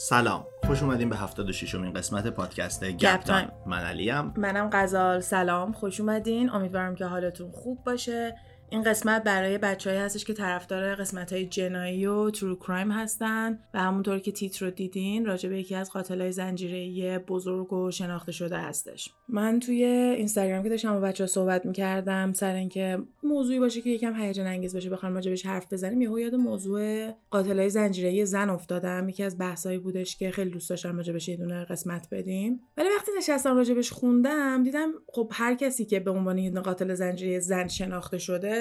سلام. 0.00 0.46
خوش 0.66 0.82
اومدیم 0.82 1.08
به 1.08 1.16
76 1.16 1.74
امین 1.74 1.92
قسمت 1.92 2.26
پادکست 2.26 2.84
گپ 2.84 3.20
Time. 3.20 3.48
من 3.66 3.78
علیم. 3.78 4.32
منم 4.36 4.70
غزال. 4.72 5.20
سلام. 5.20 5.72
خوش 5.72 6.00
اومدین. 6.00 6.50
امیدوارم 6.50 6.94
که 6.94 7.04
حالتون 7.04 7.50
خوب 7.50 7.84
باشه. 7.84 8.36
این 8.70 8.82
قسمت 8.82 9.22
برای 9.24 9.58
بچههایی 9.58 10.02
هستش 10.02 10.24
که 10.24 10.32
طرفدار 10.34 10.94
قسمت 10.94 11.32
های 11.32 11.46
جنایی 11.46 12.06
و 12.06 12.30
true 12.30 12.56
crime 12.56 12.90
هستن 12.90 13.58
و 13.74 13.78
همونطور 13.80 14.18
که 14.18 14.32
تیتر 14.32 14.66
رو 14.66 14.70
دیدین 14.70 15.26
راجع 15.26 15.48
به 15.48 15.58
یکی 15.58 15.74
از 15.74 15.90
قاتلای 15.90 16.32
زنجیره 16.32 17.18
بزرگ 17.18 17.72
و 17.72 17.90
شناخته 17.90 18.32
شده 18.32 18.58
هستش. 18.58 19.10
من 19.28 19.60
توی 19.60 19.84
اینستاگرام 19.84 20.62
که 20.62 20.68
داشتم 20.68 20.94
با 20.94 21.00
بچه 21.00 21.24
ها 21.24 21.28
صحبت 21.28 21.66
می‌کردم 21.66 22.32
سر 22.32 22.54
اینکه 22.54 22.98
موضوعی 23.22 23.58
باشه 23.58 23.80
که 23.80 23.90
یکم 23.90 24.20
هیجان 24.20 24.46
انگیز 24.46 24.74
باشه 24.74 24.90
بخوام 24.90 25.14
راجبش 25.14 25.46
حرف 25.46 25.72
بزنیم 25.72 26.02
یهو 26.02 26.18
یاد 26.18 26.34
موضوع 26.34 27.10
قاتلای 27.30 27.70
زنجیره 27.70 28.24
زن 28.24 28.50
افتادم. 28.50 29.08
یکی 29.08 29.22
از 29.22 29.38
بحثایی 29.38 29.78
بودش 29.78 30.16
که 30.16 30.30
خیلی 30.30 30.50
دوست 30.50 30.70
داشتم 30.70 30.96
راجبش 30.96 31.28
یه 31.28 31.36
دونه 31.36 31.64
قسمت 31.64 32.08
بدیم. 32.12 32.60
ولی 32.76 32.88
وقتی 32.96 33.10
نشستم 33.18 33.56
راجبش 33.56 33.90
خوندم 33.90 34.62
دیدم 34.62 34.92
خب 35.12 35.30
هر 35.34 35.54
کسی 35.54 35.84
که 35.84 36.00
به 36.00 36.10
عنوان 36.10 36.38
یه 36.38 36.50
قاتل 36.50 36.94
زنجیره 36.94 37.40
زن 37.40 37.68
شناخته 37.68 38.18
شده 38.18 38.57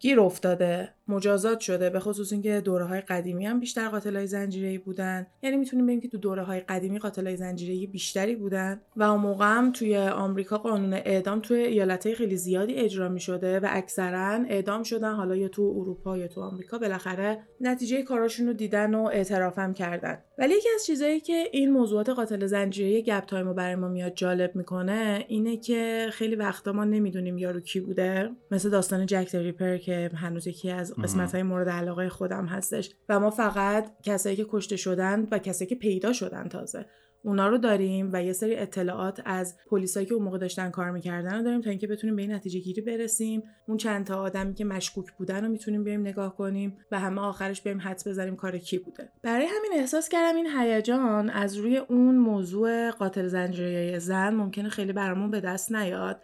گیر 0.00 0.20
افتاده. 0.20 0.94
مجازات 1.12 1.60
شده 1.60 1.90
به 1.90 2.00
خصوص 2.00 2.32
اینکه 2.32 2.60
دوره 2.60 2.84
های 2.84 3.00
قدیمی 3.00 3.46
هم 3.46 3.60
بیشتر 3.60 3.88
قاتل 3.88 4.16
های 4.16 4.26
زنجیره‌ای 4.26 4.78
بودن. 4.78 5.26
یعنی 5.42 5.56
می‌تونیم 5.56 5.86
بگیم 5.86 6.00
که 6.00 6.08
تو 6.08 6.18
دوره 6.18 6.42
های 6.42 6.60
قدیمی 6.60 6.98
قاتل 6.98 7.26
های 7.26 7.36
زنجیره‌ای 7.36 7.86
بیشتری 7.86 8.36
بودن 8.36 8.80
و 8.96 9.02
اون 9.02 9.20
موقع 9.20 9.44
هم 9.44 9.72
توی 9.72 9.96
آمریکا 9.96 10.58
قانون 10.58 10.92
اعدام 10.92 11.40
توی 11.40 11.58
ایالت 11.58 12.14
خیلی 12.14 12.36
زیادی 12.36 12.74
اجرا 12.74 13.08
می 13.08 13.20
شده 13.20 13.60
و 13.60 13.66
اکثرا 13.70 14.44
اعدام 14.48 14.82
شدن 14.82 15.12
حالا 15.12 15.36
یا 15.36 15.48
تو 15.48 15.62
اروپا 15.62 16.18
یا 16.18 16.28
تو 16.28 16.40
آمریکا 16.40 16.78
بالاخره 16.78 17.38
نتیجه 17.60 18.02
کاراشون 18.02 18.46
رو 18.46 18.52
دیدن 18.52 18.94
و 18.94 19.04
اعترافم 19.04 19.72
کردن. 19.72 20.18
ولی 20.38 20.54
یکی 20.54 20.68
از 20.74 20.86
چیزهایی 20.86 21.20
که 21.20 21.44
این 21.52 21.70
موضوعات 21.70 22.08
قاتل 22.08 22.46
زنجیره‌ای 22.46 23.02
گپ 23.02 23.24
تایم 23.24 23.48
رو 23.48 23.54
برای 23.54 23.74
ما 23.74 23.88
میاد 23.88 24.14
جالب 24.14 24.56
می‌کنه 24.56 25.24
اینه 25.28 25.56
که 25.56 26.08
خیلی 26.12 26.36
وقتا 26.36 26.72
ما 26.72 26.84
نمی‌دونیم 26.84 27.38
یارو 27.38 27.60
کی 27.60 27.80
بوده. 27.80 28.30
مثل 28.50 28.70
داستان 28.70 29.06
جک 29.06 29.34
ریپر 29.34 29.76
که 29.76 30.10
هنوز 30.14 30.46
یکی 30.46 30.70
از 30.70 30.94
قسمت 31.02 31.32
های 31.32 31.42
مورد 31.42 31.68
علاقه 31.68 32.08
خودم 32.08 32.46
هستش. 32.46 32.90
و 33.08 33.20
ما 33.20 33.30
فقط 33.30 33.90
کسایی 34.02 34.36
که 34.36 34.46
کشته 34.50 34.76
شدن 34.76 35.28
و 35.30 35.38
کسایی 35.38 35.68
که 35.68 35.74
پیدا 35.74 36.12
شدن 36.12 36.48
تازه 36.48 36.86
اونا 37.24 37.48
رو 37.48 37.58
داریم 37.58 38.10
و 38.12 38.22
یه 38.22 38.32
سری 38.32 38.56
اطلاعات 38.56 39.22
از 39.24 39.56
پلیسایی 39.70 40.06
که 40.06 40.14
اون 40.14 40.24
موقع 40.24 40.38
داشتن 40.38 40.70
کار 40.70 40.90
می‌کردن 40.90 41.34
رو 41.36 41.42
داریم 41.42 41.60
تا 41.60 41.70
اینکه 41.70 41.86
بتونیم 41.86 42.16
به 42.16 42.22
این 42.22 42.32
نتیجه 42.32 42.60
گیری 42.60 42.80
برسیم. 42.80 43.42
اون 43.68 43.76
چند 43.76 44.06
تا 44.06 44.20
آدمی 44.20 44.54
که 44.54 44.64
مشکوک 44.64 45.12
بودن 45.18 45.44
رو 45.44 45.50
می‌تونیم 45.50 45.84
بیایم 45.84 46.00
نگاه 46.00 46.36
کنیم 46.36 46.76
و 46.90 47.00
همه 47.00 47.20
آخرش 47.20 47.62
بیایم 47.62 47.80
حدس 47.80 48.08
بزنیم 48.08 48.36
کار 48.36 48.58
کی 48.58 48.78
بوده. 48.78 49.08
برای 49.22 49.46
همین 49.46 49.72
احساس 49.74 50.08
کردم 50.08 50.36
این 50.36 50.46
هیجان 50.58 51.30
از 51.30 51.56
روی 51.56 51.76
اون 51.76 52.16
موضوع 52.16 52.90
قاتل 52.90 53.26
زنجیره 53.26 53.98
زن 53.98 54.34
ممکنه 54.34 54.68
خیلی 54.68 54.92
برامون 54.92 55.30
به 55.30 55.40
دست 55.40 55.72
نیاد. 55.72 56.20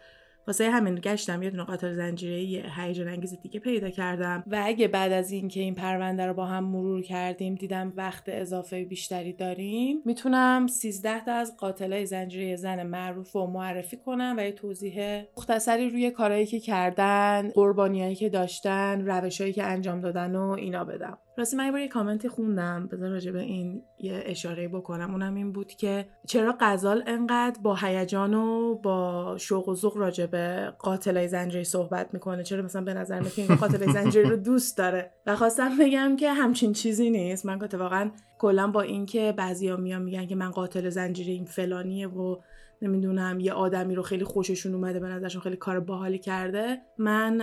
واسه 0.49 0.69
همین 0.69 0.95
گشتم 0.95 1.43
یه 1.43 1.49
دونه 1.49 1.63
قاتل 1.63 1.93
زنجیره 1.93 2.63
هیجان 2.77 3.07
انگیز 3.07 3.41
دیگه 3.41 3.59
پیدا 3.59 3.89
کردم. 3.89 4.43
و 4.47 4.61
اگه 4.65 4.87
بعد 4.87 5.11
از 5.11 5.31
اینکه 5.31 5.59
این 5.59 5.75
پرونده 5.75 6.25
رو 6.25 6.33
با 6.33 6.45
هم 6.45 6.63
مرور 6.63 7.01
کردیم 7.01 7.55
دیدم 7.55 7.93
وقت 7.95 8.23
اضافه 8.27 8.85
بیشتری 8.85 9.33
داریم 9.33 10.01
می‌تونم 10.05 10.67
13 10.67 11.25
تا 11.25 11.33
از 11.33 11.57
قاتلای 11.57 12.05
زنجیره 12.05 12.55
زن 12.55 12.83
معروف 12.83 13.31
رو 13.31 13.47
معرفی 13.47 13.97
کنم 13.97 14.35
و 14.37 14.41
یه 14.41 14.51
توضیح 14.51 15.21
مختصری 15.37 15.89
روی 15.89 16.11
کارهایی 16.11 16.45
که 16.45 16.59
کردن 16.59 17.49
قربانیایی 17.49 18.15
که 18.15 18.29
داشتن 18.29 19.05
روشهایی 19.05 19.53
که 19.53 19.63
انجام 19.63 19.99
دادن 19.99 20.35
و 20.35 20.49
اینا 20.49 20.83
بدم. 20.83 21.17
راستی 21.39 21.57
من 21.57 21.77
یه 21.77 21.87
کامنتی 21.87 22.29
خوندم 22.29 22.87
بذار 22.87 23.09
راجع 23.09 23.31
به 23.31 23.39
این 23.39 23.83
یه 23.99 24.23
اشاره 24.25 24.67
بکنم. 24.67 25.11
اونم 25.11 25.35
این 25.35 25.51
بود 25.51 25.67
که 25.67 26.05
چرا 26.27 26.55
غزال 26.59 27.03
انقدر 27.07 27.61
با 27.61 27.75
هیجان 27.75 28.33
و 28.33 28.75
با 28.75 29.35
شوق 29.37 29.69
و 29.69 29.75
ذوق 29.75 29.97
راجع 29.97 30.25
به 30.25 30.73
قاتلای 30.79 31.27
زنجیری 31.27 31.63
صحبت 31.63 32.13
می‌کنه؟ 32.13 32.43
چرا 32.43 32.63
مثلا 32.63 32.81
به 32.81 32.93
نظر 32.93 33.19
میاد 33.19 33.33
این 33.35 33.55
قاتل 33.55 33.91
زنجیری 33.91 34.29
رو 34.29 34.35
دوست 34.35 34.77
داره؟ 34.77 35.11
و 35.25 35.35
خواستم 35.35 35.77
بگم 35.77 36.15
که 36.15 36.31
همچین 36.31 36.73
چیزی 36.73 37.09
نیست. 37.09 37.45
من 37.45 37.59
واقعا 37.73 38.11
کلا 38.39 38.67
با 38.67 38.81
اینکه 38.81 39.33
بعضیا 39.37 39.77
میان 39.77 40.01
میگن 40.01 40.27
که 40.27 40.35
من 40.35 40.51
قاتل 40.51 40.89
زنجیره 40.89 41.33
این 41.33 41.45
فلانیه 41.45 42.07
و 42.07 42.37
نمی‌دونم 42.81 43.39
یه 43.39 43.53
آدمی 43.53 43.95
رو 43.95 44.03
خیلی 44.03 44.23
خوششون 44.23 44.75
اومده 44.75 44.99
به 44.99 45.07
نظرشون 45.07 45.41
خیلی 45.41 45.55
کار 45.55 45.79
باحالی 45.79 46.19
کرده. 46.19 46.81
من 46.97 47.41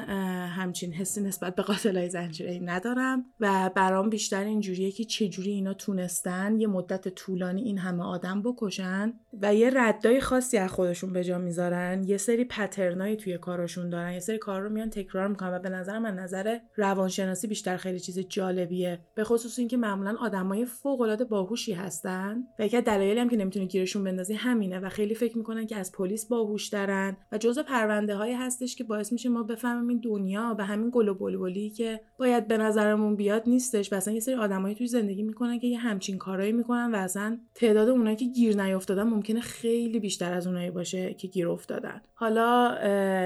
همچین 0.49 0.93
حسی 0.93 1.23
نسبت 1.23 1.55
به 1.55 1.63
قاتلای 1.63 2.09
زنجیره 2.09 2.61
ندارم 2.63 3.25
و 3.41 3.71
برام 3.75 4.11
بیشتر 4.11 4.45
اینجوریه 4.45 4.91
که 4.91 5.05
چجوری 5.05 5.51
اینا 5.51 5.75
تونستن 5.75 6.61
یه 6.61 6.67
مدت 6.67 7.09
طولانی 7.09 7.63
این 7.63 7.79
همه 7.79 8.05
آدم 8.05 8.43
بکشن 8.43 9.13
و 9.43 9.55
یه 9.55 9.71
ردای 9.75 10.21
خاصی 10.21 10.59
از 10.59 10.71
خودشون 10.71 11.13
به 11.13 11.25
جا 11.25 11.39
می‌ذارن. 11.39 12.05
یه 12.05 12.17
سری 12.17 12.45
پترنایی 12.45 13.17
توی 13.17 13.39
کاراشون 13.39 13.91
دارن. 13.91 14.13
یه 14.13 14.21
سری 14.21 14.39
کار 14.39 14.61
رو 14.61 14.71
میان 14.71 14.91
تکرار 14.91 15.29
می‌کنن 15.29 15.55
و 15.55 15.59
به 15.59 15.69
نظر 15.69 15.99
من 15.99 16.15
نظر 16.15 16.59
روانشناسی 16.77 17.47
بیشتر 17.47 17.77
خیلی 17.77 18.01
چیز 18.01 18.19
جالبیه. 18.19 19.01
به 19.15 19.25
خصوص 19.25 19.59
اینکه 19.59 19.77
معمولا 19.77 20.17
آدمای 20.21 20.65
فوق 20.65 21.01
العاده 21.01 21.25
باهوشی 21.25 21.73
هستن 21.73 22.45
و 22.59 22.67
یکی 22.67 22.81
دلایلی 22.81 23.21
هم 23.21 23.29
که 23.29 23.37
نمی‌تونی 23.37 23.67
گیرشون 23.67 24.05
بندازی 24.05 24.35
همینه 24.35 24.79
و 24.79 24.89
خیلی 24.89 25.15
فکر 25.29 25.39
می‌کنن 25.39 25.67
که 25.67 25.77
از 25.77 25.93
پلیس 25.93 26.27
باهوش 26.27 26.69
دارن 26.69 27.17
و 27.33 27.39
جزء 27.39 27.63
پرونده 27.63 28.15
هایی 28.15 28.35
هستش 28.35 28.77
که 28.77 28.85
باعث 28.85 29.13
میشه 29.13 29.29
ما 29.29 29.43
بفهمیم 29.43 29.89
این 29.89 29.99
دنیا 29.99 30.55
به 30.55 30.65
همین 30.65 30.91
گل 30.93 31.09
و 31.09 31.15
بلبلی 31.15 31.71
که 31.71 32.01
باید 32.19 32.49
به 32.49 32.59
نظرمون 32.59 33.17
بیاد 33.17 33.43
نیستش 33.47 33.93
و 33.93 33.97
اصلا 33.97 34.15
یه 34.15 34.21
سری 34.21 34.35
آدمایی 34.35 34.75
توی 34.75 34.87
زندگی 34.87 35.23
می‌کنن 35.23 35.59
که 35.59 35.67
یه 35.67 35.79
همچین 35.79 36.19
کارایی 36.19 36.53
می‌کنن 36.53 36.95
و 36.95 36.97
اصلا 36.97 37.39
تعداد 37.55 37.89
اونایی 37.89 38.17
که 38.17 38.25
گیر 38.25 38.63
نیافتادن 38.63 39.03
ممکنه 39.03 39.41
خیلی 39.41 40.01
بیشتر 40.01 40.33
از 40.33 40.47
اونایی 40.47 40.71
باشه 40.71 41.15
که 41.15 41.29
گیر 41.29 41.49
افتادن. 41.49 42.01
حالا 42.15 42.77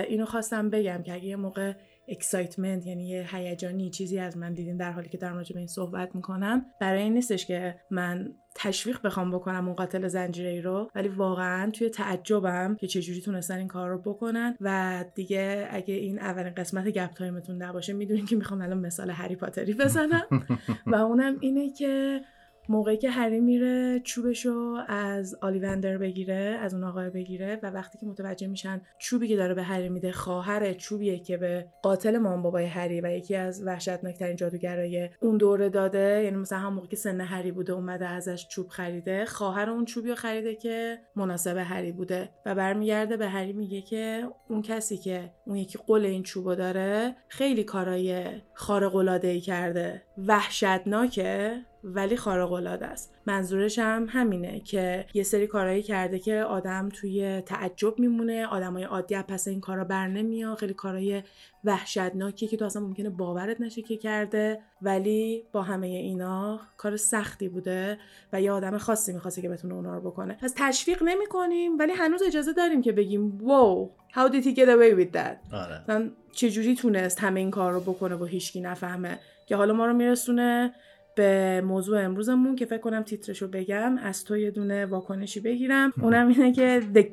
اینو 0.00 0.24
خواستم 0.24 0.70
بگم 0.70 1.02
که 1.02 1.14
اگه 1.14 1.24
یه 1.24 1.36
موقع 1.36 1.72
excitement 2.10 2.86
یعنی 2.87 3.09
یه 3.09 3.37
هیجانی 3.37 3.91
چیزی 3.91 4.19
از 4.19 4.37
من 4.37 4.54
دیدین 4.54 4.76
در 4.76 4.93
حالی 4.93 5.09
که 5.09 5.19
در 5.19 5.32
راجع 5.32 5.53
به 5.53 5.59
این 5.59 5.66
صحبت 5.66 6.15
می‌کنم. 6.15 6.66
برای 6.81 7.03
این 7.03 7.15
نیستش 7.15 7.47
که 7.47 7.75
من 7.91 8.32
تشویق 8.54 9.03
بخوام 9.03 9.31
بکنم 9.31 9.66
اون 9.66 9.75
قاتل 9.75 10.09
زنجیره 10.09 10.60
رو 10.60 10.91
ولی 10.94 11.09
واقعا 11.09 11.71
توی 11.71 11.88
تعجبم 11.88 12.76
که 12.81 12.87
چجوری 12.87 13.21
تونستن 13.21 13.59
این 13.59 13.69
کار 13.69 13.91
رو 13.91 13.98
بکنن. 13.98 14.56
و 14.60 15.04
دیگه 15.15 15.69
اگه 15.71 15.94
این 15.94 16.19
اولین 16.19 16.54
قسمت 16.54 16.88
گپ 16.88 17.10
تایمتون 17.10 17.62
نباشه 17.62 17.93
می‌دونین 17.93 18.27
که 18.27 18.37
می‌خوام 18.37 18.60
الان 18.60 18.78
مثال 18.78 19.10
هری 19.10 19.37
پاتری 19.37 19.75
بزنم. 19.75 20.27
و 20.92 20.94
اونم 20.94 21.37
اینه 21.41 21.72
که 21.72 22.21
موقعی 22.70 22.97
که 22.97 23.10
هری 23.10 23.41
میره 23.41 24.00
چوبشو 24.04 24.76
از 24.88 25.36
آلیوندر 25.41 25.98
بگیره 25.98 26.34
از 26.34 26.75
اون 26.75 26.84
آقای 26.84 27.10
بگیره 27.10 27.58
و 27.62 27.70
وقتی 27.70 27.98
که 27.98 28.06
متوجه 28.06 28.47
میشن 28.47 28.81
چوبی 28.98 29.28
که 29.28 29.36
داره 29.36 29.54
به 29.54 29.62
هری 29.62 29.88
میده 29.88 30.12
خواهر 30.12 30.72
چوبیه 30.72 31.19
که 31.19 31.36
به 31.36 31.66
قاتل 31.82 32.19
مام 32.19 32.42
بابای 32.42 32.64
هری 32.64 33.00
و 33.00 33.10
یکی 33.10 33.36
از 33.36 33.66
وحشتناکترین 33.66 34.36
جادوگرای 34.36 35.10
اون 35.20 35.36
دوره 35.36 35.69
داده. 35.69 36.22
یعنی 36.25 36.36
مثلا 36.36 36.59
هم 36.59 36.72
موقعی 36.72 36.88
که 36.88 36.97
سن 36.97 37.20
هری 37.20 37.53
بوده 37.53 37.72
اومده 37.72 38.06
ازش 38.06 38.48
چوب 38.48 38.69
خریده 38.69 39.25
خواهر 39.25 39.70
اون 39.70 39.84
چوبی 39.84 40.09
رو 40.09 40.14
خریده 40.14 40.54
که 40.54 40.98
مناسب 41.16 41.56
هری 41.56 41.92
بوده 41.92 42.28
و 42.47 42.54
برمیگرده 42.54 43.16
به 43.16 43.28
هری 43.28 43.53
میگه 43.53 43.82
که 43.82 44.28
اون 44.48 44.62
کسی 44.62 44.98
که 44.98 45.30
اون 45.47 45.56
یکی 45.56 45.78
قول 45.86 46.04
این 46.04 46.22
چوبو 46.22 46.54
داره 46.54 47.16
خیلی 47.28 47.64
کارای 47.64 48.26
خارق 48.54 48.97
العاده 48.97 49.41
کرده 49.41 50.03
وحشتناکه. 50.19 51.69
ولی 51.84 52.16
خارق 52.16 52.52
العاده 52.52 52.86
است. 52.86 53.14
منظورش 53.26 53.78
هم 53.78 54.06
همینه 54.08 54.60
که 54.60 55.06
یه 55.14 55.22
سری 55.22 55.46
کارهایی 55.46 55.82
کرده 55.82 56.18
که 56.18 56.42
آدم 56.42 56.88
توی 56.88 57.41
تعجب 57.41 57.98
میمونه 57.98 58.46
آدمای 58.46 58.84
عادی 58.84 59.22
پس 59.22 59.48
این 59.48 59.60
کارا 59.60 59.84
بر 59.84 60.08
نمیاد 60.08 60.58
خیلی 60.58 60.74
کارهای 60.74 61.22
وحشتناکی 61.64 62.46
که 62.46 62.56
تو 62.56 62.64
اصلا 62.64 62.82
ممکنه 62.82 63.10
باورت 63.10 63.60
نشه 63.60 63.82
که 63.82 63.96
کرده. 63.96 64.60
ولی 64.82 65.44
با 65.52 65.62
همه 65.62 65.86
اینا 65.86 66.60
کار 66.76 66.96
سختی 66.96 67.48
بوده 67.48 67.98
و 68.32 68.41
یه 68.41 68.53
آدم 68.53 68.78
خاصی 68.78 69.12
می‌خواسته 69.12 69.42
که 69.42 69.48
بتونه 69.48 69.74
اونا 69.74 69.94
رو 69.94 70.10
بکنه. 70.10 70.38
پس 70.42 70.54
تشویق 70.56 71.03
نمی 71.03 71.27
کنیم 71.27 71.78
ولی 71.78 71.92
هنوز 71.92 72.22
اجازه 72.22 72.53
داریم 72.53 72.82
که 72.82 72.92
بگیم 72.92 73.38
واو 73.38 73.91
how 74.12 74.28
did 74.32 74.44
he 74.44 74.54
get 74.54 74.68
away 74.68 74.92
with 75.00 75.16
that? 75.16 75.54
آره. 75.54 76.10
چجوری 76.32 76.74
تونست 76.74 77.21
همه 77.21 77.41
این 77.41 77.50
کار 77.50 77.72
رو 77.72 77.80
بکنه 77.80 78.15
و 78.15 78.24
هیچکی 78.24 78.60
نفهمه؟ 78.60 79.18
که 79.47 79.56
حالا 79.56 79.72
ما 79.72 79.86
رو 79.86 79.94
میرسونه 79.94 80.74
به 81.20 81.60
موضوع 81.60 82.04
امروزمون 82.04 82.56
که 82.56 82.66
فکر 82.66 82.78
کنم 82.78 83.02
تیترشو 83.02 83.48
بگم 83.48 83.98
از 83.98 84.24
تو 84.24 84.36
یه 84.36 84.50
دونه 84.50 84.86
واکنشی 84.86 85.40
بگیرم. 85.40 85.92
اونم 86.02 86.28
اینه 86.28 86.52
که 86.52 86.80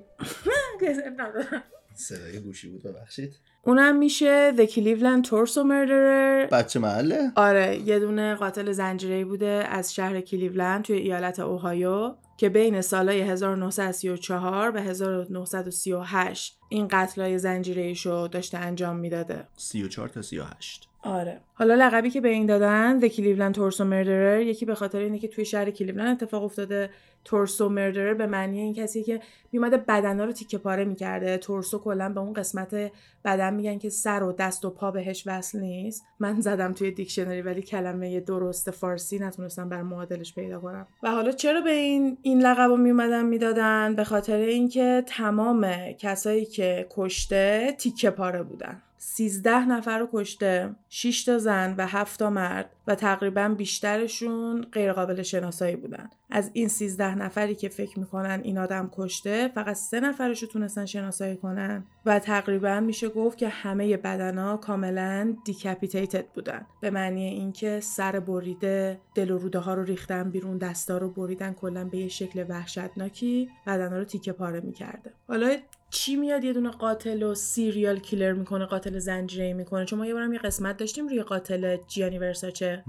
صدای 1.93 2.39
گوشی 2.39 2.69
بود 2.69 2.83
ببخشید. 2.83 3.35
اونم 3.63 3.97
میشه 3.97 4.53
The 4.57 4.69
Cleveland 4.69 5.27
Torso 5.27 5.57
Murderer. 5.57 6.49
بچه 6.51 6.79
محله؟ 6.79 7.31
آره 7.35 7.77
یه 7.85 7.99
دونه 7.99 8.35
قاتل 8.35 8.71
زنجیره‌ای 8.71 9.23
بوده 9.23 9.63
از 9.69 9.95
شهر 9.95 10.21
کلیولند 10.21 10.83
توی 10.83 10.97
ایالت 10.97 11.39
اوهایو 11.39 12.15
که 12.37 12.49
بین 12.49 12.81
سالهای 12.81 13.21
1934 13.21 14.71
و 14.75 14.77
1938 14.77 16.59
این 16.69 16.87
قتلای 16.91 17.37
زنجیره 17.37 17.93
رو 18.03 18.27
داشته 18.27 18.57
انجام 18.57 18.95
می‌داده. 18.95 19.47
34 19.57 20.09
تا 20.09 20.21
38 20.21 20.86
آره. 21.03 21.41
حالا 21.53 21.75
لقبی 21.75 22.09
که 22.09 22.21
به 22.21 22.29
این 22.29 22.45
دادن 22.45 22.99
The 23.01 23.11
Cleveland 23.11 23.57
Torso 23.57 23.81
Murderer 23.81 24.45
یکی 24.45 24.65
به 24.65 24.75
خاطر 24.75 24.99
اینه 24.99 25.19
که 25.19 25.27
توی 25.27 25.45
شهر 25.45 25.71
کلیولند 25.71 26.23
اتفاق 26.23 26.43
افتاده. 26.43 26.89
تورسو 27.25 27.69
مردرر 27.69 28.13
به 28.13 28.27
معنی 28.27 28.59
این 28.59 28.73
کسی 28.73 29.03
که 29.03 29.19
میومده 29.51 29.77
بدنا 29.77 30.25
رو 30.25 30.31
تیکه 30.31 30.57
پاره 30.57 30.85
می‌کرده. 30.85 31.37
تورسو 31.37 31.79
کلا 31.79 32.09
به 32.09 32.19
اون 32.19 32.33
قسمت 32.33 32.91
بدن 33.25 33.53
میگن 33.53 33.77
که 33.77 33.89
سر 33.89 34.23
و 34.23 34.31
دست 34.31 34.65
و 34.65 34.69
پا 34.69 34.91
بهش 34.91 35.23
وصل 35.25 35.59
نیست. 35.59 36.03
من 36.19 36.41
زدم 36.41 36.73
توی 36.73 36.91
دیکشنری 36.91 37.41
ولی 37.41 37.61
کلمه 37.61 38.19
درست 38.19 38.71
فارسی 38.71 39.19
نتونستم 39.19 39.69
بر 39.69 39.81
معادلش 39.81 40.35
پیدا 40.35 40.59
کنم. 40.59 40.87
و 41.03 41.11
حالا 41.11 41.31
چرا 41.31 41.61
به 41.61 41.71
این 41.71 42.17
این 42.21 42.41
لقب 42.41 42.69
رو 42.69 42.77
میومدن 42.77 43.25
می‌دادن؟ 43.25 43.95
به 43.95 44.03
خاطر 44.03 44.37
اینکه 44.37 45.03
تمام 45.07 45.91
کسایی 45.91 46.45
که 46.45 46.87
کشته 46.89 47.75
تیکه 47.77 48.09
پاره 48.09 48.43
بودن. 48.43 48.81
13 48.97 49.65
نفر 49.65 49.99
رو 49.99 50.09
کشته 50.13 50.75
6 50.89 51.23
تا 51.23 51.37
زن 51.37 51.75
و 51.77 51.87
7 51.87 52.19
تا 52.19 52.29
مرد 52.29 52.69
و 52.87 52.95
تقریبا 52.95 53.47
بیشترشون 53.47 54.61
غیرقابل 54.61 55.21
شناسایی 55.21 55.75
بودن. 55.75 56.09
از 56.29 56.49
این 56.53 56.67
13 56.67 57.15
نفری 57.15 57.55
که 57.55 57.69
فکر 57.69 57.99
می‌کنن 57.99 58.41
این 58.43 58.57
آدم 58.57 58.89
کشته 58.93 59.47
فقط 59.55 59.75
سه 59.75 59.99
نفرش 59.99 60.41
رو 60.41 60.47
تونستن 60.47 60.85
شناسایی 60.85 61.35
کنن 61.35 61.83
و 62.05 62.19
تقریبا 62.19 62.79
میشه 62.79 63.09
گفت 63.09 63.37
که 63.37 63.47
همه 63.47 63.97
بدنا 63.97 64.57
کاملا 64.57 65.35
دیکپیتیتد 65.45 66.25
بودن. 66.27 66.65
به 66.81 66.89
معنی 66.89 67.25
اینکه 67.25 67.79
سر 67.79 68.19
بریده 68.19 68.99
دل 69.15 69.31
و 69.31 69.37
روده 69.37 69.59
ها 69.59 69.73
رو 69.73 69.83
ریختن 69.83 70.29
بیرون 70.29 70.57
دستا 70.57 70.97
رو 70.97 71.09
بریدن 71.09 71.53
کلا 71.53 71.83
به 71.83 71.97
یه 71.97 72.07
شکل 72.07 72.45
وحشتناکی 72.49 73.49
بدنا 73.67 73.97
رو 73.97 74.03
تیکه 74.03 74.31
پاره 74.31 74.59
می‌کرده. 74.59 75.13
حالا 75.27 75.57
چی 75.89 76.15
میاد 76.15 76.43
یه 76.43 76.53
دونه 76.53 76.69
قاتل 76.69 77.23
و 77.23 77.35
سیریال 77.35 77.99
کیلر 77.99 78.33
می‌کنه 78.33 78.65
قاتل 78.65 78.99
زنجیره 78.99 79.53
می‌کنه؟ 79.53 79.85
چون 79.85 79.99
ما 79.99 80.05
یه 80.05 80.13
بارم 80.13 80.33
یه 80.33 80.39
قسمت 80.39 80.77
داشتیم 80.77 81.07
روی 81.07 81.23
قاتل 81.23 81.77
جیانی 81.87 82.19
ورساچه. 82.19 82.83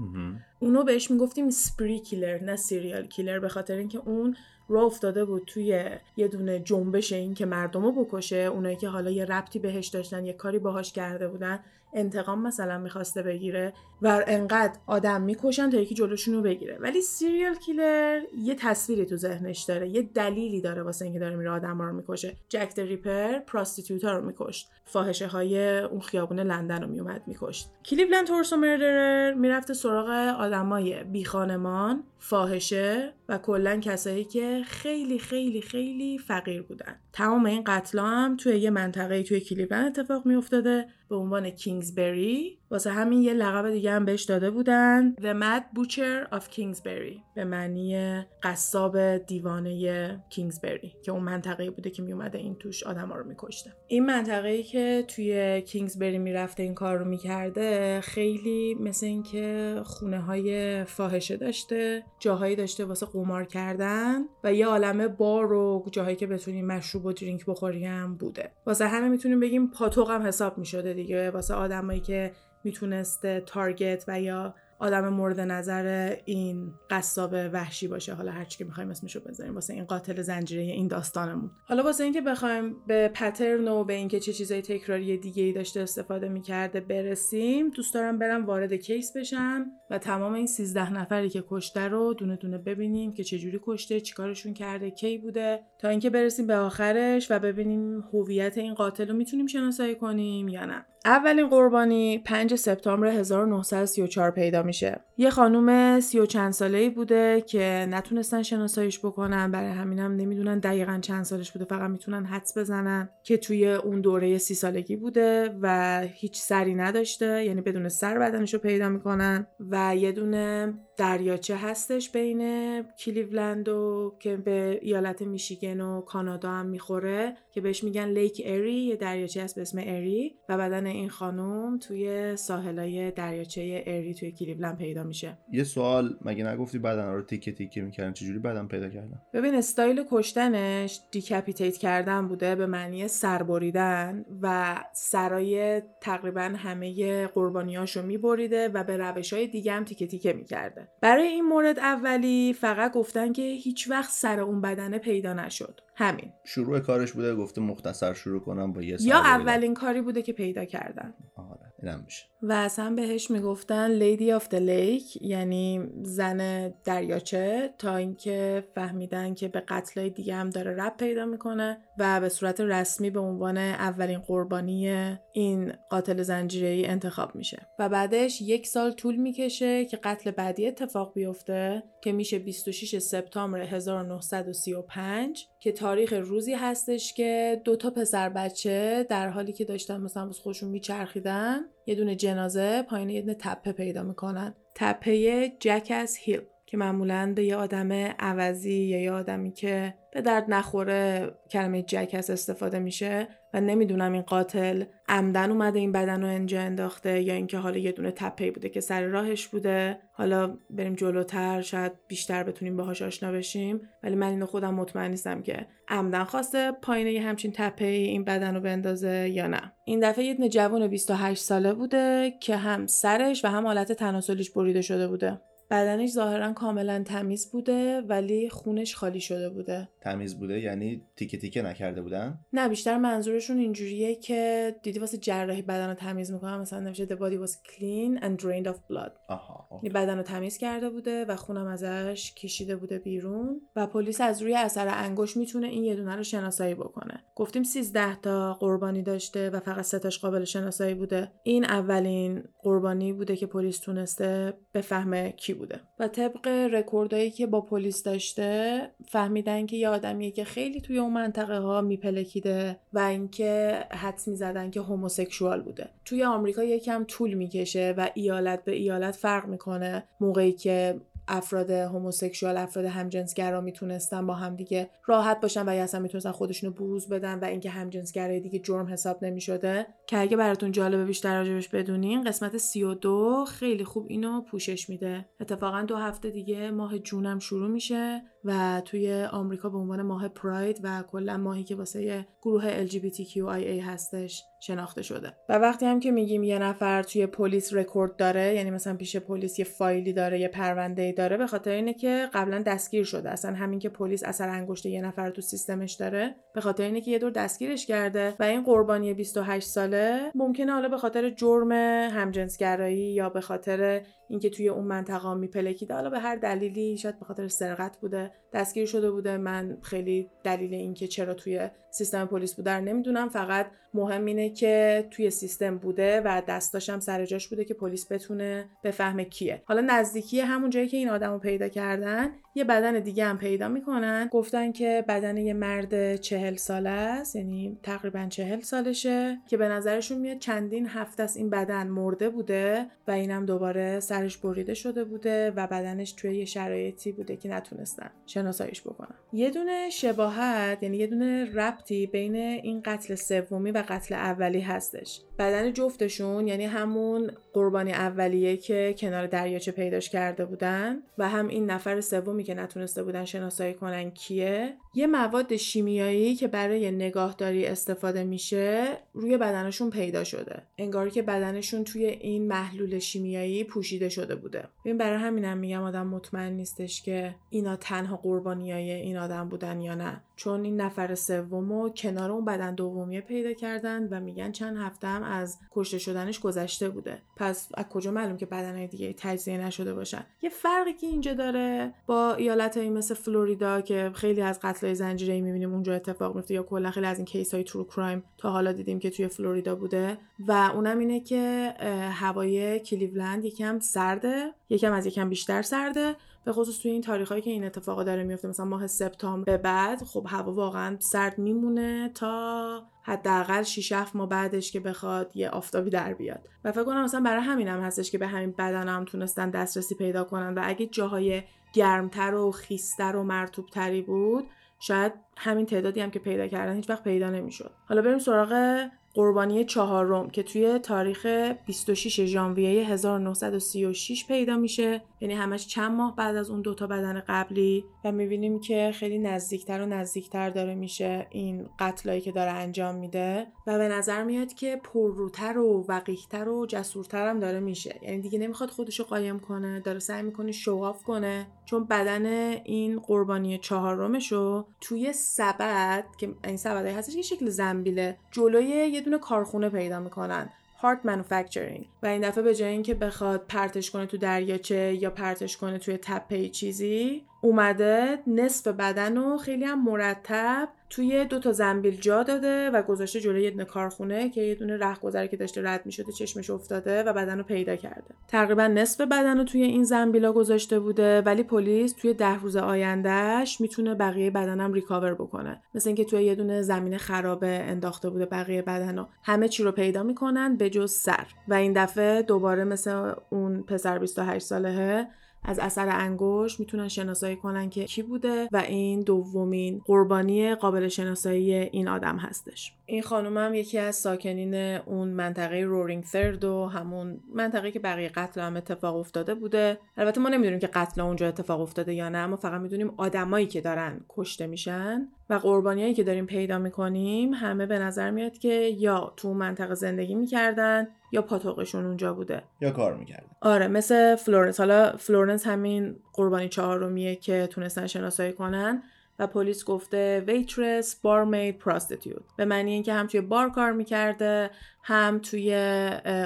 اونو 0.59 0.83
بهش 0.83 1.11
می‌گفتیم 1.11 1.49
سپری 1.49 1.99
کیلر 1.99 2.43
نه 2.43 2.55
سیریال 2.55 3.05
کیلر 3.05 3.39
به 3.39 3.49
خاطر 3.49 3.75
اینکه 3.75 3.97
اون 4.05 4.35
رو 4.67 4.79
افتاده 4.79 5.25
بود 5.25 5.43
توی 5.47 5.85
یه 6.17 6.27
دونه 6.27 6.59
جنبش 6.59 7.13
این 7.13 7.33
که 7.33 7.45
مردم 7.45 7.85
رو 7.85 8.05
بکشه 8.05 8.35
اونایی 8.35 8.75
که 8.75 8.87
حالا 8.87 9.11
یه 9.11 9.25
ربطی 9.25 9.59
بهش 9.59 9.87
داشتن 9.87 10.25
یه 10.25 10.33
کاری 10.33 10.59
باهاش 10.59 10.93
کرده 10.93 11.27
بودن. 11.27 11.59
انتقام 11.93 12.41
مثلا 12.41 12.77
می‌خواسته 12.77 13.21
بگیره 13.21 13.73
و 14.01 14.23
انقدر 14.27 14.79
آدم 14.87 15.21
می‌کشن 15.21 15.69
تا 15.69 15.77
یکی 15.77 15.95
جلوشون 15.95 16.33
رو 16.33 16.41
بگیره. 16.41 16.77
ولی 16.79 17.01
سیریال 17.01 17.55
کیلر 17.55 18.21
یه 18.37 18.55
تصویری 18.55 19.05
تو 19.05 19.15
ذهنش 19.15 19.63
داره 19.63 19.89
یه 19.89 20.01
دلیلی 20.01 20.61
داره 20.61 20.83
واسه 20.83 21.05
اینکه 21.05 21.19
داره 21.19 21.35
میره 21.35 21.49
آدم 21.49 21.81
رو 21.81 21.93
می‌کشه. 21.93 22.35
جک 22.49 22.73
ریپر 22.77 23.39
پراستیتوتا 23.39 24.17
رو 24.17 24.25
میکشت. 24.25 24.69
فاحشه 24.85 25.27
های 25.27 25.79
اون 25.79 26.01
خیابون 26.01 26.39
لندن 26.39 26.81
رو 26.81 26.87
میومد 26.87 27.21
میکشت. 27.27 27.69
کلیولند 27.85 28.27
تورسو 28.27 28.57
مردرر 28.57 29.33
می‌رفته 29.33 29.73
سراغ 29.73 30.09
آدمای 30.39 31.03
بی 31.03 31.25
خانمان 31.25 32.03
فاحشه 32.19 33.13
و 33.29 33.37
کلا 33.37 33.79
کسایی 33.79 34.23
که 34.23 34.61
خیلی 34.65 35.19
خیلی 35.19 35.61
خیلی 35.61 36.17
فقیر 36.17 36.61
بودن. 36.61 36.95
تمام 37.13 37.45
این 37.45 37.63
قتل 37.65 37.99
هم 37.99 38.37
توی 38.37 38.59
یه 38.59 38.69
منطقه 38.69 39.23
توی 39.23 39.39
کلیولند 39.39 39.99
اتفاق 39.99 40.25
میافتاده. 40.25 40.87
به 41.09 41.15
عنوان 41.15 41.49
کینگزبری 41.49 42.58
واسه 42.71 42.91
همین 42.91 43.21
یه 43.21 43.33
لقب 43.33 43.71
دیگه 43.71 43.91
هم 43.91 44.05
بهش 44.05 44.23
داده 44.23 44.51
بودن. 44.51 45.15
The 45.15 45.41
Mad 45.41 45.79
Butcher 45.79 46.37
of 46.37 46.43
Kingsbury. 46.43 47.19
به 47.35 47.43
معنی 47.43 48.21
قصاب 48.43 49.17
دیوانه 49.17 50.23
کینگزبری 50.29 50.93
که 51.03 51.11
اون 51.11 51.23
منطقه 51.23 51.69
بوده 51.71 51.89
که 51.89 52.01
میومده 52.01 52.37
این 52.37 52.55
توش 52.55 52.83
آدما 52.83 53.15
رو 53.15 53.27
میکشته. 53.27 53.73
این 53.87 54.05
منطقه 54.05 54.63
که 54.63 55.05
توی 55.07 55.61
کینگزبری 55.61 56.17
می‌رفته 56.17 56.63
این 56.63 56.73
کار 56.73 56.97
رو 56.97 57.05
می‌کرده 57.05 58.01
خیلی 58.01 58.75
مثل 58.79 59.05
اینکه 59.05 59.75
خونه 59.83 60.19
های 60.19 60.83
فاحشه 60.83 61.37
داشته 61.37 62.03
جاهایی 62.19 62.55
داشته 62.55 62.85
واسه 62.85 63.05
قمار 63.05 63.45
کردن 63.45 64.21
و 64.43 64.53
یه 64.53 64.67
عالمه 64.67 65.07
بار 65.07 65.53
و 65.53 65.85
جاهایی 65.91 66.15
که 66.15 66.27
بتونیم 66.27 66.67
مشروب 66.67 67.05
و 67.05 67.13
درینک 67.13 67.45
بخوریم 67.45 68.15
بوده. 68.15 68.51
واسه 68.65 68.87
همه 68.87 69.09
می‌تونیم 69.09 69.39
بگیم 69.39 69.67
پاتوق 69.67 70.11
هم 70.11 70.21
حساب 70.21 70.57
می‌شده 70.57 70.93
دیگه 70.93 71.31
واسه 71.31 71.53
آدمایی 71.53 71.99
که 71.99 72.31
می‌تونسته 72.63 73.43
تارگت 73.45 74.05
و 74.07 74.21
یا 74.21 74.55
آدم 74.79 75.09
مورد 75.09 75.39
نظر 75.39 76.15
این 76.25 76.73
قصاب 76.89 77.33
وحشی 77.33 77.87
باشه. 77.87 78.13
حالا 78.13 78.31
هرچی 78.31 78.57
که 78.57 78.65
می‌خوایم 78.65 78.89
اسمشو 78.89 79.19
بذاریم 79.19 79.55
واسه 79.55 79.73
این 79.73 79.83
قاتل 79.83 80.21
زنجیره 80.21 80.61
این 80.61 80.87
داستانمون. 80.87 81.51
حالا 81.65 81.83
واسه 81.83 82.03
اینکه 82.03 82.21
بخوایم 82.21 82.75
به 82.87 83.07
پترن 83.07 83.67
و 83.67 83.83
به 83.83 83.93
اینکه 83.93 84.19
چه 84.19 84.33
چیزای 84.33 84.61
تکراری 84.61 85.17
دیگه 85.17 85.43
ای 85.43 85.53
داشته 85.53 85.79
استفاده 85.79 86.29
می‌کرده 86.29 86.79
برسیم 86.79 87.69
دوست 87.69 87.93
دارم 87.93 88.19
برم 88.19 88.45
وارد 88.45 88.73
کیس 88.73 89.17
بشم 89.17 89.65
و 89.89 89.97
تمام 89.97 90.33
این 90.33 90.47
13 90.47 90.93
نفری 90.93 91.29
که 91.29 91.43
کشته 91.49 91.87
رو 91.87 92.13
دونه 92.13 92.35
دونه 92.35 92.57
ببینیم 92.57 93.13
که 93.13 93.23
چجوری 93.23 93.59
کشته 93.63 94.01
چیکارشون 94.01 94.53
کرده 94.53 94.91
کی 94.91 95.17
بوده. 95.17 95.59
تا 95.79 95.89
اینکه 95.89 96.09
برسیم 96.09 96.47
به 96.47 96.55
آخرش 96.55 97.31
و 97.31 97.39
ببینیم 97.39 98.03
هویت 98.13 98.57
این 98.57 98.73
قاتل 98.73 99.07
رو 99.07 99.15
می‌تونیم 99.15 99.47
شناسایی 99.47 99.95
کنیم 99.95 100.47
یا 100.47 100.65
نه. 100.65 100.85
اولین 101.05 101.49
قربانی 101.49 102.17
5 102.17 102.55
سپتامبر 102.55 103.07
1934 103.07 104.31
پیدا 104.31 104.63
میشه. 104.63 104.99
یه 105.17 105.29
خانوم 105.29 105.99
سی 105.99 106.19
و 106.19 106.25
چند 106.25 106.53
ساله 106.53 106.77
ای 106.77 106.89
بوده 106.89 107.41
که 107.41 107.87
نتونستن 107.89 108.43
شناساییش 108.43 108.99
بکنن 108.99 109.51
برای 109.51 109.69
همینم 109.69 110.15
نمی‌دونن 110.15 110.59
دقیقا 110.59 110.99
چند 111.01 111.23
سالش 111.23 111.51
بوده 111.51 111.65
فقط 111.65 111.89
می‌تونن 111.89 112.25
حدس 112.25 112.57
بزنن 112.57 113.09
که 113.23 113.37
توی 113.37 113.71
اون 113.71 114.01
دوره 114.01 114.37
سی 114.37 114.53
سالگی 114.53 114.95
بوده 114.95 115.55
و 115.61 115.99
هیچ 116.13 116.37
سری 116.37 116.75
نداشته 116.75 117.45
یعنی 117.45 117.61
بدون 117.61 117.89
سر 117.89 118.19
بدنش 118.19 118.55
پیدا 118.55 118.89
می‌کنن 118.89 119.47
و 119.69 119.95
یه 119.95 120.11
دونه 120.11 120.73
دریاچه 120.99 121.55
هستش 121.55 122.11
بین 122.11 122.41
کلیولند 122.83 123.69
و 123.69 124.13
که 124.19 124.37
به 124.37 124.79
ایالت 124.81 125.21
میشیگن 125.21 125.81
و 125.81 126.01
کانادا 126.01 126.51
هم 126.51 126.65
می‌خوره 126.65 127.37
که 127.51 127.61
بهش 127.61 127.83
میگن 127.83 128.07
لیک 128.07 128.41
اری 128.45 128.73
یه 128.73 128.95
دریاچه 128.95 129.43
هست 129.43 129.55
به 129.55 129.61
اسم 129.61 129.77
اری 129.77 130.35
و 130.49 130.57
بدن 130.57 130.85
این 130.85 131.09
خانم 131.09 131.77
توی 131.77 132.35
ساحلای 132.35 133.11
دریاچه 133.11 133.83
اری 133.87 134.13
توی 134.13 134.31
کلیولند 134.31 134.77
پیدا 134.77 135.03
میشه. 135.03 135.37
یه 135.51 135.63
سوال 135.63 136.17
مگه 136.25 136.43
نگفتی 136.43 136.79
بدن 136.79 137.13
رو 137.13 137.21
تیکه 137.21 137.51
تیکه 137.51 137.81
می‌کردن؟ 137.81 138.13
چجوری 138.13 138.39
بدن 138.39 138.67
پیدا 138.67 138.89
کردن؟ 138.89 139.21
ببین 139.33 139.55
استایل 139.55 140.03
کشتنش 140.11 140.99
decapitate 141.11 141.77
کردن 141.77 142.27
بوده 142.27 142.55
به 142.55 142.65
معنی 142.65 143.07
سر 143.07 143.43
بریدن 143.43 144.25
و 144.41 144.75
سرای 144.93 145.81
تقریبا 146.01 146.41
همه 146.41 147.27
قربانیاشو 147.27 148.01
میبریده 148.01 148.67
و 148.67 148.83
به 148.83 148.97
روش 148.97 149.33
های 149.33 149.47
دیگه 149.47 149.71
هم 149.71 149.83
تیکه 149.83 150.07
تیکه 150.07 150.33
می‌کرده. 150.33 150.88
برای 151.01 151.27
این 151.27 151.45
مورد 151.45 151.79
اولی 151.79 152.53
فقط 152.53 152.93
گفتن 152.93 153.33
که 153.33 153.41
هیچ 153.41 153.89
وقت 153.89 154.09
سر 154.09 154.39
اون 154.39 154.61
بدنه 154.61 154.97
پیدا 154.97 155.33
نشد. 155.33 155.81
همین. 155.95 156.33
شروع 156.43 156.79
کارش 156.79 157.11
بوده 157.11 157.35
گفته 157.35 157.61
مختصر 157.61 158.13
شروع 158.13 158.39
کنم 158.39 158.73
با 158.73 158.81
یه 158.81 158.97
یا 159.01 159.17
اولین 159.17 159.73
کاری 159.73 160.01
بوده 160.01 160.21
که 160.21 160.33
پیدا 160.33 160.65
کردن. 160.65 161.13
آره. 161.35 161.68
اینم 161.83 162.01
میشه. 162.05 162.25
و 162.41 162.53
اصلا 162.53 162.93
بهش 162.95 163.31
می‌گفتن 163.31 163.91
Lady 163.91 164.31
of 164.31 164.47
the 164.47 164.53
Lake 164.53 165.21
یعنی 165.21 165.81
زن 166.03 166.69
دریاچه 166.83 167.73
تا 167.77 167.95
اینکه 167.95 168.63
فهمیدن 168.75 169.33
که 169.33 169.47
به 169.47 169.59
قتلای 169.59 170.09
دیگه 170.09 170.35
هم 170.35 170.49
داره 170.49 170.75
ربط 170.75 170.97
پیدا 170.97 171.25
می‌کنه 171.25 171.77
و 171.97 172.21
به 172.21 172.29
صورت 172.29 172.61
رسمی 172.61 173.09
به 173.09 173.19
عنوان 173.19 173.57
اولین 173.57 174.19
قربانی 174.19 175.15
این 175.31 175.73
قاتل 175.89 176.23
زنجیره 176.23 176.81
انتخاب 176.85 177.35
میشه. 177.35 177.67
و 177.79 177.89
بعدش 177.89 178.41
یک 178.41 178.67
سال 178.67 178.91
طول 178.91 179.15
می‌کشه 179.15 179.85
که 179.85 179.97
قتل 179.97 180.31
بعدی 180.31 180.67
اتفاق 180.67 181.13
بیفته 181.13 181.83
که 182.01 182.11
میشه 182.11 182.39
26 182.39 182.97
سپتامبر 182.97 183.61
1935 183.61 185.47
که 185.59 185.71
تاریخ 185.71 186.13
روزی 186.13 186.53
هستش 186.53 187.13
که 187.13 187.61
دو 187.63 187.75
تا 187.75 187.89
پسر 187.89 188.29
بچه 188.29 189.05
در 189.09 189.29
حالی 189.29 189.53
که 189.53 189.65
داشتن 189.65 190.01
مثلا 190.01 190.25
بس 190.25 190.39
خودشون 190.39 190.69
میچرخیدن 190.69 191.59
یه 191.85 191.95
دونه 191.95 192.15
جنازه 192.15 192.83
پایین 192.83 193.09
یه 193.09 193.21
دونه 193.21 193.33
تپه 193.33 193.71
پیدا 193.71 194.03
می‌کنن. 194.03 194.55
تپه 194.75 195.47
جکس 195.59 196.17
هیل 196.17 196.41
که 196.69 196.77
معمولا 196.77 197.33
به 197.35 197.43
یه 197.43 197.55
آدم 197.55 197.91
عوضی 198.19 198.73
یا 198.73 199.01
یه 199.01 199.11
آدمی 199.11 199.51
که 199.51 199.93
به 200.11 200.21
درد 200.21 200.45
نخوره 200.47 201.31
کلمه 201.51 201.81
جکس 201.81 202.29
استفاده 202.29 202.79
میشه 202.79 203.27
و 203.53 203.61
نمی‌دونم 203.61 204.13
این 204.13 204.21
قاتل 204.21 204.83
عمدن 205.07 205.51
اومده 205.51 205.79
این 205.79 205.91
بدن 205.91 206.21
رو 206.21 206.27
اینجا 206.27 206.61
انداخته 206.61 207.21
یا 207.21 207.33
اینکه 207.33 207.57
حالا 207.57 207.77
یه 207.77 207.91
دونه 207.91 208.11
تپه 208.11 208.51
بوده 208.51 208.69
که 208.69 208.79
سر 208.79 209.01
راهش 209.01 209.47
بوده. 209.47 209.99
حالا 210.11 210.57
بریم 210.69 210.95
جلوتر 210.95 211.61
شاید 211.61 211.91
بیشتر 212.07 212.43
بتونیم 212.43 212.77
باهاش 212.77 213.01
آشنا 213.01 213.31
بشیم. 213.31 213.81
ولی 214.03 214.15
من 214.15 214.29
اینو 214.29 214.45
خودم 214.45 214.73
مطمئن 214.73 215.11
نیستم 215.11 215.41
که 215.41 215.67
عمدن 215.87 216.23
خواسته 216.23 216.71
پایین 216.71 217.07
یه 217.07 217.21
همچین 217.21 217.51
تپه 217.55 217.85
این 217.85 218.23
بدن 218.23 218.55
رو 218.55 218.61
بندازه 218.61 219.29
یا 219.29 219.47
نه. 219.47 219.73
این 219.85 220.09
دفعه 220.09 220.25
یه 220.25 220.49
جوان 220.49 220.87
28 220.87 221.43
ساله 221.43 221.73
بوده 221.73 222.33
که 222.41 222.55
هم 222.55 222.87
سرش 222.87 223.45
و 223.45 223.47
هم 223.47 223.65
حالت 223.65 223.91
تناسلیش 223.91 224.51
بریده 224.51 224.81
شده 224.81 225.07
بوده. 225.07 225.41
بدنش 225.69 226.09
ظاهرا 226.09 226.53
کاملا 226.53 227.03
تمیز 227.03 227.51
بوده 227.51 228.01
ولی 228.01 228.49
خونش 228.49 228.95
خالی 228.95 229.19
شده 229.19 229.49
بوده. 229.49 229.89
تمیز 230.01 230.39
بوده؟ 230.39 230.59
یعنی 230.59 231.01
تیکه 231.15 231.37
تیکه 231.37 231.61
نکرده 231.61 232.01
بودن؟ 232.01 232.39
نه 232.53 232.69
بیشتر 232.69 232.97
منظورشون 232.97 233.57
اینجوریه 233.57 234.15
که 234.15 234.75
دیدی 234.83 234.99
واسه 234.99 235.17
جراحی 235.17 235.61
بدن 235.61 235.87
رو 235.89 235.93
تمیز 235.93 236.31
می‌کنن 236.31 236.57
مثلا 236.57 236.79
نمیشه 236.79 237.05
the 237.05 237.19
body 237.19 237.47
was 237.47 237.51
clean 237.51 238.23
and 238.23 238.43
drained 238.43 238.67
of 238.67 238.75
blood 238.93 239.11
آها 239.27 239.67
یعنی 239.71 239.89
بدن 239.89 240.17
رو 240.17 240.23
تمیز 240.23 240.57
کرده 240.57 240.89
بوده 240.89 241.25
و 241.25 241.35
خونم 241.35 241.67
ازش 241.67 242.33
کشیده 242.33 242.75
بوده 242.75 242.99
بیرون 242.99 243.61
و 243.75 243.87
پلیس 243.87 244.21
از 244.21 244.41
روی 244.41 244.55
اثر 244.55 244.87
انگشت 244.87 245.37
می‌تونه 245.37 245.67
این 245.67 245.83
یه 245.83 245.95
دونه 245.95 246.15
رو 246.15 246.23
شناسایی 246.23 246.75
بکنه. 246.75 247.23
گفتیم 247.35 247.63
13 247.63 248.15
تا 248.15 248.53
قربانی 248.53 249.01
داشته 249.01 249.49
و 249.49 249.59
فقط 249.59 249.85
سه 249.85 249.99
تاش 249.99 250.19
قابل 250.19 250.43
شناسایی 250.43 250.93
بوده. 250.93 251.31
این 251.43 251.65
اولین 251.65 252.43
قربانی 252.61 253.13
بوده 253.13 253.35
که 253.35 253.45
پلیس 253.45 253.79
تونسته 253.79 254.53
بفهمه 254.73 255.31
کی 255.31 255.53
بوده. 255.59 255.79
و 255.99 256.07
طبق 256.07 256.47
رکوردایی 256.47 257.31
که 257.31 257.47
با 257.47 257.61
پلیس 257.61 258.03
داشته 258.03 258.81
فهمیدن 259.07 259.65
که 259.65 259.77
یه 259.77 259.89
آدمیه 259.89 260.31
که 260.31 260.43
خیلی 260.43 260.81
توی 260.81 260.97
اون 260.97 261.13
منطقه 261.13 261.57
ها 261.57 261.81
میپلکیده 261.81 262.79
و 262.93 262.99
اینکه 262.99 263.83
حدس 263.91 264.27
می‌زدن 264.27 264.71
که 264.71 264.81
هوموسکشوال 264.81 265.61
بوده. 265.61 265.89
توی 266.05 266.23
آمریکا 266.23 266.63
یکم 266.63 267.03
طول 267.03 267.33
می‌کشه 267.33 267.93
و 267.97 268.09
ایالت 268.13 268.63
به 268.63 268.71
ایالت 268.71 269.15
فرق 269.15 269.45
می‌کنه 269.45 270.03
موقعی 270.19 270.51
که 270.51 271.01
افراد 271.29 271.71
هوموسکشوال 271.71 272.57
افراد 272.57 272.85
همجنسگرا 272.85 273.61
می‌تونستن 273.61 274.27
با 274.27 274.33
هم 274.33 274.55
دیگه 274.55 274.89
راحت 275.05 275.41
باشن 275.41 275.69
و 275.69 275.75
یا 275.75 275.83
اصلا 275.83 275.99
می‌تونستن 275.99 276.31
خودشونو 276.31 276.73
بروز 276.73 277.09
بدن 277.09 277.39
و 277.39 277.45
اینکه 277.45 277.69
همجنسگرایی 277.69 278.39
دیگه 278.39 278.59
جرم 278.59 278.93
حساب 278.93 279.23
نمی‌شده. 279.23 279.87
که 280.07 280.17
اگه 280.17 280.37
براتون 280.37 280.71
جالبه 280.71 281.05
بیشتر 281.05 281.37
راجبش 281.37 281.69
بدونین 281.69 282.23
قسمت 282.23 282.57
32 282.57 283.45
خیلی 283.47 283.83
خوب 283.83 284.05
اینو 284.09 284.41
پوشش 284.41 284.89
میده. 284.89 285.25
اتفاقا 285.39 285.81
دو 285.81 285.95
هفته 285.95 286.29
دیگه 286.29 286.71
ماه 286.71 286.99
جونم 286.99 287.39
شروع 287.39 287.69
میشه. 287.69 288.21
و 288.45 288.81
توی 288.85 289.23
آمریکا 289.31 289.69
به 289.69 289.77
عنوان 289.77 290.01
ماه 290.01 290.27
پراید 290.27 290.79
و 290.83 291.03
کلا 291.11 291.37
ماهی 291.37 291.63
که 291.63 291.75
واسه 291.75 292.27
گروه 292.41 292.87
LGBTQIA 292.87 293.83
هستش 293.83 294.43
شناخته 294.59 295.01
شده. 295.01 295.33
و 295.49 295.57
وقتی 295.57 295.85
هم 295.85 295.99
که 295.99 296.11
میگیم 296.11 296.43
یه 296.43 296.59
نفر 296.59 297.03
توی 297.03 297.25
پلیس 297.25 297.73
رکورد 297.73 298.15
داره 298.15 298.55
یعنی 298.55 298.71
مثلا 298.71 298.95
پیش 298.95 299.17
پلیس 299.17 299.59
یه 299.59 299.65
فایلی 299.65 300.13
داره 300.13 300.39
یه 300.39 300.47
پرونده 300.47 301.11
داره 301.11 301.37
به 301.37 301.47
خاطر 301.47 301.71
اینه 301.71 301.93
که 301.93 302.29
قبلا 302.33 302.59
دستگیر 302.59 303.03
شده. 303.03 303.29
اصلا 303.29 303.55
همین 303.55 303.79
که 303.79 303.89
پلیس 303.89 304.23
اثر 304.23 304.49
انگشت 304.49 304.85
یه 304.85 305.01
نفر 305.01 305.29
تو 305.29 305.41
سیستمش 305.41 305.93
داره 305.93 306.35
به 306.53 306.61
خاطر 306.61 306.83
اینه 306.83 307.01
که 307.01 307.11
یه 307.11 307.19
دور 307.19 307.31
دستگیرش 307.31 307.85
کرده 307.85 308.35
و 308.39 308.43
این 308.43 308.63
قربانی 308.63 309.13
28 309.13 309.67
ساله 309.67 310.31
ممکنه 310.35 310.71
حالا 310.71 310.89
به 310.89 310.97
خاطر 310.97 311.29
جرم 311.29 311.71
همجنسگرایی 312.11 313.13
یا 313.13 313.29
به 313.29 313.41
خاطر 313.41 314.01
اینکه 314.29 314.49
توی 314.49 314.69
اون 314.69 314.87
منطقه 314.87 315.33
میپلکیده 315.33 315.93
حالا 315.93 316.09
به 316.09 316.19
هر 316.19 316.35
دلیلی 316.35 316.97
شاید 316.97 317.19
به 317.19 317.25
خاطر 317.25 317.47
سرقت 317.47 317.97
بوده 317.97 318.31
دستگیر 318.53 318.85
شده 318.85 319.11
بوده. 319.11 319.37
من 319.37 319.77
خیلی 319.81 320.29
دلیل 320.43 320.73
اینکه 320.73 321.07
چرا 321.07 321.33
توی 321.33 321.69
سیستم 321.91 322.25
پلیس 322.25 322.55
بوده 322.55 322.71
رو 322.71 322.83
نمی‌دونم 322.83 323.29
فقط 323.29 323.67
مهم 323.93 324.25
اینه 324.25 324.49
که 324.49 325.07
توی 325.11 325.29
سیستم 325.29 325.77
بوده 325.77 326.21
و 326.21 326.41
دستاشم 326.47 326.99
سر 326.99 327.25
جاش 327.25 327.47
بوده 327.47 327.65
که 327.65 327.73
پلیس 327.73 328.11
بتونه 328.11 328.69
بفهمه 328.83 329.25
کیه. 329.25 329.61
حالا 329.65 329.81
نزدیکی 329.81 330.39
همون 330.39 330.69
جایی 330.69 330.87
که 330.87 330.97
این 330.97 331.09
آدم 331.09 331.31
رو 331.31 331.39
پیدا 331.39 331.67
کردن 331.67 332.29
یه 332.55 332.63
بدن 332.63 332.99
دیگه 332.99 333.25
هم 333.25 333.37
پیدا 333.37 333.67
می‌کنن. 333.67 334.29
گفتن 334.31 334.71
که 334.71 335.05
بدن 335.07 335.37
یه 335.37 335.53
مرد 335.53 336.15
چهل 336.15 336.55
ساله 336.55 336.89
است 336.89 337.35
یعنی 337.35 337.79
تقریبا 337.83 338.25
چهل 338.29 338.59
سالشه 338.59 339.37
که 339.47 339.57
به 339.57 339.67
نظرشون 339.67 340.17
میاد 340.17 340.39
چندین 340.39 340.87
هفته 340.87 341.23
است 341.23 341.37
این 341.37 341.49
بدن 341.49 341.87
مرده 341.87 342.29
بوده 342.29 342.85
و 343.07 343.11
اینم 343.11 343.45
دوباره 343.45 343.99
سرش 343.99 344.37
بریده 344.37 344.73
شده 344.73 345.03
بوده 345.03 345.51
و 345.51 345.67
بدنش 345.67 346.11
توی 346.11 346.37
یه 346.37 346.45
شرایطی 346.45 347.11
بوده 347.11 347.37
که 347.37 347.49
نتونستن 347.49 348.11
شناساییش 348.25 348.81
بکنن. 348.81 349.15
یه 349.33 349.49
دونه 349.49 349.89
شباهت 349.89 350.83
یعنی 350.83 350.97
یه 350.97 351.07
دونه 351.07 351.45
ربطی 351.79 352.07
بین 352.07 352.35
این 352.35 352.81
قتل 352.85 353.15
سومی 353.15 353.71
و 353.71 353.83
قتل 353.89 354.15
اولی 354.15 354.61
هستش. 354.61 355.21
بدن 355.39 355.73
جفتشون 355.73 356.47
یعنی 356.47 356.65
همون 356.65 357.31
قربانی 357.53 357.91
اولیه 357.91 358.57
که 358.57 358.95
کنار 358.97 359.27
دریاچه 359.27 359.71
پیداش 359.71 360.09
کرده 360.09 360.45
بودن 360.45 360.99
و 361.17 361.29
هم 361.29 361.47
این 361.47 361.65
نفر 361.65 362.01
سومی 362.01 362.43
که 362.43 362.53
نتونسته 362.53 363.03
بودن 363.03 363.25
شناسایی 363.25 363.73
کنن 363.73 364.11
کیه 364.11 364.73
یه 364.93 365.07
مواد 365.07 365.55
شیمیایی 365.55 366.35
که 366.35 366.47
برای 366.47 366.91
نگاهداری 366.91 367.65
استفاده 367.65 368.23
میشه 368.23 368.97
روی 369.13 369.37
بدنشون 369.37 369.89
پیدا 369.89 370.23
شده. 370.23 370.63
انگار 370.77 371.09
که 371.09 371.21
بدنشون 371.21 371.83
توی 371.83 372.05
این 372.05 372.47
محلول 372.47 372.99
شیمیایی 372.99 373.63
پوشیده 373.63 374.09
شده 374.09 374.35
بوده. 374.35 374.67
این 374.83 374.97
برای 374.97 375.19
همینم 375.19 375.57
میگم 375.57 375.83
آدم 375.83 376.07
مطمئن 376.07 376.53
نیستش 376.53 377.01
که 377.01 377.35
اینا 377.49 377.75
تنها 377.75 378.17
قربانیای 378.17 378.91
این 378.91 379.17
آدم 379.17 379.49
بودن 379.49 379.81
یا 379.81 379.95
نه. 379.95 380.21
چون 380.35 380.63
این 380.63 380.81
نفر 380.81 381.15
سومو 381.15 381.89
کنار 381.89 382.31
اون 382.31 382.45
بدن 382.45 382.75
دومیه 382.75 383.21
پیدا 383.21 383.53
کردن 383.53 384.07
و 384.07 384.19
میگن 384.19 384.51
چند 384.51 384.77
هفته 384.77 385.07
هم 385.07 385.23
از 385.23 385.57
کشته 385.71 385.97
شدنش 385.97 386.39
گذشته 386.39 386.89
بوده. 386.89 387.21
پس 387.35 387.69
از 387.73 387.85
کجا 387.85 388.11
معلوم 388.11 388.37
که 388.37 388.45
بدنهای 388.45 388.87
دیگه 388.87 389.13
تجزیه 389.17 389.57
نشده 389.57 389.93
باشن؟ 389.93 390.25
یه 390.41 390.49
فرقی 390.49 390.93
که 390.93 391.07
اینجا 391.07 391.33
داره 391.33 391.93
با 392.07 392.33
ایالتهایی 392.33 392.89
مثل 392.89 393.15
فلوریدا 393.15 393.81
که 393.81 394.11
خیلی 394.15 394.41
از 394.41 394.59
قتلای 394.89 394.95
زنجیره‌ای 394.95 395.41
می‌بینیم 395.41 395.73
اونجا 395.73 395.93
اتفاق 395.93 396.35
میفته 396.35 396.53
یا 396.53 396.63
کلا 396.63 396.91
خیلی 396.91 397.05
از 397.05 397.17
این 397.17 397.25
کیس 397.25 397.53
های 397.53 397.63
ترو 397.63 397.83
کرایم 397.83 398.23
تا 398.37 398.51
حالا 398.51 398.71
دیدیم 398.71 398.99
که 398.99 399.09
توی 399.09 399.27
فلوریدا 399.27 399.75
بوده. 399.75 400.17
و 400.47 400.51
اونم 400.51 400.99
اینه 400.99 401.19
که 401.19 401.73
هوای 402.11 402.79
کلیولند 402.79 403.45
یکم 403.45 403.79
سرده 403.79 404.51
یکم 404.69 404.93
از 404.93 405.05
یکم 405.05 405.29
بیشتر 405.29 405.61
سرده. 405.61 406.15
به 406.45 406.51
خصوص 406.51 406.79
توی 406.79 406.91
این 406.91 407.01
تاریخایی 407.01 407.41
که 407.41 407.49
این 407.49 407.63
اتفاقا 407.63 408.03
داره 408.03 408.23
میفته 408.23 408.47
مثلا 408.47 408.65
ماه 408.65 408.87
سپتامبر 408.87 409.45
به 409.45 409.57
بعد 409.57 410.03
خب 410.03 410.25
هوا 410.29 410.53
واقعا 410.53 410.97
سرد 410.99 411.37
میمونه 411.37 412.11
تا 412.15 412.83
حداقل 413.03 413.63
6 413.63 413.91
7 413.91 414.15
ماه 414.15 414.29
بعدش 414.29 414.71
که 414.71 414.79
بخواد 414.79 415.31
یه 415.35 415.49
آفتابی 415.49 415.89
در 415.89 416.13
بیاد. 416.13 416.47
و 416.63 416.71
فکر 416.71 416.83
کنم 416.83 417.03
مثلا 417.03 417.21
برای 417.21 417.41
همینم 417.41 417.77
هم 417.77 417.83
هستش 417.83 418.11
که 418.11 418.17
به 418.17 418.27
همین 418.27 418.51
بدن 418.51 418.87
هم 418.87 419.05
تونستن 419.05 419.49
دسترسی 419.49 419.95
پیدا 419.95 420.23
کنن. 420.23 420.53
و 420.53 420.61
اگه 420.63 420.85
جاهای 420.85 421.43
گرمتر 421.73 422.33
و 422.33 422.51
خیستر 422.51 423.15
و 423.15 423.23
مرتوبتری 423.23 424.01
بود 424.01 424.47
شاید 424.79 425.13
همین 425.37 425.65
تعدادی 425.65 426.01
هم 426.01 426.11
که 426.11 426.19
پیدا 426.19 426.47
کردن 426.47 426.75
هیچ 426.75 426.89
وقت 426.89 427.03
پیدا 427.03 427.29
نمی‌شد. 427.29 427.71
حالا 427.89 428.01
بریم 428.01 428.19
سراغ 428.19 428.79
قربانی 429.13 429.65
چهارم 429.65 430.29
که 430.29 430.43
توی 430.43 430.79
تاریخ 430.79 431.25
26 431.65 432.25
ژانویه 432.25 432.89
1936 432.89 434.27
پیدا 434.27 434.57
میشه. 434.57 435.01
یعنی 435.21 435.33
همش 435.33 435.67
چند 435.67 435.91
ماه 435.91 436.15
بعد 436.15 436.35
از 436.35 436.49
اون 436.49 436.61
دوتا 436.61 436.87
بدن 436.87 437.23
قبلی. 437.27 437.85
و 438.05 438.11
می‌بینیم 438.11 438.59
که 438.59 438.91
خیلی 438.95 439.19
نزدیکتر 439.19 439.81
و 439.81 439.85
نزدیکتر 439.85 440.49
داره 440.49 440.75
میشه 440.75 441.27
این 441.29 441.69
قتلایی 441.79 442.21
که 442.21 442.31
داره 442.31 442.51
انجام 442.51 442.95
میده. 442.95 443.47
و 443.67 443.77
به 443.77 443.87
نظر 443.87 444.23
میاد 444.23 444.53
که 444.53 444.81
پرروتر 444.83 445.57
و 445.57 445.85
وقیحتر 445.87 446.49
و 446.49 446.65
جسورتر 446.65 447.29
هم 447.29 447.39
داره 447.39 447.59
میشه. 447.59 447.99
یعنی 448.01 448.21
دیگه 448.21 448.39
نمی‌خواد 448.39 448.69
خودشو 448.69 449.03
قایم 449.03 449.39
کنه 449.39 449.79
داره 449.79 449.99
سعی 449.99 450.23
می‌کنه 450.23 450.51
شواف 450.51 451.03
کنه. 451.03 451.47
چون 451.65 451.83
بدن 451.83 452.25
این 452.63 452.99
قربانی 452.99 453.57
چهارمشو 453.57 454.65
توی 454.81 455.13
سبد 455.13 456.05
که 456.17 456.33
این 456.45 456.57
سبدهایی 456.57 456.95
هستش 456.95 457.15
که 457.15 457.21
شکل 457.21 457.49
زنبیله. 457.49 458.17
جلوی 458.31 458.98
یه 458.99 459.05
دونه 459.05 459.17
کارخونه 459.17 459.69
پیدا 459.69 459.99
می‌کنن 459.99 460.49
هارت 460.77 460.99
مانوفکچرینگ 461.05 461.87
و 462.03 462.07
این 462.07 462.29
دفعه 462.29 462.43
به 462.43 462.55
جای 462.55 462.69
اینکه 462.69 462.93
بخواد 462.93 463.45
پرتش 463.47 463.91
کنه 463.91 464.05
تو 464.05 464.17
دریاچه 464.17 464.93
یا 464.93 465.09
پرتش 465.09 465.57
کنه 465.57 465.77
توی 465.77 465.97
تپه 465.97 466.49
چیزی 466.49 467.25
اومده 467.41 468.19
نصف 468.27 468.67
بدن 468.67 469.17
و 469.17 469.37
خیلی 469.37 469.65
هم 469.65 469.83
مرتب 469.83 470.69
توی 470.89 471.25
دو 471.25 471.39
تا 471.39 471.51
زنبیل 471.51 471.95
جا 471.95 472.23
داده 472.23 472.69
و 472.69 472.81
گذاشته 472.81 473.19
جلوی 473.19 473.43
یه 473.43 473.51
دونه 473.51 473.65
کارخونه 473.65 474.29
که 474.29 474.41
یه 474.41 474.55
دونه 474.55 474.77
رهگذر 474.77 475.27
که 475.27 475.37
داشته 475.37 475.61
رد 475.63 475.85
می‌شده 475.85 476.11
چشمش 476.11 476.49
افتاده 476.49 477.03
و 477.03 477.13
بدن 477.13 477.37
رو 477.37 477.43
پیدا 477.43 477.75
کرده. 477.75 478.15
تقریبا 478.27 478.67
نصف 478.67 479.01
بدن 479.01 479.37
رو 479.37 479.43
توی 479.43 479.63
این 479.63 479.83
زنبیلا 479.83 480.33
گذاشته 480.33 480.79
بوده 480.79 481.21
ولی 481.21 481.43
پلیس 481.43 481.93
توی 481.93 482.13
ده 482.13 482.39
روز 482.39 482.55
آیندهش 482.55 483.61
می‌تونه 483.61 483.95
بقیه 483.95 484.31
بدنم 484.31 484.73
ریکاور 484.73 485.13
بکنه. 485.13 485.61
مثل 485.75 485.89
اینکه 485.89 486.05
توی 486.05 486.23
یه 486.23 486.35
دونه 486.35 486.61
زمین 486.61 486.97
خرابه 486.97 487.47
انداخته 487.47 488.09
بوده 488.09 488.25
بقیه 488.25 488.61
بدن 488.61 488.97
رو 488.97 489.07
همه 489.23 489.47
چی 489.47 489.63
رو 489.63 489.71
پیدا 489.71 490.03
می‌کنن 490.03 490.57
به 490.57 490.69
جز 490.69 490.91
سر. 490.91 491.27
و 491.47 491.53
این 491.53 491.73
دفعه 491.73 492.21
دوباره 492.21 492.63
مثل 492.63 493.13
اون 493.29 493.63
پسر 493.63 493.99
28 493.99 494.45
ساله 494.45 495.07
از 495.43 495.59
اثر 495.59 495.89
انگشت 495.89 496.59
می‌تونن 496.59 496.87
شناسایی 496.87 497.35
کنن 497.35 497.69
که 497.69 497.85
کی 497.85 498.03
بوده 498.03 498.47
و 498.51 498.57
این 498.57 499.01
دومین 499.01 499.81
قربانی 499.85 500.55
قابل 500.55 500.87
شناسایی 500.87 501.53
این 501.53 501.87
آدم 501.87 502.17
هستش. 502.17 502.73
این 502.85 503.01
خانم 503.01 503.37
هم 503.37 503.53
یکی 503.53 503.77
از 503.77 503.95
ساکنین 503.95 504.55
اون 504.55 505.07
منطقه 505.07 505.59
Roaring 505.59 506.03
Third 506.03 506.43
و 506.43 506.65
همون 506.65 507.19
منطقه 507.35 507.71
که 507.71 507.79
بقیه 507.79 508.09
قتل 508.09 508.41
هم 508.41 508.57
اتفاق 508.57 508.95
افتاده 508.95 509.35
بوده. 509.35 509.77
البته 509.97 510.21
ما 510.21 510.29
نمی‌دونیم 510.29 510.59
که 510.59 510.67
قتل 510.67 511.01
اونجا 511.01 511.27
اتفاق 511.27 511.61
افتاده 511.61 511.93
یا 511.93 512.09
نه 512.09 512.25
ما 512.25 512.35
فقط 512.35 512.61
می‌دونیم 512.61 512.93
آدمایی 512.97 513.45
که 513.45 513.61
دارن 513.61 514.01
کشته 514.09 514.47
میشن 514.47 515.07
و 515.29 515.33
قربانیایی 515.33 515.93
که 515.93 516.03
داریم 516.03 516.25
پیدا 516.25 516.57
می‌کنیم 516.57 517.33
همه 517.33 517.65
به 517.65 517.79
نظر 517.79 518.11
میاد 518.11 518.37
که 518.37 518.53
یا 518.77 519.13
تو 519.17 519.33
منطقه 519.33 519.75
زندگی 519.75 520.15
می‌کردن 520.15 520.87
یا 521.11 521.21
پاتوقشون 521.21 521.85
اونجا 521.85 522.13
بوده. 522.13 522.43
یا 522.61 522.71
کار 522.71 522.93
می‌کردن. 522.93 523.27
آره 523.41 523.67
مثل 523.67 524.15
فلورنس. 524.15 524.59
حالا 524.59 524.91
فلورنس 524.97 525.47
همین 525.47 525.95
قربانی 526.13 526.49
چهارمیه 526.49 527.15
که 527.15 527.47
تونستن 527.47 527.87
شناسایی 527.87 528.33
کنن. 528.33 528.83
و 529.19 529.27
پلیس 529.27 529.65
گفته 529.65 530.23
waitress 530.27 530.95
barmaid 530.95 531.57
prostitute 531.57 532.21
به 532.37 532.45
معنی 532.45 532.71
اینکه 532.71 532.93
هم 532.93 533.07
توی 533.07 533.21
بار 533.21 533.49
کار 533.49 533.71
می‌کرده 533.71 534.49
هم 534.83 535.19
توی 535.19 535.55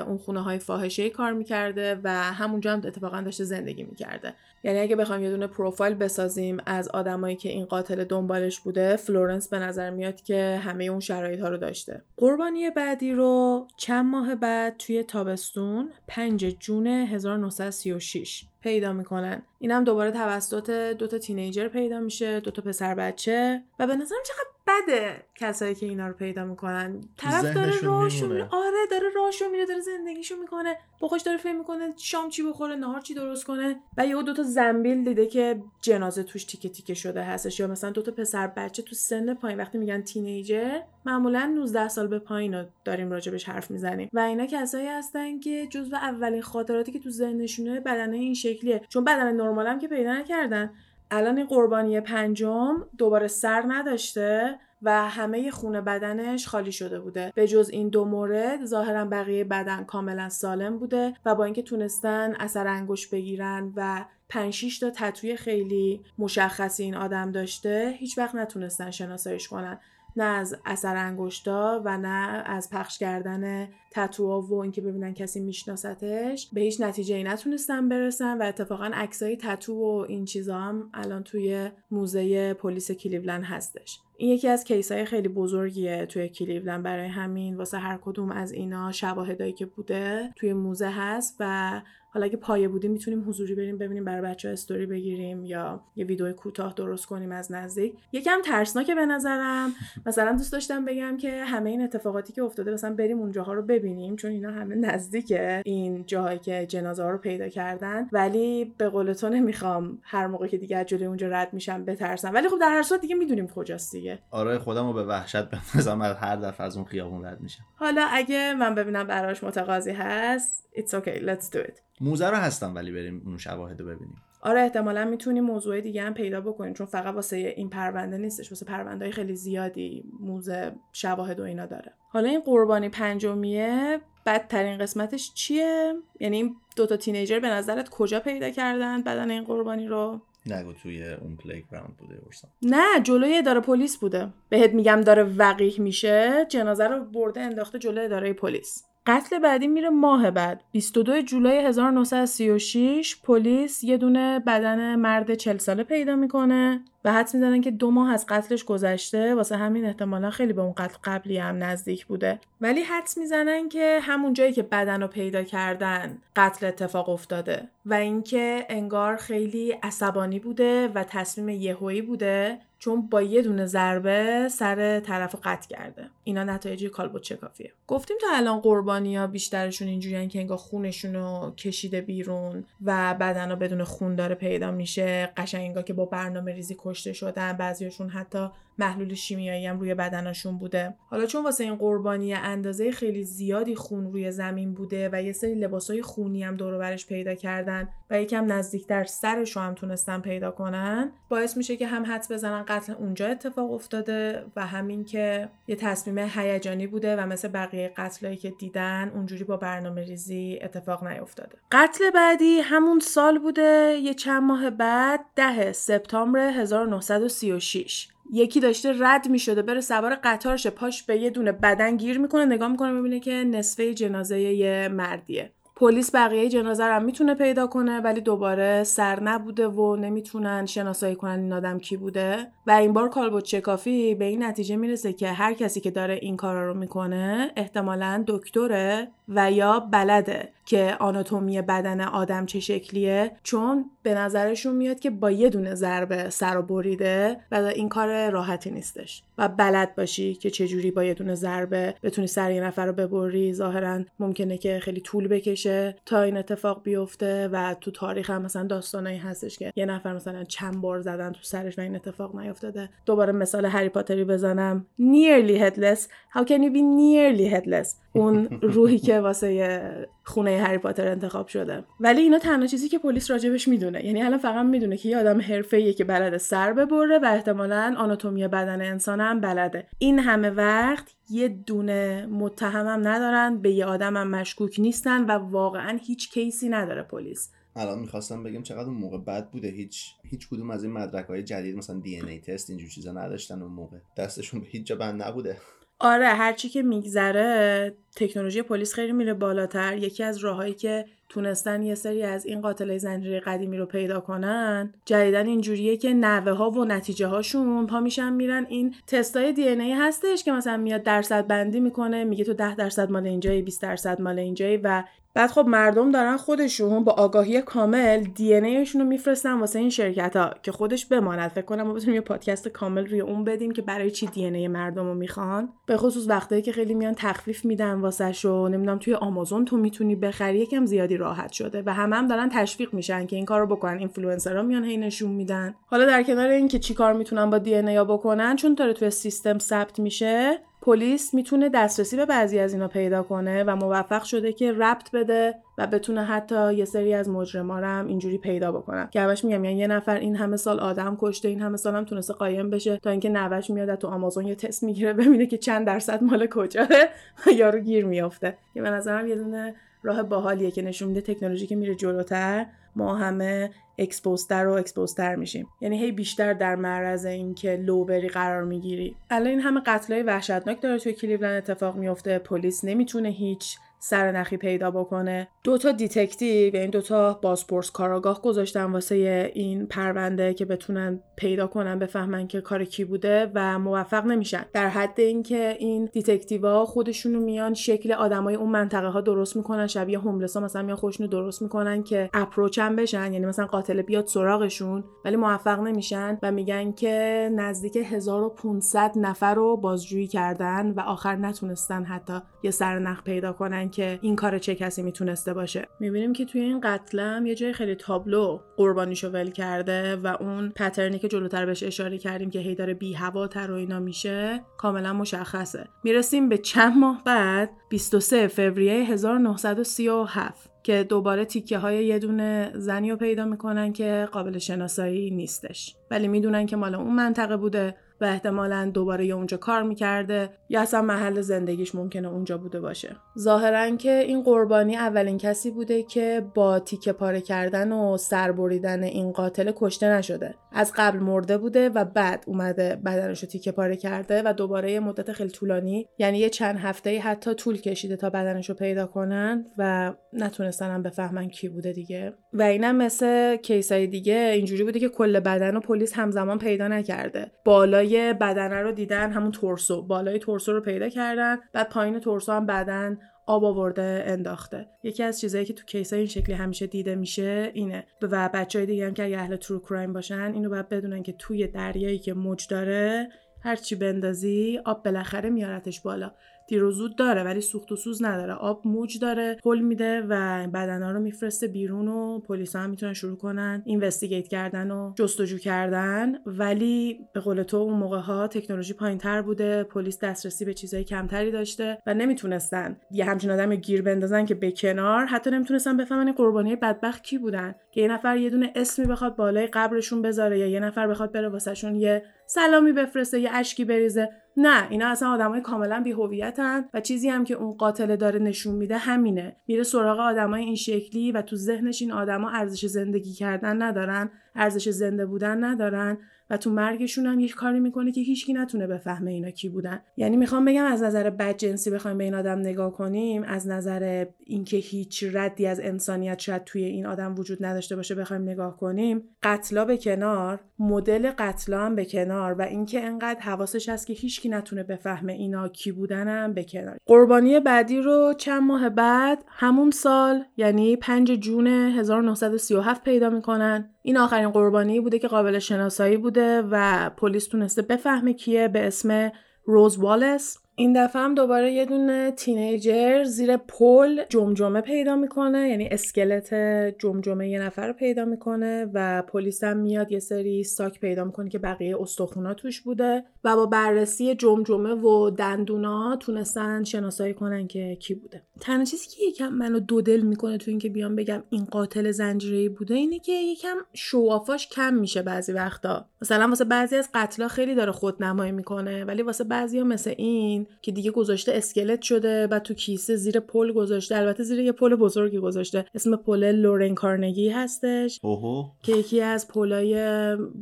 اون 0.08 0.18
خونه 0.18 0.42
های 0.44 0.60
فاحشه 0.60 1.10
کار 1.10 1.34
می‌کرده 1.34 2.00
و 2.04 2.10
همونجا 2.10 2.74
هم 2.74 2.82
اتفاقا 2.86 3.22
داشته 3.22 3.44
زندگی 3.44 3.84
می‌کرده. 3.84 4.34
یعنی 4.64 4.80
اگه 4.80 4.96
بخوام 4.96 5.24
یه 5.24 5.30
دونه 5.30 5.48
پروفایل 5.48 5.94
بسازیم 5.94 6.58
از 6.66 6.90
آدمایی 6.90 7.36
که 7.36 7.50
این 7.50 7.66
قاتل 7.66 8.04
دنبالش 8.04 8.60
بوده 8.60 8.96
فلورنس 8.96 9.50
به 9.50 9.60
نظر 9.60 9.90
میاد 9.90 10.22
که 10.22 10.62
همه 10.64 10.84
اون 10.84 11.00
شرایط 11.00 11.40
ها 11.40 11.50
رو 11.50 11.58
داشته. 11.58 12.02
قربانی 12.18 12.70
بعدی 12.70 13.14
رو 13.14 13.68
چند 13.78 14.06
ماه 14.06 14.36
بعد 14.36 14.78
توی 14.78 15.04
تابستون 15.04 15.92
5 16.08 16.46
June 16.46 16.88
1936 16.88 18.46
پیدا 18.64 18.94
می‌کنن. 18.94 19.42
اینم 19.60 19.84
دوباره 19.84 20.12
توسط 20.12 20.70
دوتا 20.70 21.18
teenager 21.18 21.68
پیدا 21.68 22.00
میشه 22.00 22.40
دوتا 22.40 22.62
پسر 22.62 22.96
بچه. 22.96 23.64
و 23.80 23.88
به 23.88 23.96
نظرم 23.96 24.20
چقدر 24.26 24.53
بده 24.68 25.24
کسایی 25.36 25.76
که 25.76 25.86
اینا 25.86 26.08
رو 26.08 26.14
پیدا 26.14 26.46
می‌کنن. 26.46 27.02
طرف 27.18 27.54
داره 27.54 27.82
راهشو 27.82 28.26
آره 28.52 28.88
داره 28.92 29.10
راهشو 29.16 29.50
میره 29.50 29.66
داره 29.66 29.82
زندگیشو 29.82 30.36
می‌کنه. 30.36 30.78
بخوش 31.02 31.22
داره 31.22 31.38
فکر 31.38 31.54
می‌کنه 31.54 31.94
شام 31.98 32.30
چی 32.30 32.44
بخوره 32.44 32.76
نهار 32.76 33.02
چی 33.02 33.14
درست 33.14 33.46
کنه. 33.46 33.76
و 33.98 34.08
یهو 34.08 34.22
دوتا 34.22 34.44
زنبیل 34.44 35.04
دیده 35.04 35.26
که 35.26 35.64
جنازه 35.82 36.24
توش 36.24 36.44
تیکه 36.44 36.70
تیکه 36.70 36.94
شده 36.94 37.24
هستش. 37.24 37.60
یا 37.60 37.68
مثلا 37.68 37.90
دوتا 37.90 38.12
پسر 38.12 38.48
بچه 38.48 38.84
تو 38.84 38.96
سن 38.96 39.34
پایین 39.34 39.60
وقتی 39.60 39.78
میگن 39.78 40.02
تینیجر 40.02 40.80
معمولا 41.06 41.46
19 41.46 41.88
سال 41.88 42.08
به 42.08 42.20
پایین 42.20 42.54
رو 42.54 42.66
داریم 42.86 43.12
راجبش 43.12 43.50
حرف 43.50 43.72
می‌زنیم. 43.72 44.10
و 44.14 44.20
اینا 44.20 44.46
کسایی 44.46 44.88
هستن 44.88 45.40
که 45.40 45.68
جزو 45.68 45.96
اولین 45.96 46.42
خاطراتی 46.42 46.92
که 46.92 47.00
تو 47.00 47.10
ذهنشونه 47.10 47.80
بدنه 47.80 48.18
این 48.18 48.34
شکلیه. 48.34 48.82
چون 48.90 49.04
بدن 49.04 49.32
نرمالم 49.36 49.80
که 49.80 49.88
پیدا 49.88 50.14
نکردن. 50.14 50.74
الان 51.12 51.46
قربانی 51.46 52.02
پنجم 52.02 52.86
دوباره 52.98 53.28
سر 53.28 53.64
نداشته 53.68 54.60
و 54.84 55.10
همه 55.10 55.52
خونه 55.52 55.82
بدنش 55.82 56.48
خالی 56.48 56.72
شده 56.72 57.00
بوده. 57.00 57.32
به 57.36 57.48
جز 57.48 57.70
این 57.70 57.90
دو 57.90 58.06
مورد 58.06 58.66
ظاهرا 58.66 59.06
بقیه 59.06 59.44
بدن 59.44 59.84
کاملا 59.84 60.30
سالم 60.30 60.78
بوده 60.78 61.14
و 61.26 61.36
با 61.36 61.46
اینکه 61.46 61.62
تونستن 61.62 62.36
اثر 62.40 62.68
انگشت 62.68 63.12
بگیرن 63.12 63.74
و 63.76 64.06
5 64.30 64.80
تا 64.80 64.90
تتوی 64.90 65.36
خیلی 65.36 66.02
مشخصی 66.18 66.84
این 66.84 66.96
آدم 66.96 67.32
داشته 67.32 67.96
هیچ 67.98 68.18
وقت 68.18 68.36
نتونستن 68.36 68.92
شناساییش 68.92 69.48
کنن. 69.48 69.80
نه 70.18 70.24
از 70.24 70.56
اثر 70.66 70.96
انگشتا 70.96 71.82
و 71.86 71.98
نه 71.98 72.44
از 72.46 72.70
پخش 72.70 72.98
کردن 72.98 73.68
تتوها 73.92 74.42
و 74.42 74.54
اینکه 74.54 74.82
ببینن 74.82 75.14
کسی 75.14 75.40
میشناستش 75.40 76.50
به 76.54 76.62
هیچ 76.62 76.82
نتیجه 76.82 77.16
ای 77.16 77.24
نتونستن 77.24 77.90
برسن 77.90 78.38
و 78.38 78.44
اتفاقا 78.44 78.92
عکسای 78.94 79.38
تتو 79.38 79.74
و 79.74 80.06
این 80.10 80.26
چیزا 80.26 80.58
هم 80.58 80.90
الان 80.94 81.24
توی 81.24 81.70
موزه 81.92 82.54
پلیس 82.54 82.92
کلیولند 82.92 83.44
هستش. 83.44 84.00
این 84.18 84.32
یکی 84.32 84.48
از 84.48 84.64
کیسای 84.64 85.06
خیلی 85.06 85.28
بزرگیه 85.28 86.06
توی 86.06 86.30
کلیولند 86.30 86.84
برای 86.84 87.08
همین 87.08 87.58
واسه 87.58 87.78
هر 87.78 88.00
کدوم 88.02 88.32
از 88.32 88.52
اینا 88.52 88.92
شواهدایی 88.92 89.54
که 89.54 89.66
بوده 89.66 90.34
توی 90.36 90.54
موزه 90.54 90.90
هست 90.90 91.36
و 91.40 91.82
حالا 92.14 92.26
اگه 92.26 92.38
پایه 92.38 92.68
بودیم 92.68 92.92
می‌تونیم 92.92 93.30
حضوری 93.30 93.56
بریم 93.56 93.78
ببینیم 93.78 94.06
برای 94.06 94.22
بچه 94.22 94.48
ها 94.48 94.54
استوری 94.54 94.86
بگیریم 94.86 95.46
یا 95.46 95.82
یه 95.96 96.06
ویدیو 96.06 96.34
کوتاه 96.34 96.74
درست 96.74 97.06
کنیم 97.06 97.32
از 97.32 97.52
نزدیک. 97.52 97.94
یکم 98.12 98.42
ترسناکه 98.46 98.96
به 98.96 99.06
نظرم. 99.06 99.74
مثلا 100.06 100.32
دوست 100.32 100.54
داشتم 100.54 100.86
بگم 100.86 101.18
که 101.18 101.44
همه 101.44 101.70
این 101.70 101.82
اتفاقاتی 101.82 102.34
که 102.34 102.44
افتاده 102.44 102.72
مثلا 102.72 102.94
بریم 102.94 103.20
اونجاها 103.20 103.54
رو 103.54 103.62
ببینیم 103.62 104.16
چون 104.16 104.32
اینا 104.32 104.52
همه 104.52 104.76
نزدیکه 104.76 105.62
این 105.66 106.06
جاهایی 106.06 106.40
که 106.40 106.66
جنازه 106.66 107.04
ها 107.04 107.10
رو 107.10 107.18
پیدا 107.18 107.50
کردن. 107.50 108.10
ولی 108.12 108.74
به 108.78 108.90
قول 108.90 109.14
تو 109.14 109.30
نمی‌خوام 109.30 110.00
هر 110.02 110.28
موقع 110.28 110.48
که 110.48 110.58
دیگه 110.58 110.86
جلوی 110.86 111.06
اونجا 111.06 111.28
رد 111.28 111.54
میشم 111.54 111.86
بترسم. 111.86 112.34
ولی 112.34 112.50
خب 112.50 112.60
در 112.62 112.70
هر 112.70 112.84
صورت 112.84 113.02
دیگه 113.02 113.16
می‌دونیم 113.16 113.48
کجاست 113.48 113.92
دیگه. 113.92 114.20
آره 114.32 114.58
خودم 114.58 114.88
رو 114.88 114.94
به 114.94 115.04
وحشت 115.04 115.50
بندازم 115.50 116.02
هر 116.02 116.36
دفعه 116.36 116.66
از 116.66 116.78
اون 116.78 116.86
خیابون 116.86 117.26
رد 117.26 117.42
میشم. 117.42 117.64
حالا 117.76 118.08
اگه 118.12 118.54
من 118.54 118.76
ببینم 118.76 119.08
براش 119.08 119.44
متقاضی 119.44 119.92
هست 119.92 120.64
it's 120.76 120.94
okay 120.94 121.20
let's 121.20 121.50
do 121.50 121.60
it. 121.60 121.84
موزه 122.04 122.30
رو 122.30 122.36
هستم 122.36 122.76
ولی 122.76 122.92
بریم 122.92 123.22
اون 123.26 123.38
شواهد 123.38 123.80
رو 123.80 123.86
ببینیم. 123.86 124.16
آره 124.42 124.62
احتمالا 124.62 125.06
می‌تونیم 125.06 125.44
موضوع 125.44 125.82
دیگه 125.82 126.02
هم 126.04 126.14
پیدا 126.14 126.42
بکنیم 126.42 126.74
چون 126.74 126.88
فقط 126.88 127.14
واسه 127.14 127.36
این 127.36 127.70
پرونده 127.70 128.18
نیستش 128.18 128.52
واسه 128.52 128.66
پرونده 128.66 129.12
خیلی 129.12 129.36
زیادی 129.36 130.04
موزه 130.20 130.72
شواهد 130.94 131.40
و 131.40 131.44
اینا 131.44 131.66
داره. 131.66 131.92
حالا 132.10 132.30
این 132.30 132.40
قربانی 132.40 132.90
پنجمیه 132.90 134.02
بدترین 134.26 134.78
قسمتش 134.78 135.34
چیه؟ 135.34 135.94
یعنی 136.20 136.36
این 136.38 136.56
دوتا 136.76 136.98
تینیجر 136.98 137.40
به 137.40 137.48
نظرت 137.48 137.90
کجا 137.90 138.20
پیدا 138.20 138.50
کردن 138.50 139.02
بدن 139.02 139.32
این 139.32 139.44
قربانی 139.44 139.88
رو؟ 139.88 140.22
نگو 140.46 140.74
توی 140.74 141.14
اون 141.14 141.36
پلی 141.36 141.66
بوده 142.00 142.20
نه 142.62 143.00
جلوی 143.04 143.38
اداره 143.38 143.60
پلیس 143.60 143.98
بوده. 143.98 144.30
بهت 144.50 144.74
میگم 144.74 145.02
داره 145.02 145.24
وقیح 145.24 145.82
میشه 145.82 146.46
جنازه 146.50 146.88
رو 146.88 147.06
برده 147.06 147.42
انداخته 147.42 147.80
جلوی 147.80 148.06
اداره 148.06 148.34
پلیس. 148.34 148.84
قتل 149.06 149.40
بعدی 149.40 149.68
میره 149.68 149.90
ماه 149.90 150.32
بعد 150.32 150.64
22 150.72 151.22
جولای 151.22 151.66
1936 151.66 153.22
پلیس 153.24 153.84
یه 153.84 153.98
دونه 153.98 154.40
بدن 154.40 154.96
مرد 154.96 155.36
40 155.36 155.58
ساله 155.58 155.84
پیدا 155.84 156.16
می‌کنه 156.16 156.82
و 157.06 157.14
حد 157.14 157.30
می‌زنن 157.34 157.62
که 157.62 157.72
دو 157.72 157.92
ماه 157.92 158.14
از 158.14 158.26
قتلش 158.26 158.64
گذشته. 158.64 159.36
واسه 159.36 159.58
همین 159.58 159.86
احتمالا 159.86 160.30
خیلی 160.30 160.54
به 160.54 160.62
اون 160.62 160.74
قتل 160.78 160.98
قبلی 161.04 161.38
هم 161.38 161.64
نزدیک 161.64 162.06
بوده. 162.06 162.40
ولی 162.62 162.82
حدس 162.82 163.18
می‌زنن 163.18 163.70
که 163.70 164.00
همون 164.02 164.34
جایی 164.34 164.54
که 164.54 164.64
بدن 164.64 165.02
رو 165.02 165.08
پیدا 165.08 165.44
کردن 165.44 166.18
قتل 166.36 166.66
اتفاق 166.66 167.10
افتاده 167.10 167.68
و 167.86 167.94
اینکه 167.94 168.66
انگار 168.70 169.16
خیلی 169.16 169.72
عصبانی 169.72 170.40
بوده 170.40 170.88
و 170.88 171.04
تصمیم 171.04 171.50
یهویی 171.50 172.02
بوده 172.02 172.60
چون 172.84 173.08
با 173.08 173.22
یه 173.22 173.42
دونه 173.42 173.66
ضربه 173.66 174.48
سر 174.50 175.00
طرف 175.00 175.36
قطع 175.44 175.68
کرده. 175.68 176.10
اینا 176.24 176.44
نتایج 176.44 176.92
چه 177.22 177.36
کافیه 177.36 177.72
گفتیم 177.88 178.18
تا 178.22 178.28
الان 178.34 178.60
قربانی 178.60 179.18
ها 179.18 179.28
بیشترشون 179.28 179.88
اینجوریان 179.88 180.28
که 180.28 180.40
انگار 180.40 180.58
خونشون 180.58 181.16
رو 181.16 181.54
کشیده 181.58 182.02
بیرون 182.02 182.66
و 182.86 183.16
بدن 183.20 183.56
بدون 183.56 183.84
خون 183.84 184.16
داره 184.16 184.36
پیدا 184.36 184.72
میشه. 184.72 185.34
قشنگ 185.38 185.66
انگار 185.66 185.84
که 185.84 185.94
با 185.94 186.06
برنامه 186.06 186.54
ریزی 186.54 186.76
کشته 186.80 187.14
شدن. 187.14 187.54
بعضیشون 187.54 188.10
حتی 188.10 188.50
محلول 188.78 189.14
شیمیایی 189.14 189.66
هم 189.66 189.80
روی 189.80 189.94
بدنشون 189.94 190.58
بوده. 190.58 190.96
حالا 191.10 191.26
چون 191.26 191.44
واسه 191.44 191.64
این 191.64 191.76
قربانی 191.76 192.34
اندازه 192.34 192.92
خیلی 192.92 193.24
زیادی 193.24 193.76
خون 193.76 194.12
روی 194.12 194.32
زمین 194.32 194.74
بوده 194.74 195.10
و 195.14 195.24
یه 195.24 195.32
سری 195.32 195.56
لباسای 195.56 196.02
خونی 196.02 196.44
هم 196.44 196.56
دور 196.56 196.78
برش 196.78 197.08
پیدا 197.08 197.36
کردن 197.36 197.90
و 198.10 198.22
یکم 198.22 198.52
نزدیکتر 198.52 199.04
سرش 199.04 199.56
رو 199.56 199.62
هم 199.62 199.74
تونستن 199.74 200.22
پیدا 200.22 200.52
کنن 200.52 201.12
باعث 201.30 201.58
میشه 201.58 201.78
که 201.78 201.88
هم 201.88 202.06
حدس 202.06 202.32
بزنن 202.32 202.64
قتل 202.74 202.94
اونجا 202.94 203.28
اتفاق 203.28 203.72
افتاده 203.72 204.46
و 204.56 204.68
همین 204.68 205.06
که 205.06 205.50
یه 205.68 205.76
تصمیم 205.76 206.18
هیجانی 206.18 206.88
بوده 206.88 207.16
و 207.16 207.26
مثل 207.28 207.48
بقیه 207.48 207.94
قتلایی 207.98 208.38
که 208.38 208.50
دیدن 208.50 209.12
اونجوری 209.16 209.44
با 209.44 209.58
برنامه 209.58 210.04
ریزی 210.04 210.60
اتفاق 210.62 211.08
نیفتاده. 211.08 211.58
قتل 211.72 212.10
بعدی 212.10 212.60
همون 212.60 213.00
سال 213.00 213.40
بوده 213.40 214.00
یه 214.04 214.14
چند 214.14 214.44
ماه 214.44 214.70
بعد 214.70 215.20
ده 215.36 215.72
سپتامبر 215.72 216.50
1936 216.50 218.08
یکی 218.32 218.60
داشته 218.60 218.96
رد 219.00 219.30
می 219.30 219.40
شده 219.40 219.62
بره 219.62 219.82
سوار 219.82 220.16
قطارشه 220.24 220.70
پاش 220.70 221.04
به 221.04 221.18
یه 221.18 221.30
دونه 221.30 221.52
بدن 221.52 221.98
گیر 221.98 222.18
می‌کنه 222.18 222.46
نگاه 222.46 222.68
می‌کنه 222.68 223.00
ببینه 223.00 223.20
که 223.20 223.32
نصفه 223.32 223.94
جنازه 223.94 224.40
یه 224.40 224.88
مردیه. 224.88 225.52
پلیس 225.76 226.16
بقیه 226.16 226.50
جنازه 226.50 226.84
رو 226.86 227.04
می‌تونه 227.04 227.34
پیدا 227.34 227.68
کنه 227.68 228.00
ولی 228.00 228.22
دوباره 228.22 228.84
سر 228.84 229.20
نبوده 229.20 229.68
و 229.68 229.96
نمی‌تونن 229.96 230.66
شناسایی 230.66 231.16
کنن 231.16 231.40
این 231.40 231.54
آدم 231.54 231.80
کی 231.80 231.98
بوده. 231.98 232.52
و 232.68 232.72
این 232.72 232.94
بار 232.94 233.10
کالبوت 233.10 233.44
چکافی 233.44 234.16
به 234.16 234.26
این 234.26 234.44
نتیجه 234.44 234.76
می‌رسه 234.76 235.14
که 235.14 235.28
هر 235.28 235.54
کسی 235.54 235.82
که 235.82 235.92
داره 235.92 236.20
این 236.22 236.38
کارا 236.38 236.68
رو 236.68 236.74
می‌کنه 236.74 237.52
احتمالا 237.56 238.24
دکتره. 238.28 239.12
و 239.30 239.52
یا 239.52 239.80
بلده 239.80 240.50
که 240.66 240.98
آناتومی 241.00 241.62
بدن 241.62 242.02
آدم 242.02 242.46
چه 242.46 242.60
شکلیه؟ 242.60 243.32
چون 243.44 243.90
به 244.04 244.14
نظرشون 244.14 244.76
میاد 244.76 245.00
که 245.00 245.10
با 245.10 245.32
یه 245.32 245.50
دونه 245.50 245.76
ضربه 245.76 246.30
سر 246.30 246.58
و 246.58 246.62
بریده 246.62 247.38
و 247.52 247.56
این 247.56 247.90
کار 247.90 248.30
راحتی 248.30 248.72
نیستش. 248.72 249.24
و 249.38 249.48
بلد 249.48 249.96
باشی 249.96 250.34
که 250.34 250.50
چجوری 250.50 250.92
با 250.92 251.04
یه 251.04 251.14
دونه 251.14 251.36
ضربه 251.36 251.96
بتونی 252.04 252.28
سر 252.28 252.52
یه 252.52 252.64
نفر 252.64 252.86
رو 252.86 252.94
ببری. 252.94 253.54
ظاهرا 253.54 254.00
ممکنه 254.20 254.58
که 254.58 254.80
خیلی 254.80 255.02
طول 255.02 255.28
بکشه 255.28 255.96
تا 256.06 256.22
این 256.22 256.38
اتفاق 256.38 256.84
بیفته 256.84 257.48
و 257.48 257.76
تو 257.82 257.92
تاریخ 257.92 258.30
هم 258.30 258.42
مثلا 258.42 258.64
داستانایی 258.64 259.18
هستش 259.18 259.58
که 259.58 259.74
یه 259.76 259.86
نفر 259.86 260.14
مثلا 260.14 260.44
چند 260.44 260.82
بار 260.82 261.02
زدن 261.02 261.32
تو 261.32 261.40
سرش 261.42 261.78
و 261.78 261.82
این 261.82 261.96
اتفاق 261.96 262.36
نیفتاده. 262.36 262.90
دوباره 263.06 263.32
مثال 263.32 263.66
هری 263.66 263.90
پاتری 263.90 264.24
بزنم. 264.24 264.86
Nearly 265.00 265.58
headless. 265.60 266.00
How 266.36 266.44
can 266.44 266.62
you 266.64 266.72
be 266.74 266.82
nearly 266.82 267.54
headless? 267.56 267.88
اون 268.14 268.48
روحی 268.62 269.00
که 269.00 269.13
که 269.14 269.20
واسه 269.20 270.08
خونه 270.24 270.58
هری 270.58 270.78
پاتر 270.78 271.08
انتخاب 271.08 271.48
شده. 271.48 271.84
ولی 272.00 272.22
اینا 272.22 272.40
تنها 272.40 272.68
چیزی 272.68 272.90
که 272.90 273.00
پلیس 273.00 273.32
راجبش 273.32 273.68
می‌دونه. 273.68 274.06
یعنی 274.06 274.22
الان 274.22 274.38
فقط 274.40 274.66
می‌دونه 274.66 274.98
که 274.98 275.10
یه 275.10 275.18
آدم 275.18 275.42
حرفه‌ایه 275.42 275.94
که 275.94 276.04
بلده 276.04 276.38
سر 276.38 276.74
ببره 276.74 277.20
و 277.20 277.26
احتمالا 277.26 277.96
آناتومی 277.98 278.48
بدن 278.48 278.82
انسان 278.82 279.22
هم 279.22 279.42
بلده. 279.42 279.88
این 279.98 280.20
همه 280.20 280.50
وقت 280.50 281.16
یه 281.30 281.48
دونه 281.48 282.26
متهمم 282.26 283.08
ندارن 283.08 283.62
به 283.62 283.72
یه 283.72 283.86
آدمم 283.86 284.28
مشکوک 284.28 284.80
نیستن 284.80 285.26
و 285.26 285.32
واقعا 285.32 286.00
هیچ 286.02 286.32
کیسی 286.32 286.70
نداره 286.70 287.04
پلیس. 287.04 287.52
الان 287.76 288.00
می‌خواستم 288.00 288.44
بگم 288.44 288.64
چقدر 288.64 288.86
اون 288.86 288.98
موقع 288.98 289.18
بد 289.18 289.50
بوده. 289.50 289.68
هیچ 289.68 290.06
هیچ 290.24 290.50
کدوم 290.50 290.72
از 290.72 290.84
این 290.84 290.94
مدرک 290.94 291.26
های 291.26 291.44
جدید 291.44 291.76
مثلا 291.78 292.00
دی 292.00 292.16
ای 292.16 292.40
تست 292.40 292.70
اینجور 292.70 292.90
چیزا 292.90 293.12
نداشتن 293.12 293.62
اون 293.62 293.72
موقع. 293.72 293.98
دستشون 294.18 294.60
به 294.60 294.66
هیچ 294.70 294.88
جا 294.88 294.96
بند 294.96 295.24
نبوده. 295.24 295.58
آره 296.00 296.28
هرچی 296.28 296.70
که 296.70 296.82
میگذره 296.82 297.94
تکنولوژی 298.16 298.62
پلیس 298.62 298.94
خیلی 298.94 299.12
میره 299.12 299.34
بالاتر. 299.34 299.98
یکی 299.98 300.24
از 300.24 300.38
راههایی 300.38 300.74
که 300.74 301.06
تونستن 301.30 301.84
یه 301.84 301.96
سری 301.96 302.24
از 302.24 302.46
این 302.46 302.62
قاتلای 302.62 303.00
زنجیره 303.00 303.40
قدیمی 303.40 303.78
رو 303.78 303.86
پیدا 303.86 304.20
کنن 304.20 304.94
جدیدن 305.06 305.48
اینجوریه 305.48 305.98
که 305.98 306.14
نوه 306.14 306.52
ها 306.52 306.70
و 306.70 306.86
نتیجه 306.86 307.28
هاشون 307.28 307.88
پا 307.88 308.00
میشن 308.00 308.34
میرن 308.34 308.66
این 308.70 308.96
تستای 309.08 309.54
دی 309.54 309.68
ای 309.68 309.92
هستش 309.92 310.44
که 310.44 310.52
مثلا 310.52 310.78
میاد 310.78 311.04
درصد 311.04 311.48
بندی 311.48 311.80
می‌کنه 311.80 312.24
میگه 312.24 312.44
تو 312.44 312.54
10 312.54 312.76
درصد 312.76 313.12
مال 313.12 313.28
اینجایی 313.28 313.62
20 313.62 313.82
درصد 313.82 314.22
مال 314.22 314.40
اینجایی 314.40 314.78
و 314.78 315.04
بعد 315.36 315.50
خب 315.50 315.66
مردم 315.68 316.12
دارن 316.12 316.38
خودشون 316.38 317.04
با 317.04 317.12
آگاهی 317.12 317.62
کامل 317.62 318.24
DNA 318.24 318.86
رو 318.94 319.04
میفرستن 319.06 319.60
واسه 319.60 319.80
این 319.80 319.90
شرکت 319.90 320.36
ها 320.36 320.52
که 320.64 320.72
خودش 320.72 321.06
بماند. 321.06 321.52
فکر 321.52 321.66
کنم 321.66 321.84
ما 321.84 321.94
بتونیم 321.94 322.16
یه 322.16 322.22
پادکست 322.22 322.68
کامل 322.68 323.06
روی 323.06 323.22
اون 323.22 323.44
بدیم 323.44 323.72
که 323.72 323.82
برای 323.82 324.12
چی 324.12 324.28
DNA 324.28 324.68
مردم 324.68 325.06
رو 325.06 325.14
می‌خوان. 325.14 325.70
به 325.86 325.98
خصوص 325.98 326.30
وقتایی 326.30 326.62
که 326.62 326.72
خیلی 326.72 326.94
میان 326.94 327.14
تخفیف 327.14 327.66
میدن 327.66 327.94
واسه 327.94 328.32
شو 328.32 328.68
نمی‌دونم 328.68 328.98
توی 328.98 329.14
آمازون 329.14 329.66
تو 329.66 329.78
می‌تونی 329.78 330.16
بخری 330.16 330.60
یکم 330.60 330.86
زیادی 330.86 331.18
راحت 331.18 331.52
شده. 331.52 331.84
و 331.86 331.94
همه 331.94 332.16
هم 332.16 332.28
دارن 332.28 332.50
تشویق 332.50 332.94
میشن 332.94 333.26
که 333.26 333.36
این 333.36 333.46
کارو 333.46 333.68
بکنن. 333.68 333.98
اینفلوئنسرها 333.98 334.62
میان 334.62 334.84
هی 334.84 334.98
نشون 334.98 335.32
میدن. 335.32 335.76
حالا 335.86 336.06
در 336.06 336.24
کنار 336.24 336.50
اینکه 336.50 336.80
چیکار 336.80 337.14
می‌تونن 337.14 337.50
با 337.50 337.58
DNA 337.58 338.04
بکنن 338.04 338.56
چون 338.56 338.74
داره 338.74 338.94
توی 338.94 339.10
سیستم 339.10 339.60
ثبت 339.60 340.00
میشه 340.00 340.60
پلیس 340.84 341.34
می‌تونه 341.34 341.70
دسترسی 341.70 342.18
به 342.18 342.26
بعضی 342.26 342.60
از 342.60 342.74
اینا 342.74 342.88
پیدا 342.88 343.24
کنه 343.24 343.64
و 343.64 343.76
موفق 343.76 344.24
شده 344.24 344.54
که 344.54 344.72
ربط 344.72 345.12
بده 345.12 345.56
و 345.78 345.88
بتونه 345.88 346.24
حتی 346.24 346.74
یه 346.74 346.86
سری 346.86 347.14
از 347.14 347.30
مجرما 347.30 347.76
هم 347.76 348.08
اینجوری 348.08 348.38
پیدا 348.38 348.72
بکنن. 348.72 349.10
که 349.12 349.22
همش 349.22 349.46
میگم 349.46 349.64
یعنی 349.66 349.78
یه 349.78 349.88
نفر 349.88 350.16
این 350.16 350.36
همه 350.36 350.58
سال 350.58 350.80
آدم 350.80 351.18
کشته 351.22 351.48
این 351.48 351.62
همه 351.62 351.78
سال 351.78 351.96
هم 351.96 352.04
تونسته 352.04 352.34
قایم 352.34 352.70
بشه 352.70 352.98
تا 352.98 353.10
اینکه 353.10 353.30
نوه‌ش 353.30 353.70
میاد 353.70 353.96
تو 353.96 354.08
آمازون 354.08 354.46
یه 354.46 354.56
تست 354.56 354.84
می‌گیره 354.84 355.14
ببینه 355.14 355.46
که 355.46 355.58
چند 355.58 355.88
درصد 355.88 356.24
مال 356.24 356.48
کجاست. 356.48 356.88
یارو 357.60 357.80
گیر 357.80 358.06
میافته. 358.06 358.58
که 358.74 358.82
به 358.82 358.90
نظرم 358.90 359.28
یه 359.28 359.36
دونه 359.36 359.76
راه 360.04 360.24
باحالیه 360.24 360.72
که 360.72 360.82
نشون 360.82 361.08
میده 361.08 361.22
تکنولوژی 361.22 361.68
که 361.68 361.76
میره 361.76 361.96
جلوتر 361.96 362.66
ما 362.96 363.16
همه 363.16 363.70
expose 363.98 364.50
تر 364.50 364.68
و 364.68 364.72
expose 364.72 365.20
تر 365.20 365.36
میشیم. 365.36 365.68
یعنی 365.82 366.00
هی 366.00 366.12
بیشتر 366.12 366.54
در 366.54 366.76
معرض 366.76 367.26
اینکه 367.26 367.76
لو 367.76 368.06
بری 368.06 368.28
قرار 368.28 368.64
می‌گیری. 368.64 369.16
الان 369.30 369.48
این 369.48 369.60
همه 369.60 369.82
قتلای 369.86 370.24
وحشتناک 370.24 370.82
داره 370.82 371.00
توی 371.00 371.14
کلیولند 371.14 371.58
اتفاق 371.58 371.96
میفته 371.96 372.40
پلیس 372.40 372.86
نمی‌تونه 372.86 373.30
هیچ 373.30 373.78
سرنخی 374.04 374.58
پیدا 374.58 374.92
بکنه. 374.92 375.48
دو 375.64 375.78
تا 375.78 375.92
detective 375.92 376.76
یعنی 376.76 376.88
دو 376.88 377.02
تا 377.02 377.34
بازپرس 377.34 377.92
کاراگاه 377.92 378.42
گذاشتن 378.42 378.84
واسه 378.84 379.52
این 379.54 379.88
پرونده 379.88 380.54
که 380.54 380.66
بتونن 380.66 381.20
پیدا 381.36 381.68
کنن 381.68 382.00
بفهمن 382.00 382.48
که 382.48 382.62
کار 382.62 382.86
کی 382.86 383.04
بوده 383.04 383.52
و 383.56 383.80
موفق 383.80 384.26
نمیشن. 384.26 384.66
در 384.74 384.90
حد 384.90 385.20
اینکه 385.20 385.76
این 385.80 386.10
detective 386.14 386.79
ا 386.79 386.86
خودشونو 386.86 387.40
میان 387.40 387.74
شکل 387.74 388.12
آدمای 388.12 388.56
اون 388.56 388.70
منطقه 388.70 389.08
ها 389.08 389.22
درست 389.22 389.56
می‌کنن 389.56 389.88
شبیه 389.88 390.20
homeless 390.20 390.55
ا 390.55 390.60
مثلا 390.60 390.82
میان 390.82 390.98
خودشونو 390.98 391.30
درست 391.30 391.62
می‌کنن 391.62 392.04
که 392.04 392.30
approach 392.34 392.80
هم 392.80 392.96
بشن 392.96 393.34
یعنی 393.34 393.46
مثلا 393.46 393.66
قاتل 393.66 394.02
بیاد 394.02 394.28
سراغشون 394.28 395.04
ولی 395.26 395.36
موفق 395.36 395.80
نمیشن 395.80 396.38
و 396.44 396.52
میگن 396.52 396.92
که 396.92 397.50
نزدیک 397.56 397.98
1500 397.98 399.12
نفر 399.16 399.54
رو 399.54 399.78
بازجویی 399.78 400.28
کردن 400.28 400.92
و 400.92 401.00
آخر 401.00 401.36
نتونستن 401.36 402.04
حتی 402.04 402.34
یه 402.64 402.72
سرنخ 402.72 403.24
پیدا 403.24 403.54
کنن 403.54 403.90
که 403.94 404.20
این 404.22 404.36
کار 404.36 404.58
چه 404.58 404.76
کسی 404.76 405.04
می‌تونسته 405.04 405.54
باشه. 405.54 405.88
می‌بینیم 406.00 406.34
که 406.34 406.46
توی 406.46 406.62
این 406.62 406.82
قتلم 406.84 407.46
یه 407.46 407.56
جای 407.56 407.74
خیلی 407.74 407.96
تابلو 407.96 408.60
قربانیشو 408.78 409.30
ول 409.30 409.50
کرده 409.50 410.16
و 410.16 410.28
اون 410.40 410.70
پترنی 410.70 411.20
که 411.20 411.28
جلوتر 411.28 411.66
بهش 411.66 411.84
اشاره 411.84 412.18
کردیم 412.18 412.50
که 412.50 412.60
هی 412.60 412.76
داره 412.76 412.94
بی 412.94 413.14
هواتر 413.14 413.72
و 413.72 413.76
اینا 413.76 414.00
میشه 414.00 414.62
کاملا 414.78 415.14
مشخصه. 415.14 415.88
می‌رسیم 416.04 416.50
به 416.50 416.58
چند 416.58 416.98
ماه 416.98 417.22
بعد 417.26 417.70
23 417.90 418.48
فوریه 418.48 418.94
1937 418.94 420.70
که 420.84 421.04
دوباره 421.04 421.46
تیکه 421.46 421.78
های 421.78 422.06
یه 422.06 422.20
دونه 422.20 422.72
زنی 422.76 423.12
رو 423.12 423.18
پیدا 423.18 423.46
می‌کنن 423.46 423.94
که 423.94 424.28
قابل 424.32 424.58
شناسایی 424.58 425.32
نیستش. 425.32 425.96
ولی 426.12 426.28
می‌دونن 426.28 426.66
که 426.66 426.76
مال 426.76 426.96
اون 426.96 427.14
منطقه 427.14 427.58
بوده 427.58 427.96
و 428.24 428.26
احتمالا 428.26 428.92
دوباره 428.94 429.26
یا 429.26 429.36
اونجا 429.36 429.58
کار 429.58 429.84
می‌کرده 429.84 430.50
یا 430.70 430.82
اصلا 430.82 431.02
محل 431.02 431.42
زندگیش 431.42 431.96
ممکنه 431.96 432.28
اونجا 432.28 432.58
بوده 432.58 432.80
باشه. 432.80 433.16
ظاهرا 433.40 433.96
که 433.96 434.20
این 434.20 434.44
قربانی 434.44 434.96
اولین 434.96 435.38
کسی 435.38 435.72
بوده 435.72 436.04
که 436.04 436.46
با 436.56 436.80
تیکه 436.80 437.14
پاره 437.14 437.42
کردن 437.42 437.92
و 437.92 438.18
سربریدن 438.18 439.04
این 439.04 439.32
قاتل 439.32 439.72
کشته 439.76 440.10
نشده. 440.10 440.56
از 440.72 440.94
قبل 440.96 441.20
مرده 441.20 441.58
بوده 441.58 441.90
و 441.90 442.06
بعد 442.06 442.44
اومده 442.48 442.96
بدنش 443.06 443.44
رو 443.44 443.50
تیکه 443.50 443.72
پاره 443.72 443.96
کرده 443.96 444.42
و 444.46 444.54
دوباره 444.54 444.92
یه 444.92 445.00
مدت 445.00 445.32
خیلی 445.32 445.50
طولانی 445.50 446.08
یعنی 446.18 446.38
یه 446.38 446.50
چند 446.50 446.80
هفته 446.80 447.20
حتی 447.20 447.54
طول 447.54 447.78
کشیده 447.78 448.16
تا 448.16 448.30
بدنش 448.30 448.70
رو 448.70 448.76
پیدا 448.76 449.06
کنن 449.06 449.66
و 449.78 450.14
نتونستن 450.34 450.92
هم 450.92 451.04
بفهمن 451.04 451.48
کی 451.48 451.70
بوده 451.70 451.94
دیگه. 451.94 452.34
و 452.54 452.62
اینم 452.62 452.96
مثل 452.96 453.56
کیسای 453.56 454.08
دیگه 454.08 454.52
اینجوری 454.56 454.84
بوده 454.84 455.00
که 455.00 455.10
کل 455.10 455.40
بدن 455.40 455.78
و 455.78 455.80
پلیس 455.80 456.14
همزمان 456.14 456.60
پیدا 456.60 456.88
نکرده. 456.88 457.52
بالای 457.66 458.13
بدنه 458.18 458.82
رو 458.82 458.92
دیدن 458.92 459.32
همون 459.32 459.52
تورسو 459.52 460.02
بالای 460.02 460.40
تورسو 460.40 460.74
رو 460.74 460.82
پیدا 460.82 461.10
کردن 461.10 461.58
بعد 461.74 461.90
پایین 461.90 462.20
تورسو 462.20 462.52
هم 462.52 462.66
بدن 462.66 463.20
آب 463.46 463.64
آورده 463.64 464.24
انداخته. 464.28 464.88
یکی 465.04 465.24
از 465.24 465.40
چیزهایی 465.40 465.66
که 465.66 465.74
تو 465.74 465.86
case 465.86 466.14
این 466.14 466.26
شکلی 466.26 466.56
همیشه 466.56 466.88
دیده 466.88 467.16
میشه 467.16 467.72
اینه. 467.74 468.06
و 468.22 468.50
بچه 468.54 468.80
های 468.80 468.86
دیگه 468.86 469.06
هم 469.08 469.14
که 469.14 469.38
اهل 469.38 469.56
true 469.56 469.80
crime 469.80 470.14
باشن 470.14 470.52
اینو 470.54 470.70
باید 470.70 470.90
بدونن 470.90 471.24
که 471.24 471.34
توی 471.34 471.68
دریایی 471.68 472.20
که 472.20 472.34
موج 472.34 472.68
داره 472.68 473.30
هرچی 473.64 473.96
بندازی 473.96 474.80
آب 474.86 475.04
بالاخره 475.04 475.50
میارتش 475.50 476.02
بالا. 476.02 476.32
دیر 476.74 476.84
و 476.84 476.92
زود 476.92 477.16
داره 477.16 477.44
ولی 477.44 477.62
سوخت 477.62 477.92
و 477.92 477.96
سوز 477.96 478.24
نداره. 478.24 478.54
آب 478.54 478.82
موج 478.86 479.20
داره 479.20 479.58
هل 479.64 479.80
میده 479.80 480.22
و 480.22 480.68
بدنا 480.68 481.12
رو 481.12 481.20
میفرسته 481.20 481.68
بیرون 481.68 482.08
و 482.08 482.40
پلیس 482.40 482.76
هم 482.76 482.90
می‌تونن 482.90 483.14
شروع 483.14 483.38
کنن 483.38 483.82
investigate 483.86 484.48
کردن 484.48 484.92
و 484.92 485.14
جستجو 485.16 485.58
کردن. 485.58 486.36
ولی 486.46 487.20
به 487.34 487.40
قول 487.40 487.64
تو 487.64 487.78
اون 487.78 487.94
موقع 487.94 488.20
ها 488.20 488.48
تکنولوژی 488.48 488.94
پایین 488.94 489.18
تر 489.18 489.42
بوده 489.42 489.84
پلیس 489.84 490.20
دسترسی 490.20 490.66
به 490.66 490.74
چیزهای 490.74 491.04
کمتری 491.04 491.52
داشته 491.52 491.98
و 492.08 492.14
نمی‌تونستن 492.14 492.98
یه 493.12 493.26
همچین 493.26 493.52
آدم 493.52 493.76
گیر 493.76 494.02
بندازن 494.02 494.46
که 494.46 494.56
به 494.56 494.72
کنار. 494.72 495.26
حتی 495.26 495.52
نمی‌تونستن 495.52 495.98
بفهمن 495.98 496.32
قربانی 496.32 496.76
بدبخت 496.76 497.24
کی 497.24 497.38
بودن. 497.38 497.76
که 497.92 498.02
یه 498.02 498.08
نفر 498.08 498.38
یه 498.38 498.50
دونه 498.50 498.72
اسمی 498.76 499.06
بخواد 499.06 499.36
بالای 499.36 499.68
قبرشون 499.68 500.22
بذاره 500.22 500.60
یا 500.60 500.68
یه 500.68 500.80
نفر 500.80 501.08
بخواد 501.08 501.32
بره 501.32 501.50
واسهشون 501.50 501.96
یه 501.96 502.24
سلامی 502.46 502.92
بفرسته 502.92 503.40
یه 503.40 503.50
اشکی 503.54 503.86
بریزه. 503.86 504.30
نه 504.58 504.88
اینا 504.90 505.08
اصلا 505.08 505.30
آدمای 505.30 505.62
کاملا 505.62 506.02
بیهویتن 506.04 506.86
و 506.94 507.02
چیزی 507.02 507.30
هم 507.30 507.44
که 507.44 507.54
اون 507.54 507.74
قاتل 507.74 508.16
داره 508.16 508.40
نشون 508.40 508.76
میده 508.76 508.98
همینه. 508.98 509.56
میره 509.68 509.84
سراغ 509.84 510.20
آدمای 510.20 510.64
این 510.64 510.76
شکلی 510.76 511.32
و 511.32 511.42
تو 511.42 511.56
ذهنش 511.56 512.02
این 512.02 512.12
آدما 512.12 512.50
ارزش 512.50 512.86
زندگی 512.86 513.34
کردن 513.34 513.82
ندارن 513.82 514.30
ارزش 514.56 514.90
زنده 514.90 515.26
بودن 515.26 515.64
ندارن. 515.64 516.18
تو 516.58 516.70
مرگشون 516.70 517.26
هم 517.26 517.40
یک 517.40 517.56
کاری 517.56 517.80
می‌کنه 517.80 518.12
که 518.12 518.22
هیچکی 518.22 518.54
نتونه 518.54 518.88
بفهمه 518.88 519.32
اینا 519.32 519.52
کی 519.52 519.70
بودن. 519.70 520.02
یعنی 520.18 520.38
می‌خوام 520.38 520.66
بگم 520.66 520.86
از 520.86 521.04
نظر 521.04 521.30
بد 521.30 521.58
جنسی 521.58 521.90
بخوایم 521.90 522.18
به 522.18 522.24
این 522.24 522.36
آدم 522.36 522.60
نگاه 522.60 522.94
کنیم 522.94 523.44
از 523.44 523.68
نظر 523.68 524.26
اینکه 524.46 524.78
هیچ 524.78 525.24
ردی 525.34 525.68
از 525.68 525.80
انسانیت 525.80 526.40
شاید 526.40 526.64
توی 526.64 526.84
این 526.84 527.06
آدم 527.06 527.36
وجود 527.38 527.66
نداشته 527.66 527.96
باشه 527.96 528.16
بخوایم 528.16 528.42
نگاه 528.42 528.78
کنیم 528.78 529.24
قتلا 529.44 529.86
به 529.86 529.98
کنار 529.98 530.60
مدل 530.80 531.32
قتلا 531.38 531.86
هم 531.86 531.96
به 531.96 532.06
کنار 532.06 532.54
و 532.54 532.62
اینکه 532.62 533.06
انقدر 533.06 533.40
حواسش 533.40 533.90
هست 533.90 534.08
که 534.08 534.14
هیچکی 534.14 534.50
نتونه 534.50 534.84
بفهمه 534.84 535.34
اینا 535.34 535.68
کی 535.68 535.92
بودنم 535.92 536.54
به 536.54 536.64
کنار. 536.64 536.98
قربانی 537.06 537.60
بعدی 537.60 538.02
رو 538.02 538.34
چند 538.38 538.64
ماه 538.64 538.90
بعد 538.90 539.46
همون 539.48 539.92
سال 539.92 540.44
یعنی 540.58 540.96
5 540.96 541.32
جون 541.32 541.68
1937 541.68 543.04
پیدا 543.04 543.30
می‌کنن. 543.30 543.93
این 544.06 544.18
آخرین 544.18 544.50
قربانی 544.50 545.00
بوده 545.00 545.20
که 545.20 545.28
قابل 545.28 545.60
شناسایی 545.60 546.18
بوده 546.18 546.62
و 546.72 547.10
پلیس 547.10 547.48
تونسته 547.48 547.82
بفهمه 547.82 548.34
کیه 548.34 548.68
به 548.68 548.88
اسم 548.88 549.32
روز 549.66 549.98
والس. 549.98 550.58
این 550.76 551.06
دفعه 551.06 551.22
هم 551.22 551.36
دوباره 551.36 551.72
یه 551.72 551.86
دونه 551.86 552.32
تینیجر 552.32 553.24
زیر 553.24 553.58
پل 553.58 554.24
جمجمه 554.30 554.82
پیدا 554.82 555.16
می‌کنه 555.16 555.70
یعنی 555.70 555.88
اسکلت 555.92 556.54
جمجمه 557.00 557.50
یه 557.50 557.62
نفر 557.62 557.88
رو 557.88 557.94
پیدا 557.94 558.26
می‌کنه 558.26 558.90
و 558.94 559.22
پلیس 559.22 559.64
هم 559.64 559.78
میاد 559.78 560.12
یه 560.12 560.20
سری 560.20 560.64
ساک 560.64 561.00
پیدا 561.00 561.24
می‌کنه 561.24 561.50
که 561.50 561.60
بقیه 561.60 562.02
استخونا 562.02 562.54
توش 562.54 562.82
بوده. 562.82 563.24
و 563.44 563.56
با 563.56 563.66
بررسی 563.66 564.36
جمجمه 564.36 564.94
و 564.94 565.30
دندونا 565.30 566.16
تونستن 566.16 566.84
شناسایی 566.84 567.34
کنن 567.34 567.68
که 567.68 567.98
کی 568.00 568.14
بوده. 568.14 568.42
تنها 568.60 568.86
چیزی 568.86 569.08
که 569.10 569.26
یکم 569.26 569.50
منو 569.50 569.80
دو 569.80 570.02
دل 570.02 570.22
می‌کنه 570.22 570.58
تو 570.58 570.72
اینکه 570.72 570.90
بیام 570.90 571.16
بگم 571.16 571.44
این 571.50 571.66
قاتل 571.66 572.12
زنجیره‌ای 572.12 572.70
بوده 572.70 572.96
اینه 572.96 573.20
که 573.20 573.32
یکم 573.32 573.78
شوافاش 573.94 574.68
کم 574.68 574.94
میشه 574.94 575.22
بعضی 575.22 575.52
وقتا. 575.52 576.06
مثلا 576.22 576.48
واسه 576.48 576.66
بعضی 576.66 576.96
از 576.96 577.10
قتلا 577.14 577.48
خیلی 577.48 577.76
داره 577.76 577.92
خود 577.92 578.24
نمایی 578.24 578.52
می‌کنه 578.52 579.04
ولی 579.04 579.22
واسه 579.22 579.44
بعضیا 579.44 579.84
مثل 579.84 580.14
این 580.18 580.68
که 580.82 580.92
دیگه 580.92 581.12
گذاشته 581.12 581.52
اسکلت 581.54 582.02
شده 582.02 582.48
بعد 582.48 582.62
تو 582.62 582.74
کیسه 582.74 583.16
زیر 583.16 583.40
پل 583.40 583.72
گذاشته. 583.72 584.18
البته 584.18 584.44
زیر 584.44 584.60
یه 584.60 584.72
پل 584.72 584.96
بزرگی 584.96 585.40
گذاشته. 585.40 585.86
اسم 585.96 586.16
پل 586.16 586.52
لورن 586.52 586.94
کارنگی 586.94 587.50
هستش. 587.50 588.20
اوهو. 588.24 588.66
که 588.84 588.96
یکی 588.96 589.22
از 589.22 589.48
پلای 589.48 589.96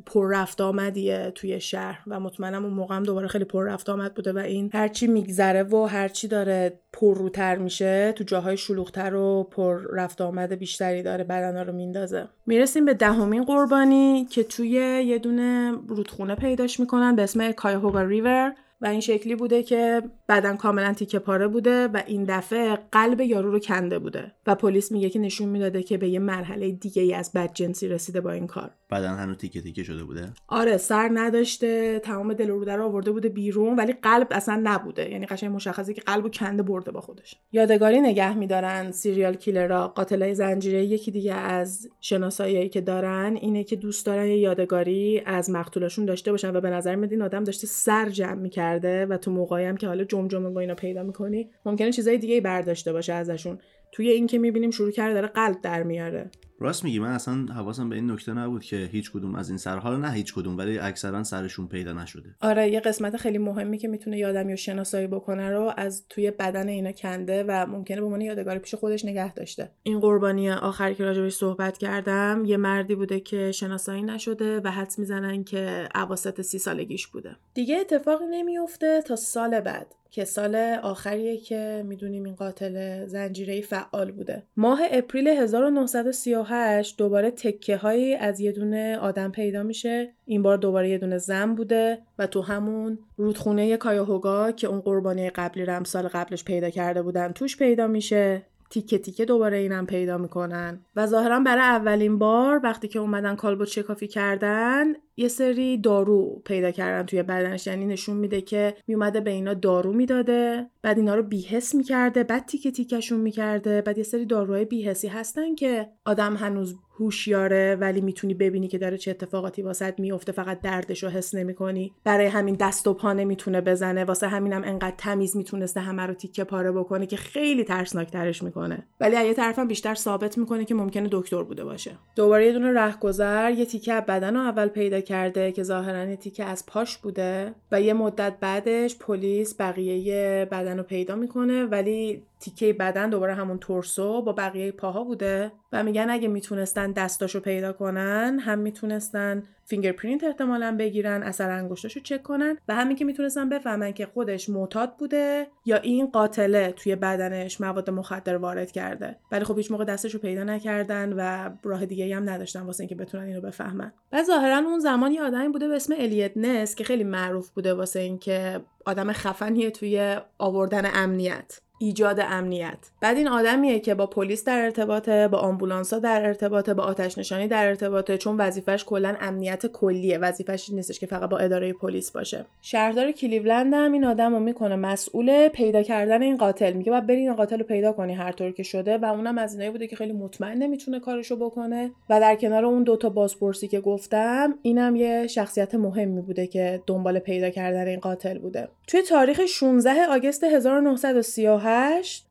پر 0.05 0.29
رفت 0.31 0.61
آمدیه 0.61 1.31
توی 1.35 1.59
شهر 1.59 2.03
و 2.07 2.19
مطمئنم 2.19 2.70
اون 2.71 2.79
موقع 2.79 2.95
هم 2.95 3.03
دوباره 3.03 3.27
خیلی 3.27 3.45
پر 3.45 3.63
رفت 3.63 3.89
آمد 3.89 4.13
بوده 4.13 4.33
و 4.33 4.37
این 4.37 4.69
هرچی 4.73 5.07
میگذره 5.07 5.63
و 5.63 5.85
هرچی 5.85 6.27
داره 6.27 6.79
پرروتر 6.93 7.57
میشه 7.57 8.11
تو 8.11 8.23
جاهای 8.23 8.57
شلوغتر 8.57 9.15
و 9.15 9.43
پر 9.43 9.79
رفت 9.93 10.21
آمد 10.21 10.53
بیشتری 10.53 11.03
داره 11.03 11.23
بدنا 11.23 11.63
رو 11.63 11.73
میندازه. 11.73 12.27
می‌رسیم 12.45 12.85
به 12.85 12.93
دهمین 12.93 13.43
قربانی 13.43 14.25
که 14.25 14.43
توی 14.43 14.69
یه 15.05 15.19
دونه 15.19 15.71
رودخونه 15.87 16.35
پیداش 16.35 16.79
می‌کنن 16.79 17.15
به 17.15 17.23
اسم 17.23 17.51
کایهوگا 17.51 18.01
ریور. 18.01 18.53
و 18.81 18.85
این 18.85 18.99
شکلی 18.99 19.35
بوده 19.35 19.63
که 19.63 20.01
بدن 20.29 20.57
کاملا 20.57 20.93
تیکه 20.93 21.19
پاره 21.19 21.47
بوده 21.47 21.87
و 21.87 22.03
این 22.07 22.23
دفعه 22.23 22.75
قلب 22.91 23.21
یارو 23.21 23.51
رو 23.51 23.59
کنده 23.59 23.99
بوده 23.99 24.31
و 24.47 24.55
پلیس 24.55 24.91
میگه 24.91 25.09
که 25.09 25.19
نشون 25.19 25.49
می‌داده 25.49 25.83
که 25.83 25.97
به 25.97 26.09
یه 26.09 26.19
مرحله 26.19 26.71
دیگه 26.71 27.01
ای 27.01 27.13
از 27.13 27.31
بدجنسی 27.35 27.87
رسیده 27.87 28.21
با 28.21 28.31
این 28.31 28.47
کار. 28.47 28.71
بدن 28.91 29.15
هنوز 29.15 29.37
تیکه 29.37 29.61
تیکه 29.61 29.83
شده 29.83 30.03
بوده؟ 30.03 30.33
آره 30.47 30.77
سر 30.77 31.09
نداشته 31.13 31.99
تمام 31.99 32.33
دل 32.33 32.49
روده 32.49 32.75
رو 32.75 32.85
آورده 32.85 33.11
بوده 33.11 33.29
بیرون 33.29 33.75
ولی 33.75 33.93
قلب 33.93 34.27
اصلا 34.31 34.61
نبوده. 34.63 35.11
یعنی 35.11 35.25
قشنگ 35.25 35.55
مشخصه 35.55 35.93
که 35.93 36.01
قلبو 36.01 36.29
کنده 36.29 36.63
برده 36.63 36.91
با 36.91 37.01
خودش. 37.01 37.35
یادگاری 37.51 38.01
نگه 38.01 38.37
میدارن 38.37 38.91
سیریال 38.91 39.33
کیلرها 39.33 39.87
قاتلای 39.87 40.35
زنجیره. 40.35 40.85
یکی 40.85 41.11
دیگه 41.11 41.33
از 41.33 41.89
شناسایی 41.99 42.69
که 42.69 42.81
دارن 42.81 43.37
اینه 43.41 43.63
که 43.63 43.75
دوست 43.75 44.05
دارن 44.05 44.25
یه 44.25 44.37
یادگاری 44.37 45.21
از 45.25 45.49
مقتولاشون 45.49 46.05
داشته 46.05 46.31
باشن 46.31 46.55
و 46.55 46.61
به 46.61 46.69
نظر 46.69 46.95
میاد 46.95 47.11
این 47.11 47.21
آدم 47.21 47.43
داشته 47.43 47.67
سر 47.67 48.09
جمع 48.09 48.41
می‌کرده 48.73 49.05
و 49.05 49.17
تو 49.17 49.31
موقعی 49.31 49.65
هم 49.65 49.77
که 49.77 49.87
حالا 49.87 50.03
جمجمه 50.03 50.49
با 50.49 50.59
اینا 50.59 50.75
پیدا 50.75 51.03
می‌کنی 51.03 51.49
ممکنه 51.65 51.91
چیزای 51.91 52.17
دیگه 52.17 52.41
برداشته 52.41 52.93
باشه 52.93 53.13
ازشون. 53.13 53.59
توی 53.91 54.09
این 54.09 54.27
که 54.27 54.37
می‌بینیم 54.37 54.71
شروع 54.71 54.91
کرده 54.91 55.13
داره 55.13 55.27
قلب 55.27 55.61
در 55.61 55.83
میاره. 55.83 56.31
راست 56.61 56.83
میگی 56.83 56.99
من 56.99 57.11
اصلا 57.11 57.45
حواسم 57.53 57.89
به 57.89 57.95
این 57.95 58.11
نکته 58.11 58.33
نبود 58.33 58.63
که 58.63 58.89
هیچ 58.91 59.11
کدوم 59.11 59.35
از 59.35 59.49
این 59.49 59.57
سرها 59.57 59.95
نه 59.95 60.11
هیچ 60.11 60.33
کدوم 60.33 60.57
ولی 60.57 60.79
اکثرا 60.79 61.23
سرشون 61.23 61.67
پیدا 61.67 61.93
نشده. 61.93 62.35
آره 62.41 62.69
یه 62.69 62.79
قسمت 62.79 63.17
خیلی 63.17 63.37
مهمی 63.37 63.77
که 63.77 63.87
می‌تونه 63.87 64.17
یادم 64.17 64.49
یا 64.49 64.55
شناسایی 64.55 65.07
بکنه 65.07 65.49
رو 65.49 65.73
از 65.77 66.05
توی 66.09 66.31
بدن 66.31 66.67
اینا 66.67 66.91
کنده 66.91 67.45
و 67.47 67.65
ممکنه 67.65 67.99
به 67.99 68.05
عنوان 68.05 68.21
یادگاری 68.21 68.59
پیش 68.59 68.75
خودش 68.75 69.05
نگه 69.05 69.33
داشته. 69.33 69.71
این 69.83 69.99
قربانی 69.99 70.51
آخری 70.51 70.95
که 70.95 71.03
راجبش 71.03 71.33
صحبت 71.33 71.77
کردم 71.77 72.43
یه 72.45 72.57
مردی 72.57 72.95
بوده 72.95 73.19
که 73.19 73.51
شناسایی 73.51 74.03
نشده 74.03 74.59
و 74.59 74.71
حدس 74.71 74.99
می‌زنن 74.99 75.43
که 75.43 75.89
اواسط 75.95 76.41
سی 76.41 76.59
سالگیش 76.59 77.07
بوده. 77.07 77.35
دیگه 77.53 77.77
اتفاقی 77.77 78.25
نمیفته 78.29 79.01
تا 79.01 79.15
سال 79.15 79.59
بعد. 79.59 79.95
که 80.11 80.25
سال 80.25 80.55
آخریه 80.83 81.37
که 81.37 81.83
می‌دونیم 81.87 82.23
این 82.23 82.35
قاتل 82.35 83.05
زنجیره 83.05 83.61
فعال 83.61 84.11
بوده. 84.11 84.43
ماه 84.57 84.79
اپریل 84.91 85.27
1938 85.27 86.97
دوباره 86.97 87.31
تکه 87.31 87.77
هایی 87.77 88.15
از 88.15 88.39
یه 88.39 88.51
دونه 88.51 88.97
آدم 88.97 89.31
پیدا 89.31 89.63
میشه. 89.63 90.13
این 90.25 90.41
بار 90.41 90.57
دوباره 90.57 90.89
یه 90.89 90.97
دونه 90.97 91.17
زن 91.17 91.55
بوده 91.55 91.99
و 92.19 92.27
تو 92.27 92.41
همون 92.41 92.99
رودخونه 93.15 93.77
کایاهوگا 93.77 94.51
که 94.51 94.67
اون 94.67 94.79
قربانی 94.79 95.29
قبلی 95.29 95.65
رم 95.65 95.83
سال 95.83 96.07
قبلش 96.07 96.43
پیدا 96.43 96.69
کرده 96.69 97.01
بودن 97.01 97.31
توش 97.31 97.57
پیدا 97.57 97.87
میشه. 97.87 98.41
تیکه 98.71 98.97
تیکه 98.97 99.25
دوباره 99.25 99.57
اینم 99.57 99.85
پیدا 99.85 100.17
می‌کنن. 100.17 100.85
و 100.95 101.07
ظاهرا 101.07 101.39
برای 101.39 101.61
اولین 101.61 102.17
بار 102.17 102.59
وقتی 102.63 102.87
که 102.87 102.99
اومدن 102.99 103.35
کالبوت 103.35 103.67
شکافی 103.67 104.07
کردن 104.07 104.85
یه 105.17 105.27
سری 105.27 105.77
دارو 105.77 106.41
پیدا 106.45 106.71
کردن 106.71 107.05
توی 107.05 107.23
بدنش. 107.23 107.67
یعنی 107.67 107.85
نشون 107.85 108.17
میده 108.17 108.41
که 108.41 108.75
میومده 108.87 109.19
به 109.19 109.31
اینا 109.31 109.53
دارو 109.53 109.93
می‌داده 109.93 110.67
بعد 110.81 110.97
اینا 110.97 111.15
رو 111.15 111.23
بیحس 111.23 111.75
می‌کرده 111.75 112.23
بعد 112.23 112.45
تیکه 112.45 112.71
تیکشون 112.71 113.19
می‌کرده 113.19 113.81
بعد 113.81 113.97
یه 113.97 114.03
سری 114.03 114.25
داروهای 114.25 114.65
بیحسی 114.65 115.07
هستن 115.07 115.55
که 115.55 115.89
آدم 116.05 116.35
هنوز 116.35 116.75
هوشیاره 117.01 117.77
ولی 117.79 118.01
می‌تونی 118.01 118.33
ببینی 118.33 118.67
که 118.67 118.77
داره 118.77 118.97
چه 118.97 119.11
اتفاقاتی 119.11 119.61
واست 119.61 119.99
میفته 119.99 120.31
فقط 120.31 120.61
دردش 120.61 121.03
رو 121.03 121.09
حس 121.09 121.35
نمی‌کنی. 121.35 121.93
برای 122.03 122.25
همین 122.25 122.55
دست 122.55 122.87
و 122.87 122.93
پا 122.93 123.13
نمی‌تونه 123.13 123.61
بزنه. 123.61 124.03
واسه 124.03 124.27
همینم 124.27 124.61
انقدر 124.65 124.95
تمیز 124.97 125.37
می‌تونسته 125.37 125.79
همه 125.79 126.05
رو 126.05 126.13
تیکه 126.13 126.43
پاره 126.43 126.71
بکنه 126.71 127.05
که 127.05 127.17
خیلی 127.17 127.63
ترسناکترش 127.63 128.43
می‌کنه. 128.43 128.87
ولی 128.99 129.15
از 129.15 129.25
یه 129.25 129.33
طرفم 129.33 129.67
بیشتر 129.67 129.95
ثابت 129.95 130.37
می‌کنه 130.37 130.65
که 130.65 130.75
ممکنه 130.75 131.09
دکتر 131.11 131.43
بوده 131.43 131.63
باشه. 131.63 131.91
دوباره 132.15 132.45
یه 132.45 132.51
دونه 132.51 132.73
رهگذر 132.73 133.51
یه 133.51 133.65
تیکه 133.65 133.93
بدن 134.07 134.35
رو 134.35 134.41
اول 134.41 134.67
پیدا 134.67 135.01
کرده 135.01 135.51
که 135.51 135.63
ظاهرا 135.63 136.15
تیکه 136.15 136.45
از 136.45 136.65
پاش 136.65 136.97
بوده 136.97 137.53
و 137.71 137.81
یه 137.81 137.93
مدت 137.93 138.33
بعدش 138.39 138.97
پلیس 138.97 139.61
بقیه 139.61 140.47
بدن 140.51 140.77
رو 140.77 140.83
پیدا 140.83 141.15
می‌کنه. 141.15 141.65
ولی 141.65 142.23
تیکه 142.41 142.73
بدن 142.73 143.09
دوباره 143.09 143.33
همون 143.33 143.59
torso 143.59 144.21
با 144.21 144.33
بقیه 144.33 144.71
پاها 144.71 145.03
بوده 145.03 145.51
و 145.71 145.83
میگن 145.83 146.09
اگه 146.09 146.27
می‌تونستن 146.27 146.91
دستاشو 146.91 147.39
پیدا 147.39 147.73
کنن 147.73 148.39
هم 148.39 148.59
می‌تونستن 148.59 149.43
fingerprint 149.65 150.23
احتمالا 150.23 150.75
بگیرن 150.79 151.23
اثر 151.23 151.49
انگشتاشو 151.49 151.99
چک 151.99 152.23
کنن 152.23 152.57
و 152.67 152.75
همین 152.75 152.95
که 152.97 153.05
می‌تونستن 153.05 153.49
بفهمن 153.49 153.91
که 153.91 154.05
خودش 154.05 154.49
معتاد 154.49 154.97
بوده 154.97 155.47
یا 155.65 155.77
این 155.77 156.07
قاتله 156.07 156.71
توی 156.71 156.95
بدنش 156.95 157.61
مواد 157.61 157.89
مخدر 157.89 158.37
وارد 158.37 158.71
کرده. 158.71 159.15
ولی 159.31 159.43
خب 159.43 159.57
هیچ 159.57 159.71
موقع 159.71 159.85
دستشو 159.85 160.19
پیدا 160.19 160.43
نکردن 160.43 161.13
و 161.13 161.49
راه 161.63 161.85
دیگه 161.85 162.15
هم 162.15 162.29
نداشتن 162.29 162.61
واسه 162.61 162.81
اینکه 162.81 162.95
بتونن 162.95 163.23
اینو 163.23 163.41
بفهمن. 163.41 163.93
و 164.11 164.23
ظاهرا 164.23 164.57
اون 164.57 164.79
زمان 164.79 165.11
یه 165.11 165.21
آدمی 165.21 165.49
بوده 165.49 165.67
به 165.67 165.75
اسم 165.75 165.93
الیت 165.97 166.31
نس 166.35 166.75
که 166.75 166.83
خیلی 166.83 167.03
معروف 167.03 167.49
بوده 167.49 167.73
واسه 167.73 167.99
اینکه 167.99 168.61
آدم 168.85 169.11
خفنیه 169.11 169.71
توی 169.71 170.17
آوردن 170.37 170.85
امنیت. 170.93 171.59
ایجاد 171.81 172.19
امنیت. 172.19 172.77
بعد 173.01 173.17
این 173.17 173.27
آدمیه 173.27 173.79
که 173.79 173.95
با 173.95 174.05
پلیس 174.05 174.43
در 174.43 174.61
ارتباطه 174.61 175.27
با 175.27 175.37
آمبولانسا 175.37 175.99
در 175.99 176.25
ارتباطه 176.25 176.73
با 176.73 176.83
آتش 176.83 177.17
نشانی 177.17 177.47
در 177.47 177.67
ارتباطه 177.67 178.17
چون 178.17 178.37
وظیفش 178.37 178.85
کلا 178.85 179.15
امنیت 179.21 179.65
کلیه. 179.65 180.17
وظیفش 180.17 180.69
نیستش 180.69 180.99
که 180.99 181.05
فقط 181.05 181.29
با 181.29 181.37
اداره 181.37 181.73
پلیس 181.73 182.11
باشه. 182.11 182.45
شهردار 182.61 183.11
کلیولند 183.11 183.73
هم 183.73 183.91
این 183.91 184.05
آدم 184.05 184.33
رو 184.33 184.39
می‌کنه 184.39 184.75
مسئول 184.75 185.47
پیدا 185.47 185.83
کردن 185.83 186.21
این 186.21 186.37
قاتل. 186.37 186.73
میگه 186.73 186.91
باید 186.91 187.07
برین 187.07 187.27
این 187.27 187.35
قاتل 187.35 187.59
رو 187.59 187.65
پیدا 187.65 187.91
کنی 187.91 188.13
هر 188.13 188.31
طور 188.31 188.51
که 188.51 188.63
شده 188.63 188.97
و 188.97 189.05
اونم 189.05 189.37
از 189.37 189.53
اینایی 189.53 189.71
بوده 189.71 189.87
که 189.87 189.95
خیلی 189.95 190.13
مطمئن 190.13 190.57
نمی‌تونه 190.57 190.99
کارشو 190.99 191.35
بکنه. 191.35 191.91
و 192.09 192.19
در 192.19 192.35
کنار 192.35 192.65
اون 192.65 192.83
دوتا 192.83 193.09
بازپرسی 193.09 193.67
که 193.67 193.79
گفتم 193.79 194.53
اینم 194.61 194.95
یه 194.95 195.27
شخصیت 195.27 195.75
مهمی 195.75 196.21
بوده 196.21 196.47
که 196.47 196.81
دنبال 196.87 197.19
پیدا 197.19 197.49
کردن 197.49 197.87
این 197.87 197.99
قاتل 197.99 198.37
بوده. 198.37 198.67
توی 198.87 199.01
تاریخ 199.01 199.45
16 199.45 200.05
آگوست 200.09 200.43
1938 200.43 201.70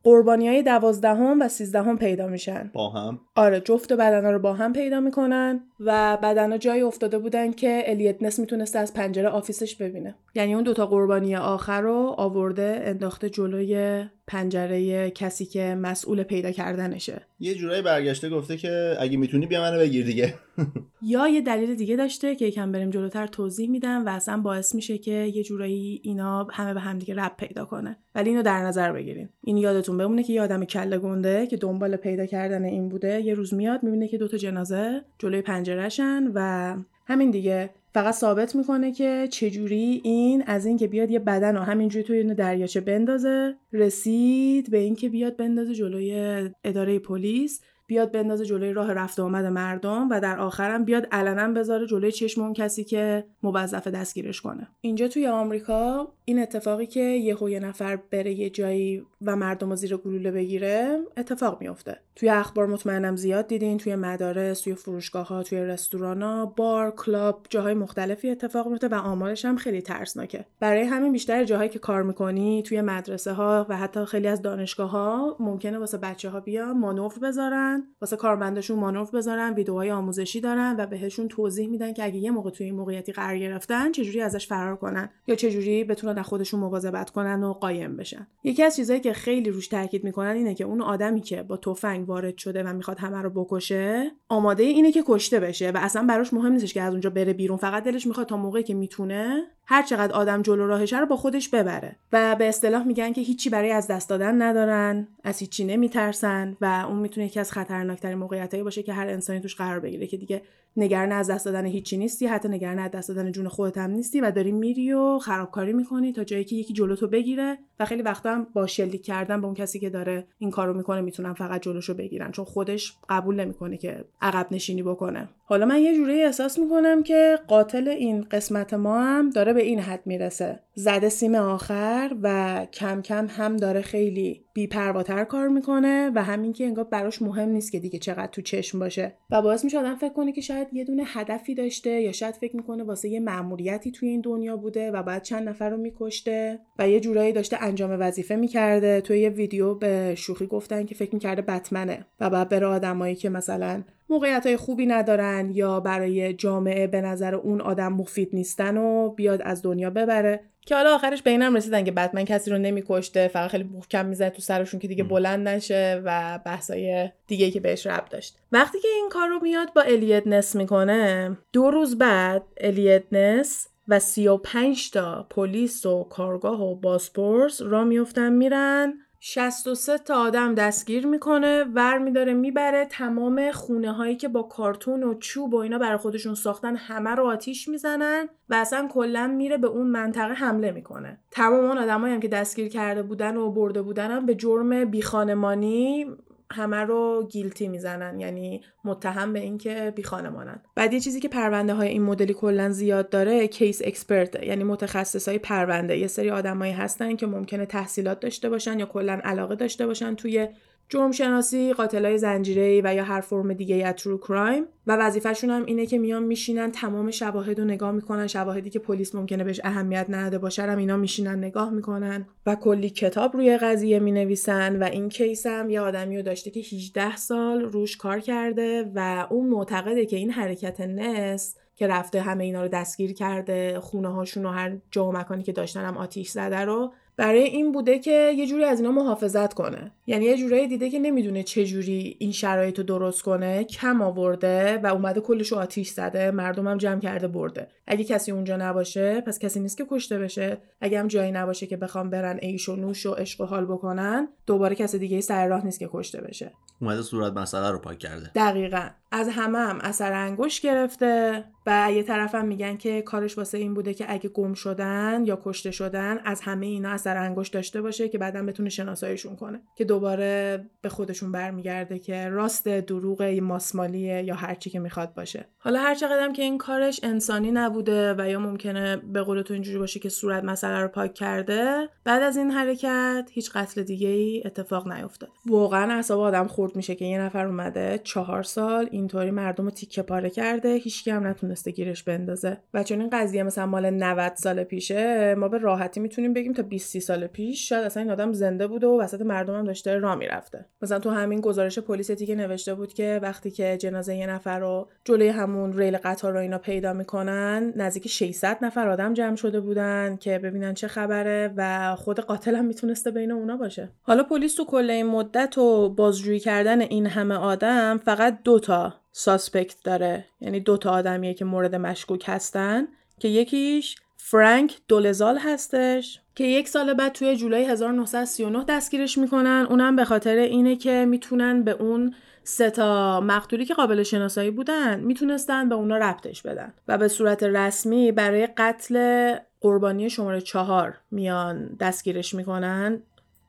قربانی 0.02 0.48
های 0.48 0.62
دوازدهم 0.62 1.42
و 1.42 1.48
سیزدهم 1.48 1.98
پیدا 1.98 2.26
میشن. 2.26 2.70
با 2.74 2.90
هم. 2.90 3.20
آره 3.36 3.60
جفت 3.60 3.92
بدنا 3.92 4.30
رو 4.30 4.38
با 4.38 4.52
هم 4.52 4.72
پیدا 4.72 5.00
می‌کنن 5.00 5.60
و 5.80 6.18
بدنا 6.22 6.58
جایی 6.58 6.82
افتاده 6.82 7.18
بودن 7.18 7.52
که 7.52 7.82
الیت 7.86 8.22
نس 8.22 8.38
می‌تونسته 8.38 8.78
از 8.78 8.94
پنجره 8.94 9.28
آفیسش 9.28 9.76
ببینه. 9.76 10.14
یعنی 10.34 10.54
اون 10.54 10.62
دوتا 10.62 10.86
قربانی 10.86 11.36
آخر 11.36 11.80
رو 11.80 12.14
آورده 12.16 12.82
انداخته 12.84 13.30
جلوی 13.30 14.04
پنجره 14.30 15.10
کسی 15.10 15.46
که 15.46 15.74
مسئول 15.74 16.22
پیدا 16.22 16.50
کردنشه. 16.50 17.22
یه 17.40 17.54
جورایی 17.54 17.82
برگشته 17.82 18.28
گفته 18.28 18.56
که 18.56 18.96
اگه 19.00 19.16
می‌تونی 19.16 19.46
بیا 19.46 19.60
منو 19.60 19.78
بگیر 19.78 20.06
دیگه. 20.06 20.34
یا 21.02 21.28
یه 21.28 21.40
دلیل 21.40 21.74
دیگه 21.74 21.96
داشته 21.96 22.34
که 22.34 22.46
یکم 22.46 22.72
بریم 22.72 22.90
جلوتر 22.90 23.26
توضیح 23.26 23.70
میدم 23.70 24.06
و 24.06 24.08
اصلا 24.08 24.36
باعث 24.36 24.74
میشه 24.74 24.98
که 24.98 25.12
یه 25.12 25.42
جورایی 25.42 26.00
اینا 26.04 26.46
همه 26.50 26.74
به 26.74 26.80
همدیگه 26.80 27.14
رب 27.14 27.32
پیدا 27.36 27.64
کنه. 27.64 27.96
ولی 28.14 28.30
اینو 28.30 28.42
در 28.42 28.62
نظر 28.62 28.92
بگیریم 28.92 29.28
این 29.44 29.56
یادتون 29.56 29.98
بمونه 29.98 30.22
که 30.22 30.32
یه 30.32 30.42
آدم 30.42 30.64
کله 30.64 30.98
گنده 30.98 31.46
که 31.46 31.56
دنبال 31.56 31.96
پیدا 31.96 32.26
کردن 32.26 32.64
این 32.64 32.88
بوده 32.88 33.20
یه 33.20 33.34
روز 33.34 33.54
میاد 33.54 33.82
می‌بینه 33.82 34.08
که 34.08 34.18
دوتا 34.18 34.36
جنازه 34.36 35.02
جلوی 35.18 35.42
پنجرهشن 35.42 36.30
و 36.34 36.76
همین 37.06 37.30
دیگه. 37.30 37.70
فقط 37.92 38.14
ثابت 38.14 38.56
می‌کنه 38.56 38.92
که 38.92 39.28
چجوری 39.30 40.00
این 40.04 40.42
از 40.46 40.66
اینکه 40.66 40.86
بیاد 40.86 41.10
یه 41.10 41.18
بدن 41.18 41.56
رو 41.56 41.62
همینجوری 41.62 42.04
توی 42.04 42.34
دریاچه 42.34 42.80
بندازه 42.80 43.56
رسید 43.72 44.70
به 44.70 44.78
اینکه 44.78 45.08
بیاد 45.08 45.36
بندازه 45.36 45.74
جلوی 45.74 46.50
اداره 46.64 46.98
پلیس 46.98 47.60
بیاد 47.90 48.12
بندازه 48.12 48.44
جلوی 48.44 48.72
راه 48.72 48.92
رفت 48.92 49.18
و 49.18 49.22
آمد 49.22 49.44
مردم 49.44 50.08
و 50.10 50.20
در 50.20 50.38
آخرم 50.38 50.84
بیاد 50.84 51.06
علنا 51.12 51.48
بذاره 51.48 51.86
جلوی 51.86 52.12
چشم 52.12 52.42
اون 52.42 52.52
کسی 52.52 52.84
که 52.84 53.24
موظف 53.42 53.86
دستگیرش 53.86 54.40
کنه. 54.40 54.68
اینجا 54.80 55.08
توی 55.08 55.26
آمریکا 55.26 56.12
این 56.30 56.38
اتفاقی 56.38 56.86
که 56.86 57.00
یهو 57.00 57.50
یه 57.50 57.60
نفر 57.60 57.96
بره 57.96 58.32
یه 58.32 58.50
جایی 58.50 59.06
و 59.22 59.36
مردم 59.36 59.70
رو 59.70 59.76
زیر 59.76 59.96
گلوله 59.96 60.30
بگیره 60.30 60.98
اتفاق 61.16 61.60
میفته 61.60 62.00
توی 62.16 62.28
اخبار 62.28 62.66
مطمئنم 62.66 63.16
زیاد 63.16 63.46
دیدین 63.46 63.78
توی 63.78 63.96
مدارس 63.96 64.60
توی 64.60 64.74
فروشگاه 64.74 65.28
ها 65.28 65.42
توی 65.42 65.58
رستوران 65.58 66.22
ها 66.22 66.46
بار 66.46 66.90
کلاب 66.90 67.46
جاهای 67.50 67.74
مختلفی 67.74 68.30
اتفاق 68.30 68.68
میفته 68.68 68.88
و 68.88 68.94
آمارش 68.94 69.44
هم 69.44 69.56
خیلی 69.56 69.82
ترسناکه. 69.82 70.44
برای 70.60 70.82
همین 70.82 71.12
بیشتر 71.12 71.44
جاهایی 71.44 71.68
که 71.68 71.78
کار 71.78 72.02
می‌کنی 72.02 72.62
توی 72.62 72.80
مدرسه 72.80 73.32
ها 73.32 73.66
و 73.68 73.76
حتی 73.76 74.04
خیلی 74.04 74.28
از 74.28 74.42
دانشگاه 74.42 74.90
ها 74.90 75.36
ممکنه 75.40 75.78
واسه 75.78 75.98
بچه 75.98 76.30
ها 76.30 76.40
بیان 76.40 76.78
مانور 76.78 77.18
بذارن. 77.22 77.84
واسه 78.00 78.16
کارمنداشون 78.16 78.78
مانور 78.78 79.10
بذارن 79.14 79.54
ویدیوهای 79.54 79.90
آموزشی 79.90 80.40
دارن 80.40 80.76
و 80.78 80.86
بهشون 80.86 81.28
توضیح 81.28 81.68
میدن 81.68 81.92
که 81.92 82.04
اگه 82.04 82.16
یه 82.16 82.30
موقع 82.30 82.50
توی 82.50 82.66
این 82.66 82.74
موقعیتی 82.74 83.12
قرار 83.12 83.38
گرفتن 83.38 83.92
چجوری 83.92 84.20
ازش 84.20 84.46
فرار 84.46 84.76
کنن 84.76 85.10
یا 85.26 85.34
چجوری 85.34 85.84
بتونن 85.84 86.19
از 86.20 86.26
خودشون 86.26 86.60
مواظبت 86.60 87.10
کنن 87.10 87.44
و 87.44 87.52
قایم 87.52 87.96
بشن. 87.96 88.26
یکی 88.44 88.62
از 88.62 88.76
چیزهایی 88.76 89.00
که 89.00 89.12
خیلی 89.12 89.50
روش 89.50 89.68
تاکید 89.68 90.04
می‌کنن 90.04 90.30
اینه 90.30 90.54
که 90.54 90.64
اون 90.64 90.82
آدمی 90.82 91.20
که 91.20 91.42
با 91.42 91.56
تفنگ 91.56 92.08
وارد 92.08 92.38
شده 92.38 92.62
و 92.62 92.72
می‌خواد 92.72 92.98
همه 92.98 93.22
رو 93.22 93.30
بکشه 93.30 94.10
آماده 94.28 94.62
اینه 94.62 94.92
که 94.92 95.04
کشته 95.06 95.40
بشه 95.40 95.70
و 95.70 95.78
اصلا 95.80 96.02
براش 96.02 96.32
مهم 96.32 96.52
نیستش 96.52 96.74
که 96.74 96.82
از 96.82 96.92
اونجا 96.92 97.10
بره 97.10 97.32
بیرون 97.32 97.58
فقط 97.58 97.84
دلش 97.84 98.06
می‌خواد 98.06 98.26
تا 98.26 98.36
موقعی 98.36 98.62
که 98.62 98.74
می‌تونه 98.74 99.42
هر 99.72 99.82
چقدر 99.82 100.12
آدم 100.12 100.42
جلو 100.42 100.66
راهشه 100.66 101.00
رو 101.00 101.06
با 101.06 101.16
خودش 101.16 101.48
ببره. 101.48 101.96
و 102.12 102.36
به 102.36 102.48
اصطلاح 102.48 102.86
میگن 102.86 103.12
که 103.12 103.20
هیچی 103.20 103.50
برای 103.50 103.70
از 103.70 103.86
دست 103.86 104.08
دادن 104.08 104.42
ندارن 104.42 105.08
از 105.24 105.38
هیچی 105.38 105.64
نمیترسن 105.64 106.56
و 106.60 106.84
اون 106.88 106.98
می‌تونه 106.98 107.26
یکی 107.26 107.40
از 107.40 107.52
خطرناکترین 107.52 108.18
موقعیتایی 108.18 108.62
باشه 108.62 108.82
که 108.82 108.92
هر 108.92 109.06
انسانی 109.08 109.40
توش 109.40 109.56
قرار 109.56 109.80
بگیره 109.80 110.06
که 110.06 110.16
دیگه 110.16 110.42
نگران 110.76 111.12
از 111.12 111.30
دست 111.30 111.44
دادن 111.44 111.66
هیچی 111.66 111.96
نیستی 111.96 112.26
حتی 112.26 112.48
نگران 112.48 112.78
از 112.78 112.90
دست 112.90 113.08
دادن 113.08 113.32
جون 113.32 113.48
خودت 113.48 113.78
هم 113.78 113.90
نیستی 113.90 114.20
و 114.20 114.30
داری 114.30 114.52
میری 114.52 114.92
و 114.92 115.18
خرابکاری 115.18 115.72
می‌کنی 115.72 116.12
تا 116.12 116.24
جایی 116.24 116.44
که 116.44 116.56
یکی 116.56 116.72
جلوتو 116.72 117.08
بگیره 117.08 117.58
و 117.80 117.84
خیلی 117.84 118.02
وقتا 118.02 118.34
هم 118.34 118.46
با 118.54 118.66
شلیک 118.66 119.04
کردن 119.04 119.40
به 119.40 119.46
اون 119.46 119.54
کسی 119.54 119.80
که 119.80 119.90
داره 119.90 120.26
این 120.38 120.50
کارو 120.50 120.74
می‌کنه 120.74 121.00
می‌تونن 121.00 121.32
فقط 121.32 121.62
جلوشو 121.62 121.94
بگیرن. 121.94 122.30
چون 122.30 122.44
خودش 122.44 122.96
قبول 123.08 123.40
نمی‌کنه 123.40 123.76
که 123.76 124.04
عقب 124.20 124.46
نشینی 124.50 124.82
بکنه. 124.82 125.28
حالا 125.50 125.66
من 125.66 125.78
یه 125.78 125.94
جوری 125.94 126.24
احساس 126.24 126.58
می‌کنم 126.58 127.02
که 127.02 127.38
قاتل 127.48 127.88
این 127.88 128.26
قسمت 128.30 128.74
ما 128.74 129.00
هم 129.00 129.30
داره 129.30 129.52
به 129.52 129.62
این 129.62 129.80
حد 129.80 130.00
می‌رسه. 130.06 130.60
زده 130.74 131.08
سیم 131.08 131.34
آخر 131.34 132.16
و 132.22 132.66
کم 132.72 133.02
کم 133.02 133.26
هم 133.26 133.56
داره 133.56 133.80
خیلی 133.80 134.44
بیپرواتر 134.54 135.24
کار 135.24 135.48
می‌کنه 135.48 136.10
و 136.14 136.22
همین 136.22 136.52
که 136.52 136.64
انگار 136.64 136.84
براش 136.84 137.22
مهم 137.22 137.48
نیست 137.48 137.72
که 137.72 137.80
دیگه 137.80 137.98
چقدر 137.98 138.26
تو 138.26 138.42
چشم 138.42 138.78
باشه. 138.78 139.16
و 139.30 139.42
باعث 139.42 139.64
میشه 139.64 139.78
آدم 139.78 139.94
فکر 139.94 140.12
کنه 140.12 140.32
که 140.32 140.40
شاید 140.40 140.68
یه 140.72 140.84
دونه 140.84 141.02
هدفی 141.06 141.54
داشته 141.54 141.90
یا 141.90 142.12
شاید 142.12 142.34
فکر 142.34 142.56
می‌کنه 142.56 142.84
واسه 142.84 143.08
یه 143.08 143.20
مأموریتی 143.20 143.90
توی 143.90 144.08
این 144.08 144.20
دنیا 144.20 144.56
بوده 144.56 144.90
و 144.90 145.02
بعد 145.02 145.22
چند 145.22 145.48
نفر 145.48 145.70
رو 145.70 145.76
میکشته 145.76 146.58
و 146.78 146.88
یه 146.88 147.00
جورایی 147.00 147.32
داشته 147.32 147.62
انجام 147.62 147.96
وظیفه 148.00 148.36
می‌کرده. 148.36 149.00
توی 149.00 149.20
یه 149.20 149.28
ویدیو 149.28 149.74
به 149.74 150.14
شوخی 150.14 150.46
گفتن 150.46 150.84
که 150.84 150.94
فکر 150.94 151.14
می‌کرده 151.14 151.42
بتمنه 151.42 152.06
و 152.20 152.30
بعد 152.30 152.48
بره 152.48 152.66
آدمایی 152.66 153.14
که 153.14 153.28
مثلا 153.28 153.82
موقعیت 154.10 154.46
های 154.46 154.56
خوبی 154.56 154.86
ندارن 154.86 155.50
یا 155.54 155.80
برای 155.80 156.34
جامعه 156.34 156.86
به 156.86 157.00
نظر 157.00 157.34
اون 157.34 157.60
آدم 157.60 157.92
مفید 157.92 158.30
نیستن 158.32 158.76
و 158.76 159.10
بیاد 159.10 159.42
از 159.42 159.62
دنیا 159.62 159.90
ببره. 159.90 160.40
که 160.66 160.74
حالا 160.74 160.94
آخرش 160.94 161.22
به 161.22 161.30
اینم 161.30 161.56
رسیدن 161.56 161.84
که 161.84 161.92
بتمن 161.92 162.24
کسی 162.24 162.50
رو 162.50 162.58
نمیکشته 162.58 163.28
فقط 163.28 163.50
خیلی 163.50 163.64
محکم 163.64 164.06
می‌زنه 164.06 164.30
تو 164.30 164.42
سرشون 164.42 164.80
که 164.80 164.88
دیگه 164.88 165.04
بلند 165.04 165.48
نشه 165.48 166.02
و 166.04 166.40
بحثای 166.46 167.10
دیگه 167.26 167.50
که 167.50 167.60
بهش 167.60 167.86
رب 167.86 168.04
داشت. 168.04 168.38
وقتی 168.52 168.80
که 168.80 168.88
این 168.88 169.08
کار 169.10 169.28
رو 169.28 169.40
میاد 169.42 169.72
با 169.72 169.82
الیت 169.82 170.26
نس 170.26 170.56
می‌کنه 170.56 171.36
دو 171.52 171.70
روز 171.70 171.98
بعد 171.98 172.42
الیت 172.60 173.04
نس 173.12 173.68
و 173.88 173.98
35 173.98 174.90
تا 174.90 175.26
پلیس 175.30 175.86
و 175.86 176.04
کارگاه 176.04 176.62
و 176.62 176.74
باسپورس 176.74 177.62
را 177.62 177.84
میفتن 177.84 178.32
میرن 178.32 178.94
63 179.22 179.98
تا 179.98 180.14
آدم 180.14 180.54
دستگیر 180.54 181.06
می‌کنه 181.06 181.64
ور 181.64 181.98
میداره 181.98 182.34
می‌بره 182.34 182.86
تمام 182.86 183.50
خونه 183.50 183.92
هایی 183.92 184.16
که 184.16 184.28
با 184.28 184.42
کارتون 184.42 185.02
و 185.02 185.14
چوب 185.14 185.54
و 185.54 185.56
اینا 185.56 185.78
برای 185.78 185.96
خودشون 185.96 186.34
ساختن 186.34 186.76
همه 186.76 187.10
رو 187.10 187.26
آتیش 187.26 187.68
می‌زنن 187.68 188.28
و 188.48 188.54
اصلا 188.54 188.88
کلا 188.90 189.26
میره 189.26 189.56
به 189.56 189.66
اون 189.66 189.86
منطقه 189.86 190.34
حمله 190.34 190.70
می‌کنه. 190.70 191.18
تمام 191.30 191.64
اون 191.64 191.78
آدمایی 191.78 192.14
هم 192.14 192.20
که 192.20 192.28
دستگیر 192.28 192.68
کرده 192.68 193.02
بودن 193.02 193.36
و 193.36 193.50
برده 193.50 193.82
بودن 193.82 194.10
هم 194.10 194.26
به 194.26 194.34
جرم 194.34 194.84
بیخانمانی 194.84 196.06
همه 196.52 196.76
رو 196.76 197.28
guilty 197.30 197.68
می‌زنن 197.68 198.20
یعنی 198.20 198.60
متهم 198.84 199.32
به 199.32 199.40
اینکه 199.40 199.92
بی 199.96 200.02
خانمانن. 200.02 200.62
بعد 200.74 200.92
یه 200.92 201.00
چیزی 201.00 201.20
که 201.20 201.28
پرونده 201.28 201.74
های 201.74 201.88
این 201.88 202.02
مدلی 202.02 202.34
کلا 202.34 202.70
زیاد 202.70 203.10
داره 203.10 203.46
case 203.46 203.82
expert 203.84 204.42
یعنی 204.42 204.64
متخصص 204.64 205.28
های 205.28 205.38
پرونده. 205.38 205.98
یه 205.98 206.06
سری 206.06 206.30
آدمایی 206.30 206.72
هستن 206.72 207.16
که 207.16 207.26
ممکنه 207.26 207.66
تحصیلات 207.66 208.20
داشته 208.20 208.48
باشن 208.48 208.78
یا 208.78 208.86
کلا 208.86 209.20
علاقه 209.24 209.54
داشته 209.54 209.86
باشن 209.86 210.14
توی 210.14 210.48
جرم 210.90 211.12
شناسی، 211.12 211.72
قاتلای 211.72 212.18
زنجیره 212.18 212.82
و 212.84 212.94
یا 212.94 213.04
هر 213.04 213.20
فرم 213.20 213.52
دیگه 213.52 213.86
از 213.86 213.94
ترو 213.94 214.18
کرایم 214.18 214.64
و 214.86 214.96
وظیفهشون 214.96 215.50
هم 215.50 215.64
اینه 215.64 215.86
که 215.86 215.98
میان 215.98 216.22
میشینن 216.22 216.72
تمام 216.72 217.10
شواهد 217.10 217.58
رو 217.58 217.64
نگاه 217.64 217.92
می‌کنن. 217.92 218.26
شواهدی 218.26 218.70
که 218.70 218.78
پلیس 218.78 219.14
ممکنه 219.14 219.44
بهش 219.44 219.60
اهمیت 219.64 220.06
نداده 220.08 220.38
باشه 220.38 220.62
هم 220.62 220.78
اینا 220.78 220.96
میشینن 220.96 221.38
نگاه 221.38 221.70
می‌کنن. 221.70 222.26
و 222.46 222.54
کلی 222.54 222.90
کتاب 222.90 223.36
روی 223.36 223.56
قضیه 223.56 223.98
می‌نویسن 223.98 224.82
و 224.82 224.84
این 224.84 225.08
کیس 225.08 225.46
هم 225.46 225.70
یه 225.70 225.80
آدمی 225.80 226.16
رو 226.16 226.22
داشته 226.22 226.50
که 226.50 226.60
18 226.60 227.16
سال 227.16 227.60
روش 227.60 227.96
کار 227.96 228.20
کرده 228.20 228.92
و 228.94 229.26
اون 229.30 229.48
معتقده 229.48 230.06
که 230.06 230.16
این 230.16 230.30
حرکت 230.30 230.80
نس 230.80 231.56
که 231.76 231.86
رفته 231.86 232.20
همه 232.20 232.44
اینا 232.44 232.62
رو 232.62 232.68
دستگیر 232.68 233.12
کرده 233.12 233.80
خونه 233.80 234.08
هاشون 234.08 234.46
و 234.46 234.50
هر 234.50 234.76
جا 234.90 235.06
و 235.06 235.12
مکانی 235.12 235.42
که 235.42 235.52
داشتن 235.52 235.84
هم 235.84 235.96
آتیش 235.96 236.30
زده 236.30 236.60
رو 236.60 236.92
برای 237.20 237.42
این 237.42 237.72
بوده 237.72 237.98
که 237.98 238.32
یه 238.36 238.46
جوری 238.46 238.64
از 238.64 238.80
اینا 238.80 238.92
محافظت 238.92 239.54
کنه. 239.54 239.92
یعنی 240.06 240.24
یه 240.24 240.36
جوری 240.36 240.66
دیده 240.66 240.90
که 240.90 240.98
نمی‌دونه 240.98 241.42
چه 241.42 241.64
جوری 241.64 242.16
این 242.18 242.32
شرایط 242.32 242.78
رو 242.78 242.84
درست 242.84 243.22
کنه 243.22 243.64
کم 243.64 244.02
آورده 244.02 244.78
و 244.78 244.86
اومده 244.86 245.20
کلش 245.20 245.52
رو 245.52 245.58
آتیش 245.58 245.88
زده 245.88 246.30
مردمم 246.30 246.78
جمع 246.78 247.00
کرده 247.00 247.28
برده. 247.28 247.68
اگه 247.86 248.04
کسی 248.04 248.32
اونجا 248.32 248.56
نباشه 248.56 249.20
پس 249.20 249.38
کسی 249.38 249.60
نیست 249.60 249.78
که 249.78 249.86
کشته 249.90 250.18
بشه. 250.18 250.58
اگه 250.80 250.98
هم 250.98 251.06
جایی 251.06 251.32
نباشه 251.32 251.66
که 251.66 251.76
بخوام 251.76 252.10
برن 252.10 252.36
عیش 252.36 252.68
و 252.68 252.76
نوش 252.76 253.06
و 253.06 253.12
عشق 253.12 253.40
و 253.40 253.44
حال 253.44 253.64
بکنن 253.64 254.28
دوباره 254.46 254.74
کسی 254.74 254.98
دیگه 254.98 255.20
سر 255.20 255.46
راه 255.46 255.64
نیست 255.64 255.78
که 255.78 255.88
کشته 255.92 256.20
بشه. 256.20 256.52
اومده 256.80 257.02
صورت 257.02 257.32
مسئله 257.32 257.70
رو 257.70 257.78
پاک 257.78 257.98
کرده. 257.98 258.30
دقیقا. 258.34 258.88
از 259.12 259.28
همه 259.28 259.58
هم 259.58 259.78
اثر 259.80 260.12
انگوش 260.12 260.60
گرفته 260.60 261.44
و 261.66 261.88
یه 261.92 262.02
طرفم 262.02 262.46
میگن 262.46 262.76
که 262.76 263.02
کارش 263.02 263.38
واسه 263.38 263.58
این 263.58 263.74
بوده 263.74 263.94
که 263.94 264.04
اگه 264.08 264.28
گم 264.28 264.54
شدن 264.54 265.22
یا 265.24 265.40
کشته 265.44 265.70
شدن 265.70 266.18
از 266.24 266.40
همه 266.40 266.66
اینا 266.66 266.90
اثر 266.90 267.16
انگوش 267.16 267.48
داشته 267.48 267.82
باشه 267.82 268.08
که 268.08 268.18
بعدا 268.18 268.42
بتونه 268.42 268.68
شناساییشون 268.68 269.36
کنه. 269.36 269.60
که 269.76 269.84
دوباره 269.84 270.64
به 270.82 270.88
خودشون 270.88 271.32
برمیگرده 271.32 271.98
که 271.98 272.28
راست 272.28 272.68
دروغ 272.68 273.22
ماسمالیه 273.22 274.22
یا 274.22 274.34
هرچی 274.34 274.70
که 274.70 274.78
می‌خواد 274.78 275.14
باشه. 275.14 275.48
حالا 275.58 275.80
هر 275.80 275.94
چقدرم 275.94 276.32
که 276.32 276.42
این 276.42 276.58
کارش 276.58 277.00
انسانی 277.02 277.50
نبوده 277.50 278.14
و 278.18 278.28
یا 278.28 278.38
ممکنه 278.38 278.96
به 278.96 279.22
قول 279.22 279.42
تو 279.42 279.54
اینجوری 279.54 279.78
باشه 279.78 280.00
که 280.00 280.08
صورت 280.08 280.44
مسئله 280.44 280.80
رو 280.80 280.88
پاک 280.88 281.14
کرده 281.14 281.88
بعد 282.04 282.22
از 282.22 282.36
این 282.36 282.50
حرکت 282.50 283.30
هیچ 283.32 283.50
قتل 283.50 283.82
دیگه 283.82 284.08
ای 284.08 284.42
اتفاق 284.44 284.92
نیفتاد 284.92 285.30
واقعا 285.46 285.92
اعصاب 285.92 286.20
آدم 286.20 286.46
خورد 286.46 286.76
میشه 286.76 286.94
که 286.94 287.04
یه 287.04 287.20
نفر 287.20 287.46
اومده 287.46 288.00
چهار 288.04 288.42
سال 288.42 288.88
اینطوری 289.00 289.30
مردم 289.30 289.64
رو 289.64 289.70
تیکه 289.70 290.02
پاره 290.02 290.30
کرده 290.30 290.74
هیچکی 290.74 291.10
هم 291.10 291.26
نتونسته 291.26 291.70
گیرش 291.70 292.02
بندازه. 292.02 292.58
و 292.74 292.82
چون 292.82 293.00
این 293.00 293.10
قضیه 293.10 293.42
مثلا 293.42 293.66
مال 293.66 293.90
90 293.90 294.32
سال 294.34 294.64
پیشه 294.64 295.34
ما 295.34 295.48
به 295.48 295.58
راحتی 295.58 296.00
می‌تونیم 296.00 296.32
بگیم 296.32 296.52
تا 296.52 296.62
20 296.62 296.98
سال 296.98 297.26
پیش 297.26 297.68
شاید 297.68 297.84
اصلا 297.84 298.02
این 298.02 298.12
آدم 298.12 298.32
زنده 298.32 298.66
بوده 298.66 298.86
و 298.86 299.00
وسط 299.00 299.20
مردم 299.20 299.54
هم 299.58 299.64
داشته 299.64 299.98
راه 299.98 300.14
می‌رفته. 300.14 300.66
مثلا 300.82 300.98
تو 300.98 301.10
همین 301.10 301.40
گزارش 301.40 301.78
پلیسی 301.78 302.26
که 302.26 302.34
نوشته 302.34 302.74
بود 302.74 302.92
که 302.92 303.20
وقتی 303.22 303.50
که 303.50 303.76
جنازه 303.76 304.16
یه 304.16 304.26
نفر 304.26 304.58
رو 304.58 304.88
جلوی 305.04 305.28
همون 305.28 305.72
ریل 305.72 305.96
قطار 305.96 306.32
رو 306.32 306.38
اینا 306.38 306.58
پیدا 306.58 306.92
می‌کنن 306.92 307.72
نزدیک 307.76 308.08
600 308.08 308.58
نفر 308.62 308.88
آدم 308.88 309.14
جمع 309.14 309.36
شده 309.36 309.60
بودن 309.60 310.16
که 310.20 310.38
ببینن 310.38 310.74
چه 310.74 310.88
خبره 310.88 311.54
و 311.56 311.94
خود 311.96 312.20
قاتل 312.20 312.54
هم 312.54 312.64
می‌تونسته 312.64 313.10
بین 313.10 313.32
اونا 313.32 313.56
باشه. 313.56 313.88
حالا 314.02 314.22
پلیس 314.22 314.54
تو 314.54 314.64
کل 314.64 314.90
این 314.90 315.06
مدت 315.06 315.58
و 315.58 315.88
بازجویی 315.88 316.40
کردن 316.40 316.80
این 316.80 317.06
همه 317.06 317.34
آدم 317.34 318.00
فقط 318.04 318.38
دوتا 318.44 318.89
ساسپکت 319.12 319.76
داره. 319.84 320.24
یعنی 320.40 320.60
دوتا 320.60 320.90
آدمیه 320.90 321.34
که 321.34 321.44
مورد 321.44 321.74
مشکوک 321.74 322.24
هستن 322.26 322.88
که 323.20 323.28
یکیش 323.28 323.96
فرانک 324.16 324.78
دولزال 324.88 325.38
هستش 325.38 326.20
که 326.34 326.44
یک 326.44 326.68
سال 326.68 326.94
بعد 326.94 327.12
توی 327.12 327.36
جولای 327.36 327.64
1939 327.64 328.64
دستگیرش 328.68 329.18
می‌کنن. 329.18 329.66
اونم 329.70 329.96
به 329.96 330.04
خاطر 330.04 330.36
اینه 330.36 330.76
که 330.76 331.04
می‌تونن 331.08 331.62
به 331.62 331.70
اون 331.70 332.14
سه 332.44 332.70
تا 332.70 333.20
مقتولی 333.20 333.64
که 333.64 333.74
قابل 333.74 334.02
شناسایی 334.02 334.50
بودن 334.50 335.00
می‌تونستن 335.00 335.68
به 335.68 335.74
اونا 335.74 335.96
ربطش 335.96 336.42
بدن. 336.42 336.74
و 336.88 336.98
به 336.98 337.08
صورت 337.08 337.42
رسمی 337.42 338.12
برای 338.12 338.46
قتل 338.46 339.34
قربانی 339.60 340.10
شماره 340.10 340.40
چهار 340.40 340.98
میان 341.10 341.76
دستگیرش 341.80 342.34
می‌کنن. 342.34 343.02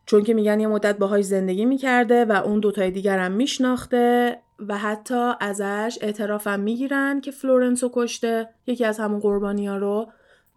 چون 0.05 0.23
که 0.23 0.33
میگن 0.33 0.59
یه 0.59 0.67
مدت 0.67 0.97
باهاش 0.97 1.23
زندگی 1.23 1.65
می‌کرده 1.65 2.25
و 2.25 2.31
اون 2.31 2.59
دوتای 2.59 2.91
دیگر 2.91 3.19
هم 3.19 3.31
میشناخته. 3.31 4.40
و 4.67 4.77
حتی 4.77 5.33
ازش 5.39 5.97
اعترافم 6.01 6.59
می‌گیرن 6.59 7.21
که 7.21 7.31
فلورنسو 7.31 7.91
کشته 7.93 8.49
یکی 8.67 8.85
از 8.85 8.99
همون 8.99 9.19
قربانی 9.19 9.67
ها 9.67 9.77
رو. 9.77 10.11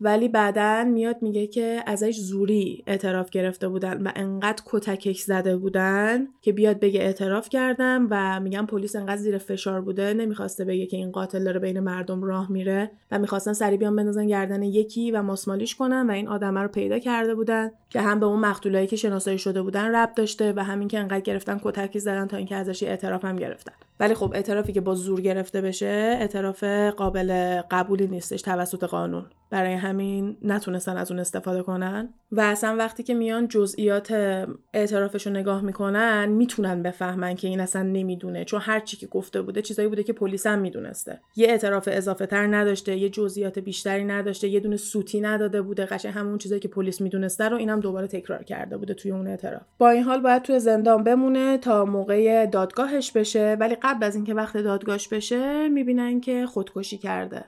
ولی 0.05 0.29
بعدا 0.29 0.85
میاد 0.85 1.17
میگه 1.23 1.47
که 1.47 1.83
ازش 1.87 2.19
زوری 2.19 2.85
اعتراف 2.87 3.31
گرفته 3.31 3.69
بودن 3.69 4.03
و 4.03 4.11
انقدر 4.17 4.63
کتکک 4.67 5.17
زده 5.17 5.57
بودن 5.57 6.27
که 6.43 6.53
بیاد 6.53 6.81
بگه 6.81 7.01
اعتراف 7.01 7.49
کردم 7.49 8.07
و 8.11 8.41
میگم 8.41 8.67
پلیس 8.67 8.97
انقدر 8.97 9.17
زیر 9.17 9.39
فشار 9.39 9.81
بوده 9.81 10.15
نمی‌خواسته 10.15 10.65
بگه 10.65 10.87
که 10.87 10.97
این 10.97 11.11
قاتل 11.13 11.45
داره 11.45 11.61
بین 11.61 11.81
مردم 11.81 12.23
راه 12.23 12.53
میره 12.53 12.91
و 13.11 13.19
می‌خواستن 13.19 13.53
سری 13.53 13.77
بیان 13.77 13.97
بندازن 13.97 14.27
گردن 14.27 14.63
یکی 14.63 15.11
و 15.11 15.23
ماسمالیش 15.23 15.75
کنن 15.75 16.11
و 16.11 16.13
این 16.13 16.29
آدمه 16.29 16.61
رو 16.63 16.69
پیدا 16.69 16.99
کرده 16.99 17.35
بودن 17.35 17.71
که 17.91 18.01
هم 18.01 18.21
به 18.21 18.27
اون 18.27 18.41
مقتولایی 18.41 18.87
که 18.87 18.97
شناسایی 18.97 19.39
شده 19.39 19.63
بودن 19.63 19.95
ربط 19.95 20.15
داشته 20.17 20.53
و 20.57 20.65
همین 20.65 20.89
که 20.89 20.99
انقدر 20.99 21.21
گرفتن 21.21 21.61
کتکی 21.65 22.01
زدن 22.01 22.27
تا 22.27 22.37
اینکه 22.37 22.57
ازش 22.57 22.83
اعتراف 22.83 23.25
هم 23.25 23.37
گرفتن. 23.37 23.73
ولی 24.01 24.15
خب 24.15 24.33
اعترافی 24.35 24.73
که 24.73 24.81
با 24.81 24.95
زور 24.95 25.21
گرفته 25.21 25.61
بشه 25.61 26.17
اعتراف 26.21 26.65
قابل 26.97 27.61
قبولی 27.71 28.07
نیستش 28.07 28.43
توسط 28.43 28.85
قانون. 28.85 29.27
برای 29.55 29.73
همین 29.73 30.37
نتونستن 30.43 30.97
از 30.97 31.11
اون 31.11 31.21
استفاده 31.21 31.63
کنن. 31.63 32.15
و 32.33 32.41
اصلا 32.41 32.77
وقتی 32.77 33.03
که 33.03 33.15
میان 33.15 33.49
جزئیات 33.49 34.13
اعترافش 34.75 35.27
رو 35.27 35.33
نگاه 35.33 35.61
می‌کنن 35.61 36.27
می‌تونن 36.27 36.83
بفهمن 36.83 37.35
که 37.35 37.49
این 37.49 37.61
اصلا 37.61 37.83
نمی‌دونه. 37.83 38.45
چون 38.45 38.61
هر 38.61 38.81
چی 38.81 38.97
که 38.97 39.07
گفته 39.07 39.43
بوده 39.43 39.63
چیزایی 39.63 39.89
بوده 39.89 40.03
که 40.03 40.13
پلیس 40.13 40.47
هم 40.47 40.59
می‌دونسته. 40.59 41.21
یه 41.37 41.49
اعتراف 41.49 41.89
اضافه 41.93 42.27
تر 42.27 42.47
نداشته 42.47 42.97
یه 42.97 43.09
جزئیات 43.09 43.59
بیشتری 43.59 44.05
نداشته 44.05 44.49
یه 44.49 44.61
دونه 44.61 44.77
سوتی 44.77 45.21
نداده 45.21 45.63
بوده. 45.63 45.87
قشنگ 45.87 46.13
همون 46.13 46.39
چیزایی 46.39 46.61
که 46.61 46.69
پلیس 46.69 47.01
می‌دونسته 47.01 47.49
رو 47.49 47.57
اینم 47.57 47.81
دوباره 47.81 48.07
تکرار 48.07 48.43
کرده 48.43 48.77
بوده 48.77 48.95
توی 48.95 49.11
اون 49.11 49.27
اعتراف. 49.27 49.63
با 49.79 49.91
این 49.91 50.03
حال 50.03 50.21
باید 50.21 50.43
توی 50.43 50.61
زندان 50.61 51.05
بمونه 51.05 51.59
تا 51.59 51.85
موقع 51.85 52.47
دادگاهش 52.47 53.13
بشه. 53.13 53.57
ولی 53.61 53.75
قبل 53.83 54.07
از 54.07 54.15
اینکه 54.15 54.35
وقت 54.35 54.57
دادگاهش 54.57 55.09
بشه 55.09 55.69
می‌بینن 55.69 56.21
که 56.21 56.47
خودکشی 56.47 56.99
کرده. 56.99 57.45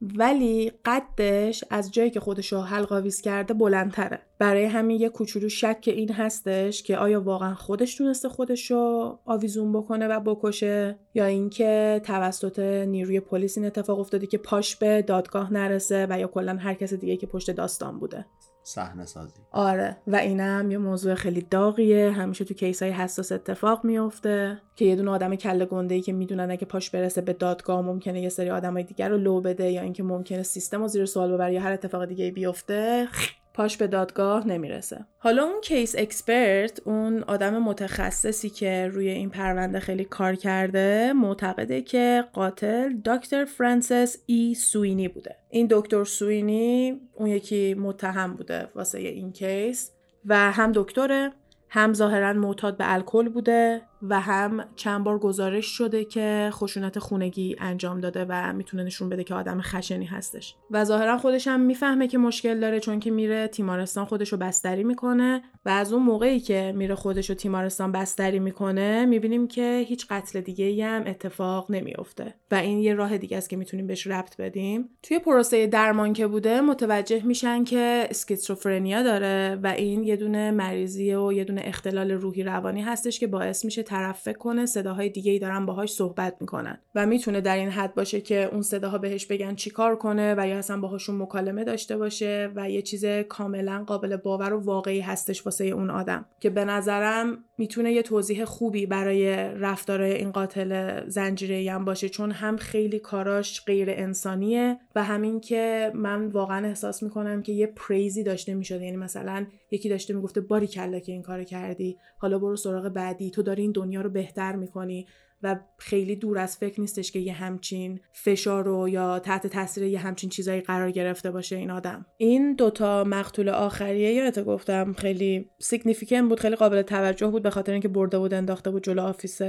ولی 0.00 0.72
قدش 1.18 1.64
از 1.70 1.92
جایی 1.92 2.10
که 2.10 2.20
خودش 2.20 2.52
رو 2.52 2.60
حلقاویز 2.60 3.20
کرده 3.20 3.54
بلندتره. 3.54 4.20
برای 4.38 4.64
همین 4.64 5.00
یه 5.00 5.08
کوچولو 5.08 5.48
شک 5.48 5.84
این 5.86 6.12
هستش 6.12 6.82
که 6.82 6.98
آیا 6.98 7.20
واقعا 7.20 7.54
خودش 7.54 7.94
تونسته 7.94 8.28
خودش 8.28 8.70
رو 8.70 9.18
آویزون 9.24 9.72
بکنه 9.72 10.08
و 10.08 10.20
بکشه 10.20 10.98
یا 11.14 11.24
اینکه 11.24 12.00
توسط 12.04 12.58
نیروی 12.88 13.20
پلیس 13.20 13.58
این 13.58 13.66
اتفاق 13.66 13.98
افتاده 13.98 14.26
که 14.26 14.38
پاش 14.38 14.76
به 14.76 15.02
دادگاه 15.02 15.52
نرسه 15.52 16.06
و 16.10 16.18
یا 16.20 16.26
کلا 16.26 16.56
هر 16.56 16.74
کس 16.74 16.94
دیگه 16.94 17.16
که 17.16 17.26
پشت 17.26 17.50
داستان 17.50 17.98
بوده. 17.98 18.26
صحنه 18.68 19.06
سازی 19.06 19.34
آره. 19.52 19.96
و 20.06 20.16
اینم 20.16 20.70
یه 20.70 20.78
موضوع 20.78 21.14
خیلی 21.14 21.46
داغیه. 21.50 22.10
همیشه 22.10 22.44
تو 22.44 22.54
کیس 22.54 22.82
های 22.82 22.92
حساس 22.92 23.32
اتفاق 23.32 23.84
میفته 23.84 24.62
که 24.76 24.84
یه 24.84 24.96
دونه 24.96 25.10
آدم 25.10 25.34
کله 25.34 25.64
گنده 25.64 25.94
ای 25.94 26.00
که 26.00 26.12
می‌دونن 26.12 26.50
اگه 26.50 26.66
پاش 26.66 26.90
برسه 26.90 27.20
به 27.20 27.32
دادگاه 27.32 27.80
ممکنه 27.80 28.20
یه 28.20 28.28
سری 28.28 28.50
آدمای 28.50 28.82
دیگر 28.82 29.08
رو 29.08 29.18
لو 29.18 29.40
بده 29.40 29.70
یا 29.70 29.82
اینکه 29.82 30.02
ممکنه 30.02 30.42
سیستم 30.42 30.80
رو 30.80 30.88
زیر 30.88 31.06
سوال 31.06 31.32
ببره 31.32 31.52
یا 31.52 31.60
هر 31.60 31.72
اتفاق 31.72 32.04
دیگه 32.04 32.30
بیفته 32.30 33.08
پاش 33.56 33.76
به 33.76 33.86
دادگاه 33.86 34.46
نمی‌رسه. 34.46 35.04
حالا 35.18 35.42
اون 35.44 35.60
case 35.60 35.94
expert 35.98 36.80
اون 36.84 37.22
آدم 37.22 37.62
متخصصی 37.62 38.50
که 38.50 38.88
روی 38.92 39.08
این 39.08 39.30
پرونده 39.30 39.80
خیلی 39.80 40.04
کار 40.04 40.34
کرده 40.34 41.12
معتقده 41.12 41.82
که 41.82 42.24
قاتل 42.32 42.92
دکتر 43.04 43.44
فرانسیس 43.44 44.16
ای 44.26 44.54
سوینی 44.54 45.08
بوده. 45.08 45.36
این 45.50 45.66
دکتر 45.70 46.04
سوینی 46.04 47.00
اون 47.14 47.28
یکی 47.28 47.74
متهم 47.74 48.34
بوده 48.34 48.68
واسه 48.74 48.98
این 48.98 49.32
case 49.32 49.92
و 50.24 50.52
هم 50.52 50.72
دکتره 50.72 51.32
هم 51.68 51.94
ظاهرا 51.94 52.32
معتاد 52.32 52.76
به 52.76 52.92
الکل 52.92 53.28
بوده. 53.28 53.82
و 54.02 54.20
هم 54.20 54.64
چند 54.76 55.04
بار 55.04 55.18
گزارش 55.18 55.66
شده 55.66 56.04
که 56.04 56.50
خشونت 56.52 56.98
خونگی 56.98 57.56
انجام 57.58 58.00
داده 58.00 58.26
و 58.28 58.52
می‌تونه 58.52 58.82
نشون 58.82 59.08
بده 59.08 59.24
که 59.24 59.34
آدم 59.34 59.60
خشنی 59.60 60.04
هستش. 60.04 60.54
و 60.70 60.84
ظاهرا 60.84 61.18
خودش 61.18 61.48
هم 61.48 61.60
می‌فهمه 61.60 62.08
که 62.08 62.18
مشکل 62.18 62.60
داره 62.60 62.80
چون 62.80 63.00
که 63.00 63.10
میره 63.10 63.48
تیمارستان 63.48 64.04
خودش 64.04 64.32
رو 64.32 64.38
بستری 64.38 64.84
می‌کنه 64.84 65.42
و 65.64 65.68
از 65.68 65.92
اون 65.92 66.02
موقعی 66.02 66.40
که 66.40 66.72
میره 66.76 66.94
خودش 66.94 67.30
رو 67.30 67.36
تیمارستان 67.36 67.92
بستری 67.92 68.38
می‌کنه 68.38 69.06
می‌بینیم 69.06 69.48
که 69.48 69.84
هیچ 69.88 70.06
قتل 70.10 70.40
دیگه 70.40 70.64
ای 70.64 70.82
هم 70.82 71.02
اتفاق 71.06 71.70
نمیافته. 71.70 72.34
و 72.50 72.54
این 72.54 72.78
یه 72.78 72.94
راه 72.94 73.18
دیگه 73.18 73.36
است 73.36 73.50
که 73.50 73.56
می‌تونیم 73.56 73.86
بهش 73.86 74.06
ربط 74.06 74.36
بدیم. 74.36 74.88
توی 75.02 75.18
پروسه 75.18 75.66
درمان 75.66 76.12
که 76.12 76.26
بوده 76.26 76.60
متوجه 76.60 77.26
میشن 77.26 77.64
که 77.64 78.06
اسکیزوفرنیا 78.10 79.02
داره 79.02 79.58
و 79.62 79.66
این 79.66 80.04
یه 80.04 80.16
دونه 80.16 80.50
مریضی 80.50 81.14
و 81.14 81.32
یه 81.32 81.44
دونه 81.44 81.62
اختلال 81.64 82.10
روحی 82.10 82.42
روانی 82.42 82.82
هستش 82.82 83.20
که 83.20 83.26
باعث 83.26 83.64
میشه 83.64 83.82
طرف 83.86 84.20
فکر 84.20 84.38
کنه 84.38 84.66
صداهای 84.66 85.08
دیگه 85.08 85.32
ای 85.32 85.38
دارن 85.38 85.66
باهاش 85.66 85.92
صحبت 85.92 86.36
می‌کنن 86.40 86.78
و 86.94 87.06
می‌تونه 87.06 87.40
در 87.40 87.56
این 87.56 87.70
حد 87.70 87.94
باشه 87.94 88.20
که 88.20 88.48
اون 88.52 88.62
صداها 88.62 88.98
بهش 88.98 89.26
بگن 89.26 89.54
چیکار 89.54 89.96
کنه 89.96 90.34
و 90.38 90.48
یا 90.48 90.58
اصلا 90.58 90.80
باهاشون 90.80 91.22
مکالمه 91.22 91.64
داشته 91.64 91.96
باشه 91.96 92.50
و 92.54 92.70
یه 92.70 92.82
چیز 92.82 93.04
کاملا 93.28 93.84
قابل 93.86 94.16
باور 94.16 94.52
و 94.52 94.60
واقعی 94.60 95.00
هستش 95.00 95.46
واسه 95.46 95.64
اون 95.64 95.90
آدم. 95.90 96.26
که 96.40 96.50
به 96.50 96.64
نظرم 96.64 97.44
می‌تونه 97.58 97.92
یه 97.92 98.02
توضیح 98.02 98.44
خوبی 98.44 98.86
برای 98.86 99.36
رفتار 99.36 100.00
این 100.00 100.30
قاتل 100.30 101.00
زنجیره 101.08 101.72
هم 101.72 101.84
باشه 101.84 102.08
چون 102.08 102.30
هم 102.30 102.56
خیلی 102.56 102.98
کاراش 102.98 103.64
غیر 103.64 103.90
انسانیه 103.90 104.78
و 104.94 105.04
همین 105.04 105.40
که 105.40 105.92
من 105.94 106.26
واقعا 106.26 106.66
احساس 106.66 107.02
می‌کنم 107.02 107.42
که 107.42 107.52
یه 107.52 107.66
پریزی 107.66 108.24
داشته 108.24 108.54
می‌شده. 108.54 108.84
یعنی 108.84 108.96
مثلا 108.96 109.46
یکی 109.70 109.88
داشته 109.88 110.14
می‌گفته 110.14 110.40
باری 110.40 110.66
کلا 110.66 110.98
که 110.98 111.12
این 111.12 111.22
کار 111.22 111.44
کردی. 111.44 111.96
حالا 112.18 112.38
برو 112.38 112.56
سراغ 112.56 112.88
بعدی. 112.88 113.30
تو 113.30 113.42
داری 113.42 113.62
این 113.62 113.72
دنیا 113.76 114.00
رو 114.00 114.10
بهتر 114.10 114.56
می‌کنی 114.56 115.06
و 115.42 115.56
خیلی 115.78 116.16
دور 116.16 116.38
از 116.38 116.56
فکر 116.56 116.80
نیستش 116.80 117.12
که 117.12 117.18
یه 117.18 117.32
همچین 117.32 118.00
فشار 118.12 118.64
رو 118.64 118.88
یا 118.88 119.18
تحت 119.18 119.46
تاثیر 119.46 119.84
یه 119.84 119.98
همچین 119.98 120.30
چیزایی 120.30 120.60
قرار 120.60 120.90
گرفته 120.90 121.30
باشه 121.30 121.56
این 121.56 121.70
آدم 121.70 122.06
این 122.16 122.54
دوتا 122.54 123.04
مقتول 123.04 123.48
آخریه 123.48 124.12
یادت 124.12 124.44
گفتم 124.44 124.92
خیلی 124.92 125.50
significant 125.58 126.28
بود 126.28 126.40
خیلی 126.40 126.56
قابل 126.56 126.82
توجه 126.82 127.26
بود 127.26 127.42
به 127.42 127.50
خاطر 127.50 127.72
اینکه 127.72 127.88
برده 127.88 128.18
بود 128.18 128.34
انداخته 128.34 128.70
بود 128.70 128.84
جلو 128.84 129.02
office 129.02 129.40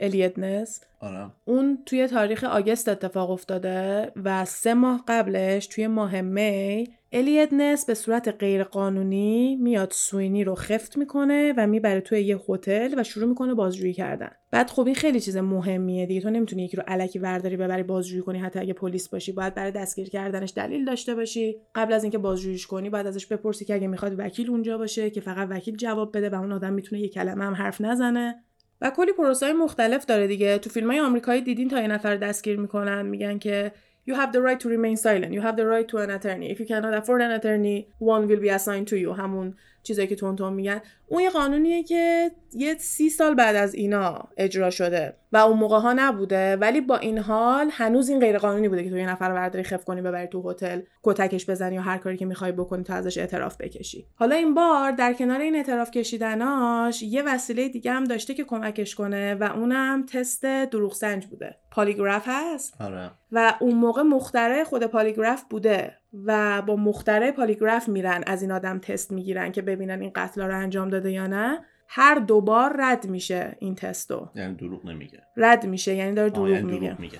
الیوت 0.00 0.56
نس 0.56 0.84
آره. 1.00 1.30
اون 1.44 1.78
توی 1.86 2.06
تاریخ 2.06 2.44
August 2.44 2.88
اتفاق 2.88 3.30
افتاده 3.30 4.12
و 4.24 4.44
سه 4.44 4.74
ماه 4.74 5.04
قبلش 5.08 5.66
توی 5.66 5.86
ماه 5.86 6.20
می 6.20 6.88
الیوت 7.12 7.61
نس 7.61 7.86
به 7.86 7.94
صورت 7.94 8.28
غیرقانونی 8.38 9.56
میاد 9.56 9.90
سوینی 9.90 10.44
رو 10.44 10.54
خفت 10.54 10.98
می‌کنه 10.98 11.54
و 11.56 11.66
می‌بره 11.66 12.00
توی 12.00 12.20
یه 12.20 12.40
هتل 12.48 12.94
و 13.00 13.02
شروع 13.02 13.28
می‌کنه 13.28 13.54
بازجویی 13.54 13.92
کردن. 13.92 14.30
بعد 14.50 14.70
خب 14.70 14.86
این 14.86 14.94
خیلی 14.94 15.20
چیز 15.20 15.36
مهمیه 15.36 16.06
دیگه. 16.06 16.20
تو 16.20 16.30
نمی‌تونی 16.30 16.64
یکی 16.64 16.76
رو 16.76 16.82
الکی 16.86 17.18
ورداری 17.18 17.56
ببری 17.56 17.82
بازجویی 17.82 18.22
کنی 18.22 18.38
حتی 18.38 18.58
اگه 18.58 18.72
پلیس 18.72 19.08
باشی. 19.08 19.32
باید 19.32 19.54
برای 19.54 19.70
دستگیر 19.70 20.08
کردنش 20.08 20.52
دلیل 20.56 20.84
داشته 20.84 21.14
باشی. 21.14 21.56
قبل 21.74 21.92
از 21.92 22.04
اینکه 22.04 22.18
بازجوییش 22.18 22.66
کنی 22.66 22.90
بعد 22.90 23.06
ازش 23.06 23.26
بپرسی 23.26 23.64
که 23.64 23.74
اگه 23.74 23.86
می‌خواد 23.86 24.14
وکیل 24.18 24.50
اونجا 24.50 24.78
باشه 24.78 25.10
که 25.10 25.20
فقط 25.20 25.48
وکیل 25.50 25.76
جواب 25.76 26.16
بده 26.16 26.30
و 26.30 26.34
اون 26.34 26.52
آدم 26.52 26.72
می‌تونه 26.72 27.00
یه 27.00 27.08
کلمه 27.08 27.44
هم 27.44 27.54
حرف 27.54 27.80
نزنه. 27.80 28.44
و 28.80 28.90
کلی 28.90 29.12
پروسه 29.12 29.52
مختلف 29.52 30.06
داره 30.06 30.26
دیگه. 30.26 30.58
تو 30.58 30.70
فیلم 30.70 30.90
های 30.90 31.00
آمریکایی 31.00 31.42
دیدین 31.42 31.68
تا 31.68 31.80
یه 31.80 31.88
نفر 31.88 32.16
دستگیر 32.16 32.60
می‌کنن. 32.60 33.06
میگن 33.06 33.38
که 33.38 33.72
you 34.09 34.15
have 34.15 34.31
the 34.31 34.41
right 34.41 34.59
to 34.59 34.69
remain 34.69 34.97
silent 34.97 35.33
you 35.33 35.41
have 35.41 35.57
the 35.57 35.65
right 35.65 35.87
to 35.87 35.97
an 35.97 36.09
attorney 36.09 36.51
if 36.51 36.59
you 36.59 36.65
cannot 36.65 36.93
afford 36.93 37.21
an 37.21 37.31
attorney 37.31 37.87
one 37.99 38.27
will 38.27 38.39
be 38.39 38.49
assigned 38.49 38.87
to 38.87 38.97
you 38.97 39.13
همون 39.13 39.55
چیزایی 39.83 40.07
که 40.07 40.15
تون 40.15 40.35
تون 40.35 40.53
میگن 40.53 40.81
اون 41.10 41.22
یه 41.22 41.30
قانونیه 41.30 41.82
که 41.82 42.30
یه 42.52 42.74
سی 42.78 43.08
سال 43.08 43.34
بعد 43.34 43.56
از 43.56 43.74
اینا 43.74 44.28
اجرا 44.36 44.70
شده 44.70 45.16
و 45.32 45.36
اون 45.36 45.58
موقع 45.58 45.78
ها 45.78 45.92
نبوده 45.92 46.56
ولی 46.56 46.80
با 46.80 46.96
این 46.96 47.18
حال 47.18 47.68
هنوز 47.72 48.08
این 48.08 48.20
غیر 48.20 48.38
قانونی 48.38 48.68
بوده 48.68 48.84
که 48.84 48.90
تو 48.90 48.96
یه 48.96 49.10
نفر 49.10 49.28
رو 49.28 49.34
برداری 49.34 49.64
خف 49.64 49.84
کنی 49.84 50.02
ببری 50.02 50.26
تو 50.26 50.50
هتل 50.50 50.80
کتکش 51.02 51.50
بزنی 51.50 51.74
یا 51.74 51.82
هر 51.82 51.98
کاری 51.98 52.16
که 52.16 52.26
می‌خوای 52.26 52.52
بکنی 52.52 52.82
تا 52.82 52.94
ازش 52.94 53.18
اعتراف 53.18 53.56
بکشی. 53.56 54.06
حالا 54.14 54.36
این 54.36 54.54
بار 54.54 54.90
در 54.92 55.12
کنار 55.12 55.40
این 55.40 55.56
اعتراف 55.56 55.90
کشیدناش 55.90 57.02
یه 57.02 57.22
وسیله 57.22 57.68
دیگه 57.68 57.92
هم 57.92 58.04
داشته 58.04 58.34
که 58.34 58.44
کمکش 58.44 58.94
کنه 58.94 59.34
و 59.34 59.44
اونم 59.44 60.06
تست 60.06 60.44
دروغ 60.44 60.94
سنج 60.94 61.26
بوده. 61.26 61.56
پالیگراف 61.70 62.24
هست؟ 62.26 62.74
آره. 62.80 63.10
و 63.32 63.54
اون 63.60 63.74
موقع 63.74 64.02
مختره 64.02 64.64
خود 64.64 64.86
پالیگراف 64.86 65.42
بوده 65.50 65.96
و 66.24 66.62
با 66.62 66.76
مختره 66.76 67.32
پالیگراف 67.32 67.88
میرن 67.88 68.24
از 68.26 68.42
این 68.42 68.52
آدم 68.52 68.78
تست 68.78 69.12
می‌گیرن 69.12 69.52
که 69.52 69.62
ببینن 69.62 70.00
این 70.00 70.10
قتل 70.14 70.42
رو 70.42 70.58
انجام 70.58 70.90
داده 71.00 71.12
یا 71.12 71.26
نه 71.26 71.64
هر 71.88 72.14
دوبار 72.14 72.76
رد 72.78 73.06
میشه 73.06 73.56
این 73.58 73.74
تستو. 73.74 74.28
یعنی 74.34 74.54
دروغ 74.54 74.86
نمیگه. 74.86 75.22
رد 75.36 75.66
میشه 75.66 75.94
یعنی 75.94 76.14
داره 76.14 76.30
دروغ, 76.30 76.48
یعنی 76.48 76.72
میگه. 76.72 76.86
دروغ 76.86 77.00
میگه. 77.00 77.18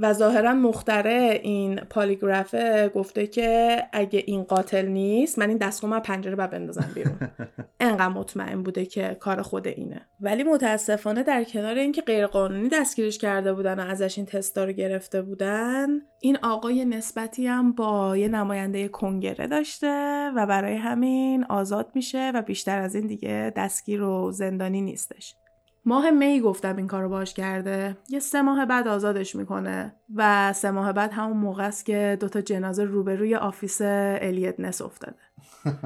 و 0.00 0.12
ظاهرا 0.12 0.54
مختره 0.54 1.40
این 1.42 1.76
پالیگرافه 1.76 2.88
گفته 2.88 3.26
که 3.26 3.78
اگه 3.92 4.22
این 4.26 4.42
قاتل 4.42 4.86
نیست 4.86 5.38
من 5.38 5.48
این 5.48 5.58
دستگاه 5.58 5.90
من 5.90 6.00
پنجره 6.00 6.36
باید 6.36 6.50
بندازم 6.50 6.90
بیرون. 6.94 7.18
انقدر 7.80 8.08
مطمئن 8.08 8.62
بوده 8.62 8.86
که 8.86 9.16
کار 9.20 9.42
خود 9.42 9.68
اینه. 9.68 10.06
ولی 10.20 10.42
متاسفانه 10.42 11.22
در 11.22 11.44
کنار 11.44 11.74
اینکه 11.74 12.02
غیرقانونی 12.02 12.68
دستگیرش 12.68 13.18
کرده 13.18 13.52
بودن 13.52 13.80
و 13.80 13.82
ازش 13.82 14.18
این 14.18 14.26
تستا 14.26 14.64
رو 14.64 14.72
گرفته 14.72 15.22
بودن 15.22 15.88
این 16.20 16.38
آقای 16.42 16.84
نسبتی 16.84 17.46
هم 17.46 17.72
با 17.72 18.16
یه 18.16 18.28
نماینده 18.28 18.88
کنگره 18.88 19.46
داشته 19.46 20.30
و 20.36 20.46
برای 20.46 20.74
همین 20.74 21.44
آزاد 21.44 21.90
میشه 21.94 22.32
و 22.34 22.42
بیشتر 22.42 22.78
از 22.78 22.94
این 22.94 23.06
دیگه 23.06 23.52
دستگیر 23.56 24.02
و 24.02 24.32
زندانی 24.32 24.80
نیستش. 24.80 25.36
ماه 25.84 26.10
می 26.10 26.40
گفتم 26.40 26.76
این 26.76 26.86
کارو 26.86 27.08
باش 27.08 27.34
کرده. 27.34 27.96
یه 28.08 28.18
سه 28.18 28.42
ماه 28.42 28.64
بعد 28.66 28.88
آزادش 28.88 29.36
می‌کنه 29.36 29.94
و 30.14 30.52
سه 30.52 30.70
ماه 30.70 30.92
بعد 30.92 31.12
همون 31.12 31.36
موقع 31.36 31.66
است 31.66 31.86
که 31.86 32.16
دوتا 32.20 32.40
جنازه 32.40 32.84
روبروی 32.84 33.34
office 33.34 33.78
الیوت 33.82 34.60
نس 34.60 34.82
افتاده. 34.82 35.16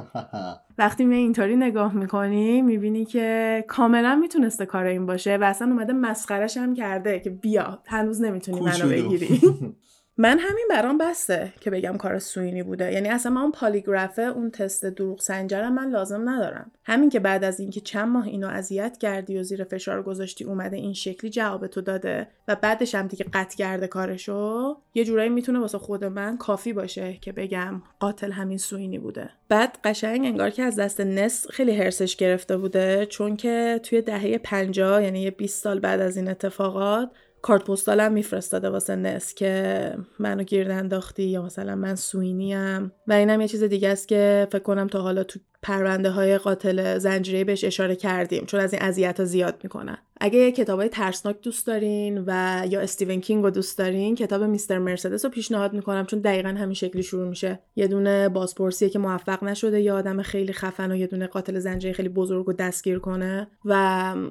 وقتی 0.78 1.04
می 1.04 1.16
اینطوری 1.16 1.56
نگاه 1.56 1.94
می‌کنی 1.94 2.62
می‌بینی 2.62 3.04
که 3.04 3.64
کاملا 3.68 4.14
می‌تونسته 4.14 4.66
کار 4.66 4.84
این 4.84 5.06
باشه 5.06 5.36
و 5.36 5.44
اصلا 5.44 5.68
اومده 5.68 5.92
مسخرش 5.92 6.56
هم 6.56 6.74
کرده 6.74 7.20
که 7.20 7.30
بیا 7.30 7.82
هنوز 7.86 8.20
نمی‌تونی 8.20 8.60
منو 8.60 8.88
بگیری. 8.88 9.40
من 10.16 10.38
همین 10.38 10.66
برام 10.70 10.98
بسته 10.98 11.52
که 11.60 11.70
بگم 11.70 11.96
کار 11.96 12.18
سوینی 12.18 12.62
بوده. 12.62 12.92
یعنی 12.92 13.08
اصلا 13.08 13.32
من 13.32 13.40
اون 13.40 13.52
پالیگرافه 13.52 14.22
اون 14.22 14.50
تست 14.50 14.86
دروغ 14.86 15.20
سنجرم 15.20 15.74
من 15.74 15.90
لازم 15.90 16.28
ندارم. 16.28 16.70
همین 16.84 17.10
که 17.10 17.20
بعد 17.20 17.44
از 17.44 17.60
اینکه 17.60 17.80
چند 17.80 18.08
ماه 18.08 18.26
اینو 18.26 18.48
اذیت 18.48 18.98
کردی 18.98 19.38
و 19.38 19.42
زیر 19.42 19.64
فشار 19.64 20.02
گذاشتی 20.02 20.44
اومده 20.44 20.76
این 20.76 20.94
شکلی 20.94 21.30
جواب 21.30 21.66
تو 21.66 21.80
داده 21.80 22.28
و 22.48 22.56
بعدش 22.56 22.94
هم 22.94 23.06
دیگه 23.06 23.26
قطع 23.32 23.56
کرده 23.56 23.86
کارشو 23.86 24.76
یه 24.94 25.04
جورایی 25.04 25.30
می‌تونه 25.30 25.58
واسه 25.58 25.78
خود 25.78 26.04
من 26.04 26.36
کافی 26.36 26.72
باشه 26.72 27.12
که 27.20 27.32
بگم 27.32 27.82
قاتل 28.00 28.32
همین 28.32 28.58
سوینی 28.58 28.98
بوده. 28.98 29.30
بعد 29.48 29.78
قشنگ 29.84 30.24
انگار 30.26 30.50
که 30.50 30.62
از 30.62 30.76
دست 30.76 31.00
نس 31.00 31.46
خیلی 31.50 31.76
هرسش 31.76 32.16
گرفته 32.16 32.56
بوده 32.56 33.06
چون 33.06 33.36
که 33.36 33.80
توی 33.82 34.02
دهه 34.02 34.38
50 34.38 35.02
یعنی 35.02 35.22
یه 35.22 35.30
20 35.30 35.62
سال 35.62 35.80
بعد 35.80 36.00
از 36.00 36.16
این 36.16 36.28
اتفاقات 36.28 37.10
کارت 37.44 37.64
پستالم 37.64 38.12
میفرستاده 38.12 38.70
واسه 38.70 38.96
نس 38.96 39.34
که 39.34 39.94
منو 40.18 40.42
گیرد 40.42 40.70
انداختی 40.70 41.22
یا 41.22 41.42
مثلا 41.42 41.74
من 41.74 41.94
سوینیم. 41.94 42.92
و 43.06 43.12
اینم 43.12 43.40
یه 43.40 43.48
چیز 43.48 43.62
دیگه 43.62 43.88
است 43.88 44.08
که 44.08 44.48
فکر 44.52 44.62
کنم 44.62 44.86
تا 44.86 45.02
حالا 45.02 45.24
تو 45.24 45.40
پرونده 45.62 46.10
های 46.10 46.38
قاتل 46.38 46.98
زنجیره 46.98 47.44
بهش 47.44 47.64
اشاره 47.64 47.96
کردیم 47.96 48.44
چون 48.46 48.60
از 48.60 48.72
این 48.72 48.82
اذیت 48.82 49.20
ها 49.20 49.26
زیاد 49.26 49.60
می‌کنن. 49.62 49.98
اگه 50.24 50.52
کتاب 50.52 50.78
های 50.78 50.88
ترسناک 50.88 51.40
دوست 51.42 51.66
دارین 51.66 52.24
و 52.26 52.62
یا 52.70 52.80
استیون 52.80 53.20
کینگ 53.20 53.44
رو 53.44 53.50
دوست 53.50 53.78
دارین 53.78 54.14
کتاب 54.14 54.42
میستر 54.42 54.78
مرسدس 54.78 55.24
رو 55.24 55.30
پیشنهاد 55.30 55.72
می‌کنم 55.72 56.06
چون 56.06 56.18
دقیقا 56.18 56.48
همین 56.48 56.74
شکلی 56.74 57.02
شروع 57.02 57.28
میشه. 57.28 57.58
یه 57.76 57.86
دونه 57.86 58.28
بازپرسیه 58.28 58.88
که 58.88 58.98
موفق 58.98 59.44
نشده 59.44 59.80
یه 59.80 59.92
آدم 59.92 60.22
خیلی 60.22 60.52
خفن 60.52 60.92
و 60.92 60.96
یه 60.96 61.06
دونه 61.06 61.26
قاتل 61.26 61.58
زنجیره 61.58 61.92
خیلی 61.92 62.08
بزرگ 62.08 62.48
و 62.48 62.52
دستگیر 62.52 62.98
کنه 62.98 63.48
و 63.64 63.72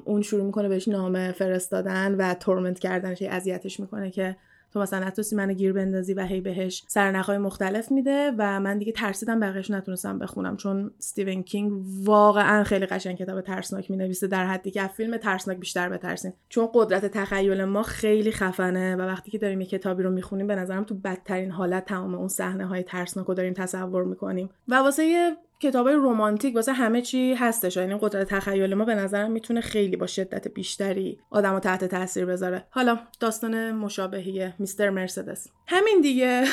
اون 0.06 0.22
شروع 0.22 0.46
می‌کنه 0.46 0.70
بهش 0.70 0.88
نامه 0.88 1.32
فرستادن 1.32 2.16
و 2.16 2.34
تورمنت 2.34 2.80
کردنش 2.80 3.22
اذیتش 3.22 3.80
می‌کنه 3.80 4.12
که 4.12 4.36
تو 4.74 4.80
مثلا 4.80 5.08
نتونستی 5.08 5.36
منو 5.36 5.54
گیر 5.54 5.74
بندازی 5.74 6.14
و 6.14 6.26
هی 6.26 6.42
بهش 6.42 6.84
سرنخهای 6.88 7.38
مختلف 7.38 7.92
میده 7.92 8.32
و 8.38 8.60
من 8.60 8.78
دیگه 8.78 8.92
ترسیدم 8.92 9.40
بقیهش 9.40 9.72
نتونستم 9.72 10.20
بخونم 10.20 10.58
چون 10.58 10.92
استیون 11.00 11.44
کینگ 11.44 11.84
واقعا 12.04 12.64
خیلی 12.64 12.86
قشنگ 12.86 13.18
کتاب 13.18 13.42
ترسناک 13.42 13.92
می‌نویسه 13.92 14.28
در 14.28 14.46
حدی 14.46 14.72
که 14.72 14.88
فیلم 14.88 15.18
ترسناک 15.18 15.58
بیشتر 15.58 15.90
بترسیم. 15.90 16.34
چون 16.50 16.70
قدرت 16.74 17.06
تخیل 17.06 17.64
ما 17.64 17.84
خیلی 17.84 18.32
خفنه 18.32 18.96
و 18.96 19.02
وقتی 19.02 19.32
که 19.32 19.38
داریم 19.38 19.62
یه 19.62 19.68
کتابی 19.68 20.04
رو 20.04 20.12
می‌خونیم 20.12 20.48
به 20.48 20.56
نظرم 20.56 20.84
تو 20.84 20.96
بدترین 20.96 21.52
حالت 21.52 21.86
تمام 21.86 22.16
اون 22.16 22.28
صحنه 22.28 22.66
های 22.66 22.84
ترسناک 22.84 23.26
رو 23.26 23.34
داریم 23.34 23.54
تصور 23.54 24.04
می‌کنیم. 24.04 24.50
و 24.68 24.76
واسه 24.76 25.32
کتاب 25.64 25.88
رمانتیک 25.88 26.56
واسه 26.56 26.74
همه 26.74 27.02
چی 27.02 27.34
هستش. 27.34 27.78
یعنی 27.78 27.98
قدرت 28.02 28.28
تخیل 28.30 28.74
ما 28.74 28.86
به 28.86 28.96
نظرم 28.96 29.32
می‌تونه 29.32 29.62
خیلی 29.62 29.96
با 29.96 30.08
شدت 30.08 30.48
بیشتری 30.48 31.20
آدم 31.30 31.60
تحت 31.60 31.86
تاثیر 31.86 32.26
بذاره. 32.26 32.66
حالا 32.70 33.00
داستان 33.20 33.72
مشابهی 33.72 34.54
میستر 34.60 34.90
مرسدس. 34.90 35.48
همین 35.68 36.02
دیگه. 36.02 36.44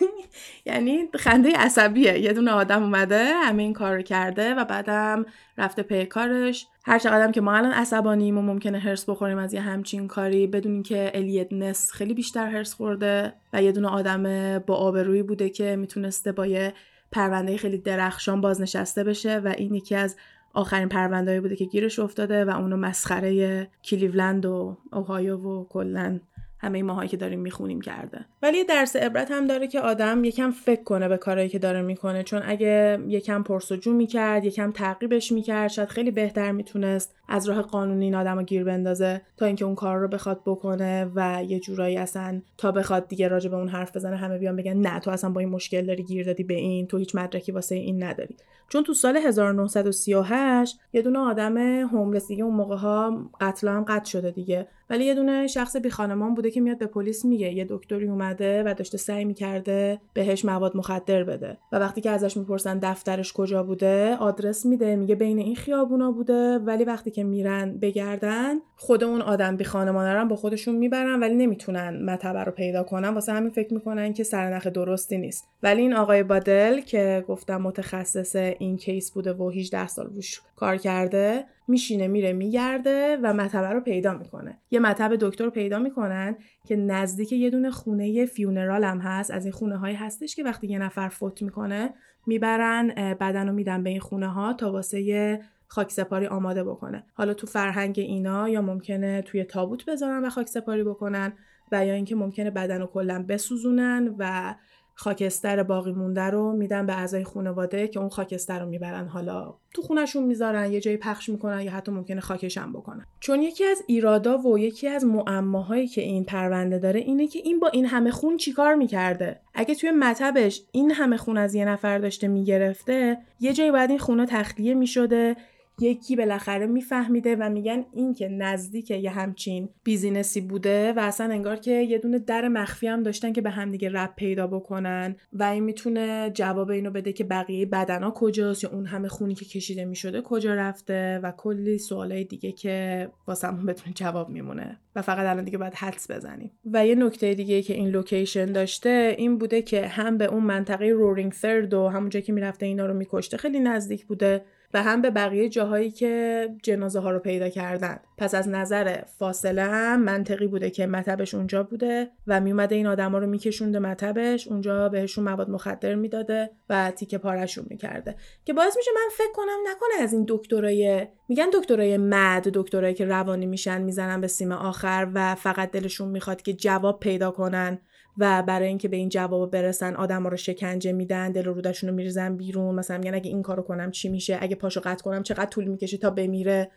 یعنی 0.66 1.08
خنده 1.14 1.52
عصبیه. 1.56 2.18
یه 2.18 2.32
دونه 2.32 2.50
آدم 2.50 2.82
اومده 2.82 3.24
همه 3.24 3.62
این 3.62 3.72
کار 3.72 3.96
رو 3.96 4.02
کرده 4.02 4.54
و 4.54 4.64
بعدم 4.64 5.26
رفته 5.58 5.82
پی 5.82 6.06
کارش. 6.06 6.66
هر 6.84 6.98
چقدرم 6.98 7.32
که 7.32 7.40
ما 7.40 7.54
الان 7.54 7.72
عصبانیم 7.72 8.38
و 8.38 8.42
ممکنه 8.42 8.78
هرس 8.78 9.08
بخوریم 9.08 9.38
از 9.38 9.54
یه 9.54 9.60
همچین 9.60 10.08
کاری 10.08 10.46
بدونین 10.46 10.82
که 10.82 11.10
الیت 11.14 11.52
نس 11.52 11.92
خیلی 11.92 12.14
بیشتر 12.14 12.46
هرس 12.46 12.74
خورده 12.74 13.32
و 13.52 13.62
یه 13.62 13.72
دونه 13.72 13.88
آدم 13.88 14.58
با 14.58 14.74
آبرویی 14.74 15.22
بوده 15.22 15.48
که 15.48 15.76
می‌تونسته 15.76 16.32
با 16.32 16.46
یه 16.46 16.74
پرونده 17.12 17.56
خیلی 17.56 17.78
درخشان 17.78 18.40
بازنشسته 18.40 19.04
بشه 19.04 19.38
و 19.38 19.54
این 19.56 19.74
یکی 19.74 19.94
از 19.94 20.16
آخرین 20.54 20.88
پرونده 20.88 21.40
بوده 21.40 21.56
که 21.56 21.64
گیرش 21.64 21.98
افتاده 21.98 22.44
و 22.44 22.50
اونو 22.50 22.76
مسخره 22.76 23.68
کلیولند 23.84 24.46
و 24.46 24.76
اوهایو 24.92 25.38
و 25.38 25.64
کلا 25.64 26.20
همه 26.58 26.82
ماهایی 26.82 27.08
که 27.08 27.16
داریم 27.16 27.40
می‌خونیم 27.40 27.80
کرده. 27.80 28.26
ولی 28.42 28.64
درس 28.64 28.96
عبرت 28.96 29.30
هم 29.30 29.46
داره 29.46 29.66
که 29.66 29.80
آدم 29.80 30.24
یکم 30.24 30.50
فکر 30.50 30.82
کنه 30.82 31.08
به 31.08 31.16
کارهایی 31.16 31.48
که 31.48 31.58
داره 31.58 31.82
می‌کنه. 31.82 32.22
چون 32.22 32.42
اگه 32.44 32.98
یکم 33.08 33.42
پرسجو 33.42 33.92
می‌کرد 33.92 34.44
یکم 34.44 34.72
تعقیبش 34.72 35.32
می‌کرد 35.32 35.68
شاید 35.68 35.88
خیلی 35.88 36.10
بهتر 36.10 36.52
می‌تونست 36.52 37.16
از 37.28 37.48
راه 37.48 37.62
قانونی 37.62 38.04
این 38.04 38.14
آدم 38.14 38.38
رو 38.38 38.42
گیر 38.42 38.64
بندازه 38.64 39.22
تا 39.36 39.46
اینکه 39.46 39.64
اون 39.64 39.74
کار 39.74 39.98
رو 39.98 40.08
بخواد 40.08 40.40
بکنه 40.46 41.10
و 41.14 41.44
یه 41.48 41.60
جورایی 41.60 41.96
اصلا 41.96 42.42
تا 42.58 42.72
بخواد 42.72 43.08
دیگه 43.08 43.28
راجع 43.28 43.50
به 43.50 43.56
اون 43.56 43.68
حرف 43.68 43.96
بزنه 43.96 44.16
همه 44.16 44.38
بیان 44.38 44.56
بگن 44.56 44.76
نه 44.76 45.00
تو 45.00 45.10
اصلا 45.10 45.30
با 45.30 45.40
این 45.40 45.48
مشکل 45.48 45.86
داری 45.86 46.02
گیر 46.02 46.26
دادی 46.26 46.44
به 46.44 46.54
این 46.54 46.86
تو 46.86 46.96
هیچ 46.96 47.14
مدرکی 47.14 47.52
واسه 47.52 47.74
این 47.74 48.02
نداری. 48.02 48.36
چون 48.68 48.82
تو 48.82 48.94
سال 48.94 49.16
1938 49.16 50.78
یه 50.92 51.02
دونه 51.02 51.18
آدم 51.18 51.56
هوملس 51.58 52.28
دیگه 52.28 52.44
اون 52.44 52.54
موقع 52.54 52.76
ها 52.76 53.30
قتل 53.40 53.68
هم 53.68 53.84
قتل 53.88 54.10
شده 54.10 54.30
دیگه. 54.30 54.68
ولی 54.90 55.04
یه 55.04 55.14
دونه 55.14 55.46
شخص 55.46 55.76
بی 55.76 55.90
خانمان 55.90 56.34
بوده 56.34 56.50
که 56.50 56.60
میاد 56.60 56.78
به 56.78 56.86
پلیس 56.86 57.24
میگه. 57.24 57.52
یه 57.52 57.66
دکتری 57.68 58.08
اومده 58.08 58.62
و 58.62 58.74
داشته 58.74 58.98
سعی 58.98 59.24
می‌کرده 59.24 60.00
بهش 60.14 60.44
مواد 60.44 60.76
مخدر 60.76 61.24
بده. 61.24 61.58
و 61.72 61.78
وقتی 61.78 62.00
که 62.00 62.10
ازش 62.10 62.36
می‌پرسن 62.36 62.78
دفترش 62.78 63.32
کجا 63.32 63.62
بوده 63.62 64.16
آدرس 64.16 64.66
میده 64.66 64.96
میگه 64.96 65.14
بین 65.14 65.38
این 65.38 65.56
خیابونا 65.56 66.12
بوده. 66.12 66.58
ولی 66.58 66.84
وقتی 66.84 67.10
که 67.10 67.24
میرن 67.24 67.78
بگردن 67.78 68.54
خود 68.76 69.04
اون 69.04 69.22
آدم 69.22 69.56
بی 69.56 69.64
خانمانه 69.64 70.14
رو 70.14 70.28
با 70.28 70.36
خودشون 70.36 70.74
می‌برن 70.74 71.20
ولی 71.20 71.34
نمی‌تونن 71.34 72.04
مطبع 72.04 72.44
رو 72.44 72.52
پیدا 72.52 72.82
کنن. 72.82 73.08
واسه 73.08 73.32
همین 73.32 73.50
فکر 73.50 73.74
می‌کنن 73.74 74.12
که 74.12 74.24
سرنخ 74.24 74.66
درستی 74.66 75.18
نیست. 75.18 75.48
ولی 75.62 75.82
این 75.82 75.94
آقای 75.94 76.22
بادل 76.22 76.80
که 76.80 77.24
گفتم 77.28 77.56
متخصص 77.56 78.36
این 78.36 78.76
کیس 78.76 79.10
بوده 79.10 79.32
و 79.32 79.50
18 79.50 79.86
سال 79.86 80.06
روش 80.06 80.40
کار 80.56 80.76
کرده 80.76 81.44
میشینه 81.68 82.08
میره 82.08 82.32
میگرده 82.32 83.18
و 83.22 83.34
مطبه 83.34 83.68
رو 83.68 83.80
پیدا 83.80 84.14
می‌کنه. 84.14 84.58
یه 84.70 84.80
مطب 84.80 85.16
دکتر 85.16 85.50
پیدا 85.50 85.78
می‌کنن 85.78 86.36
که 86.66 86.76
نزدیک 86.76 87.32
یه 87.32 87.50
دونه 87.50 87.70
خونه 87.70 88.26
فیونرال 88.26 88.84
هم 88.84 88.98
هست. 88.98 89.30
از 89.30 89.44
این 89.44 89.52
خونه 89.52 89.76
هایی 89.76 89.94
هستش 89.94 90.36
که 90.36 90.44
وقتی 90.44 90.66
یه 90.66 90.78
نفر 90.78 91.08
فوت 91.08 91.42
می‌کنه 91.42 91.94
می‌برن 92.26 93.14
بدن 93.14 93.46
رو 93.48 93.52
میدن 93.54 93.82
به 93.82 93.90
این 93.90 94.00
خونه 94.00 94.28
ها 94.28 94.52
تا 94.52 94.72
واسه 94.72 95.40
خاک 95.68 95.90
سپاری 95.90 96.26
آماده 96.26 96.64
بکنه. 96.64 97.04
حالا 97.14 97.34
تو 97.34 97.46
فرهنگ 97.46 97.98
اینا 97.98 98.48
یا 98.48 98.62
ممکنه 98.62 99.22
توی 99.22 99.44
تابوت 99.44 99.84
بذارن 99.84 100.24
و 100.24 100.30
خاک 100.30 100.48
سپاری 100.48 100.84
بکنن 100.84 101.32
و 101.72 101.86
یا 101.86 101.94
اینکه 101.94 102.14
ممکنه 102.14 102.50
بدن 102.50 102.80
رو 102.80 102.86
کلا 102.86 103.24
بسوزونن 103.28 104.14
و 104.18 104.54
خاکستر 104.98 105.62
باقی 105.62 105.92
مونده 105.92 106.22
رو 106.22 106.52
میدن 106.52 106.86
به 106.86 106.98
اعضای 106.98 107.24
خانواده 107.24 107.88
که 107.88 108.00
اون 108.00 108.08
خاکستر 108.08 108.60
رو 108.60 108.68
می‌برن 108.68 109.08
حالا. 109.08 109.54
تو 109.74 109.82
خونشون 109.82 110.24
می‌ذارن 110.24 110.72
یه 110.72 110.80
جایی 110.80 110.96
پخش 110.96 111.28
می‌کنن 111.28 111.60
یا 111.60 111.70
حتی 111.70 111.92
ممکنه 111.92 112.20
خاکش 112.20 112.58
هم 112.58 112.72
بکنن. 112.72 113.04
چون 113.20 113.42
یکی 113.42 113.64
از 113.64 113.82
ایرادا 113.86 114.38
و 114.38 114.58
یکی 114.58 114.88
از 114.88 115.04
معماهایی 115.04 115.88
که 115.88 116.00
این 116.00 116.24
پرونده 116.24 116.78
داره 116.78 117.00
اینه 117.00 117.26
که 117.26 117.38
این 117.38 117.60
با 117.60 117.68
این 117.68 117.86
همه 117.86 118.10
خون 118.10 118.36
چیکار 118.36 118.74
می‌کرده؟ 118.74 119.40
اگه 119.54 119.74
توی 119.74 119.90
مطبش 119.90 120.62
این 120.72 120.90
همه 120.90 121.16
خون 121.16 121.38
از 121.38 121.54
یه 121.54 121.64
نفر 121.64 121.98
داشته 121.98 122.28
می‌گرفته 122.28 123.18
یه 123.40 123.52
جایی 123.52 123.70
باید 123.70 123.90
این 123.90 123.98
خونه 123.98 124.26
تخلیه 124.26 124.74
می‌شده 124.74 125.36
یکی 125.80 126.16
بالاخره 126.16 126.66
میفهمیده 126.66 127.36
و 127.36 127.50
میگن 127.50 127.84
این 127.92 128.14
که 128.14 128.28
نزدیک 128.28 128.90
یه 128.90 129.10
همچین 129.10 129.68
business 129.84 130.34
ی 130.34 130.40
بوده 130.40 130.92
و 130.92 131.00
اصلا 131.00 131.32
انگار 131.32 131.56
که 131.56 131.70
یه 131.70 131.98
دونه 131.98 132.18
در 132.18 132.48
مخفی 132.48 132.86
هم 132.86 133.02
داشتن 133.02 133.32
که 133.32 133.40
به 133.40 133.50
همدیگه 133.50 133.88
ربط 133.92 134.12
پیدا 134.16 134.46
بکنن 134.46 135.16
و 135.32 135.42
این 135.42 135.64
می‌تونه 135.64 136.30
جواب 136.34 136.70
اینو 136.70 136.90
بده 136.90 137.12
که 137.12 137.24
بقیه 137.24 137.66
بدنا 137.66 138.10
کجاست 138.10 138.64
یا 138.64 138.70
اون 138.70 138.86
همه 138.86 139.08
خونی 139.08 139.34
که 139.34 139.44
کشیده 139.44 139.84
می‌شده 139.84 140.22
کجا 140.22 140.54
رفته 140.54 141.20
و 141.22 141.32
کلی 141.36 141.78
سوالای 141.78 142.24
دیگه 142.24 142.52
که 142.52 143.08
واسمون 143.26 143.66
بدون 143.66 143.94
جواب 143.94 144.28
میمونه. 144.28 144.78
و 144.96 145.02
فقط 145.02 145.26
الان 145.26 145.44
دیگه 145.44 145.58
باید 145.58 145.74
حدس 145.74 146.10
بزنیم. 146.10 146.50
و 146.72 146.86
یه 146.86 146.94
نکته 146.94 147.34
دیگه 147.34 147.62
که 147.62 147.74
این 147.74 147.88
location 147.88 148.46
داشته 148.46 149.14
این 149.18 149.38
بوده 149.38 149.62
که 149.62 149.86
هم 149.86 150.18
به 150.18 150.24
اون 150.24 150.42
منطقه 150.42 150.86
Roaring 150.86 151.32
Third 151.32 151.74
و 151.74 151.88
همونجا 151.88 152.20
که 152.20 152.32
می‌رفته 152.32 152.66
اینا 152.66 152.86
رو 152.86 152.94
میکشته 152.94 153.36
خیلی 153.36 153.60
نزدیک 153.60 154.06
بوده. 154.06 154.44
و 154.74 154.82
هم 154.82 155.02
به 155.02 155.10
بقیه 155.10 155.48
جاهایی 155.48 155.90
که 155.90 156.48
جنازه 156.62 157.00
ها 157.00 157.10
رو 157.10 157.18
پیدا 157.18 157.48
کردن. 157.48 157.98
پس 158.18 158.34
از 158.34 158.48
نظر 158.48 159.00
فاصله 159.18 159.62
هم 159.62 160.02
منطقی 160.02 160.46
بوده 160.46 160.70
که 160.70 160.86
مطبش 160.86 161.34
اونجا 161.34 161.62
بوده 161.62 162.10
و 162.26 162.40
میومده 162.40 162.74
این 162.74 162.86
آدما 162.86 163.18
رو 163.18 163.26
میکشونده 163.26 163.78
مطبش 163.78 164.48
اونجا 164.48 164.88
بهشون 164.88 165.24
مواد 165.24 165.50
مخدر 165.50 165.94
می‌داده 165.94 166.50
و 166.68 166.90
تیکه 166.90 167.18
پارشون 167.18 167.66
می‌کرده. 167.70 168.16
که 168.44 168.52
باعث 168.52 168.76
میشه 168.76 168.90
من 168.94 169.08
فکر 169.16 169.32
کنم 169.34 169.58
نکنه 169.66 170.02
از 170.02 170.12
این 170.12 170.24
دکترای 170.28 171.06
میگن 171.28 171.46
دکترای 171.52 171.96
مد 171.96 172.48
دکترایی 172.54 172.94
که 172.94 173.04
روانی 173.04 173.46
میشن 173.46 173.82
می‌زنن 173.82 174.20
به 174.20 174.26
سیم 174.26 174.52
آخر 174.52 175.08
و 175.14 175.34
فقط 175.34 175.70
دلشون 175.70 176.08
می‌خواد 176.08 176.42
که 176.42 176.52
جواب 176.52 177.00
پیدا 177.00 177.30
کنن. 177.30 177.78
و 178.18 178.42
برای 178.42 178.68
اینکه 178.68 178.88
به 178.88 178.96
این 178.96 179.08
جواب 179.08 179.50
برسن 179.50 179.94
آدم 179.94 180.26
رو 180.26 180.36
شکنجه 180.36 180.92
میدن 180.92 181.32
دل 181.32 181.46
و 181.46 181.52
رودشون 181.52 181.90
رو 181.90 181.96
میریزن 181.96 182.36
بیرون. 182.36 182.74
مثلا 182.74 182.98
میگن 182.98 183.14
اگه 183.14 183.30
این 183.30 183.42
کارو 183.42 183.62
کنم 183.62 183.90
چی 183.90 184.08
میشه؟ 184.08 184.38
اگه 184.40 184.56
پاشو 184.56 184.80
قطع 184.84 185.04
کنم 185.04 185.22
چقدر 185.22 185.46
طول 185.46 185.64
می‌کشه 185.64 185.96
تا 185.96 186.10
بمیره؟ 186.10 186.70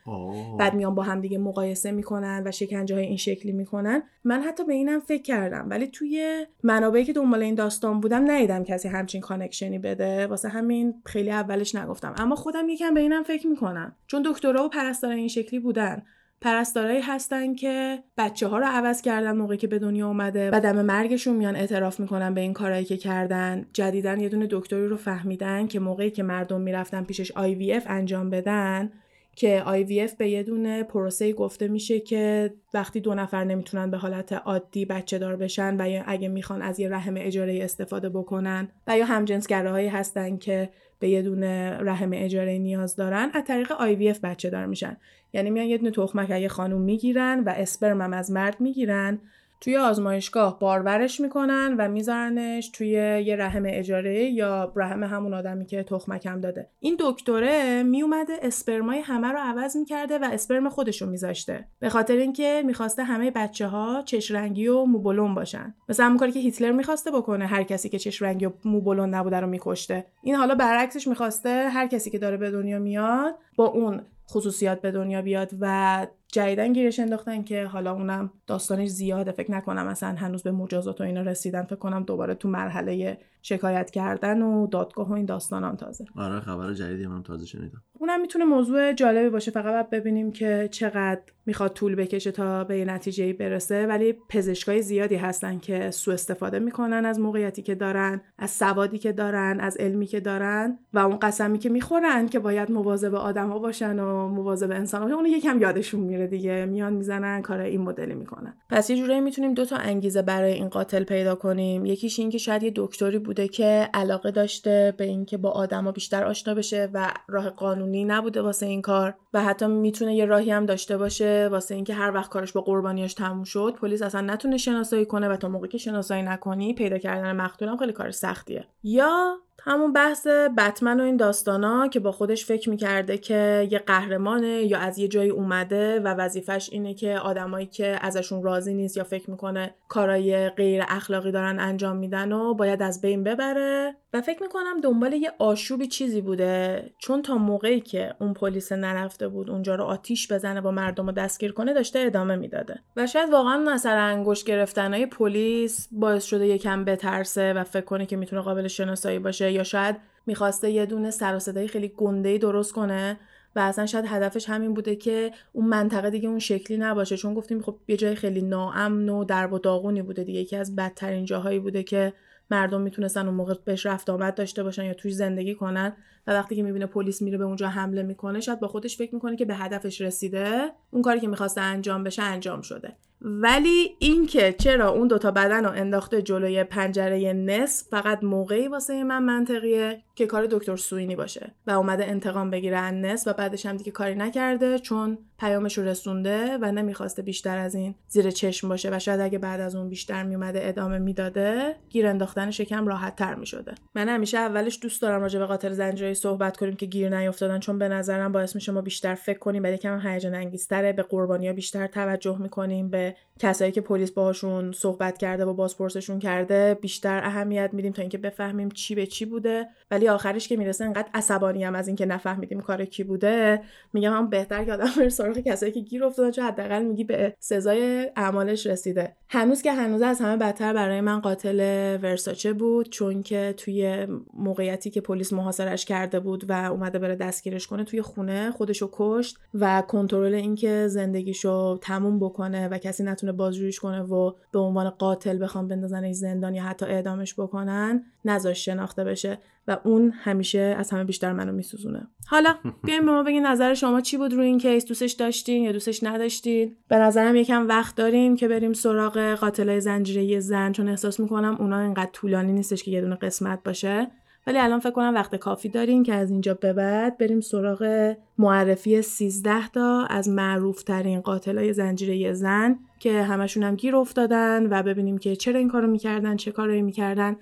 بعد 0.60 0.74
میان 0.74 0.96
با 0.96 1.04
هم 1.04 1.22
دیگه 1.22 1.38
مقایسه 1.38 1.92
می‌کنن 1.92 2.44
و 2.46 2.52
شکنجه 2.52 2.96
های 2.96 3.06
این 3.06 3.18
شکلی 3.18 3.52
می‌کنن. 3.52 4.04
من 4.24 4.42
حتی 4.42 4.64
به 4.64 4.74
اینم 4.74 5.00
فکر 5.00 5.22
کردم 5.22 5.68
ولی 5.70 5.88
توی 5.88 6.46
منابعی 6.64 7.06
که 7.06 7.14
دنبال 7.14 7.44
این 7.44 7.56
داستان 7.56 8.00
بودم 8.00 8.32
ندیدم 8.32 8.64
کسی 8.64 8.88
همچین 8.88 9.22
کانکشنی 9.22 9.80
بده. 9.80 10.28
واسه 10.28 10.50
همین 10.50 10.94
خیلی 11.06 11.32
اولش 11.32 11.76
نگفتم. 11.76 12.16
اما 12.18 12.36
خودم 12.36 12.70
یکم 12.70 12.94
به 12.94 13.00
اینم 13.00 13.24
فکر 13.24 13.48
می‌کنم. 13.48 13.96
چون 14.08 14.24
دکترا 14.26 14.66
و 14.66 14.70
پرستارا 14.70 15.14
این 15.14 15.28
شکلی 15.28 15.60
بودن. 15.60 16.04
پرستارایی 16.42 17.02
هستن 17.02 17.56
که 17.56 18.04
بچه 18.18 18.48
ها 18.48 18.58
رو 18.58 18.66
عوض 18.66 19.02
کردن 19.02 19.38
موقعی 19.38 19.58
که 19.58 19.68
به 19.68 19.80
دنیا 19.80 20.08
اومده 20.08 20.52
و 20.54 20.60
دم 20.60 20.82
مرگشون 20.82 21.36
میان 21.36 21.56
اعتراف 21.56 22.00
می‌کنن 22.00 22.34
به 22.34 22.42
این 22.42 22.54
کارهایی 22.54 22.86
که 22.86 22.98
کردن. 22.98 23.66
جدیدن 23.74 24.20
یه 24.20 24.30
دونه 24.30 24.48
دکتری 24.52 24.88
رو 24.88 24.98
فهمیدن 24.98 25.68
که 25.68 25.80
موقعی 25.80 26.12
که 26.12 26.24
مردم 26.24 26.62
می‌رفتن 26.62 27.04
پیشش 27.04 27.32
IVF 27.32 27.84
انجام 27.86 28.30
بدن 28.30 28.92
که 29.36 29.64
IVF 29.66 30.16
به 30.16 30.30
یه 30.30 30.44
دونه 30.44 30.84
پروسه 30.84 31.34
گفته 31.34 31.68
میشه 31.68 32.00
که 32.00 32.54
وقتی 32.74 33.00
دو 33.00 33.14
نفر 33.14 33.44
نمی‌تونن 33.44 33.92
به 33.92 33.98
حالت 33.98 34.34
عادی 34.34 34.86
بچه 34.86 35.18
دار 35.18 35.36
بشن 35.36 35.76
و 35.82 35.90
یا 35.90 36.04
اگه 36.08 36.28
می‌خوان 36.28 36.62
از 36.62 36.80
یه 36.80 36.90
رحم 36.90 37.14
اجاره 37.18 37.64
استفاده 37.64 38.10
بکنن 38.10 38.68
و 38.88 38.98
یا 38.98 39.06
همجنسگراهایی 39.06 39.88
هستن 39.88 40.38
که 40.38 40.70
به 41.00 41.10
یه 41.10 41.22
دونه 41.22 41.78
رحم 41.80 42.10
اجاره 42.14 42.58
نیاز 42.58 42.96
دارن 42.96 43.30
از 43.34 43.44
طریق 43.44 43.74
IVF 43.74 44.20
بچه 44.20 44.50
دار 44.50 44.66
میشن. 44.66 44.98
یعنی 45.34 45.50
میان 45.50 45.66
یه 45.66 45.78
دونه 45.78 45.92
تخمک 45.92 46.30
یه 46.30 46.48
خانوم 46.48 46.82
می‌گیرن 46.82 47.44
و 47.46 47.50
اسپرم 47.50 48.14
از 48.14 48.32
مرد 48.32 48.62
می‌گیرن 48.62 49.20
توی 49.62 49.78
آزمایشگاه 49.78 50.60
بارورش 50.60 51.20
می‌کنن 51.20 51.76
و 51.78 51.88
میذارنش 51.88 52.70
توی 52.70 52.90
یه 53.26 53.36
رحم 53.36 53.64
اجاره 53.66 54.24
یا 54.24 54.74
رحم 54.76 55.04
همون 55.04 55.34
آدمی 55.34 55.66
که 55.66 55.84
تخمکم 55.84 56.42
داده. 56.42 56.70
این 56.80 56.96
دکتره 57.00 57.84
میومده 57.84 58.34
اسپرمای 58.42 59.00
همه 59.00 59.28
رو 59.28 59.40
عوض 59.40 59.78
می‌کرده 59.78 60.18
و 60.18 60.30
اسپرم 60.32 60.70
خودش 60.70 61.02
رو 61.02 61.10
میذاشته. 61.10 61.68
به 61.80 61.90
خاطر 61.90 62.16
اینکه 62.16 62.64
می‌خواسته 62.66 63.04
همه 63.04 63.32
بچه 63.32 63.68
ها 63.68 64.02
چش 64.06 64.32
رنگی 64.32 64.68
و 64.68 64.86
موبولون 64.86 65.36
باشن. 65.36 65.74
مثلا 65.90 66.06
همون 66.06 66.18
کاری 66.18 66.32
که 66.32 66.40
هیتلر 66.40 66.72
می‌خواسته 66.72 67.12
بکنه 67.12 67.46
هر 67.46 67.64
کسی 67.64 67.90
که 67.90 68.00
چش 68.00 68.22
رنگی 68.22 68.46
و 68.46 68.52
موبولون 68.66 69.10
نبوده 69.10 69.40
رو 69.40 69.48
میکشته. 69.48 70.06
این 70.24 70.36
حالا 70.36 70.56
برعکسش 70.56 71.08
می‌خواسته 71.08 71.70
هر 71.70 71.88
کسی 71.88 72.10
که 72.10 72.20
داره 72.20 72.38
به 72.38 72.52
دنیا 72.52 72.80
میاد 72.80 73.36
با 73.56 73.66
اون 73.66 74.02
خصوصیات 74.30 74.82
به 74.82 74.92
دنیا 74.92 75.22
بیاد 75.22 75.50
و 75.60 76.08
جدیدن 76.32 76.74
گیرش 76.74 77.00
انداختن 77.00 77.44
که 77.44 77.66
حالا 77.66 77.94
اونم 77.94 78.34
داستانش 78.48 78.90
زیاده. 78.90 79.32
فکر 79.32 79.52
نکنم 79.52 79.88
مثلا 79.88 80.16
هنوز 80.16 80.44
به 80.44 80.52
مجازات 80.52 81.02
و 81.02 81.04
اینا 81.04 81.22
رسیدن. 81.22 81.64
فکر 81.64 81.76
کنم 81.76 82.04
دوباره 82.04 82.36
تو 82.36 82.50
مرحله 82.50 83.18
شکایت 83.42 83.92
کردن 83.92 84.42
و 84.42 84.68
دادگاه 84.68 85.10
و 85.10 85.14
این 85.14 85.26
داستانام 85.26 85.76
تازه. 85.76 86.06
آره 86.16 86.40
خبر 86.40 86.74
جدیدی 86.74 87.08
من 87.08 87.24
تازه 87.24 87.46
شنیدم. 87.46 87.82
اونم 88.00 88.22
می‌تونه 88.22 88.46
موضوع 88.46 88.94
جالبی 88.94 89.30
باشه. 89.30 89.52
فقط 89.52 89.74
باید 89.74 89.90
ببینیم 89.90 90.32
که 90.32 90.70
چقدر 90.72 91.22
می‌خواد 91.46 91.74
طول 91.74 91.96
بکشه 91.96 92.32
تا 92.32 92.64
به 92.64 92.78
یه 92.78 92.86
نتیجه 92.86 93.34
برسه. 93.34 93.88
ولی 93.88 94.14
پزشکای 94.30 94.82
زیادی 94.82 95.16
هستن 95.16 95.60
که 95.60 95.92
سوء 95.92 96.14
استفاده 96.14 96.60
می‌کنن 96.60 97.06
از 97.06 97.20
موقعیتی 97.20 97.62
که 97.62 97.76
دارن 97.76 98.22
از 98.38 98.52
سوادی 98.52 98.98
که 98.98 99.12
دارن 99.12 99.60
از 99.60 99.78
علمی 99.78 100.06
که 100.06 100.20
دارن 100.20 100.80
و 100.94 101.00
اون 101.00 101.18
قسمی 101.20 101.60
که 101.60 101.70
می‌خورن 101.70 102.28
که 102.28 102.40
باید 102.40 102.72
مواظب 102.72 103.16
آدما 103.16 103.60
باشن 103.60 104.00
و 104.00 104.28
مواظب 104.28 104.72
انسان 104.72 105.02
باشن. 105.02 105.14
اون 105.14 105.26
یکم 105.26 105.60
یادشون 105.62 106.00
میره 106.00 106.28
دیگه. 106.28 106.66
میان 106.66 106.94
می‌زنن 106.94 107.42
کار 107.42 107.60
این 107.60 107.82
مدلی 107.82 108.16
می‌کنن. 108.16 108.54
پس 108.70 108.90
یه 108.90 108.98
جورایی 108.98 109.22
می‌تونیم 109.22 109.54
دو 109.54 109.66
تا 109.66 109.76
انگیزه 109.76 110.22
برای 110.22 110.54
این 110.54 110.70
قاتل 110.70 111.04
پیدا 111.04 111.36
کنیم. 111.36 111.86
یکیش 111.86 112.20
این 112.20 112.30
که 112.30 112.38
شاید 112.38 112.64
یه 112.64 112.72
دکتری 112.76 113.20
بوده 113.30 113.48
که 113.48 113.90
علاقه 113.94 114.32
داشته 114.32 114.94
به 114.98 115.04
اینکه 115.04 115.38
با 115.38 115.50
آدما 115.50 115.92
بیشتر 115.92 116.24
آشنا 116.24 116.54
بشه 116.54 116.90
و 116.94 117.14
راه 117.28 117.50
قانونی 117.50 118.06
نبوده 118.06 118.42
واسه 118.42 118.66
این 118.66 118.82
کار 118.82 119.16
و 119.34 119.44
حتی 119.44 119.68
می‌تونه 119.68 120.16
یه 120.16 120.26
راهی 120.26 120.52
هم 120.52 120.66
داشته 120.66 120.98
باشه 120.98 121.48
واسه 121.52 121.76
اینکه 121.76 121.94
هر 121.94 122.12
وقت 122.12 122.30
کارش 122.30 122.52
با 122.52 122.62
قربانیاش 122.62 123.14
تموم 123.14 123.44
شد 123.44 123.78
پلیس 123.82 124.02
اصلا 124.02 124.22
نتونه 124.22 124.58
شناسایی 124.58 125.06
کنه 125.06 125.30
و 125.30 125.36
تا 125.36 125.48
موقعی 125.48 125.70
که 125.70 125.78
شناسایی 125.78 126.24
نکنی 126.24 126.74
پیدا 126.74 126.98
کردن 126.98 127.36
مقتولم 127.36 127.78
خیلی 127.78 127.94
کار 127.94 128.12
سختیه. 128.12 128.68
یا 128.84 129.38
همون 129.64 129.94
بحث 129.94 130.28
بتمن 130.58 131.00
و 131.00 131.04
این 131.04 131.18
داستانا 131.18 131.88
که 131.88 132.00
با 132.00 132.12
خودش 132.12 132.46
فکر 132.46 132.70
می‌کرده 132.70 133.18
که 133.18 133.68
یه 133.72 133.80
قهرمانه 133.80 134.48
یا 134.48 134.80
از 134.80 134.98
یه 134.98 135.08
جایی 135.08 135.30
اومده 135.30 136.00
و 136.00 136.08
وظیفش 136.08 136.70
اینه 136.72 136.94
که 136.94 137.18
آدمایی 137.18 137.66
که 137.66 137.98
ازشون 138.02 138.44
راضی 138.44 138.74
نیست 138.74 138.98
یا 138.98 139.04
فکر 139.04 139.32
می‌کنه 139.32 139.76
کارای 139.88 140.50
غیر 140.50 140.84
اخلاقی 140.88 141.32
دارن 141.32 141.60
انجام 141.60 141.98
میدن 141.98 142.32
و 142.32 142.54
باید 142.54 142.82
از 142.82 143.02
بین 143.02 143.24
ببره. 143.24 143.96
و 144.14 144.22
فکر 144.22 144.44
می‌کنم 144.44 144.82
دنبال 144.82 145.14
یه 145.14 145.32
آشوبی 145.40 145.88
چیزی 145.88 146.22
بوده 146.22 146.90
چون 146.98 147.22
تا 147.22 147.38
موقعی 147.38 147.80
که 147.80 148.14
اون 148.20 148.34
پلیس 148.34 148.72
نرفته 148.72 149.28
بود 149.28 149.50
اونجا 149.50 149.76
رو 149.76 149.84
آتیش 149.84 150.32
بزنه 150.32 150.62
با 150.62 150.72
مردم 150.72 151.06
رو 151.06 151.12
دستگیر 151.12 151.52
کنه 151.52 151.74
داشته 151.74 152.00
ادامه 152.00 152.36
می‌داده. 152.36 152.80
و 152.96 153.08
شاید 153.08 153.30
واقعا 153.30 153.58
مثلا 153.58 154.02
انگشت 154.02 154.46
گرفتنهای 154.46 155.06
پلیس 155.06 155.88
باعث 155.92 156.26
شده 156.26 156.48
یکم 156.48 156.86
بترسه 156.86 157.54
و 157.54 157.64
فکر 157.64 157.86
کنه 157.86 158.06
که 158.06 158.16
می‌تونه 158.16 158.42
قابل 158.42 158.68
شناسایی 158.68 159.20
باشه 159.20 159.52
یا 159.52 159.64
شاید 159.64 159.96
می‌خواسته 160.26 160.72
یه 160.72 160.86
دونه 160.86 161.12
سر 161.12 161.36
و 161.36 161.40
صدای 161.40 161.68
خیلی 161.68 161.88
گنده 161.88 162.38
درست 162.38 162.74
کنه 162.74 163.20
و 163.56 163.60
اصلا 163.60 163.86
شاید 163.86 164.06
هدفش 164.08 164.50
همین 164.50 164.74
بوده 164.74 164.96
که 164.96 165.32
اون 165.54 165.66
منطقه 165.66 166.10
دیگه 166.10 166.30
اون 166.30 166.40
شکلی 166.40 166.78
نباشه. 166.78 167.18
چون 167.18 167.34
گفتیم 167.34 167.62
خب 167.62 167.76
یه 167.88 167.98
جای 167.98 168.16
خیلی 168.16 168.42
ناامن 168.42 169.10
و 169.10 169.24
درب 169.24 169.54
و 169.54 169.60
داغونی 169.60 170.02
بوده 170.02 170.24
دیگه 170.24 170.40
یکی 170.40 170.56
از 170.56 170.76
بدترین 170.76 171.26
جاهایی 171.26 171.60
بوده 171.60 171.84
که 171.84 172.14
مردم 172.52 172.82
می‌تونستن 172.82 173.26
اون 173.26 173.36
موقع 173.36 173.54
بهش 173.66 173.86
رفت 173.86 174.10
آمد 174.10 174.36
داشته 174.36 174.64
باشن 174.64 174.86
یا 174.86 174.94
توش 174.94 175.14
زندگی 175.14 175.56
کنن 175.56 175.96
و 176.28 176.32
وقتی 176.32 176.56
که 176.56 176.64
می‌بینه 176.64 176.86
پلیس 176.86 177.22
میره 177.22 177.38
به 177.38 177.44
اونجا 177.44 177.68
حمله 177.68 178.04
می‌کنه 178.04 178.40
شاید 178.40 178.60
با 178.60 178.68
خودش 178.68 178.98
فکر 178.98 179.16
می‌کنه 179.16 179.36
که 179.36 179.46
به 179.46 179.56
هدفش 179.56 180.02
رسیده. 180.02 180.72
اون 180.92 181.02
کاری 181.02 181.20
که 181.20 181.28
می‌خواسته 181.28 181.62
انجام 181.62 182.04
بشه 182.04 182.22
انجام 182.22 182.62
شده. 182.62 182.96
ولی 183.22 183.96
اینکه 184.00 184.54
چرا 184.54 184.90
اون 184.90 185.08
دوتا 185.08 185.32
بدن 185.32 185.64
رو 185.64 185.72
انداخته 185.72 186.22
جلوی 186.22 186.64
پنجره 186.64 187.34
نصف 187.34 187.88
فقط 187.88 188.24
موقعی 188.24 188.68
واسه 188.68 189.04
من 189.04 189.24
منطقیه؟ 189.24 190.04
که 190.20 190.26
کار 190.26 190.48
دکتر 190.52 190.76
سوینی 190.76 191.16
باشه. 191.16 191.52
و 191.68 191.72
اومده 191.72 192.06
انتقام 192.06 192.50
بگیره 192.50 192.92
نصف 192.92 193.28
و 193.28 193.34
بعدش 193.34 193.66
هم 193.66 193.78
دیگه 193.78 193.92
کاری 193.92 194.16
نکرده 194.16 194.80
چون 194.80 195.18
پیامش 195.40 195.78
رو 195.78 195.84
رسونده 195.84 196.58
و 196.62 196.72
نمی‌خواسته 196.72 197.22
بیشتر 197.22 197.58
از 197.58 197.76
این 197.76 197.96
زیر 198.08 198.32
چشم 198.32 198.70
باشه 198.70 198.90
و 198.92 199.00
شاید 199.00 199.20
اگه 199.20 199.38
بعد 199.38 199.62
از 199.62 199.76
اون 199.76 199.90
بیشتر 199.90 200.24
میومده 200.24 200.60
ادامه 200.64 200.98
می‌داده 200.98 201.76
گیر 201.90 202.08
انداختنش 202.08 202.60
یکم 202.60 202.88
راحت 202.88 203.16
تر 203.16 203.36
می‌شده. 203.36 203.76
من 203.96 204.10
همیشه 204.10 204.38
اولش 204.38 204.80
دوست 204.82 205.02
دارم 205.02 205.22
راجع 205.22 205.40
به 205.40 205.46
قاتل 205.46 205.72
زنجیره‌ای 205.72 206.14
صحبت 206.14 206.58
کنیم 206.58 206.76
که 206.76 206.86
گیر 206.86 207.18
نیافتادن 207.18 207.60
چون 207.60 207.80
به 207.80 207.90
نظرم 207.90 208.32
باعث 208.32 208.56
میشه 208.56 208.72
ما 208.72 208.82
بیشتر 208.82 209.16
فکر 209.16 209.40
کنیم 209.40 209.64
بعد 209.64 209.74
یکم 209.74 210.08
هیجان 210.08 210.36
انگیزتره 210.36 210.94
به 210.94 211.04
قربانیا 211.04 211.54
بیشتر 211.54 211.88
توجه 211.88 212.38
می‌کنیم 212.38 212.90
به 212.90 213.16
کسایی 213.40 213.72
که 213.72 213.82
پلیس 213.82 214.12
باهاشون 214.12 214.72
صحبت 214.72 215.18
کرده 215.18 215.46
و 215.46 215.54
بازپرسشون 215.54 216.20
کرده 216.20 216.78
بیشتر 216.82 217.22
اهمیت 217.24 217.70
میدیم 217.74 217.94
تا 217.94 218.02
اینکه 218.02 218.18
بفهمیم 218.18 218.70
چی 218.70 218.96
به 218.96 219.06
چی 219.06 219.26
بوده. 219.26 219.68
ولی 219.92 220.08
آخرش 220.10 220.48
که 220.48 220.58
می‌رسه 220.58 220.86
انقدر 220.86 221.08
عصبانی 221.14 221.64
هم 221.64 221.76
از 221.76 221.88
اینکه 221.88 222.06
نفهمیدیم 222.06 222.62
کار 222.62 222.86
کی 222.86 223.04
بوده 223.04 223.62
میگم 223.94 224.14
هم 224.14 224.30
بهتر 224.30 224.64
که 224.64 224.74
آدم 224.74 224.90
بره 224.98 225.10
سراغ 225.10 225.38
کسایی 225.38 225.72
که 225.72 225.80
گیر 225.80 226.04
افتادن 226.04 226.32
چون 226.32 226.46
حداقل 226.46 226.84
میگی 226.84 227.04
به 227.04 227.36
سزای 227.40 228.12
اعمالش 228.16 228.68
رسیده. 228.68 229.16
هنوز 229.30 229.62
که 229.62 229.72
هنوز 229.72 230.02
از 230.02 230.22
همه 230.22 230.38
بدتر 230.38 230.74
برای 230.74 231.02
من 231.02 231.20
قاتل 231.20 231.60
ورساچه 232.02 232.54
بود 232.54 232.90
چون 232.90 233.24
که 233.24 233.54
توی 233.58 234.08
موقعیتی 234.34 234.90
که 234.90 235.02
پلیس 235.02 235.34
محاصرش 235.34 235.86
کرده 235.86 236.20
بود 236.20 236.50
و 236.50 236.54
اومده 236.54 237.00
بره 237.00 237.16
دستگیرش 237.16 237.68
کنه 237.68 237.84
توی 237.84 238.02
خونه 238.02 238.52
خودشو 238.52 238.90
کشت 238.92 239.38
و 239.54 239.84
کنترل 239.88 240.34
اینکه 240.34 240.88
زندگیشو 240.88 241.78
تموم 241.82 242.20
بکنه 242.20 242.68
و 242.68 242.78
کسی 242.78 243.04
نتونه 243.04 243.32
بازجوییش 243.32 243.80
کنه 243.80 244.02
و 244.02 244.32
به 244.52 244.60
عنوان 244.60 244.90
قاتل 244.90 245.44
بخوام 245.44 245.68
بندازنش 245.68 246.16
زندان 246.16 246.56
یا 246.56 246.64
حتی 246.64 246.86
اعدامش 246.86 247.40
بکنن 247.40 248.04
نذاش 248.26 248.66
شناخته 248.66 249.04
بشه. 249.04 249.38
و 249.70 249.78
اون 249.84 250.14
همیشه 250.16 250.76
از 250.78 250.92
همه 250.92 251.04
بیشتر 251.04 251.34
منو 251.34 251.52
میسوزونه. 251.52 252.08
حالا 252.28 252.56
بیایم 252.84 253.06
به 253.06 253.12
ما 253.12 253.24
بگین 253.24 253.46
نظر 253.46 253.74
شما 253.74 254.02
چی 254.02 254.18
بود 254.18 254.34
روی 254.34 254.46
این 254.46 254.58
کیس؟ 254.58 254.86
دوستش 254.86 255.12
داشتین 255.12 255.64
یا 255.64 255.72
دوستش 255.72 256.04
نداشتین؟ 256.04 256.76
به 256.88 256.96
نظرم 256.96 257.36
یکم 257.36 257.68
وقت 257.68 257.96
داریم 257.96 258.36
که 258.36 258.48
بریم 258.48 258.74
سراغ 258.74 259.34
قاتلای 259.34 259.82
زنجیره 259.82 260.40
زن 260.40 260.72
چون 260.72 260.90
احساس 260.90 261.20
می‌کنم 261.20 261.58
اونا 261.60 261.80
اینقدر 261.80 262.10
طولانی 262.14 262.54
نیستش 262.54 262.84
که 262.84 262.92
یه 262.92 263.02
دونه 263.02 263.16
قسمت 263.16 263.64
باشه. 263.64 264.08
ولی 264.48 264.58
الان 264.58 264.80
فکر 264.80 264.92
کنم 264.92 265.16
وقت 265.16 265.36
کافی 265.36 265.70
داریم 265.70 266.04
که 266.04 266.14
از 266.14 266.32
اینجا 266.32 266.54
به 266.54 266.74
بعد 266.74 267.18
بریم 267.18 267.40
سراغ 267.40 268.14
معرفی 268.38 269.02
13 269.02 269.68
تا 269.68 270.06
از 270.06 270.30
معروف 270.30 270.84
ترین 270.84 271.22
قاتلای 271.22 271.74
زنجیره 271.74 272.34
زن 272.34 272.80
که 273.00 273.24
همشون 273.24 273.64
هم 273.64 273.76
گیر 273.76 273.96
افتادن 273.96 274.68
و 274.72 274.84
ببینیم 274.84 275.18
که 275.18 275.36
چرا 275.36 275.60
این 275.60 275.70
کارو 275.70 275.88
می‌کردن 275.88 276.36
چه 276.36 276.52
کارایی 276.52 276.82
می‌کردن. 276.82 277.36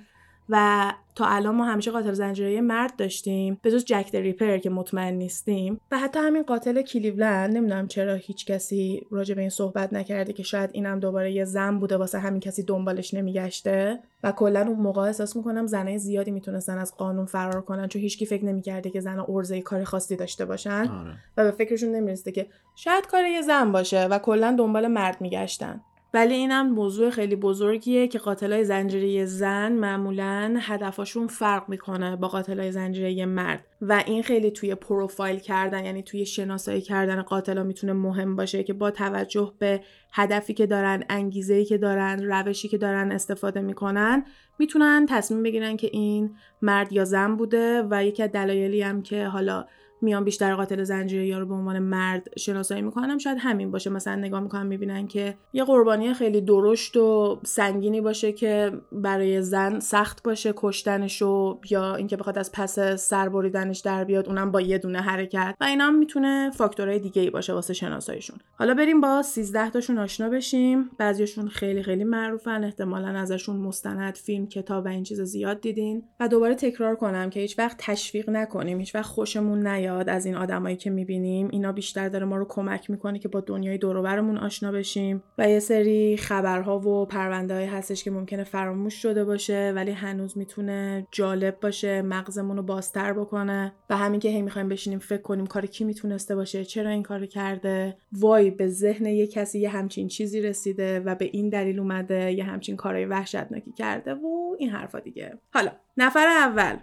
و 0.49 0.93
تا 1.15 1.25
الان 1.25 1.55
ما 1.55 1.65
همیشه 1.65 1.91
قاتل 1.91 2.13
زنجیره 2.13 2.61
مرد 2.61 2.95
داشتیم 2.95 3.59
به 3.61 3.71
جز 3.71 3.85
جک 3.85 4.09
ریپر 4.13 4.57
که 4.57 4.69
مطمئن 4.69 5.13
نیستیم. 5.13 5.81
و 5.91 5.99
حتی 5.99 6.19
همین 6.19 6.43
قاتل 6.43 6.81
کلیولند 6.81 7.57
نمی‌دونم 7.57 7.87
چرا 7.87 8.13
هیچ 8.13 8.45
کسی 8.45 9.07
راجع 9.11 9.35
به 9.35 9.41
این 9.41 9.49
صحبت 9.49 9.93
نکرده 9.93 10.33
که 10.33 10.43
شاید 10.43 10.69
اینم 10.73 10.99
دوباره 10.99 11.31
یه 11.31 11.45
زن 11.45 11.79
بوده 11.79 11.97
واسه 11.97 12.19
همین 12.19 12.39
کسی 12.39 12.63
دنبالش 12.63 13.13
نمیگشته. 13.13 13.99
و 14.23 14.31
کلا 14.31 14.61
اون 14.67 14.79
موقع 14.79 15.01
احساس 15.01 15.35
می‌کنم 15.35 15.67
زنای 15.67 15.97
زیادی 15.97 16.31
می‌تونستن 16.31 16.77
از 16.77 16.95
قانون 16.97 17.25
فرار 17.25 17.61
کنن 17.61 17.87
چون 17.87 18.01
هیچکی 18.01 18.25
فکر 18.25 18.45
نمی‌کرده 18.45 18.89
که 18.89 18.99
زن 18.99 19.25
ارزه 19.29 19.61
کار 19.61 19.83
خاصی 19.83 20.15
داشته 20.15 20.45
باشن. 20.45 20.87
آره. 20.87 21.17
و 21.37 21.43
به 21.43 21.51
فکرشون 21.51 21.91
نمی‌رسیده 21.91 22.31
که 22.31 22.47
شاید 22.75 23.07
کار 23.07 23.25
یه 23.25 23.41
زن 23.41 23.71
باشه 23.71 24.05
و 24.05 24.19
کلا 24.19 24.55
دنبال 24.57 24.87
مرد 24.87 25.21
میگشتن. 25.21 25.81
ولی 26.17 26.33
اینم 26.33 26.69
موضوع 26.69 27.09
خیلی 27.09 27.35
بزرگیه 27.35 28.07
که 28.07 28.19
قاتلای 28.19 28.63
زنجیره 28.63 29.25
زن 29.25 29.71
معمولا 29.71 30.57
هدفاشون 30.61 31.27
فرق 31.27 31.69
می‌کنه 31.69 32.15
با 32.15 32.27
قاتلای 32.27 32.71
زنجیره 32.71 33.25
مرد. 33.25 33.65
و 33.81 34.03
این 34.05 34.23
خیلی 34.23 34.51
توی 34.51 34.75
پروفایل 34.75 35.39
کردن 35.39 35.85
یعنی 35.85 36.03
توی 36.03 36.25
شناسایی 36.25 36.81
کردن 36.81 37.21
قاتلا 37.21 37.63
می‌تونه 37.63 37.93
مهم 37.93 38.35
باشه 38.35 38.63
که 38.63 38.73
با 38.73 38.91
توجه 38.91 39.53
به 39.59 39.81
هدفی 40.13 40.53
که 40.53 40.65
دارن 40.65 41.03
انگیزه‌ای 41.09 41.65
که 41.65 41.77
دارن 41.77 42.23
روشی 42.23 42.67
که 42.67 42.77
دارن 42.77 43.11
استفاده 43.11 43.61
می‌کنن 43.61 44.25
می‌تونن 44.59 45.05
تصمیم 45.09 45.43
بگیرن 45.43 45.77
که 45.77 45.89
این 45.93 46.35
مرد 46.61 46.93
یا 46.93 47.05
زن 47.05 47.35
بوده 47.35 47.83
و 47.89 48.05
یکی 48.05 48.23
از 48.23 48.31
دلایلی 48.31 48.81
هم 48.81 49.01
که 49.01 49.25
حالا 49.25 49.65
میان 50.01 50.23
بیشتر 50.23 50.55
قاتل 50.55 50.83
زنجیره 50.83 51.27
یا 51.27 51.39
رو 51.39 51.45
به 51.45 51.53
عنوان 51.53 51.79
مرد 51.79 52.27
شناسایی 52.39 52.81
می‌کنم 52.81 53.17
شاید 53.17 53.37
همین 53.41 53.71
باشه. 53.71 53.89
مثلا 53.89 54.15
نگاه 54.15 54.39
می‌کنن 54.39 54.67
می‌بینن 54.67 55.07
که 55.07 55.37
یه 55.53 55.63
قربانی 55.63 56.13
خیلی 56.13 56.41
درشت 56.41 56.97
و 56.97 57.39
سنگینی 57.45 58.01
باشه 58.01 58.31
که 58.31 58.71
برای 58.91 59.41
زن 59.41 59.79
سخت 59.79 60.23
باشه 60.23 60.53
کشتنش 60.55 61.21
و 61.21 61.59
یا 61.69 61.95
اینکه 61.95 62.17
بخواد 62.17 62.37
از 62.37 62.51
پس 62.51 62.79
سر 62.79 63.29
بریدنش 63.29 63.79
در 63.79 64.03
بیاد 64.03 64.27
اونم 64.27 64.51
با 64.51 64.61
یه 64.61 64.77
دونه 64.77 65.01
حرکت. 65.01 65.55
و 65.61 65.63
اینا 65.63 65.85
هم 65.85 65.95
می‌تونه 65.95 66.51
فاکتورهای 66.55 66.99
دیگه 66.99 67.21
ای 67.21 67.29
باشه 67.29 67.53
واسه 67.53 67.73
شناساییشون. 67.73 68.37
حالا 68.53 68.73
بریم 68.73 69.01
با 69.01 69.21
13 69.21 69.69
تاشون 69.69 69.97
آشنا 69.97 70.29
بشیم. 70.29 70.89
بعضیشون 70.97 71.47
خیلی 71.47 71.83
خیلی 71.83 72.03
معروفن. 72.03 72.63
احتمالا 72.63 73.07
ازشون 73.07 73.55
مستند 73.55 74.15
فیلم 74.15 74.47
کتاب 74.47 74.85
و 74.85 74.87
این 74.87 75.03
چیز 75.03 75.21
زیاد 75.21 75.61
دیدین. 75.61 76.03
و 76.19 76.27
دوباره 76.27 76.55
تکرار 76.55 76.95
کنم 76.95 77.29
که 77.29 77.39
هیچ 77.39 77.59
وقت 77.59 77.77
تشویق 77.79 78.29
نکنیم. 78.29 78.79
هیچ 78.79 78.95
وقت 78.95 79.05
خوشمون 79.05 79.67
نیاد. 79.67 79.86
یاد 79.87 80.09
از 80.09 80.25
این 80.25 80.35
آدمایی 80.35 80.75
که 80.75 80.89
می‌بینیم 80.89 81.47
اینا 81.51 81.71
بیشتر 81.71 82.09
داره 82.09 82.25
ما 82.25 82.37
رو 82.37 82.45
کمک 82.49 82.89
می‌کنه 82.89 83.19
که 83.19 83.27
با 83.27 83.41
دنیای 83.41 83.77
دوروبرمون 83.77 84.37
آشنا 84.37 84.71
بشیم 84.71 85.23
و 85.37 85.49
یه 85.49 85.59
سری 85.59 86.17
خبرها 86.17 86.79
و 86.79 87.05
پرونده 87.05 87.69
هستش 87.69 88.03
که 88.03 88.11
ممکنه 88.11 88.43
فراموش 88.43 88.93
شده 88.93 89.25
باشه 89.25 89.73
ولی 89.75 89.91
هنوز 89.91 90.37
می‌تونه 90.37 91.07
جالب 91.11 91.59
باشه 91.59 92.01
مغزمون 92.01 92.57
رو 92.57 92.63
بازتر 92.63 93.13
بکنه. 93.13 93.73
و 93.89 93.97
همین 93.97 94.19
که 94.19 94.29
هی 94.29 94.41
می‌خوایم 94.41 94.69
بشینیم 94.69 94.99
فکر 94.99 95.21
کنیم 95.21 95.45
کار 95.45 95.65
کی 95.65 95.83
می‌تونسته 95.83 96.35
باشه 96.35 96.65
چرا 96.65 96.89
این 96.89 97.03
کار 97.03 97.25
کرده؟ 97.25 97.97
وای 98.11 98.51
به 98.51 98.67
ذهن 98.67 99.05
یه 99.05 99.27
کسی 99.27 99.59
یه 99.59 99.69
همچین 99.69 100.07
چیزی 100.07 100.41
رسیده 100.41 100.99
و 100.99 101.15
به 101.15 101.29
این 101.33 101.49
دلیل 101.49 101.79
اومده 101.79 102.31
یه 102.31 102.43
همچین 102.43 102.75
کارهای 102.75 103.05
وحشتناکی 103.05 103.71
کرده 103.71 104.13
و 104.13 104.55
این 104.57 104.69
حرفا 104.69 104.99
دیگه. 104.99 105.37
حالا 105.53 105.71
نفر 105.97 106.27
اول. 106.27 106.77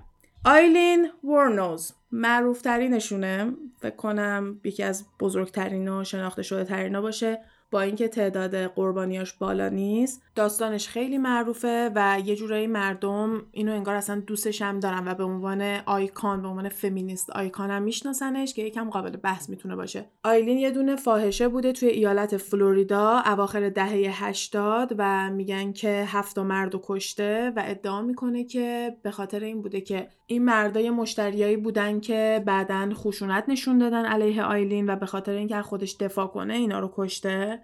آیلین 0.47 1.11
ورنوز 1.25 1.93
معروف 2.13 2.63
ترینشونه 2.63 3.53
فکر 3.81 3.97
کنم 3.97 4.61
یکی 4.65 4.83
از 4.83 5.05
بزرگترین 5.21 5.89
و 5.89 6.05
شناخته 6.05 6.43
شده 6.43 6.65
ترینا 6.65 7.01
باشه. 7.01 7.41
با 7.75 7.81
اینکه 7.81 8.09
تعداد 8.09 8.57
قربانیاش 8.57 9.33
بالا 9.33 9.69
نیست 9.69 10.23
داستانش 10.35 10.89
خیلی 10.89 11.19
معروفه 11.19 11.91
و 11.95 12.21
یه 12.25 12.37
جورایی 12.37 12.67
مردم 12.67 13.43
اینو 13.53 13.73
انگار 13.73 13.95
اصلا 13.95 14.23
دوستش 14.27 14.63
هم 14.63 14.81
دارن 14.81 15.09
و 15.09 15.15
به 15.15 15.25
عنوان 15.25 15.63
آیکان 15.87 16.43
به 16.43 16.49
عنوان 16.49 16.69
فمینیست 16.69 17.31
آیکان 17.31 17.71
هم 17.71 17.83
میشناسنش 17.83 18.55
که 18.55 18.63
یکم 18.63 18.91
قابل 18.91 19.17
بحث 19.17 19.51
می‌تونه 19.51 19.77
باشه. 19.77 20.05
آیلین 20.25 20.59
یه 20.59 20.71
دونه 20.71 20.97
فاحشه 20.97 21.49
بوده 21.49 21.73
توی 21.73 21.89
ایالت 21.89 22.37
فلوریدا 22.37 23.23
اواخر 23.27 23.69
دهه 23.69 24.25
80 24.25 24.95
و 24.99 25.31
میگن 25.31 25.73
که 25.73 26.05
هفت 26.07 26.39
مرد 26.39 26.75
و 26.75 26.81
کشته 26.85 27.53
و 27.57 27.63
ادعا 27.67 28.03
می‌کنه 28.03 28.45
که 28.45 28.97
به 29.03 29.11
خاطر 29.11 29.41
این 29.41 29.63
بوده 29.63 29.81
که 29.81 30.09
این 30.27 30.45
مردای 30.45 30.91
مشتریایی 30.91 31.57
بودن 31.57 32.01
که 32.01 32.43
بعدا 32.47 32.91
خشونت 32.95 33.45
نشون 33.49 33.79
دادن 33.79 34.05
علیه 34.05 34.43
آیلین 34.43 34.91
و 34.91 34.97
به 34.97 35.07
خاطر 35.07 35.33
اینکه 35.33 35.63
خودش 35.63 35.97
دفاع 35.97 36.27
کنه 36.27 36.55
اینا 36.55 36.79
رو 36.79 36.93
کشته. 36.97 37.64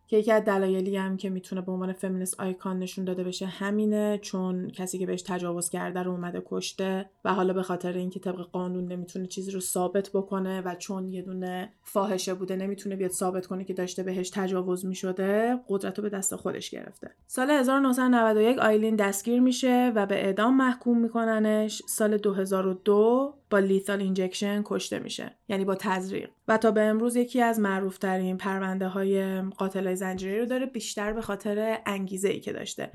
که 0.11 0.17
یکی 0.17 0.31
از 0.31 0.43
دلایلی 0.43 0.97
هم 0.97 1.17
که 1.17 1.29
می‌تونه 1.29 1.61
به 1.61 1.71
عنوان 1.71 1.93
feminist 1.93 2.39
icon 2.39 2.79
نشون 2.79 3.05
داده 3.05 3.23
بشه 3.23 3.45
همینه 3.45 4.19
چون 4.21 4.69
کسی 4.69 4.99
که 4.99 5.05
بهش 5.05 5.21
تجاوز 5.21 5.69
کرده 5.69 6.03
رو 6.03 6.11
اومده 6.11 6.43
کشته 6.45 7.09
و 7.25 7.33
حالا 7.33 7.53
به 7.53 7.63
خاطر 7.63 7.93
اینکه 7.93 8.19
طبق 8.19 8.35
قانون 8.35 8.87
نمی‌تونه 8.87 9.27
چیزی 9.27 9.51
رو 9.51 9.59
ثابت 9.59 10.09
بکنه 10.13 10.61
و 10.61 10.75
چون 10.75 11.07
یه 11.07 11.21
دونه 11.21 11.73
فاحشه 11.83 12.33
بوده 12.33 12.55
نمی‌تونه 12.55 12.95
بیاد 12.95 13.11
ثابت 13.11 13.47
کنه 13.47 13.63
که 13.63 13.73
داشته 13.73 14.03
بهش 14.03 14.29
تجاوز 14.29 14.85
می‌شده 14.85 15.59
قدرت 15.69 15.99
رو 15.99 16.03
به 16.03 16.09
دست 16.09 16.35
خودش 16.35 16.69
گرفته. 16.69 17.11
سال 17.27 17.49
1991 17.51 18.59
آیلین 18.59 18.95
دستگیر 18.95 19.41
میشه 19.41 19.91
و 19.95 20.05
به 20.05 20.15
اعدام 20.15 20.57
محکوم 20.57 20.97
میکننش. 20.97 21.81
سال 21.87 22.17
2002 22.17 23.33
با 23.49 23.59
lethal 23.59 24.01
injection 24.01 24.61
کشته 24.65 24.99
میشه 24.99 25.35
یعنی 25.49 25.65
با 25.65 25.75
تزریق. 25.75 26.29
و 26.47 26.57
تا 26.57 26.71
به 26.71 26.81
امروز 26.81 27.15
یکی 27.15 27.41
از 27.41 27.59
معروفترین 27.59 28.37
پرونده 28.37 28.87
های 28.87 29.41
قاتل 29.41 29.87
زنجیره 30.01 30.39
رو 30.39 30.45
داره 30.45 30.65
بیشتر 30.65 31.13
به 31.13 31.21
خاطر 31.21 31.77
انگیزه 31.85 32.29
ای 32.29 32.39
که 32.39 32.53
داشته. 32.53 32.91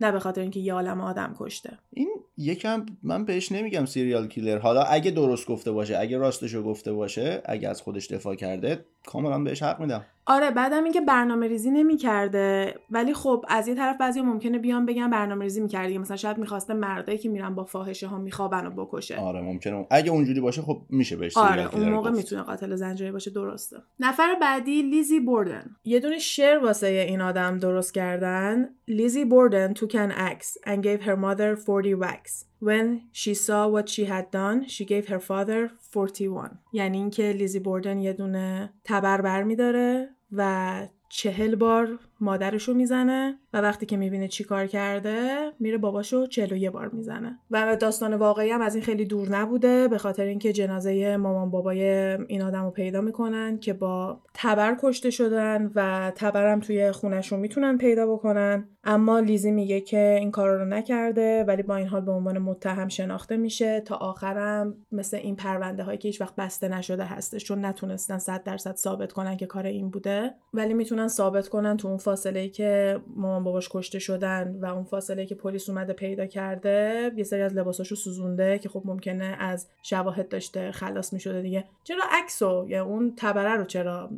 نه 0.00 0.12
به 0.12 0.18
خاطر 0.18 0.40
اینکه 0.40 0.60
یه 0.60 0.74
عالم 0.74 1.00
آدم 1.00 1.34
کشته. 1.38 1.78
این 1.92 2.08
یکم 2.38 2.86
من 3.02 3.24
بهش 3.24 3.52
نمیگم 3.52 3.84
سیریال 3.84 4.28
کیلر 4.28 4.58
حالا 4.58 4.82
اگه 4.82 5.10
درست 5.10 5.46
گفته 5.46 5.72
باشه 5.72 5.98
اگه 5.98 6.18
راستشو 6.18 6.62
گفته 6.62 6.92
باشه 6.92 7.42
اگه 7.44 7.68
از 7.68 7.82
خودش 7.82 8.06
دفاع 8.12 8.34
کرده 8.34 8.84
کاملا 9.06 9.38
بهش 9.38 9.62
حق 9.62 9.80
میدم. 9.80 10.04
آره 10.26 10.50
بعدم 10.50 10.84
اینکه 10.84 11.00
برنامه 11.00 11.48
ریزی 11.48 11.70
نمی‌کرده 11.70 12.74
ولی 12.90 13.14
خب 13.14 13.44
از 13.48 13.68
یه 13.68 13.74
طرف 13.74 13.96
بعضی 14.00 14.20
ممکنه 14.20 14.58
بیان 14.58 14.86
بگن 14.86 15.10
برنامه 15.10 15.44
ریزی 15.44 15.60
می‌کردی 15.60 15.98
مثلا 15.98 16.16
شاید 16.16 16.38
می‌خواسته 16.38 16.74
مردایی 16.74 17.18
که 17.18 17.28
میرن 17.28 17.54
با 17.54 17.64
فاحشه 17.64 18.06
ها 18.06 18.18
میخوابن 18.18 18.66
و 18.66 18.70
بکشه. 18.70 19.16
آره 19.16 19.40
ممکنه. 19.40 19.86
اگه 19.90 20.10
اونجوری 20.10 20.40
باشه 20.40 20.62
خب 20.62 20.82
میشه 20.90 21.16
بهش 21.16 21.36
آره 21.36 21.74
اون 21.74 21.88
موقع 21.88 22.10
می‌تونه 22.10 22.42
قاتل 22.42 22.76
زنجیره 22.76 23.12
باشه 23.12 23.30
درسته. 23.30 23.76
نفر 24.00 24.34
بعدی 24.40 24.82
لیزی 24.82 25.20
بوردن. 25.20 25.76
یه 25.84 26.00
دونه 26.00 26.18
شعر 26.18 26.58
واسه 26.58 26.86
این 26.86 27.20
آدم 27.20 27.58
درست 27.58 27.94
کردن. 27.94 28.68
لیزی 28.88 29.24
بوردن 29.24 29.74
took 29.74 29.92
an 29.92 30.12
axe 30.12 30.70
and 30.70 30.82
gave 30.82 31.00
her 31.02 31.16
mother 31.16 31.56
40 31.66 32.00
wax. 32.00 32.27
When 32.60 32.86
she 33.12 33.34
saw 33.34 33.68
what 33.74 33.88
she 33.88 34.04
had 34.04 34.26
done, 34.30 34.66
she 34.66 34.84
gave 34.84 35.08
her 35.08 35.20
father 35.20 35.70
41. 35.94 36.50
یعنی 36.72 36.98
اینکه 36.98 37.32
لیزی 37.32 37.58
بوردن 37.58 37.98
یه 37.98 38.12
دونه 38.12 38.72
تبر 38.84 39.20
بر 39.20 39.42
میداره 39.42 40.08
و 40.32 40.88
چهل 41.08 41.54
بار 41.54 41.98
مادرشو 42.20 42.74
می‌زنه 42.74 43.38
و 43.52 43.60
وقتی 43.60 43.86
که 43.86 43.96
می‌بینه 43.96 44.28
چی 44.28 44.44
کار 44.44 44.66
کرده 44.66 45.50
میره 45.60 45.78
باباشو 45.78 46.26
چهل 46.26 46.52
و 46.52 46.56
یه 46.56 46.70
بار 46.70 46.88
می‌زنه. 46.88 47.38
و 47.50 47.76
داستان 47.76 48.14
واقعی 48.14 48.50
هم 48.50 48.60
از 48.60 48.74
این 48.74 48.84
خیلی 48.84 49.04
دور 49.04 49.28
نبوده 49.28 49.88
به 49.88 49.98
خاطر 49.98 50.24
اینکه 50.24 50.52
جنازه 50.52 51.16
مامان 51.16 51.50
بابای 51.50 51.82
این 52.12 52.42
آدم 52.42 52.64
رو 52.64 52.70
پیدا 52.70 53.00
می‌کنن 53.00 53.58
که 53.58 53.72
با 53.72 54.20
تبر 54.34 54.76
کشته 54.82 55.10
شدن 55.10 55.72
و 55.74 56.12
تبرم 56.14 56.60
توی 56.60 56.92
خونشون 56.92 57.40
می‌تونن 57.40 57.78
پیدا 57.78 58.06
بکنن. 58.06 58.68
اما 58.84 59.18
لیزی 59.18 59.50
میگه 59.50 59.80
که 59.80 60.16
این 60.20 60.30
کار 60.30 60.58
رو 60.58 60.64
نکرده 60.64 61.44
ولی 61.44 61.62
با 61.62 61.76
این 61.76 61.86
حال 61.86 62.00
به 62.00 62.12
عنوان 62.12 62.38
متهم 62.38 62.88
شناخته 62.88 63.36
میشه 63.36 63.80
تا 63.80 63.96
آخرم 63.96 64.74
مثل 64.92 65.16
این 65.16 65.36
پرونده 65.36 65.82
هایی 65.82 65.98
که 65.98 66.08
هیچ 66.08 66.20
وقت 66.20 66.36
بسته 66.36 66.68
نشده 66.68 67.04
هستش 67.04 67.44
چون 67.44 67.64
نتونستن 67.64 68.18
100 68.18 68.42
درصد 68.42 68.76
ثابت 68.76 69.12
کنن 69.12 69.36
که 69.36 69.46
کار 69.46 69.66
این 69.66 69.90
بوده. 69.90 70.34
ولی 70.54 70.74
می‌تونن 70.74 71.08
ثابت 71.08 71.48
کنن 71.48 71.76
تو 71.76 71.88
اون 71.88 71.96
فاصله 72.08 72.48
که 72.48 73.00
مامان 73.16 73.44
باباش 73.44 73.68
کشته 73.70 73.98
شدن 73.98 74.58
و 74.62 74.66
اون 74.66 74.84
فاصله 74.84 75.26
که 75.26 75.34
پلیس 75.34 75.68
اومده 75.68 75.92
پیدا 75.92 76.26
کرده 76.26 77.10
یه 77.16 77.24
سری 77.24 77.42
از 77.42 77.54
لباساشو 77.54 77.94
سوزونده 77.94 78.58
که 78.58 78.68
خب 78.68 78.82
ممکنه 78.84 79.24
از 79.24 79.66
شواهد 79.82 80.28
داشته 80.28 80.72
خلاص 80.72 81.12
می‌شده 81.12 81.42
دیگه. 81.42 81.64
چرا 81.84 82.02
عکسو؟ 82.10 82.66
یا 82.68 82.84
اون 82.84 83.12
تبره 83.16 83.56
رو 83.56 83.64
چرا 83.64 84.10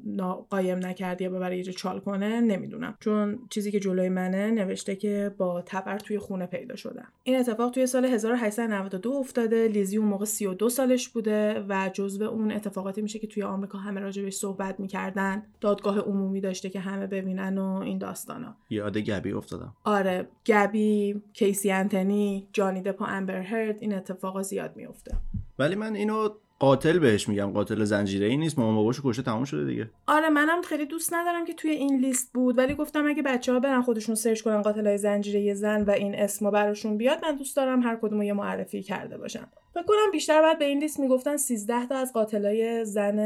قایم 0.50 0.86
نکردی 0.86 1.24
یا 1.24 1.30
ببره 1.30 1.58
یه 1.58 1.64
چال 1.64 2.00
کنه؟ 2.00 2.40
نمی‌دونم. 2.40 2.94
چون 3.00 3.38
چیزی 3.50 3.70
که 3.70 3.80
جلوی 3.80 4.08
منه 4.08 4.50
نوشته 4.50 4.96
که 4.96 5.34
با 5.38 5.62
تبر 5.66 5.98
توی 5.98 6.18
خونه 6.18 6.46
پیدا 6.46 6.76
شدن 6.76 7.04
این 7.22 7.36
اتفاق 7.36 7.70
توی 7.70 7.86
سال 7.86 8.04
1892 8.04 9.10
افتاده. 9.10 9.68
لیزی 9.68 9.96
اون 9.96 10.08
موقع 10.08 10.24
32 10.24 10.68
سالش 10.68 11.08
بوده 11.08 11.64
و 11.68 11.90
جزو 11.92 12.24
اون 12.24 12.52
اتفاقاتی 12.52 13.02
میشه 13.02 13.18
که 13.18 13.26
توی 13.26 13.42
آمریکا 13.42 13.78
همه 13.78 14.00
راجبش 14.00 14.34
صحبت 14.34 14.80
می‌کردن. 14.80 15.42
دادگاه 15.60 15.98
عمومی 15.98 16.40
داشته 16.40 16.70
که 16.70 16.80
همه 16.80 17.06
ببینن 17.06 17.58
و 17.58 17.79
این 17.84 17.98
داستانا. 17.98 18.56
یاد 18.70 18.98
گبی 18.98 19.32
افتادم. 19.32 19.76
آره 19.84 20.28
گبی 20.46 21.22
کیسی 21.32 21.70
انتنی 21.70 22.48
جانی 22.52 22.82
دپا 22.82 23.06
امبر 23.06 23.40
هرد 23.40 23.76
این 23.80 23.94
اتفاقا 23.94 24.42
زیاد 24.42 24.76
میفته 24.76 25.16
ولی 25.58 25.74
من 25.74 25.94
اینو 25.94 26.28
قاتل 26.58 26.98
بهش 26.98 27.28
میگم 27.28 27.50
قاتل 27.50 27.84
زنجیره 27.84 28.26
ای 28.26 28.36
نیست 28.36 28.58
مامان 28.58 28.74
باباشو 28.74 29.02
کشته 29.04 29.22
تموم 29.22 29.44
شده 29.44 29.64
دیگه. 29.64 29.90
آره 30.06 30.28
منم 30.28 30.62
خیلی 30.62 30.86
دوست 30.86 31.14
ندارم 31.14 31.44
که 31.44 31.54
توی 31.54 31.70
این 31.70 32.00
لیست 32.00 32.32
بود 32.32 32.58
ولی 32.58 32.74
گفتم 32.74 33.06
اگه 33.06 33.22
بچه 33.22 33.52
ها 33.52 33.60
برن 33.60 33.82
خودشون 33.82 34.14
سرچ 34.14 34.42
کنن 34.42 34.62
قاتل 34.62 34.86
های 34.86 34.98
زنجیره 34.98 35.54
زن 35.54 35.82
و 35.82 35.90
این 35.90 36.14
اسما 36.14 36.50
براشون 36.50 36.96
بیاد 36.96 37.24
من 37.24 37.36
دوست 37.36 37.56
دارم 37.56 37.82
هر 37.82 37.96
کدوم 38.02 38.22
یه 38.22 38.32
معرفی 38.32 38.82
کرده 38.82 39.18
باشم 39.18 39.48
فکر 39.74 39.82
کنم 39.82 40.10
بیشتر 40.12 40.42
بعد 40.42 40.58
به 40.58 40.64
این 40.64 40.78
لیست 40.78 41.00
می‌گفتن 41.00 41.36
13 41.36 41.86
تا 41.86 41.96
از 41.96 42.12
قاتلای 42.12 42.84
زن 42.84 43.16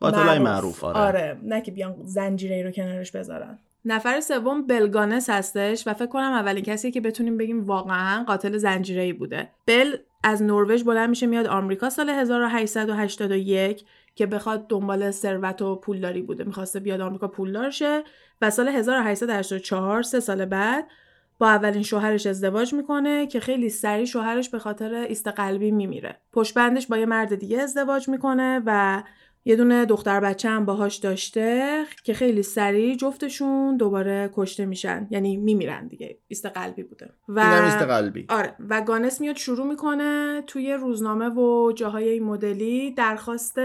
قاتلای 0.00 0.38
معروف. 0.38 0.84
معروف 0.84 0.84
آره. 0.84 0.98
آره 0.98 1.38
نه 1.42 1.60
که 1.60 1.72
بیان 1.72 1.96
زنجیره 2.04 2.56
ای 2.56 2.62
رو 2.62 2.70
کنارش 2.70 3.10
بذارن. 3.12 3.58
نفر 3.84 4.20
سوم 4.20 4.66
بلگانس 4.66 5.30
هستش 5.30 5.86
و 5.86 5.94
فکر 5.94 6.06
کنم 6.06 6.32
اولین 6.32 6.64
کسی 6.64 6.90
که 6.90 7.00
بتونیم 7.00 7.36
بگیم 7.36 7.64
واقعا 7.64 8.24
قاتل 8.24 8.56
زنجیره 8.56 9.02
ای 9.02 9.12
بوده. 9.12 9.50
بل 9.66 9.96
از 10.24 10.42
نروژ 10.42 10.82
بلند 10.82 11.08
میشه 11.08 11.26
میاد 11.26 11.46
آمریکا 11.46 11.90
سال 11.90 12.10
1881 12.10 13.84
که 14.14 14.26
بخواد 14.26 14.68
دنبال 14.68 15.10
ثروت 15.10 15.62
و 15.62 15.76
پولداری 15.76 16.22
بوده. 16.22 16.44
می‌خواسته 16.44 16.80
بیاد 16.80 17.00
آمریکا 17.00 17.28
پولدار 17.28 17.70
شه 17.70 18.04
و 18.42 18.50
سال 18.50 18.68
1884 18.68 20.02
سه 20.02 20.20
سال 20.20 20.44
بعد 20.44 20.86
با 21.38 21.48
اولین 21.48 21.82
شوهرش 21.82 22.26
ازدواج 22.26 22.74
می‌کنه 22.74 23.26
که 23.26 23.40
خیلی 23.40 23.68
سریع 23.68 24.04
شوهرش 24.04 24.48
به 24.48 24.58
خاطر 24.58 24.94
ایست 24.94 25.28
قلبی 25.28 25.70
میمیره. 25.70 26.16
پشت 26.32 26.54
بندش 26.54 26.86
با 26.86 26.98
یه 26.98 27.06
مرد 27.06 27.34
دیگه 27.34 27.60
ازدواج 27.60 28.08
می‌کنه 28.08 28.62
و 28.66 29.02
یه 29.44 29.56
دونه 29.56 29.84
دختر 29.84 30.20
بچه 30.20 30.48
هم 30.48 30.64
باهاش 30.64 30.96
داشته 30.96 31.82
که 32.04 32.14
خیلی 32.14 32.42
سریع 32.42 32.96
جفتشون 32.96 33.76
دوباره 33.76 34.30
کشته 34.34 34.66
میشن. 34.66 35.08
یعنی 35.10 35.36
میمیرن 35.36 35.86
دیگه. 35.86 36.18
ایست 36.28 36.46
قلبی 36.46 36.82
بوده. 36.82 37.10
و 37.28 37.40
ایست 37.64 37.82
قلبی. 37.82 38.26
آره. 38.28 38.54
و 38.68 38.80
گانس 38.80 39.20
میاد 39.20 39.36
شروع 39.36 39.66
می‌کنه 39.66 40.42
توی 40.46 40.72
روزنامه 40.72 41.28
و 41.28 41.72
جاهای 41.72 42.08
این 42.08 42.24
مدلی 42.24 42.90
درخواست 42.90 43.58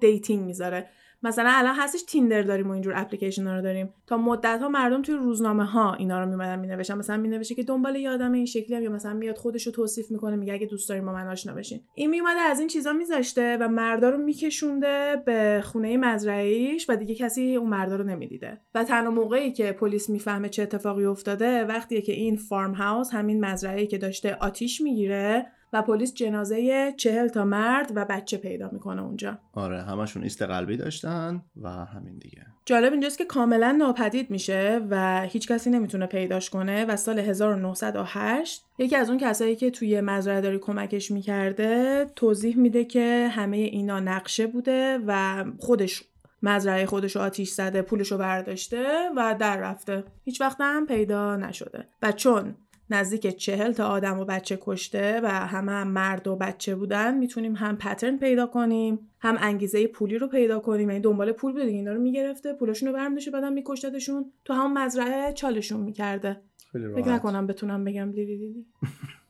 dating 0.00 0.44
می‌ذاره. 0.44 0.86
مثلا 1.22 1.50
الان 1.52 1.74
هستش 1.74 2.02
Tinder 2.02 2.42
داریم 2.42 2.68
و 2.68 2.70
اینجور 2.70 2.92
اپلیکیشن 2.96 3.46
ها 3.46 3.54
رو 3.54 3.62
داریم. 3.62 3.94
تا 4.06 4.16
مدت 4.16 4.60
ها 4.62 4.68
مردم 4.68 5.02
توی 5.02 5.14
روزنامه 5.14 5.64
ها 5.64 5.94
اینا 5.94 6.20
رو 6.20 6.26
میومدن 6.26 6.58
مینوشتن 6.58 6.94
مثلا 6.94 7.16
مینوشته 7.16 7.54
که 7.54 7.62
دنبال 7.62 7.96
یه 7.96 8.10
آدم 8.10 8.32
این 8.32 8.46
شکلی‌ام 8.46 8.82
یا 8.82 8.90
مثلا 8.90 9.14
میاد 9.14 9.36
خودش 9.36 9.66
رو 9.66 9.72
توصیف 9.72 10.10
می‌کنه 10.10 10.36
میگه 10.36 10.52
اگه 10.52 10.66
دوست 10.66 10.88
داریم 10.88 11.06
با 11.06 11.12
من 11.12 11.26
آشنا 11.26 11.54
بشین. 11.54 11.80
این 11.94 12.10
میومده 12.10 12.40
از 12.40 12.58
این 12.58 12.68
چیزا 12.68 12.92
میذاشته 12.92 13.56
و 13.60 13.68
مردا 13.68 14.10
رو 14.10 14.18
میکشونده 14.18 15.22
به 15.26 15.60
خونه 15.64 15.96
مزرعه‌ایش 15.96 16.86
و 16.88 16.96
دیگه 16.96 17.14
کسی 17.14 17.56
اون 17.56 17.68
مردا 17.68 17.96
رو 17.96 18.04
نمی‌دیده. 18.04 18.60
و 18.74 18.84
تنها 18.84 19.10
موقعی 19.10 19.52
که 19.52 19.72
پلیس 19.72 20.10
می‌فهمه 20.10 20.48
چه 20.48 20.62
اتفاقی 20.62 21.04
افتاده 21.04 21.64
وقتیه 21.64 22.00
که 22.00 22.12
این 22.12 22.36
farm 22.36 22.72
house 22.72 23.14
همین 23.14 23.44
مزرعه‌ای 23.44 23.86
که 23.86 23.98
داشته 23.98 24.36
آتیش 24.40 24.80
می‌گیره 24.80 25.46
و 25.72 25.82
پلیس 25.82 26.14
جنازه 26.14 26.92
چهل 26.96 27.28
تا 27.28 27.44
مرد 27.44 27.92
و 27.94 28.04
بچه 28.04 28.36
پیدا 28.36 28.70
می‌کنه 28.72 29.02
اونجا. 29.02 29.38
آره 29.54 29.82
همشون 29.82 30.22
ایست 30.22 30.42
قلبی 30.42 30.76
داشتن 30.76 31.42
و 31.62 31.68
همین 31.68 32.18
دیگه. 32.18 32.46
جالب 32.64 32.92
اینجاست 32.92 33.18
که 33.18 33.24
کاملا 33.24 33.72
ناپدید 33.72 34.30
میشه 34.30 34.80
و 34.90 35.22
هیچ 35.22 35.48
کسی 35.48 35.70
نمی‌تونه 35.70 36.06
پیداش 36.06 36.50
کنه 36.50 36.84
و 36.84 36.96
سال 36.96 37.18
1908 37.18 38.64
یکی 38.78 38.96
از 38.96 39.08
اون 39.08 39.18
کسایی 39.18 39.56
که 39.56 39.70
توی 39.70 40.00
مزرعه 40.00 40.40
داری 40.40 40.58
کمکش 40.58 41.10
می‌کرده 41.10 42.06
توضیح 42.16 42.56
میده 42.56 42.84
که 42.84 43.28
همه 43.32 43.56
اینا 43.56 44.00
نقشه 44.00 44.46
بوده 44.46 44.98
و 45.06 45.44
خودش 45.58 46.04
مزرعه 46.42 46.86
خودش 46.86 47.16
رو 47.16 47.22
آتیش 47.22 47.50
زده 47.50 47.82
پولش 47.82 48.12
رو 48.12 48.18
برداشته 48.18 48.86
و 49.16 49.36
در 49.38 49.56
رفته. 49.56 50.04
هیچ 50.24 50.40
وقت 50.40 50.56
هم 50.60 50.86
پیدا 50.86 51.36
نشده. 51.36 51.88
و 52.02 52.12
چون 52.12 52.54
نزدیک 52.90 53.36
چهل 53.36 53.72
تا 53.72 53.88
آدم 53.88 54.18
و 54.18 54.24
بچه 54.24 54.58
کشته 54.60 55.20
و 55.20 55.28
همه 55.28 55.72
هم 55.72 55.88
مرد 55.88 56.28
و 56.28 56.36
بچه 56.36 56.74
بودن 56.74 57.18
می‌تونیم 57.18 57.56
هم 57.56 57.76
پترن 57.76 58.16
پیدا 58.16 58.46
کنیم 58.46 58.98
هم 59.20 59.36
انگیزه 59.40 59.86
پولی 59.86 60.18
رو 60.18 60.26
پیدا 60.26 60.58
کنیم. 60.58 60.90
یعنی 60.90 61.02
دنبال 61.02 61.32
پول 61.32 61.52
بوده 61.52 61.64
اینا 61.64 61.92
رو 61.92 62.00
می‌گرفته 62.00 62.52
پولشون 62.52 62.88
رو 62.88 62.94
برمیداشه 62.94 63.30
بعدم 63.30 63.52
میکشتتشون 63.52 64.32
تو 64.44 64.52
هم 64.52 64.78
مزرعه 64.78 65.32
چالشون 65.32 65.80
می‌کرده. 65.80 66.40
فکر 66.72 67.08
نکنم 67.08 67.46
بتونم 67.46 67.84
بگم 67.84 68.10
لیلی 68.10 68.36
لیلی 68.36 68.66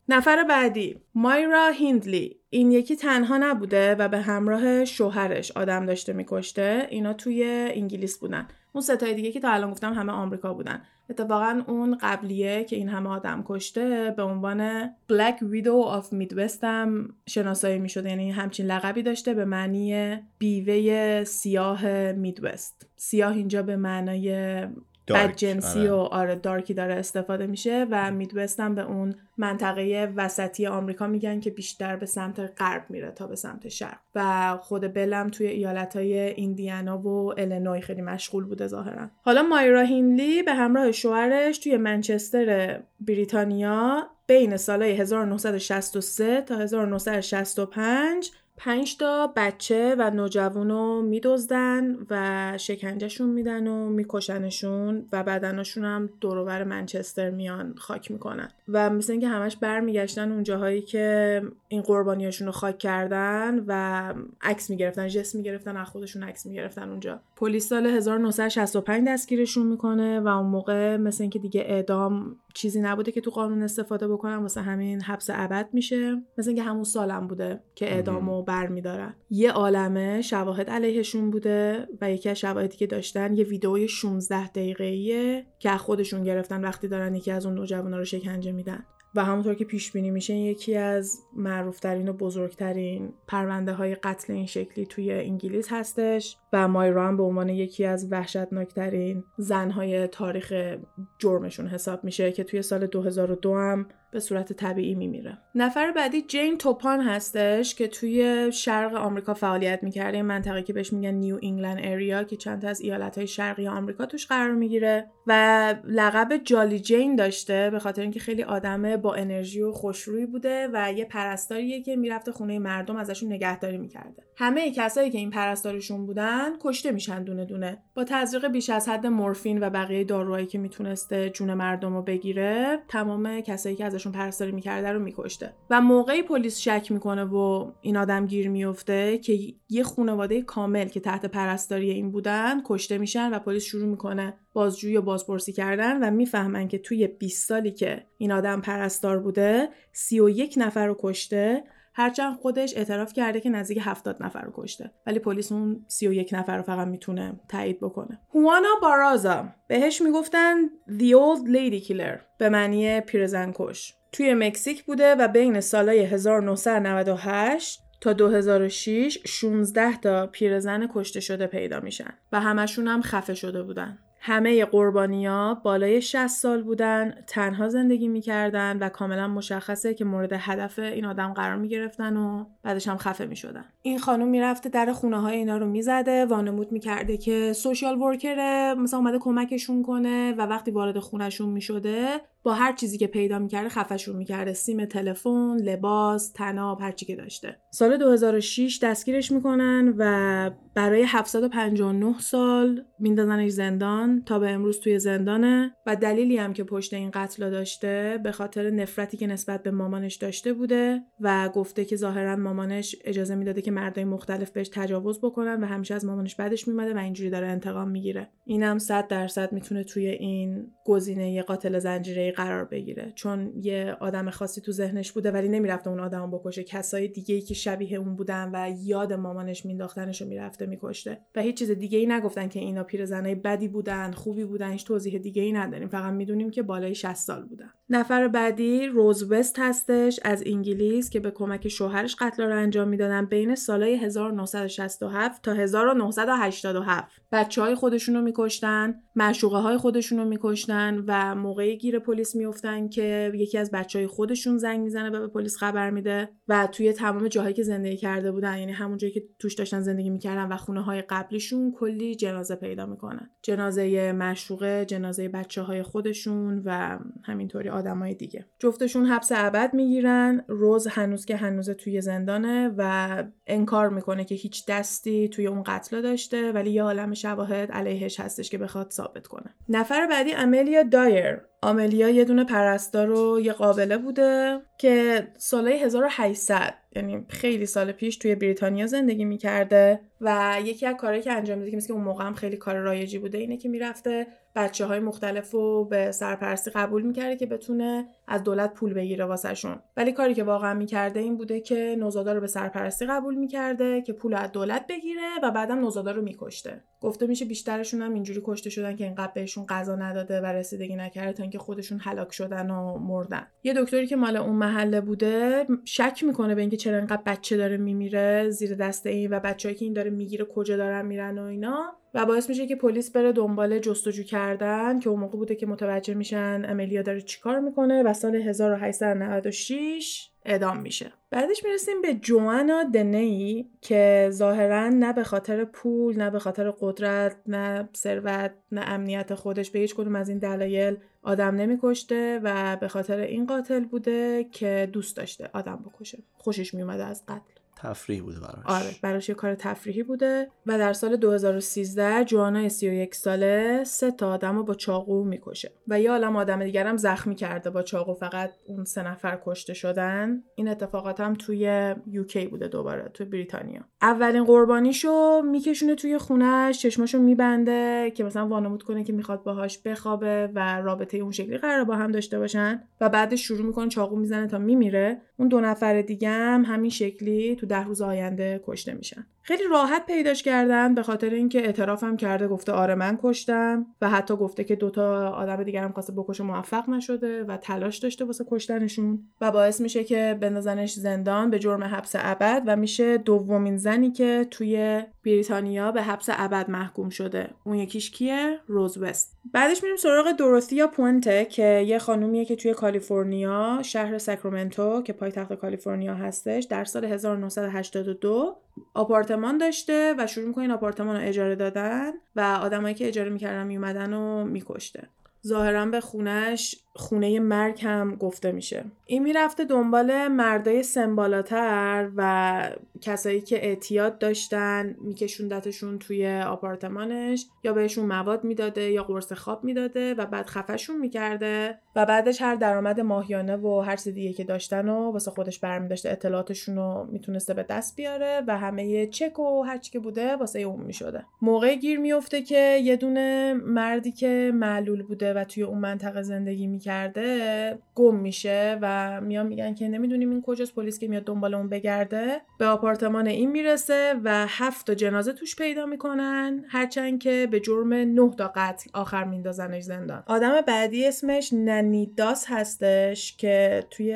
نفر 0.09 0.45
بعدی 0.45 0.97
مایرا 1.15 1.69
هیندلی. 1.69 2.37
این 2.51 2.73
یکی 2.73 2.97
تنها 2.97 3.39
نبوده 3.39 3.95
و 3.95 4.09
به 4.09 4.19
همراه 4.19 4.85
شوهرش 4.85 5.53
آدم 5.53 5.87
داشته 5.87 6.13
میکشته. 6.13 6.87
اینا 6.91 7.13
توی 7.13 7.45
انگلیس 7.75 8.19
بودن. 8.19 8.49
اون 8.73 8.83
ستای 8.83 9.15
دیگه 9.15 9.33
که 9.33 9.41
تا 9.41 9.51
الان 9.51 9.71
گفتم 9.71 9.93
همه 9.93 10.13
آمریکا 10.13 10.55
بودن. 10.55 10.83
اتفاقا 11.11 11.63
اون 11.67 11.99
قبلیه 12.01 12.65
که 12.65 12.77
این 12.77 12.89
همه 12.89 13.11
آدم 13.11 13.45
کشته 13.47 14.15
به 14.17 14.23
عنوان 14.23 14.87
Black 14.87 15.37
Widow 15.37 16.01
of 16.01 16.07
Midwest 16.15 16.65
هم 16.65 17.15
شناسایی 17.29 17.79
می 17.79 17.89
شده 17.89 18.09
یعنی 18.09 18.31
همچین 18.31 18.67
لقبی 18.67 19.03
داشته 19.03 19.35
به 19.35 19.45
معنی 19.45 20.17
بیوه 20.39 21.25
سیاه 21.25 22.13
میدوست 22.13 22.91
سیاه 22.97 23.33
اینجا 23.33 23.63
به 23.63 23.77
معنای 23.77 24.67
بدجنسی 25.15 25.79
آره. 25.79 25.91
و 25.91 25.95
آره 25.95 26.35
دارکی 26.35 26.75
داره 26.75 26.95
استفاده 26.95 27.47
میشه 27.47 27.87
و 27.91 28.11
میدوست 28.11 28.61
هم 28.61 28.75
به 28.75 28.83
اون 28.83 29.15
منطقه 29.39 30.13
وسطی 30.17 30.67
آمریکا 30.67 31.07
میگن 31.07 31.41
که 31.41 31.51
بیشتر 31.51 31.97
به 31.97 32.07
سمت 32.07 32.53
غرب 32.63 32.85
میره 32.89 33.11
تا 33.11 33.27
به 33.27 33.37
سمت 33.37 33.69
شرق. 33.69 33.99
و 34.15 34.57
خود 34.63 34.95
بلم 34.95 35.29
توی 35.29 35.47
ایالت 35.47 35.97
های 35.97 36.19
ایندیانا 36.19 36.99
و 36.99 37.41
الینوی 37.41 37.81
خیلی 37.81 38.03
مشغول 38.03 38.45
بوده 38.45 38.67
ظاهرا. 38.67 39.11
حالا 39.23 39.43
مایرا 39.43 39.83
هینلی 39.83 40.43
به 40.43 40.55
همراه 40.55 40.93
شوهرش 40.93 41.59
توی 41.59 41.77
منچستر 41.77 42.81
بریتانیا 43.01 44.07
بین 44.27 44.57
سالهای 44.57 44.93
1963 44.93 46.41
تا 46.41 46.57
1965 46.57 48.31
پنج 48.63 48.97
تا 48.97 49.33
بچه 49.37 49.95
و 49.99 50.11
نوجوانو 50.11 51.03
میدزدن 51.03 51.97
و 52.11 52.59
شکنجهشون 52.59 53.29
میدن 53.31 53.67
و 53.67 53.89
میکشنشون 53.89 55.07
و 55.13 55.23
بدنشون 55.23 55.85
هم 55.85 56.09
دورور 56.21 56.65
منچستر 56.65 57.31
میان 57.31 57.75
خاک 57.79 58.11
می‌کنن. 58.11 58.49
و 58.69 58.91
مثل 58.91 59.13
اینکه 59.13 59.29
همش 59.29 59.57
برمیگشتن 59.57 60.33
اون 60.33 60.43
جاهایی 60.43 60.83
که 60.83 61.43
این 61.69 61.83
قربانیاشون 61.83 62.47
رو 62.47 62.53
خاک 62.53 62.79
کردن 62.79 63.65
و 63.67 64.15
عکس 64.43 64.71
می‌گرفتن 64.71 65.09
جس 65.09 65.35
می‌گرفتن 65.35 65.77
از 65.77 65.89
خودشون 65.89 66.23
عکس 66.23 66.47
می‌گرفتن 66.47 66.89
اونجا. 66.89 67.21
پلیس 67.41 67.69
سال 67.69 67.87
1965 67.87 69.09
دستگیرشون 69.09 69.67
می‌کنه 69.67 70.21
و 70.21 70.29
اون 70.29 70.47
موقع 70.47 70.97
مثل 70.97 71.23
اینکه 71.23 71.39
دیگه 71.39 71.61
اعدام 71.61 72.37
چیزی 72.55 72.81
نبوده 72.81 73.13
که 73.13 73.21
تو 73.21 73.31
قانون 73.31 73.63
استفاده 73.63 74.09
بکنن 74.09 74.37
واسه 74.37 74.61
همین 74.61 75.03
حبس 75.03 75.31
ابد 75.33 75.69
میشه. 75.73 76.23
مثل 76.39 76.49
اینکه 76.49 76.63
همون 76.63 76.85
سالم 76.85 77.27
بوده 77.27 77.61
که 77.75 77.93
اعدامو 77.93 78.43
برمیدارن. 78.43 79.15
یه 79.31 79.53
عالمه 79.53 80.23
شواهد 80.23 80.71
علیهشون 80.71 81.31
بوده 81.31 81.89
و 82.01 82.13
یکی 82.13 82.29
از 82.29 82.39
شواهدی 82.39 82.77
که 82.77 82.87
داشتن 82.87 83.35
یه 83.35 83.45
ویدئوی 83.45 83.89
16 83.89 84.49
دقیقه‌ایه 84.49 85.47
که 85.59 85.71
از 85.71 85.81
خودشون 85.81 86.25
گرفتن 86.25 86.65
وقتی 86.65 86.89
دارن 86.89 87.15
یکی 87.15 87.31
از 87.31 87.47
اون 87.47 87.55
نوجوانا 87.55 87.97
رو 87.97 88.05
شکنجه 88.05 88.53
میدن. 88.53 88.85
و 89.15 89.25
همونطور 89.25 89.55
که 89.55 89.65
پیش 89.65 89.93
بینی 89.93 90.11
میشه 90.11 90.35
یکی 90.35 90.77
از 90.77 91.23
معروفترین 91.37 92.09
و 92.09 92.13
بزرگترین 92.13 93.13
پرونده 93.27 93.73
های 93.73 93.95
قتل 93.95 94.33
این 94.33 94.47
شکلی 94.47 94.87
توی 94.87 95.13
انگلیس 95.13 95.73
هستش 95.73 96.37
و 96.53 96.69
مایرا 96.69 97.09
هم 97.09 97.17
به 97.17 97.23
عنوان 97.23 97.49
یکی 97.49 97.85
از 97.85 98.13
وحشتناکترین 98.13 99.25
زنهای 99.37 100.07
تاریخ 100.07 100.77
جرمشون 101.19 101.67
حساب 101.67 102.05
میشه 102.05 102.33
که 102.33 102.45
توی 102.45 102.63
سال 102.63 102.87
2002 102.87 103.55
هم 103.55 103.87
به 104.13 104.21
صورت 104.21 104.53
طبیعی 104.53 104.95
میمیره. 104.95 105.39
نفر 105.55 105.93
بعدی 105.93 106.23
جین 106.23 106.59
توپان 106.59 107.01
هستش 107.01 107.75
که 107.75 107.89
توی 107.89 108.49
شرق 108.53 108.95
آمریکا 108.95 109.35
فعالیت 109.35 109.83
می‌کرده 109.83 110.17
این 110.17 110.27
منطقه 110.27 110.63
که 110.63 110.73
بهش 110.73 110.93
میگن 110.93 111.15
نیو 111.15 111.39
انگلند 111.43 111.79
اریا 111.83 112.25
که 112.25 112.37
چند 112.37 112.63
تا 112.63 112.69
از 112.69 112.81
ایالتهای 112.81 113.27
شرقی 113.27 113.69
آمریکا 113.69 114.07
توش 114.07 114.27
قرار 114.27 114.55
می‌گیره 114.55 115.11
و 115.27 115.75
لقب 115.85 116.37
جالی 116.37 116.81
جین 116.81 117.17
داشته 117.17 117.71
به 117.71 117.79
خاطر 117.79 118.03
اینکه 118.03 118.21
خیلی 118.21 118.43
آدم 118.43 118.97
با 118.97 119.15
انرژی 119.15 119.63
و 119.63 119.73
خوشرویی 119.73 120.27
بوده 120.27 120.69
و 120.73 120.93
یه 120.93 121.05
پرستاریه 121.05 121.83
که 121.83 121.97
می‌رفته 121.97 122.33
خونه 122.33 122.59
مردم 122.59 122.97
ازشون 122.97 123.33
نگهداری 123.33 123.79
می‌کرده. 123.79 124.23
همه 124.37 124.71
کسایی 124.71 125.11
که 125.11 125.19
این 125.19 125.31
پرستارشون 125.31 126.07
بودن 126.07 126.51
کشته 126.61 126.91
میشن 126.91 127.25
دونه 127.25 127.45
دونه 127.45 127.83
با 127.95 128.05
تزریق 128.05 128.49
بیش 128.49 128.71
از 128.71 128.89
حد 128.89 129.07
مورفین 129.07 129.63
و 129.63 129.71
بقیه 129.71 130.05
داروهایی 130.05 130.47
که 130.47 130.59
می‌تونسته 130.59 131.31
جون 131.31 131.55
مردم 131.55 131.95
رو 131.95 132.03
بگیره 132.03 132.79
تمام 132.89 133.41
کسایی 133.41 133.77
که 133.77 133.85
ازشون 134.01 134.13
پرستاری 134.13 134.53
می‌کرده 134.53 134.93
رو 134.93 134.99
میکشته. 134.99 135.55
و 135.71 135.81
موقعی 135.81 136.23
پلیس 136.23 136.59
شک 136.59 136.93
می‌کنه 136.93 137.25
و 137.25 137.71
این 137.81 137.97
آدم 137.97 138.27
گیر 138.27 138.49
میفته 138.49 139.19
که 139.19 139.39
یه 139.69 139.83
خانواده 139.83 140.43
کامل 140.43 140.89
که 140.89 141.01
تحت 141.01 141.27
پرستاری 141.27 141.91
این 141.91 142.11
بودن 142.11 142.63
کشته 142.65 142.99
میشن 142.99 143.31
و 143.31 143.39
پلیس 143.39 143.65
شروع 143.65 143.89
می‌کنه 143.89 144.35
بازجویی 144.53 144.97
و 144.97 145.03
بازپرسی 145.03 145.53
کردن 145.53 146.09
و 146.09 146.11
می‌فهمن 146.11 146.69
که 146.69 146.79
توی 146.79 147.07
20 147.07 147.49
سالی 147.49 147.71
که 147.71 148.07
این 148.19 148.33
آدم 148.33 148.61
پرستار 148.61 149.19
بوده 149.19 149.69
31 149.93 150.55
نفر 150.57 150.87
رو 150.87 150.97
کشته 151.01 151.65
هرچند 151.93 152.37
خودش 152.37 152.77
اعتراف 152.77 153.13
کرده 153.13 153.41
که 153.41 153.51
نزدیک 153.51 153.79
70 153.83 154.23
نفر 154.23 154.43
رو 154.43 154.53
کشته. 154.55 154.91
ولی 155.07 155.19
پلیس 155.19 155.53
اون 155.53 155.85
31 155.89 156.35
نفر 156.35 156.57
رو 156.57 156.63
فقط 156.63 156.89
می‌تونه 156.89 157.41
تایید 157.49 157.81
بکنه. 157.81 158.21
هوانا 158.35 158.69
بارازا. 158.83 159.49
بهش 159.69 160.03
می‌گفتن 160.03 160.57
The 160.89 161.13
Old 161.13 161.49
Lady 161.49 161.87
Killer 161.89 162.21
به 162.39 162.49
معنی 162.49 163.01
پیرزن 163.01 163.53
کش 163.55 163.95
توی 164.13 164.35
مکزیک 164.35 164.85
بوده 164.85 165.15
و 165.15 165.29
بین 165.29 165.61
سالهای 165.61 166.01
1998 166.01 167.81
تا 168.01 168.13
2006 168.13 169.19
16 169.27 169.97
تا 169.97 170.27
پیرزن 170.27 170.89
کشته 170.95 171.21
شده 171.21 171.47
پیدا 171.47 171.81
میشن 171.81 172.13
و 172.33 172.41
همشون 172.41 172.89
هم 172.89 173.03
خفه 173.03 173.35
شده 173.35 173.63
بودن. 173.63 173.99
همه 174.23 174.65
قربانیا 174.65 175.61
بالای 175.65 176.03
60 176.03 176.27
سال 176.27 176.63
بودن 176.63 177.15
تنها 177.27 177.69
زندگی 177.69 178.09
می‌کردن 178.09 178.79
و 178.79 178.89
کاملا 178.89 179.29
مشخصه 179.29 179.95
که 179.95 180.05
مورد 180.05 180.33
هدف 180.33 180.79
این 180.79 181.05
آدم 181.05 181.33
قرار 181.33 181.57
می‌گرفتن 181.57 182.17
و 182.17 182.45
بعدش 182.63 182.89
هم 182.89 182.97
خفه 182.97 183.27
می‌شدن. 183.27 183.65
این 183.83 183.99
خانم 183.99 184.29
می‌رفته 184.29 184.69
در 184.69 184.93
خونه 184.93 185.21
های 185.21 185.37
اینا 185.37 185.59
رو 185.59 185.67
می‌زده 185.67 186.25
وانمود 186.25 186.73
می‌کرده 186.73 187.17
که 187.17 187.53
سوشیال 187.53 187.99
ورکره 187.99 188.75
مثلا 188.75 188.99
اومده 188.99 189.19
کمکشون 189.19 189.83
کنه 189.83 190.33
و 190.33 190.41
وقتی 190.41 190.71
وارد 190.71 190.99
خونهشون 190.99 191.49
می‌شده 191.49 192.07
با 192.43 192.53
هر 192.53 192.73
چیزی 192.73 192.99
که 192.99 193.07
پیدا 193.07 193.39
می‌کرده 193.39 193.69
خفشون 193.69 194.17
می‌کرده. 194.17 194.53
سیم 194.53 194.85
تلفن 194.85 195.57
لباس 195.57 196.33
تناب 196.33 196.81
هر 196.81 196.93
چی 196.93 197.07
که 197.07 197.17
داشته. 197.17 197.57
سال 197.71 197.97
2006 197.97 198.79
دستگیرش 198.83 199.33
می‌کنن 199.33 199.95
و 199.99 200.51
برای 200.75 201.05
759 201.07 202.19
سال 202.19 202.85
میندازنش 202.99 203.51
زندان. 203.51 204.10
تا 204.27 204.39
به 204.39 204.51
امروز 204.51 204.81
توی 204.81 204.99
زندانه 204.99 205.75
و 205.87 205.97
دلیلی 205.97 206.37
هم 206.37 206.53
که 206.53 206.65
پشت 206.65 206.95
این 206.95 207.11
قتل 207.11 207.51
داشته 207.51 208.21
به 208.23 208.33
خاطر 208.33 208.71
نفرتی 208.71 209.17
که 209.17 209.27
نسبت 209.27 209.63
به 209.63 209.71
مامانش 209.71 210.15
داشته 210.15 210.53
بوده 210.53 211.01
و 211.21 211.49
گفته 211.49 211.85
که 211.85 211.97
ظاهرا 211.97 212.37
مامانش 212.37 212.97
اجازه 213.05 213.35
می‌داده 213.35 213.63
که 213.63 213.71
مردای 213.71 214.05
مختلف 214.05 214.51
بهش 214.51 214.69
تجاوز 214.69 215.21
بکنن 215.21 215.65
و 215.65 215.67
همیشه 215.67 215.95
از 215.95 216.05
مامانش 216.05 216.35
بدش 216.35 216.69
میومده 216.69 216.95
و 216.95 216.99
اینجوری 216.99 217.31
داره 217.31 217.47
انتقام 217.47 217.91
می‌گیره. 217.91 218.29
اینم 218.45 218.79
100 218.79 219.09
درصد 219.09 219.53
می‌تونه 219.53 219.85
توی 219.85 220.07
این 220.07 220.67
گزینه 220.85 221.43
قاتل 221.43 221.79
زنجیره 221.79 222.33
قرار 222.33 222.65
بگیره. 222.65 223.13
چون 223.15 223.53
یه 223.63 223.97
آدم 224.01 224.31
خاصی 224.31 224.61
تو 224.61 224.73
ذهنش 224.73 225.13
بوده 225.13 225.31
ولی 225.31 225.49
نمی‌رفته 225.49 225.91
اون 225.91 226.01
آدم 226.01 226.31
بکشه. 226.31 226.65
کسای 226.65 227.09
دیگه 227.09 227.35
ای 227.35 227.41
که 227.41 227.55
شبیه 227.55 227.99
اون 227.99 228.17
بودن 228.17 228.51
و 228.53 228.73
یاد 228.85 229.13
مامانش 229.13 229.67
مینداختنش 229.67 230.23
رو 230.23 230.29
می‌رفته 230.29 230.67
میکشته. 230.67 231.19
و 231.37 231.41
هیچ 231.41 231.59
چیز 231.59 231.71
دیگه 231.71 231.99
ای 231.99 232.07
نگفتن 232.07 232.49
که 232.49 232.61
اینا 232.61 232.85
پیرزنای 232.85 233.35
بدی 233.35 233.69
بودن 233.69 234.00
خوبی 234.13 234.45
بودن 234.45 234.71
هیچ 234.71 234.87
توضیح 234.87 235.19
دیگه 235.19 235.43
ای 235.43 235.53
نداریم. 235.53 235.89
فقط 235.89 236.13
می‌دونیم 236.13 236.51
که 236.51 236.63
بالای 236.63 236.95
60 236.95 237.15
سال 237.15 237.45
بودن. 237.45 237.73
نفر 237.93 238.29
بعدی 238.29 238.87
روز 238.87 239.33
وست 239.33 239.59
هستش 239.59 240.21
از 240.23 240.43
انگلیس 240.47 241.11
که 241.11 241.21
به 241.21 241.31
کمک 241.31 241.69
شوهرش 241.69 242.17
قتل 242.19 242.43
رو 242.43 242.57
انجام 242.57 242.89
می‌دادن 242.89 243.27
بین 243.27 243.55
سالهای 243.55 243.97
1967 243.97 245.43
تا 245.43 245.53
1987 245.53 247.21
بچه 247.33 247.63
های 247.63 247.75
خودشون 247.75 248.15
رو 248.15 248.23
میکشتن 248.23 248.95
معشوقه 249.17 249.57
های 249.57 249.77
خودشون 249.77 250.19
رو 250.19 250.25
میکشتن 250.25 251.05
و 251.07 251.35
موقعی 251.35 251.79
گیر 251.79 251.99
پلیس 251.99 252.37
میفتن 252.37 252.89
که 252.89 253.33
یکی 253.35 253.59
از 253.59 253.71
بچه 253.71 253.99
های 253.99 254.07
خودشون 254.07 254.59
زنگ 254.59 254.81
می‌زنه 254.81 255.11
و 255.11 255.21
به 255.21 255.29
پلیس 255.29 255.57
خبر 255.57 255.91
میده 255.91 256.29
و 256.49 256.69
توی 256.73 256.93
تمام 256.93 257.29
جاهایی 257.29 257.55
که 257.55 257.63
زندگی 257.63 257.97
کرده 257.97 258.33
بودن 258.33 258.59
یعنی 258.59 258.73
همون 258.73 258.97
جایی 258.97 259.13
که 259.13 259.23
توش 259.39 259.55
داشتن 259.55 259.81
زندگی 259.81 260.11
می‌کردن 260.11 260.53
و 260.53 260.57
خونه 260.57 260.83
های 260.83 261.03
قبلیشون 261.03 261.73
کلی 261.73 262.15
جنازه 262.15 262.57
پیدا 262.57 262.87
می‌کنن. 262.87 263.31
جنازه 263.43 264.13
مشوقه 264.13 264.85
جنازه 264.85 265.29
بچه 265.29 265.63
های 265.63 265.83
خودشون 265.83 266.63
و 266.65 266.99
همینطوری 267.25 267.69
آدمای 267.81 268.15
دیگه. 268.15 268.47
جفتشون 268.59 269.07
حبس 269.07 269.33
ابد 269.35 269.75
می‌گیرن 269.75 270.45
روز 270.49 270.87
هنوز 270.87 271.25
که 271.25 271.37
هنوز 271.37 271.71
توی 271.71 272.01
زندانه 272.01 272.75
و 272.77 273.25
انکار 273.47 273.89
می‌کنه 273.89 274.25
که 274.25 274.35
هیچ 274.35 274.67
دستی 274.67 275.29
توی 275.29 275.47
اون 275.47 275.63
قتل 275.63 276.03
داشته 276.03 276.53
ولی 276.53 276.71
یه 276.71 276.83
عالم 276.83 277.15
شواهد 277.15 277.73
علیهش 277.73 278.21
هستش 278.21 278.51
که 278.51 278.59
بخواد 278.59 278.91
ثابت 278.91 279.27
کنه. 279.27 279.55
نفر 279.69 280.07
بعدی 280.07 280.33
املیا 280.33 280.83
دایر. 280.83 281.41
آملیا 281.63 282.09
یه 282.09 282.25
دونه 282.25 282.45
پرستار 282.45 283.11
و 283.11 283.41
یه 283.41 283.53
قابله 283.53 283.99
بوده 283.99 284.61
که 284.79 285.29
سالهای 285.39 285.79
1800 285.85 286.75
یعنی 286.97 287.25
خیلی 287.29 287.67
سال 287.67 287.93
پیش 287.93 288.17
توی 288.17 288.35
بریتانیا 288.35 288.87
زندگی 288.87 289.25
می‌کرده 289.25 290.01
و 290.21 290.59
یکی 290.65 290.87
از 290.87 290.97
کارهایی 290.97 291.23
که 291.23 291.33
انجام 291.33 291.59
میده 291.59 291.71
که 291.71 291.77
مثل 291.77 291.93
اون 291.93 292.03
موقع 292.03 292.25
هم 292.25 292.35
خیلی 292.35 292.57
کار 292.57 292.77
رایجی 292.77 293.19
بوده 293.19 293.39
اینه 293.39 293.57
که 293.57 293.69
می‌رفته 293.69 294.27
بچه 294.57 294.87
های 294.87 295.01
مختلف 295.01 295.51
رو 295.51 295.85
به 295.85 296.13
سرپرستی 296.13 296.71
قبول 296.71 297.03
می‌کرده 297.03 297.37
که 297.37 297.47
بتونه 297.47 298.07
از 298.31 298.45
دولت 298.45 298.75
پول 298.75 298.95
بگیره 298.95 299.25
واسهشون. 299.25 299.77
ولی 299.97 300.13
کاری 300.13 300.35
که 300.35 300.45
واقعا 300.45 300.75
می‌کرده 300.75 301.21
این 301.21 301.37
بوده 301.37 301.61
که 301.61 301.97
نوزادا 301.99 302.33
رو 302.33 302.41
به 302.41 302.47
سرپرستی 302.47 303.07
قبول 303.07 303.35
می‌کرده 303.35 304.03
که 304.03 304.13
پول 304.13 304.35
از 304.35 304.53
دولت 304.53 304.87
بگیره 304.87 305.29
و 305.43 305.51
بعدم 305.51 305.79
نوزادا 305.79 306.11
رو 306.11 306.23
میکشته. 306.23 306.85
گفته 307.01 307.27
میشه 307.27 307.45
بیشترشون 307.45 308.03
هم 308.03 308.15
اینجوری 308.15 308.43
کشته 308.45 308.71
شدن 308.71 308.97
که 308.97 309.05
اینقدر 309.05 309.33
بهشون 309.35 309.67
غذا 309.67 309.97
نداده 309.97 310.41
و 310.41 310.47
رسیدگی 310.47 310.97
نکرده 310.97 311.33
تا 311.33 311.43
اینکه 311.43 311.59
خودشون 311.59 311.99
هلاک 311.99 312.33
شدن 312.33 312.71
و 312.71 312.99
مردن. 312.99 313.47
یه 313.63 313.75
دکتری 313.75 314.07
که 314.07 314.17
مال 314.17 314.37
اون 314.37 314.57
محله 314.57 315.01
بوده 315.01 315.67
شک 315.85 316.25
می‌کنه 316.27 316.55
به 316.55 316.61
اینکه 316.61 316.77
چرا 316.77 316.97
اینقدر 316.97 317.23
بچه 317.27 317.57
داره 317.57 317.77
میمیره 317.77 318.51
زیر 318.51 318.75
دست 318.75 319.07
این 319.07 319.31
و 319.31 319.41
بچه‌ای 319.41 319.75
که 319.75 319.85
این 319.85 319.95
داره 319.95 320.11
می‌گیره 320.11 320.45
کجا 320.45 320.77
دارن 320.77 321.07
میرن 321.07 321.39
و 321.39 321.43
اینا. 321.43 322.00
و 322.15 322.27
باعث 322.27 322.49
میشه 322.49 322.67
که 322.67 322.77
پلیس 322.77 323.11
بره 323.11 323.33
دنبال 323.33 323.79
جستجو 323.79 324.23
کردن 324.23 324.99
که 324.99 325.11
اون 325.11 325.21
موقع 325.21 325.39
بوده 325.39 325.55
که 325.55 325.67
متوجه 325.67 326.15
میشن 326.15 326.63
املیا 326.69 327.03
داره 327.03 327.21
چیکار 327.21 327.61
می‌کنه 327.61 328.03
و 328.03 328.13
سال 328.13 328.37
1896 328.37 330.31
اعدام 330.45 330.81
میشه. 330.81 331.13
بعدش 331.31 331.65
می‌رسیم 331.65 332.03
به 332.03 332.15
جوانا 332.15 332.83
دنی 332.83 333.71
که 333.81 334.29
ظاهرا 334.31 334.89
نه 334.89 335.13
به 335.13 335.25
خاطر 335.25 335.65
پول 335.65 336.17
نه 336.17 336.31
به 336.31 336.39
خاطر 336.39 336.71
قدرت 336.81 337.37
نه 337.47 337.89
ثروت 337.97 338.53
نه 338.73 338.81
امنیت 338.81 339.35
خودش 339.35 339.71
به 339.71 339.79
هیچ 339.79 339.95
کدوم 339.95 340.17
از 340.17 340.29
این 340.29 340.39
دلایل 340.39 340.97
آدم 341.23 341.55
نمیکشته 341.55 342.41
و 342.43 342.77
به 342.77 342.89
خاطر 342.89 343.19
این 343.19 343.47
قاتل 343.47 343.85
بوده 343.85 344.45
که 344.45 344.89
دوست 344.93 345.17
داشته 345.17 345.51
آدم 345.53 345.85
بکشه. 345.87 346.19
خوشش 346.33 346.75
میومده 346.75 347.05
از 347.05 347.27
قتل. 347.27 347.60
تفریح 347.83 348.23
بوده 348.23 348.41
براش. 348.41 348.65
آره 348.65 348.91
براش 349.03 349.29
یه 349.29 349.35
کار 349.35 349.55
تفریحی 349.55 350.03
بوده 350.03 350.49
و 350.67 350.79
در 350.79 350.93
سال 350.93 351.17
2013 351.17 352.25
جوانا 352.25 352.69
31 352.69 353.15
ساله 353.15 353.85
سه 353.85 354.11
تا 354.11 354.33
آدم 354.33 354.57
رو 354.57 354.63
با 354.63 354.75
چاقو 354.75 355.25
می‌کشه 355.25 355.73
و 355.89 356.01
یه 356.01 356.11
عالم 356.11 356.37
آدم 356.37 356.65
دیگر 356.65 356.87
هم 356.87 356.97
زخمی 356.97 357.35
کرده 357.35 357.71
با 357.71 357.83
چاقو 357.83 358.15
فقط 358.15 358.51
اون 358.67 358.85
سه 358.85 359.03
نفر 359.03 359.39
کشته 359.47 359.75
شدن. 359.75 360.43
این 360.55 360.69
اتفاقات 360.69 361.21
هم 361.21 361.35
توی 361.35 361.95
یوکی 362.07 362.47
بوده 362.47 362.69
دوباره 362.69 363.11
توی 363.15 363.27
بریتانیا. 363.27 363.81
اولین 364.03 364.45
قربانیشو 364.45 365.43
میکشونه 365.43 365.95
توی 365.95 366.19
خونش 366.19 366.79
چشماشو 366.79 367.19
میبنده 367.19 368.11
که 368.11 368.25
مثلا 368.25 368.49
وانمود 368.49 368.83
کنه 368.83 369.05
که 369.05 369.13
می‌خواد 369.13 369.43
باهاش 369.43 369.79
بخوابه 369.79 370.51
و 370.55 370.81
رابطه 370.81 371.19
اون 371.19 371.33
شکلی 371.33 371.59
قرار 371.59 371.85
با 371.85 371.97
هم 371.97 372.11
داشته 372.11 372.39
باشن. 372.39 372.83
و 373.01 373.09
بعدش 373.09 373.43
شروع 373.43 373.67
می‌کنه 373.67 373.89
چاقو 373.89 374.17
می‌زنه 374.17 374.47
تا 374.47 374.59
میمیره. 374.59 375.23
اون 375.37 375.49
دو 375.49 375.61
نفر 375.61 376.03
دیگه 376.03 376.29
هم 376.29 376.65
همین 376.65 376.91
شکلی 376.91 377.57
تو 377.57 377.67
ده 377.71 377.85
روز 377.85 378.03
آینده 378.03 378.61
کشته 378.67 378.95
میشن. 378.95 379.27
خیلی 379.51 379.65
راحت 379.71 380.07
پیداش 380.07 380.43
کردن 380.43 380.95
به 380.95 381.03
خاطر 381.03 381.31
اینکه 381.31 381.59
اعترافم 381.59 382.17
کرده 382.17 382.49
گفته 382.49 382.73
آره 382.73 382.95
من 382.95 383.19
کشتم 383.23 383.87
و 384.03 384.11
حتی 384.11 384.37
گفته 384.37 384.65
که 384.65 384.77
دوتا 384.77 385.29
آدم 385.29 385.63
دیگر 385.63 385.85
هم 385.85 385.93
خواسته 385.93 386.13
بکشه 386.13 386.45
موفق 386.45 386.89
نشده 386.89 387.45
و 387.45 387.57
تلاش 387.57 387.99
داشته 387.99 388.25
واسه 388.25 388.45
کشتنشون 388.51 389.23
و 389.41 389.51
باعث 389.51 389.81
میشه 389.81 390.05
که 390.05 390.39
بندازنش 390.41 390.93
زندان 390.93 391.51
به 391.51 391.59
جرم 391.59 391.85
حبس 391.85 392.13
ابد 392.19 392.63
و 392.67 392.77
میشه 392.77 393.19
دومین 393.19 393.77
زنی 393.77 394.11
که 394.11 394.47
توی 394.51 395.03
بریتانیا 395.25 395.93
به 395.93 396.03
حبس 396.03 396.27
ابد 396.33 396.71
محکوم 396.71 397.09
شده. 397.09 397.51
اون 397.65 397.77
یکیش 397.77 398.11
کیه؟ 398.11 398.59
روز 398.67 398.99
وست. 398.99 399.39
بعدش 399.53 399.83
میریم 399.83 399.97
سراغ 399.97 400.33
دوروثیا 400.33 400.87
پونته 400.87 401.45
که 401.45 401.85
یه 401.87 401.99
خانومیه 401.99 402.45
که 402.45 402.57
توی 402.57 402.75
کالیفرنیا 402.75 403.79
شهر 403.83 404.19
ساکرامنتو 404.19 405.03
که 405.03 405.13
پایتخت 405.13 405.53
کالیفرنیا 405.53 406.15
هستش 406.15 406.65
در 406.65 406.85
سال 406.85 407.05
1982 407.05 408.57
آپارتمان 408.95 409.59
داشته 409.59 410.15
و 410.19 410.27
شروع 410.27 410.47
می‌کنه 410.47 410.63
این 410.63 410.71
آپارتمان 410.71 411.17
رو 411.17 411.23
اجاره 411.29 411.55
دادن 411.55 412.13
و 412.37 412.41
آدمایی 412.41 412.95
که 412.95 413.09
اجاره 413.09 413.31
می‌کردن 413.31 413.67
میومدن 413.67 414.13
و 414.13 414.45
میکشته. 414.45 415.09
ظاهرا 415.47 415.87
به 415.87 416.01
خونش 416.01 416.77
خونه 416.95 417.41
مرگ 417.41 417.81
هم 417.85 418.15
گفته 418.17 418.53
میشه. 418.53 418.85
این 419.07 419.23
می‌رفته 419.23 419.65
دنبال 419.65 420.29
مردای 420.29 420.83
سمبالاتر 420.83 422.11
و 422.17 422.71
کسایی 423.01 423.41
که 423.41 423.65
اعتیاد 423.65 424.19
داشتن 424.19 424.97
میکشوندتشون 425.01 425.99
توی 425.99 426.41
آپارتمانش 426.41 427.47
یا 427.65 427.73
بهشون 427.73 428.07
مواد 428.07 428.45
می‌داده 428.45 428.91
یا 428.91 429.03
قرص 429.03 429.33
خواب 429.33 429.65
می‌داده 429.65 430.15
و 430.15 430.27
بعد 430.27 430.47
خفشون 430.47 430.99
می‌کرده 430.99 431.79
و 431.97 432.07
بعدش 432.07 432.43
هر 432.43 432.55
درآمد 432.55 433.01
ماهیانه 433.01 433.57
و 433.57 433.81
هر 433.81 433.97
دیگه 433.97 434.33
که 434.33 434.45
داشتن 434.45 434.89
و 434.89 435.13
واسه 435.13 435.31
خودش 435.31 435.59
برمیداشته 435.59 436.11
اطلاعاتشون 436.11 436.77
رو 436.77 437.09
می‌تونسته 437.13 437.55
به 437.55 437.63
دست 437.63 437.97
بیاره 437.97 438.43
و 438.47 438.59
همه 438.59 439.07
چک 439.07 439.39
و 439.39 439.63
هرچی 439.63 439.93
که 439.93 439.99
بوده 439.99 440.37
واسه 440.37 440.61
اون 440.61 440.81
می‌شده. 440.81 441.25
موقع 441.43 441.75
گیر 441.75 441.99
میفته 441.99 442.43
که 442.43 442.81
یه 442.83 442.97
دونه 442.97 443.55
مردی 443.55 444.13
که 444.13 444.53
معلول 444.55 445.03
بوده 445.03 445.30
و 445.33 445.45
توی 445.45 445.63
اون 445.63 445.79
منطقه 445.79 446.23
زندگی 446.23 446.67
می‌کرده 446.67 447.79
گم 447.95 448.17
میشه 448.17 448.79
و 448.83 449.21
میان 449.21 449.47
میگن 449.47 449.75
که 449.75 449.89
نمی‌دونیم 449.89 450.31
این 450.31 450.43
کجاست 450.43 450.75
پلیس 450.75 450.99
که 450.99 451.09
میاد 451.09 451.25
دنبال 451.25 451.55
اون 451.55 451.69
بگرده. 451.69 452.41
به 452.59 452.67
آپارتمان 452.67 453.27
این 453.27 453.51
می‌رسه 453.51 454.15
و 454.25 454.47
هفت 454.49 454.87
تا 454.87 454.95
جنازه 454.95 455.33
توش 455.33 455.57
پیدا 455.57 455.87
می‌کنن 455.87 456.65
هرچند 456.69 457.19
که 457.19 457.49
به 457.51 457.61
جرم 457.61 457.93
نه 457.93 458.31
تا 458.39 458.53
قتل 458.57 458.91
آخر 458.95 459.25
میندازنش 459.25 459.83
زندان. 459.83 460.23
آدم 460.27 460.61
بعدی 460.61 461.07
اسمش 461.07 461.53
ننیداس 461.53 462.47
هستش 462.49 463.37
که 463.37 463.85
توی 463.91 464.13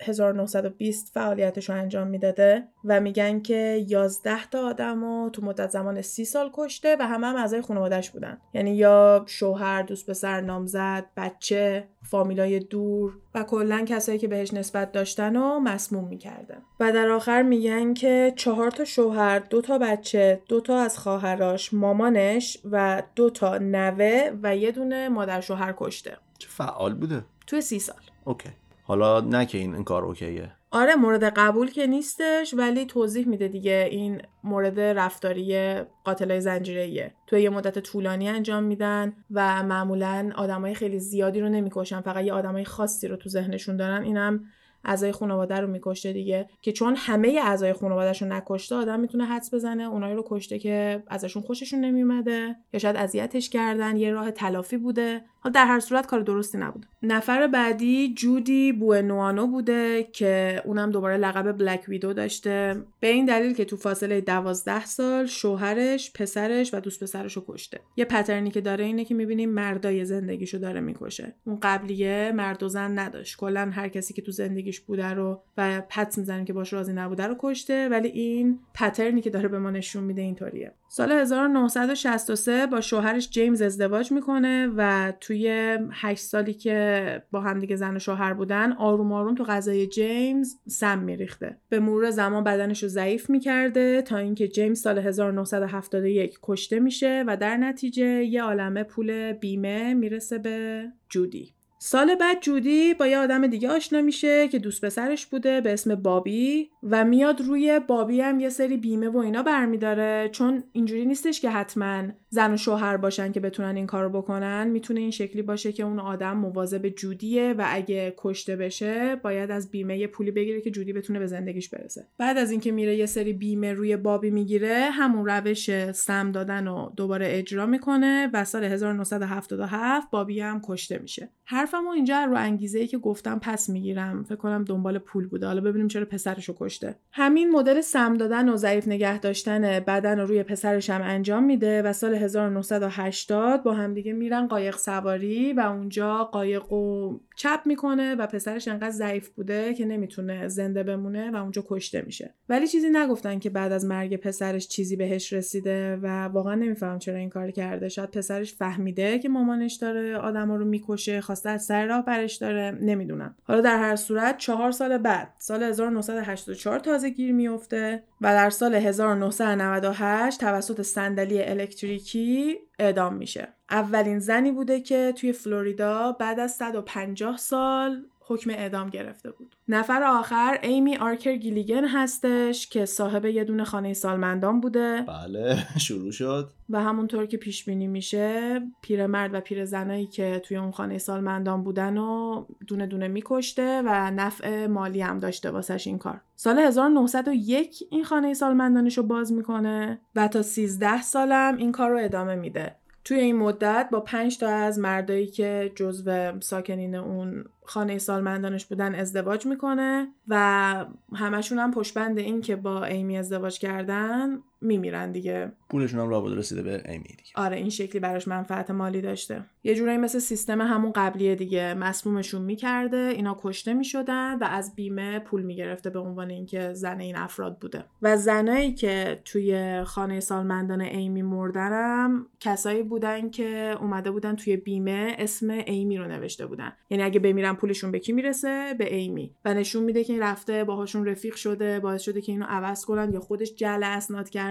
1920 0.00 1.14
فعالیتش 1.14 1.70
رو 1.70 1.76
انجام 1.76 2.06
می‌داده. 2.06 2.68
و 2.84 3.00
میگن 3.00 3.40
که 3.40 3.84
11 3.88 4.46
تا 4.50 4.66
آدم 4.66 5.04
رو 5.04 5.30
تو 5.32 5.44
مدت 5.44 5.70
زمان 5.70 6.02
سی 6.02 6.24
سال 6.24 6.50
کشته 6.54 6.96
و 7.00 7.06
همه 7.06 7.26
هم 7.26 7.36
اعضای 7.36 7.60
خانوادهش 7.60 8.10
بودن. 8.10 8.38
یعنی 8.54 8.76
یا 8.76 9.24
شوهر 9.26 9.82
دوست 9.82 10.10
پسر 10.10 10.40
نامزد 10.40 11.06
بچه 11.16 11.88
فامیلای 12.02 12.58
دور 12.58 13.18
و 13.34 13.42
کلا 13.42 13.84
کسایی 13.84 14.18
که 14.18 14.28
بهش 14.28 14.54
نسبت 14.54 14.92
داشتن 14.92 15.36
و 15.36 15.60
مسموم 15.60 16.08
می‌کردن. 16.08 16.62
و 16.80 16.92
در 16.92 17.08
آخر 17.08 17.42
میگن 17.42 17.94
که 17.94 18.32
چهار 18.36 18.70
تا 18.70 18.84
شوهر 18.84 19.38
دو 19.38 19.60
تا 19.60 19.78
بچه 19.78 20.42
دو 20.48 20.60
تا 20.60 20.78
از 20.78 20.98
خواهراش 20.98 21.74
مامانش 21.74 22.58
و 22.70 23.02
دو 23.16 23.30
تا 23.30 23.58
نوه 23.58 24.30
و 24.42 24.56
یه 24.56 24.72
دونه 24.72 25.08
مادر 25.08 25.40
شوهر 25.40 25.74
کشته. 25.76 26.16
چه 26.38 26.48
فعال 26.48 26.94
بوده؟ 26.94 27.24
توی 27.46 27.60
سی 27.60 27.78
سال. 27.78 28.00
اوکی. 28.24 28.50
حالا 28.82 29.20
نه 29.20 29.46
که 29.46 29.58
این, 29.58 29.74
این 29.74 29.84
کار 29.84 30.04
اوکیه. 30.04 30.52
آره 30.70 30.94
مورد 30.94 31.24
قبول 31.24 31.70
که 31.70 31.86
نیستش 31.86 32.54
ولی 32.54 32.86
توضیح 32.86 33.28
میده 33.28 33.48
دیگه 33.48 33.88
این 33.90 34.22
مورد 34.44 34.80
رفتاری 34.80 35.74
قاتلای 36.04 36.40
زنجیره‌ایه. 36.40 37.14
تو 37.26 37.38
یه 37.38 37.50
مدت 37.50 37.78
طولانی 37.78 38.28
انجام 38.28 38.62
میدن 38.64 39.12
و 39.30 39.62
معمولا 39.62 40.32
آدمای 40.36 40.74
خیلی 40.74 40.98
زیادی 40.98 41.40
رو 41.40 41.48
نمی‌کشن. 41.48 42.00
فقط 42.00 42.24
یه 42.24 42.32
آدمای 42.32 42.64
خاصی 42.64 43.08
رو 43.08 43.16
تو 43.16 43.28
ذهنشون 43.28 43.76
دارن. 43.76 44.02
اینم 44.02 44.44
اعضای 44.84 45.12
خانواده 45.12 45.56
رو 45.60 45.66
میکشته 45.66 46.12
دیگه 46.12 46.48
که 46.62 46.72
چون 46.72 46.94
همه 46.96 47.40
اعضای 47.44 47.72
خانوادهش 47.72 48.22
رو 48.22 48.28
نکشته 48.28 48.74
آدم 48.74 49.00
می‌تونه 49.00 49.24
حدس 49.24 49.54
بزنه 49.54 49.82
اونایی 49.82 50.14
رو 50.14 50.24
کشته 50.26 50.58
که 50.58 51.02
ازشون 51.06 51.42
خوششون 51.42 51.80
نمیومده 51.80 52.56
یا 52.72 52.78
شاید 52.78 52.96
اذیتش 52.96 53.50
کردن 53.50 53.96
یه 53.96 54.10
راه 54.10 54.30
تلافی 54.30 54.76
بوده. 54.76 55.20
حالا 55.40 55.52
در 55.52 55.66
هر 55.66 55.80
صورت 55.80 56.06
کار 56.06 56.20
درستی 56.20 56.58
نبود 56.58 56.86
نفر 57.02 57.46
بعدی 57.46 58.14
جودی 58.14 58.72
بوئنوانو 58.72 59.46
بوده 59.46 60.08
که 60.12 60.62
اونم 60.64 60.90
دوباره 60.90 61.16
لقب 61.16 61.52
بلک 61.52 61.84
ویدو 61.88 62.12
داشته. 62.12 62.82
به 63.00 63.08
این 63.08 63.24
دلیل 63.24 63.54
که 63.54 63.64
تو 63.64 63.76
فاصله 63.76 64.20
دوازده 64.20 64.84
سال 64.84 65.26
شوهرش 65.26 66.12
پسرش 66.12 66.74
و 66.74 66.80
دوست 66.80 67.02
پسرش 67.02 67.36
رو 67.36 67.44
کشته. 67.48 67.80
یه 67.96 68.04
پترنی 68.04 68.50
که 68.50 68.60
داره 68.60 68.84
اینه 68.84 69.04
که 69.04 69.14
می‌بینیم 69.14 69.50
مردای 69.50 70.04
زندگیشو 70.04 70.58
داره 70.58 70.80
می‌کشه. 70.80 71.34
اون 71.44 71.58
قبلیه 71.62 72.32
مرد 72.34 72.62
و 72.62 72.68
زن 72.68 72.98
نداشت. 72.98 73.36
کلا 73.36 73.70
هر 73.72 73.88
کسی 73.88 74.14
که 74.14 74.22
تو 74.22 74.32
زندگیش 74.68 74.80
بوده 74.80 75.14
رو 75.14 75.42
و 75.56 75.82
پت 75.88 76.18
می‌زنیم 76.18 76.44
که 76.44 76.52
باش 76.52 76.72
راضی 76.72 76.92
نبوده 76.92 77.26
رو 77.26 77.36
کشته 77.38 77.88
ولی 77.88 78.08
این 78.08 78.58
پترنی 78.74 79.20
که 79.20 79.30
داره 79.30 79.48
به 79.48 79.58
ما 79.58 79.70
نشون 79.70 80.04
میده 80.04 80.22
اینطوریه. 80.22 80.72
سال 80.88 81.12
1963 81.12 82.66
با 82.66 82.80
شوهرش 82.80 83.30
جیمز 83.30 83.62
ازدواج 83.62 84.12
می‌کنه 84.12 84.72
و 84.76 85.12
توی 85.20 85.78
8 85.90 86.22
سالی 86.22 86.54
که 86.54 87.22
با 87.30 87.40
همدیگه 87.40 87.76
زن 87.76 87.96
و 87.96 87.98
شوهر 87.98 88.34
بودن 88.34 88.72
آروم 88.72 89.12
آروم 89.12 89.34
تو 89.34 89.44
غذای 89.44 89.86
جیمز 89.86 90.54
سم 90.66 90.98
میریخته. 90.98 91.56
به 91.68 91.80
مرور 91.80 92.10
زمان 92.10 92.44
بدنش 92.44 92.82
رو 92.82 92.88
ضعیف 92.88 93.30
می‌کرده 93.30 94.02
تا 94.02 94.16
اینکه 94.16 94.48
جیمز 94.48 94.80
سال 94.80 94.98
1971 94.98 96.38
کشته 96.42 96.80
میشه 96.80 97.24
و 97.26 97.36
در 97.36 97.56
نتیجه 97.56 98.24
یه 98.24 98.42
عالمه 98.42 98.82
پول 98.82 99.32
بیمه 99.32 99.94
می‌رسه 99.94 100.38
به 100.38 100.84
جودی. 101.08 101.57
سال 101.80 102.14
بعد 102.14 102.40
جودی 102.40 102.94
با 102.94 103.06
یه 103.06 103.18
آدم 103.18 103.46
دیگه 103.46 103.68
آشنا 103.68 104.02
میشه 104.02 104.48
که 104.48 104.58
دوست 104.58 104.84
پسرش 104.84 105.26
بوده 105.26 105.60
به 105.60 105.72
اسم 105.72 105.94
بابی 105.94 106.70
و 106.82 107.04
میاد 107.04 107.40
روی 107.40 107.80
بابی 107.86 108.20
هم 108.20 108.40
یه 108.40 108.48
سری 108.48 108.76
بیمه 108.76 109.08
و 109.08 109.18
اینا 109.18 109.42
برمیداره. 109.42 110.28
چون 110.32 110.64
اینجوری 110.72 111.06
نیستش 111.06 111.40
که 111.40 111.50
حتما 111.50 112.04
زن 112.30 112.54
و 112.54 112.56
شوهر 112.56 112.96
باشن 112.96 113.32
که 113.32 113.40
بتونن 113.40 113.76
این 113.76 113.86
کارو 113.86 114.08
بکنن. 114.08 114.68
می‌تونه 114.68 115.00
این 115.00 115.10
شکلی 115.10 115.42
باشه 115.42 115.72
که 115.72 115.82
اون 115.82 116.00
آدم 116.00 116.36
مواظب 116.36 116.88
جودیه 116.88 117.54
و 117.58 117.64
اگه 117.68 118.14
کشته 118.16 118.56
بشه 118.56 119.16
باید 119.16 119.50
از 119.50 119.70
بیمه 119.70 119.98
یه 119.98 120.06
پولی 120.06 120.30
بگیره 120.30 120.60
که 120.60 120.70
جودی 120.70 120.92
بتونه 120.92 121.18
به 121.18 121.26
زندگیش 121.26 121.68
برسه. 121.68 122.06
بعد 122.18 122.38
از 122.38 122.50
اینکه 122.50 122.72
میره 122.72 122.96
یه 122.96 123.06
سری 123.06 123.32
بیمه 123.32 123.72
روی 123.72 123.96
بابی 123.96 124.30
می‌گیره 124.30 124.88
همون 124.92 125.26
روش 125.26 125.92
سم 125.92 126.32
دادن 126.32 126.66
رو 126.66 126.92
دوباره 126.96 127.26
اجرا 127.30 127.66
می‌کنه 127.66 128.30
و 128.32 128.44
سال 128.44 128.64
1977 128.64 130.10
بابی 130.10 130.40
هم 130.40 130.60
کشته 130.64 130.98
میشه. 130.98 131.28
حرفمو 131.68 131.90
اینجا 131.90 132.24
رو 132.24 132.36
انگیزه 132.36 132.78
ای 132.78 132.86
که 132.86 132.98
گفتم 132.98 133.38
پس 133.38 133.68
می‌گیرم. 133.68 134.24
فکر 134.24 134.36
کنم 134.36 134.64
دنبال 134.64 134.98
پول 134.98 135.26
بوده. 135.26 135.46
حالا 135.46 135.60
ببینیم 135.60 135.88
چرا 135.88 136.04
پسرشو 136.04 136.54
کشته. 136.58 136.96
همین 137.12 137.50
مدل 137.50 137.80
سم 137.80 138.16
دادن 138.16 138.48
و 138.48 138.56
ضعیف 138.56 138.88
نگه 138.88 139.18
داشتن 139.18 139.60
بدن 139.80 140.18
رو 140.18 140.26
روی 140.26 140.42
پسرش 140.42 140.90
هم 140.90 141.02
انجام 141.02 141.44
میده 141.44 141.82
و 141.82 141.92
سال 141.92 142.14
1980 142.14 143.62
با 143.62 143.72
همدیگه 143.72 144.12
میرن 144.12 144.46
قایق 144.46 144.76
سواری 144.76 145.52
و 145.52 145.60
اونجا 145.60 146.24
قایق 146.24 146.72
و 146.72 147.18
چپ 147.36 147.60
می‌کنه 147.64 148.14
و 148.14 148.26
پسرش 148.26 148.68
انقدر 148.68 148.90
ضعیف 148.90 149.28
بوده 149.28 149.74
که 149.74 149.84
نمی‌تونه 149.84 150.48
زنده 150.48 150.82
بمونه 150.82 151.30
و 151.30 151.36
اونجا 151.36 151.64
کشته 151.68 152.02
میشه. 152.02 152.34
ولی 152.48 152.66
چیزی 152.66 152.88
نگفتن 152.92 153.38
که 153.38 153.50
بعد 153.50 153.72
از 153.72 153.84
مرگ 153.84 154.16
پسرش 154.16 154.68
چیزی 154.68 154.96
بهش 154.96 155.32
رسیده 155.32 155.96
و 155.96 156.24
واقعا 156.24 156.54
نمیفهم 156.54 156.98
چرا 156.98 157.16
این 157.16 157.30
کار 157.30 157.50
کرده. 157.50 157.88
شاید 157.88 158.10
پسرش 158.10 158.54
فهمیده 158.54 159.18
که 159.18 159.28
مامانش 159.28 159.74
داره 159.74 160.16
آدما 160.16 160.56
رو 160.56 160.64
می‌کشه 160.64 161.20
خواسته 161.20 161.50
از 161.58 161.64
سر 161.64 161.86
راه 161.86 162.04
برش 162.04 162.36
داره 162.36 162.78
نمی‌دونم. 162.80 163.34
حالا 163.44 163.60
در 163.60 163.78
هر 163.78 163.96
صورت 163.96 164.38
چهار 164.38 164.70
سال 164.70 164.98
بعد 164.98 165.34
سال 165.38 165.62
1984 165.62 166.78
تازه 166.78 167.10
گیر 167.10 167.32
میفته 167.32 168.02
و 168.20 168.32
در 168.32 168.50
سال 168.50 168.74
1998 168.74 170.40
توسط 170.40 170.82
صندلی 170.82 171.42
الکتریکی 171.42 172.58
اعدام 172.78 173.14
میشه. 173.14 173.48
اولین 173.70 174.18
زنی 174.18 174.52
بوده 174.52 174.80
که 174.80 175.12
توی 175.16 175.32
فلوریدا 175.32 176.12
بعد 176.12 176.40
از 176.40 176.52
150 176.52 177.36
سال 177.36 178.04
حکم 178.28 178.50
اعدام 178.50 178.90
گرفته 178.90 179.30
بود. 179.30 179.56
نفر 179.68 180.02
آخر 180.02 180.58
ایمی 180.62 180.96
آرکر 180.96 181.36
گیلیگن 181.36 181.84
هستش 181.84 182.68
که 182.68 182.84
صاحب 182.84 183.24
یه 183.24 183.44
دونه 183.44 183.64
خانه 183.64 183.92
سالمندان 183.92 184.60
بوده. 184.60 185.04
بله 185.08 185.58
شروع 185.86 186.10
شد. 186.10 186.50
و 186.70 186.82
همونطور 186.82 187.26
که 187.26 187.36
پیش 187.36 187.64
بینی 187.64 187.86
میشه 187.86 188.60
پیرمرد 188.82 189.34
و 189.34 189.40
پیرزنایی 189.40 190.06
که 190.06 190.42
توی 190.44 190.56
اون 190.56 190.70
خانه 190.70 190.98
سالمندان 190.98 191.62
بودن 191.62 191.98
و 191.98 192.44
دونه 192.66 192.86
دونه 192.86 193.08
میکشته 193.08 193.82
و 193.86 194.10
نفع 194.10 194.66
مالی 194.66 195.00
هم 195.00 195.18
داشته 195.18 195.50
واسش 195.50 195.86
این 195.86 195.98
کار. 195.98 196.20
سال 196.36 196.58
1901 196.58 197.84
این 197.90 198.04
خانه 198.04 198.34
سالمندانش 198.34 198.98
رو 198.98 199.02
باز 199.02 199.32
می‌کنه 199.32 200.00
و 200.16 200.28
تا 200.28 200.42
13 200.42 201.02
سالم 201.02 201.56
این 201.56 201.72
کار 201.72 201.90
رو 201.90 201.98
ادامه 202.04 202.34
میده. 202.34 202.76
توی 203.04 203.20
این 203.20 203.36
مدت 203.36 203.88
با 203.92 204.00
پنج 204.00 204.38
تا 204.38 204.48
از 204.48 204.78
مردایی 204.78 205.26
که 205.26 205.72
جزو 205.74 206.40
ساکنین 206.40 206.94
اون 206.94 207.44
خانه 207.68 207.98
سالمندانش 207.98 208.66
بودن 208.66 208.94
ازدواج 208.94 209.46
می‌کنه 209.46 210.08
و 210.28 210.86
همشون 211.14 211.58
هم 211.58 211.70
پشبند 211.70 212.18
این 212.18 212.40
که 212.40 212.56
با 212.56 212.84
ایمی 212.84 213.18
ازدواج 213.18 213.58
کردن 213.58 214.38
میمیرن 214.60 215.12
دیگه. 215.12 215.52
پولشون 215.70 216.00
هم 216.00 216.08
رابطه 216.08 216.34
رسیده 216.34 216.62
به 216.62 216.82
ایمی 216.88 217.04
دیگه. 217.04 217.30
آره 217.34 217.56
این 217.56 217.70
شکلی 217.70 218.00
براش 218.00 218.28
منفعت 218.28 218.70
مالی 218.70 219.00
داشته. 219.00 219.44
یه 219.64 219.74
جورایی 219.74 219.98
مثل 219.98 220.18
سیستم 220.18 220.60
همون 220.60 220.92
قبلیه 220.92 221.34
دیگه. 221.34 221.74
مسمومشون 221.74 222.42
می‌کرده 222.42 222.96
اینا 222.96 223.38
کشته 223.42 223.74
می‌شدن 223.74 224.38
و 224.38 224.44
از 224.44 224.74
بیمه 224.74 225.18
پول 225.18 225.42
می‌گرفته 225.42 225.90
به 225.90 225.98
عنوان 225.98 226.30
اینکه 226.30 226.72
زن 226.72 227.00
این 227.00 227.16
افراد 227.16 227.58
بوده. 227.58 227.84
و 228.02 228.16
زنایی 228.16 228.74
که 228.74 229.22
توی 229.24 229.82
خانه 229.84 230.20
سالمندان 230.20 230.80
ایمی 230.80 231.22
مردنم 231.22 232.26
کسایی 232.40 232.82
بودن 232.82 233.30
که 233.30 233.76
اومده 233.80 234.10
بودن 234.10 234.36
توی 234.36 234.56
بیمه 234.56 235.14
اسم 235.18 235.50
ایمی 235.50 235.98
رو 235.98 236.08
نوشته 236.08 236.46
بودن. 236.46 236.72
یعنی 236.90 237.02
اگه 237.02 237.20
بمیرن 237.20 237.54
پولشون 237.54 237.90
به 237.90 237.98
کی 237.98 238.12
می‌رسه؟ 238.12 238.74
به 238.78 238.94
ایمی. 238.94 239.34
و 239.44 239.54
نشون 239.54 239.82
میده 239.82 240.04
که 240.04 240.12
این 240.12 240.22
رفته 240.22 240.64
باهاشون 240.64 241.06
رفیق 241.06 241.34
شده 241.34 241.80
باعث 241.80 242.02
شده 242.02 242.20
که 242.20 242.32
اینو 242.32 242.46
عوض 242.48 242.84
کنن 242.84 243.12
یا 243.12 243.20
خودش 243.20 243.54
جعل 243.54 243.82
اسناد 243.82 244.28
کرده 244.28 244.47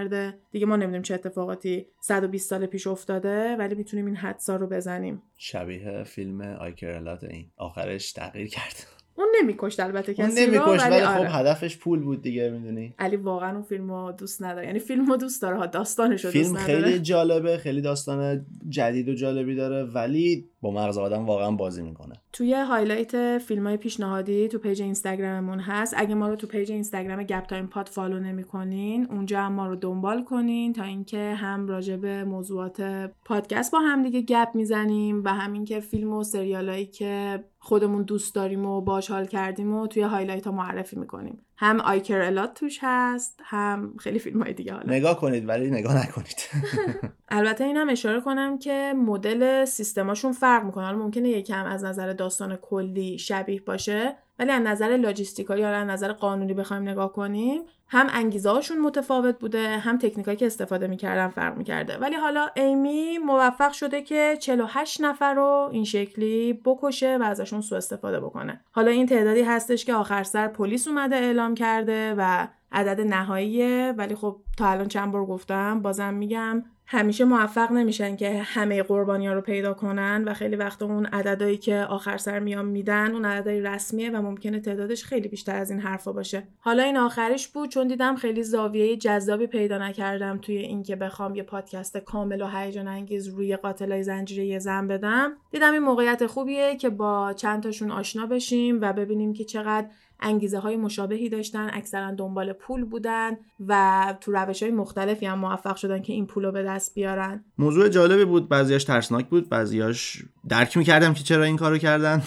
دیگه 0.51 0.65
ما 0.65 0.75
نمی‌دونیم 0.75 1.01
چه 1.01 1.13
اتفاقاتی 1.13 1.85
120 2.01 2.49
سال 2.49 2.65
پیش 2.65 2.87
افتاده 2.87 3.55
ولی 3.55 3.75
می‌تونیم 3.75 4.05
این 4.05 4.15
حدسا 4.15 4.55
رو 4.55 4.67
بزنیم. 4.67 5.21
شبیه 5.37 6.03
فیلم 6.03 6.41
I 6.41 6.50
Care 6.50 6.87
a 6.87 6.96
Lot 6.96 7.23
این. 7.23 7.45
آخرش 7.57 8.11
تغییر 8.11 8.47
کرد. 8.47 8.87
اون 9.15 9.27
نمیکشت 9.41 9.79
البته 9.79 10.15
اون 10.17 10.29
کسی 10.29 10.45
رو 10.45 10.51
نمیکشت 10.51 10.85
ولی 10.85 11.05
خب 11.05 11.19
آره. 11.19 11.29
هدفش 11.29 11.77
پول 11.77 11.99
بود 11.99 12.21
دیگه 12.21 12.49
می‌دونی؟ 12.49 12.93
علی 12.99 13.15
واقعا 13.15 13.53
اون 13.53 13.61
فیلمو 13.61 14.11
دوست 14.11 14.43
نداره. 14.43 14.67
یعنی 14.67 14.79
فیلمو 14.79 15.17
دوست 15.17 15.41
داره 15.41 15.57
ها 15.57 15.65
داستانش 15.65 16.25
رو 16.25 16.31
فیلم 16.31 16.47
دوست 16.47 16.61
نداره. 16.61 16.83
خیلی 16.83 16.99
جالبه 16.99 17.57
خیلی 17.57 17.81
داستان 17.81 18.45
جدید 18.69 19.09
و 19.09 19.13
جالبی 19.13 19.55
داره 19.55 19.83
ولی 19.83 20.49
مغز 20.71 20.97
آدم 20.97 21.25
واقعا 21.25 21.51
بازی 21.51 21.81
می‌کنه. 21.81 22.15
توی 22.33 22.53
highlight 22.53 23.37
فیلم 23.37 23.67
های 23.67 23.77
پیشنهادی 23.77 24.47
تو 24.47 24.57
page 24.57 24.81
اینستاگراممون 24.81 25.59
هست. 25.59 25.93
اگه 25.97 26.15
ما 26.15 26.27
رو 26.27 26.35
تو 26.35 26.47
page 26.47 26.71
اینستاگرام 26.71 27.23
گپ 27.23 27.45
تایم 27.45 27.67
پاد 27.67 27.87
follow 27.87 28.19
نمی‌کنین 28.19 29.07
اونجا 29.11 29.41
هم 29.41 29.53
ما 29.53 29.67
رو 29.67 29.75
دنبال 29.75 30.23
کنین 30.23 30.73
تا 30.73 30.83
اینکه 30.83 31.33
هم 31.33 31.67
راجع 31.67 31.95
به 31.95 32.23
موضوعات 32.23 32.81
پادکست 33.25 33.71
با 33.71 33.79
هم 33.79 34.03
دیگه 34.03 34.21
گپ 34.21 34.49
می‌زنیم 34.53 35.23
و 35.23 35.33
همین 35.33 35.65
که 35.65 35.79
فیلم 35.79 36.13
و 36.13 36.23
سریالایی 36.23 36.85
که 36.85 37.43
خودمون 37.59 38.03
دوست 38.03 38.35
داریم 38.35 38.65
و 38.65 38.81
باش 38.81 39.11
حال 39.11 39.25
کردیم 39.25 39.73
و 39.73 39.87
توی 39.87 40.03
highlight 40.03 40.47
ها 40.47 40.53
معرفی 40.53 40.99
می‌کنیم. 40.99 41.46
هم 41.57 41.81
I 41.81 41.89
Care 41.89 42.21
a 42.21 42.29
Lot 42.29 42.53
توش 42.53 42.79
هست 42.81 43.39
هم 43.43 43.93
خیلی 43.99 44.19
فیلم 44.19 44.43
های 44.43 44.53
دیگه 44.53 44.73
حالا. 44.73 44.93
نگاه 44.93 45.19
کنید 45.19 45.49
ولی 45.49 45.71
نگاه 45.71 46.07
نکنید. 46.07 46.49
البته 47.29 47.63
اینم 47.63 47.89
اشاره 47.89 48.21
کنم 48.21 48.59
که 48.59 48.93
مدل 48.97 49.65
سیستماشون 49.65 50.31
فرق 50.31 50.63
می‌کنه. 50.63 50.85
حالا 50.85 50.97
ممکنه 50.97 51.29
یکم 51.29 51.65
از 51.65 51.83
نظر 51.83 52.13
داستان 52.13 52.55
کلی 52.55 53.17
شبیه 53.17 53.61
باشه. 53.61 54.15
ولی 54.39 54.51
از 54.51 54.61
نظر 54.61 54.97
logistical 54.97 55.55
ی 55.55 55.61
یا 55.61 55.69
از 55.69 55.87
نظر 55.87 56.11
قانونی 56.11 56.53
بخوایم 56.53 56.83
نگاه 56.83 57.13
کنیم 57.13 57.61
هم 57.89 58.07
انگیزه 58.09 58.49
هاشون 58.49 58.79
متفاوت 58.79 59.39
بوده 59.39 59.77
هم 59.77 59.97
تکنیکایی 59.97 60.37
که 60.37 60.45
استفاده 60.45 60.87
می‌کردن 60.87 61.27
فرق 61.27 61.57
می‌کرده. 61.57 61.97
ولی 61.97 62.15
حالا 62.15 62.47
ایمی 62.55 63.17
موفق 63.17 63.71
شده 63.71 64.01
که 64.01 64.37
48 64.39 65.01
نفر 65.01 65.33
رو 65.33 65.69
این 65.71 65.83
شکلی 65.83 66.53
بکشه 66.53 67.17
و 67.17 67.23
ازشون 67.23 67.61
سوء 67.61 67.77
استفاده 67.77 68.19
بکنه. 68.19 68.61
حالا 68.71 68.91
این 68.91 69.05
تعدادی 69.05 69.41
هستش 69.41 69.85
که 69.85 69.93
آخر 69.93 70.23
سر 70.23 70.47
پلیس 70.47 70.87
اومده 70.87 71.15
اعلام 71.15 71.55
کرده 71.55 72.15
و 72.17 72.47
عدد 72.71 73.01
نهاییه 73.01 73.93
ولی 73.97 74.15
خب 74.15 74.37
تا 74.57 74.67
الان 74.67 74.87
چند 74.87 75.11
بار 75.11 75.25
گفتم 75.25 75.81
بازم 75.81 76.13
میگم 76.13 76.63
همیشه 76.89 77.25
موفق 77.25 77.71
نمیشن 77.71 78.15
که 78.15 78.41
همه 78.41 78.83
قربانی 78.83 79.27
ها 79.27 79.33
رو 79.33 79.41
پیدا 79.41 79.73
کنن 79.73 80.23
و 80.27 80.33
خیلی 80.33 80.55
وقت 80.55 80.81
اون 80.81 81.05
عددهایی 81.05 81.57
که 81.57 81.75
آخر 81.75 82.17
سر 82.17 82.39
میان 82.39 82.65
میدن 82.65 83.11
اون 83.11 83.25
عددهای 83.25 83.61
رسمیه 83.61 84.09
و 84.09 84.21
ممکنه 84.21 84.59
تعدادش 84.59 85.03
خیلی 85.03 85.27
بیشتر 85.27 85.55
از 85.55 85.71
این 85.71 85.79
حرفا 85.79 86.11
باشه. 86.11 86.43
حالا 86.59 86.83
این 86.83 86.97
آخرش 86.97 87.47
بود 87.47 87.69
چون 87.69 87.87
دیدم 87.87 88.15
خیلی 88.15 88.43
زاویه 88.43 88.97
جذابی 88.97 89.47
پیدا 89.47 89.77
نکردم 89.77 90.37
توی 90.37 90.57
اینکه 90.57 90.95
بخوام 90.95 91.35
یه 91.35 91.43
پادکست 91.43 91.97
کامل 91.97 92.41
و 92.41 92.47
هیجان 92.47 92.87
انگیز 92.87 93.27
روی 93.27 93.55
قاتلای 93.55 94.03
زنجیره 94.03 94.59
زن 94.59 94.87
بدم. 94.87 95.31
دیدم 95.51 95.73
این 95.73 95.81
موقعیت 95.81 96.25
خوبیه 96.25 96.75
که 96.75 96.89
با 96.89 97.33
چند 97.33 97.63
تاشون 97.63 97.91
آشنا 97.91 98.25
بشیم 98.25 98.81
و 98.81 98.93
ببینیم 98.93 99.33
که 99.33 99.43
چقدر 99.43 99.87
انگیزه 100.19 100.59
های 100.59 100.77
مشابهی 100.77 101.29
داشتن 101.29 101.69
اکثرا 101.73 102.11
دنبال 102.11 102.53
پول 102.53 102.83
بودن 102.85 103.31
و 103.67 104.15
تو 104.21 104.31
روش 104.31 104.63
های 104.63 104.71
مختلفی 104.71 105.25
هم 105.25 105.39
موفق 105.39 105.75
شدن 105.75 106.01
که 106.01 106.13
این 106.13 106.25
پول 106.25 106.45
رو 106.45 106.51
به 106.51 106.63
دست 106.63 106.93
بیارن. 106.93 107.43
موضوع 107.57 107.89
جالبی 107.89 108.25
بود 108.25 108.49
بعضیاش 108.49 108.83
ترسناک 108.83 109.27
بود 109.27 109.49
بعضیاش 109.49 110.23
درک 110.49 110.77
می‌کردم 110.77 111.13
که 111.13 111.23
چرا 111.23 111.43
این 111.43 111.57
کارو 111.57 111.77
کردن. 111.77 112.23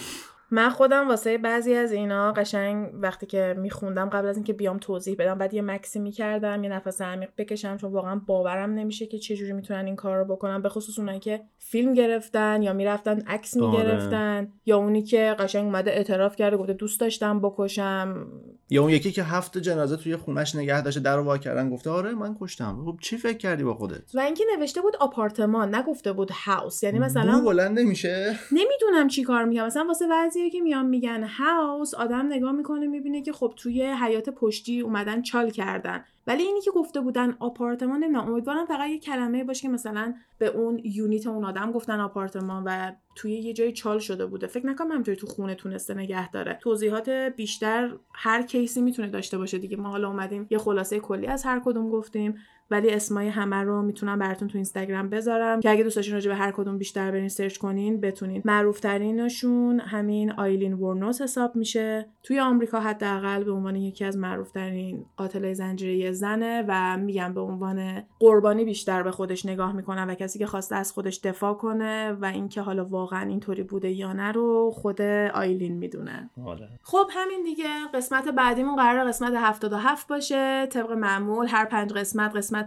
من 0.53 0.69
خودم 0.69 1.07
واسه 1.07 1.37
بعضی 1.37 1.73
از 1.73 1.91
اینا 1.91 2.31
قشنگ 2.31 2.89
وقتی 2.93 3.25
که 3.25 3.55
میخوندم 3.57 4.09
قبل 4.09 4.27
از 4.27 4.35
اینکه 4.35 4.53
بیام 4.53 4.77
توضیح 4.77 5.15
بدم 5.19 5.37
بعد 5.37 5.53
یه 5.53 5.61
مکسی 5.61 5.99
می‌کردم 5.99 6.63
یه 6.63 6.69
نفس 6.69 7.01
عمیق 7.01 7.29
بکشم 7.37 7.77
چون 7.77 7.91
واقعا 7.91 8.21
باورم 8.25 8.73
نمیشه 8.73 9.05
که 9.05 9.19
چجوری 9.19 9.53
می‌تونن 9.53 9.85
این 9.85 9.95
کار 9.95 10.17
رو 10.17 10.25
بکنن 10.25 10.61
به 10.61 10.69
خصوص 10.69 10.99
اونایی 10.99 11.19
که 11.19 11.41
فیلم 11.57 11.93
گرفتن 11.93 12.61
یا 12.61 12.73
می‌رفتن 12.73 13.21
عکس 13.27 13.57
می‌گرفتن 13.57 14.51
یا 14.65 14.77
اونی 14.77 15.01
که 15.01 15.35
قشنگ 15.39 15.65
اومده 15.65 15.91
اعتراف 15.91 16.35
کرده 16.35 16.57
گفته 16.57 16.73
دوست 16.73 16.99
داشتم 16.99 17.39
بکشم. 17.39 18.27
یا 18.73 18.81
اون 18.81 18.91
یکی 18.91 19.11
که 19.11 19.23
هفت 19.23 19.57
جنازه 19.57 19.97
توی 19.97 20.15
خونش 20.15 20.55
نگه 20.55 20.81
داشته 20.81 20.99
در 20.99 21.19
وا 21.19 21.37
کردن 21.37 21.69
گفته 21.69 21.89
آره 21.89 22.11
من 22.11 22.37
کشتم. 22.41 22.83
خب 22.85 22.97
چی 23.01 23.17
فکر 23.17 23.37
کردی 23.37 23.63
با 23.63 23.73
خودت؟ 23.73 24.15
و 24.15 24.19
اینکه 24.19 24.43
نوشته 24.57 24.81
بود 24.81 24.95
آپارتمان 24.95 25.75
نگفته 25.75 26.13
بود 26.13 26.31
هاوس 26.31 26.83
یعنی 26.83 26.99
مثلا 26.99 27.41
بلند 27.41 27.79
نمیشه. 27.79 28.35
نمی‌دونم 28.51 29.07
چی 29.07 29.23
کار 29.23 29.45
میگم 29.45 29.65
مثلا 29.65 29.85
واسه 29.87 30.07
بعضی 30.07 30.49
که 30.49 30.61
میان 30.61 30.85
میگن 30.85 31.23
هاوس 31.23 31.93
آدم 31.93 32.25
نگاه 32.25 32.51
می‌کنه 32.51 32.87
می‌بینه 32.87 33.21
که 33.21 33.33
خب 33.33 33.53
توی 33.57 33.83
حیات 33.83 34.29
پشتی 34.29 34.81
اومدن 34.81 35.21
چال 35.21 35.49
کردن. 35.49 36.03
ولی 36.27 36.43
اینی 36.43 36.61
که 36.61 36.71
گفته 36.71 37.01
بودن 37.01 37.35
آپارتمان 37.39 38.03
نمی‌دونم 38.03 38.29
امیدوارم 38.29 38.65
فقط 38.65 38.89
یه 38.89 38.99
کلمه 38.99 39.43
باشه 39.43 39.61
که 39.61 39.69
مثلا 39.69 40.13
به 40.37 40.47
اون 40.47 40.81
یونیت 40.83 41.27
اون 41.27 41.45
آدم 41.45 41.71
گفتن 41.71 41.99
آپارتمان 41.99 42.63
و 42.63 42.91
توی 43.15 43.31
یه 43.31 43.53
جای 43.53 43.73
چال 43.73 43.99
شده 43.99 44.25
بوده. 44.25 44.47
فکر 44.47 44.65
نکنم 44.67 44.91
همینطوری 44.91 45.17
تو 45.17 45.27
خونه 45.27 45.55
تونسته 45.55 45.93
نگه 45.93 46.31
داره. 46.31 46.59
توضیحات 46.61 47.09
بیشتر 47.09 47.95
هر 48.13 48.41
کیسی 48.41 48.81
می‌تونه 48.81 49.07
داشته 49.07 49.37
باشه 49.37 49.57
دیگه. 49.57 49.77
ما 49.77 49.89
حالا 49.89 50.07
اومدیم 50.07 50.47
یه 50.49 50.57
خلاصه 50.57 50.99
کلی 50.99 51.27
از 51.27 51.43
هر 51.43 51.61
کدوم 51.65 51.89
گفتیم. 51.89 52.37
ولی 52.71 52.89
اسمای 52.89 53.27
همه 53.27 53.55
رو 53.55 53.81
می‌تونم 53.81 54.19
براتون 54.19 54.47
تو 54.47 54.57
اینستاگرام 54.57 55.09
بذارم 55.09 55.59
که 55.59 55.69
اگه 55.69 55.83
دوست 55.83 55.95
داشتین 55.95 56.13
راجع 56.13 56.29
به 56.29 56.35
هر 56.35 56.51
کدوم 56.51 56.77
بیشتر 56.77 57.11
برین 57.11 57.29
سرچ 57.29 57.57
کنین 57.57 58.01
بتونین. 58.01 58.41
معروف 58.45 58.79
ترینشون 58.79 59.79
همین 59.79 60.31
آیلین 60.31 60.73
ورنوس 60.73 61.21
حساب 61.21 61.55
میشه. 61.55 62.05
توی 62.23 62.39
آمریکا 62.39 62.79
حداقل 62.79 63.43
به 63.43 63.51
عنوان 63.51 63.75
یکی 63.75 64.05
از 64.05 64.17
معروف 64.17 64.51
ترین 64.51 65.05
قاتل 65.17 65.53
زنجیره 65.53 66.11
زنه 66.11 66.65
و 66.67 66.97
میگم 66.97 67.33
به 67.33 67.41
عنوان 67.41 68.03
قربانی 68.19 68.65
بیشتر 68.65 69.03
به 69.03 69.11
خودش 69.11 69.45
نگاه 69.45 69.75
می‌کنه 69.75 70.05
و 70.05 70.13
کسی 70.15 70.39
که 70.39 70.45
خواسته 70.45 70.75
از 70.75 70.91
خودش 70.91 71.19
دفاع 71.23 71.53
کنه 71.53 72.11
و 72.11 72.25
اینکه 72.25 72.61
حالا 72.61 72.85
واقعا 72.85 73.29
اینطوری 73.29 73.63
بوده 73.63 73.91
یا 73.91 74.13
نه 74.13 74.31
رو 74.31 74.71
خود 74.71 75.01
آیلین 75.33 75.77
می‌دونه. 75.77 76.29
آره. 76.45 76.69
خب 76.83 77.05
همین 77.11 77.43
دیگه. 77.43 77.69
قسمت 77.93 78.27
بعدیمون 78.27 78.75
قرار 78.75 79.07
قسمت 79.07 79.33
77 79.37 80.07
باشه. 80.07 80.65
طبق 80.65 80.91
معمول 80.91 81.47
هر 81.49 81.65
پنج 81.65 81.93
قسمت 81.93 82.35
قسمت 82.35 82.60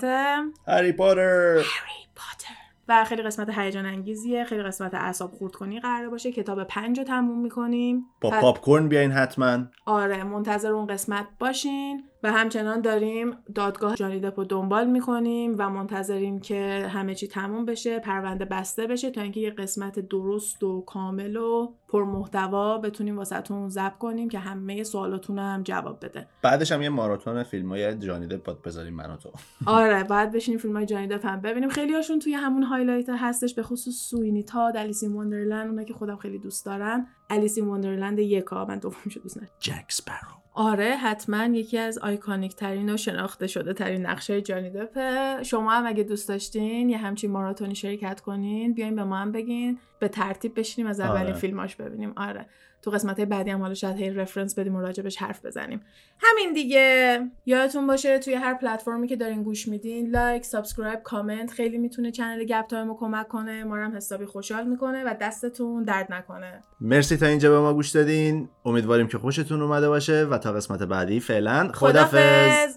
هری 0.69 0.93
پاتر. 0.93 1.57
هری 1.57 2.07
پاتر. 2.15 2.55
و 2.89 3.05
خیلی 3.05 3.23
قسمت 3.23 3.59
هیجان 3.59 3.87
انگیزیه. 3.87 4.45
خیلی 4.45 4.63
قسمت 4.63 4.95
اعصاب 4.95 5.33
خورد 5.33 5.55
کنی 5.55 5.81
قرار 5.81 6.09
باشه. 6.11 6.33
کتاب 6.33 6.65
پنج 6.65 6.99
رو 6.99 7.05
تموم 7.05 7.43
می‌کنیم. 7.43 8.07
با 8.21 8.31
پاپ 8.31 8.61
کورن 8.61 8.89
بیاین 8.89 9.13
حتما. 9.13 9.59
آره 9.87 10.25
منتظر 10.25 10.73
اون 10.73 10.87
قسمت 10.87 11.27
باشین. 11.39 12.05
و 12.25 12.33
همچنان 12.33 12.81
داریم 12.81 13.37
دادگاه 13.55 13.95
جانی 13.95 14.21
دپ 14.21 14.39
رو 14.39 14.45
دنبال 14.45 14.87
می‌کنیم 14.87 15.55
و 15.59 15.71
منتظریم 15.71 16.41
که 16.41 16.87
همه 16.91 17.15
چی 17.15 17.29
تموم 17.29 17.65
بشه 17.65 17.99
پرونده 17.99 18.45
بسته 18.45 18.87
بشه 18.87 19.11
تا 19.11 19.21
اینکه 19.21 19.41
یه 19.41 19.51
قسمت 19.51 20.01
درست 20.01 20.63
و 20.63 20.81
کامل 20.81 21.37
و 21.37 21.73
پرمحتوا 21.89 22.79
بتونیم 22.79 23.19
واسهتون 23.19 23.69
ضبط 23.69 23.99
کنیم 23.99 24.29
که 24.29 24.39
همه 24.39 24.83
سوالاتون 24.83 25.39
هم 25.39 25.63
جواب 25.63 26.05
بده. 26.05 26.27
بعدش 26.43 26.73
هم 26.73 26.83
یه 26.83 26.89
ماراتون 26.89 27.43
فیلم 27.43 27.69
های 27.69 27.99
جانی 27.99 28.27
دپ 28.27 28.63
بذاریم 28.67 28.95
من 28.95 29.11
و 29.11 29.17
تو. 29.17 29.31
آره 29.67 30.05
بعد 30.05 30.33
بشینیم 30.33 30.61
فیلم 30.61 30.77
های 30.77 30.87
جانی 30.87 31.07
دپ 31.07 31.27
هم 31.27 31.41
ببینیم. 31.41 31.69
خیلی 31.69 31.95
هاشون 31.95 32.19
توی 32.19 32.33
همون 32.33 32.63
highlight 32.63 33.09
هستش 33.09 33.55
به 33.55 33.63
خصوص 33.63 33.95
Sweeney 33.95 34.43
Todd 34.43 34.77
Alice 34.77 35.07
in 35.07 35.17
Wonderland 35.17 35.69
اونا 35.69 35.83
که 35.83 35.95
خودم 35.95 36.17
خیلی 36.17 36.39
دوست 36.39 36.67
دارم. 36.67 37.07
Alice 37.31 37.61
in 37.61 37.70
Wonderland 37.70 38.19
یکا 38.19 38.65
من 38.65 38.79
دومشو 38.79 39.21
دوست 39.21 39.37
ندارم. 39.37 39.53
جک 39.61 39.85
اسپرو. 39.89 40.29
آره 40.57 40.97
حتما 40.97 41.45
یکی 41.45 41.79
از 41.79 41.99
iconic 41.99 42.55
ترین 42.57 42.91
و 42.91 42.97
شناخته 42.97 43.47
شده 43.47 43.73
ترین 43.73 44.07
نقشای 44.07 44.43
جانی 44.43 44.71
دپه 44.71 45.43
شما 45.43 45.71
هم 45.71 45.87
اگه 45.87 46.03
دوست 46.03 46.29
داشتین 46.29 46.89
یه 46.89 46.99
همچین 46.99 47.31
ماراتونی 47.31 47.75
شرکت 47.75 48.21
کنین 48.21 48.75
بیاین 48.75 48.97
به 48.97 49.05
ما 49.05 49.17
هم 49.17 49.33
بگین 49.33 49.79
به 49.99 50.09
ترتیب 50.09 50.59
بشینیم 50.59 50.91
از 50.91 51.01
اولین 51.01 51.27
آره. 51.27 51.33
فیلماش 51.33 51.77
ببینیم. 51.77 52.13
آره. 52.17 52.47
تو 52.85 52.91
قسمت 52.91 53.21
بعدی 53.21 53.51
هم 53.51 53.61
حالا 53.61 53.75
شاید 53.75 53.97
هی 53.97 54.11
reference 54.11 54.59
بدیم 54.59 54.77
و 54.77 54.81
راجبش 54.81 55.17
حرف 55.17 55.47
بزنیم. 55.47 55.81
همین 56.21 56.53
دیگه. 56.53 57.21
یادتون 57.47 57.87
باشه 57.87 58.19
توی 58.19 58.35
هر 58.35 58.55
پلتفرمی 58.55 59.09
که 59.09 59.17
دارین 59.17 59.43
گوش 59.43 59.69
میدین 59.69 60.11
like 60.11 60.45
subscribe 60.45 61.03
comment 61.03 61.51
خیلی 61.51 61.79
می‌تونه 61.79 62.11
channel 62.11 62.45
گپ 62.45 62.67
تایم 62.67 62.89
رو 62.89 62.97
کمک 63.01 63.29
کنه. 63.29 63.65
ما 63.65 63.77
رو 63.77 63.85
هم 63.85 63.97
حسابی 63.97 64.25
خوشحال 64.25 64.67
می‌کنه 64.67 65.05
و 65.05 65.15
دستتون 65.21 65.85
درد 65.85 66.13
نکنه. 66.13 66.63
مرسی 66.81 67.17
تا 67.17 67.27
اینجا 67.27 67.51
به 67.51 67.61
ما 67.61 67.75
گوش 67.75 67.91
دادین. 67.91 68.49
امیدواریم 68.65 69.09
که 69.09 69.19
خوشتون 69.19 69.63
اومده 69.63 69.89
باشه 69.89 70.25
و 70.25 70.39
تا 70.39 70.53
قسمت 70.53 70.83
بعدی 70.83 71.21
فعلا 71.21 71.71
خدافظ 71.75 72.77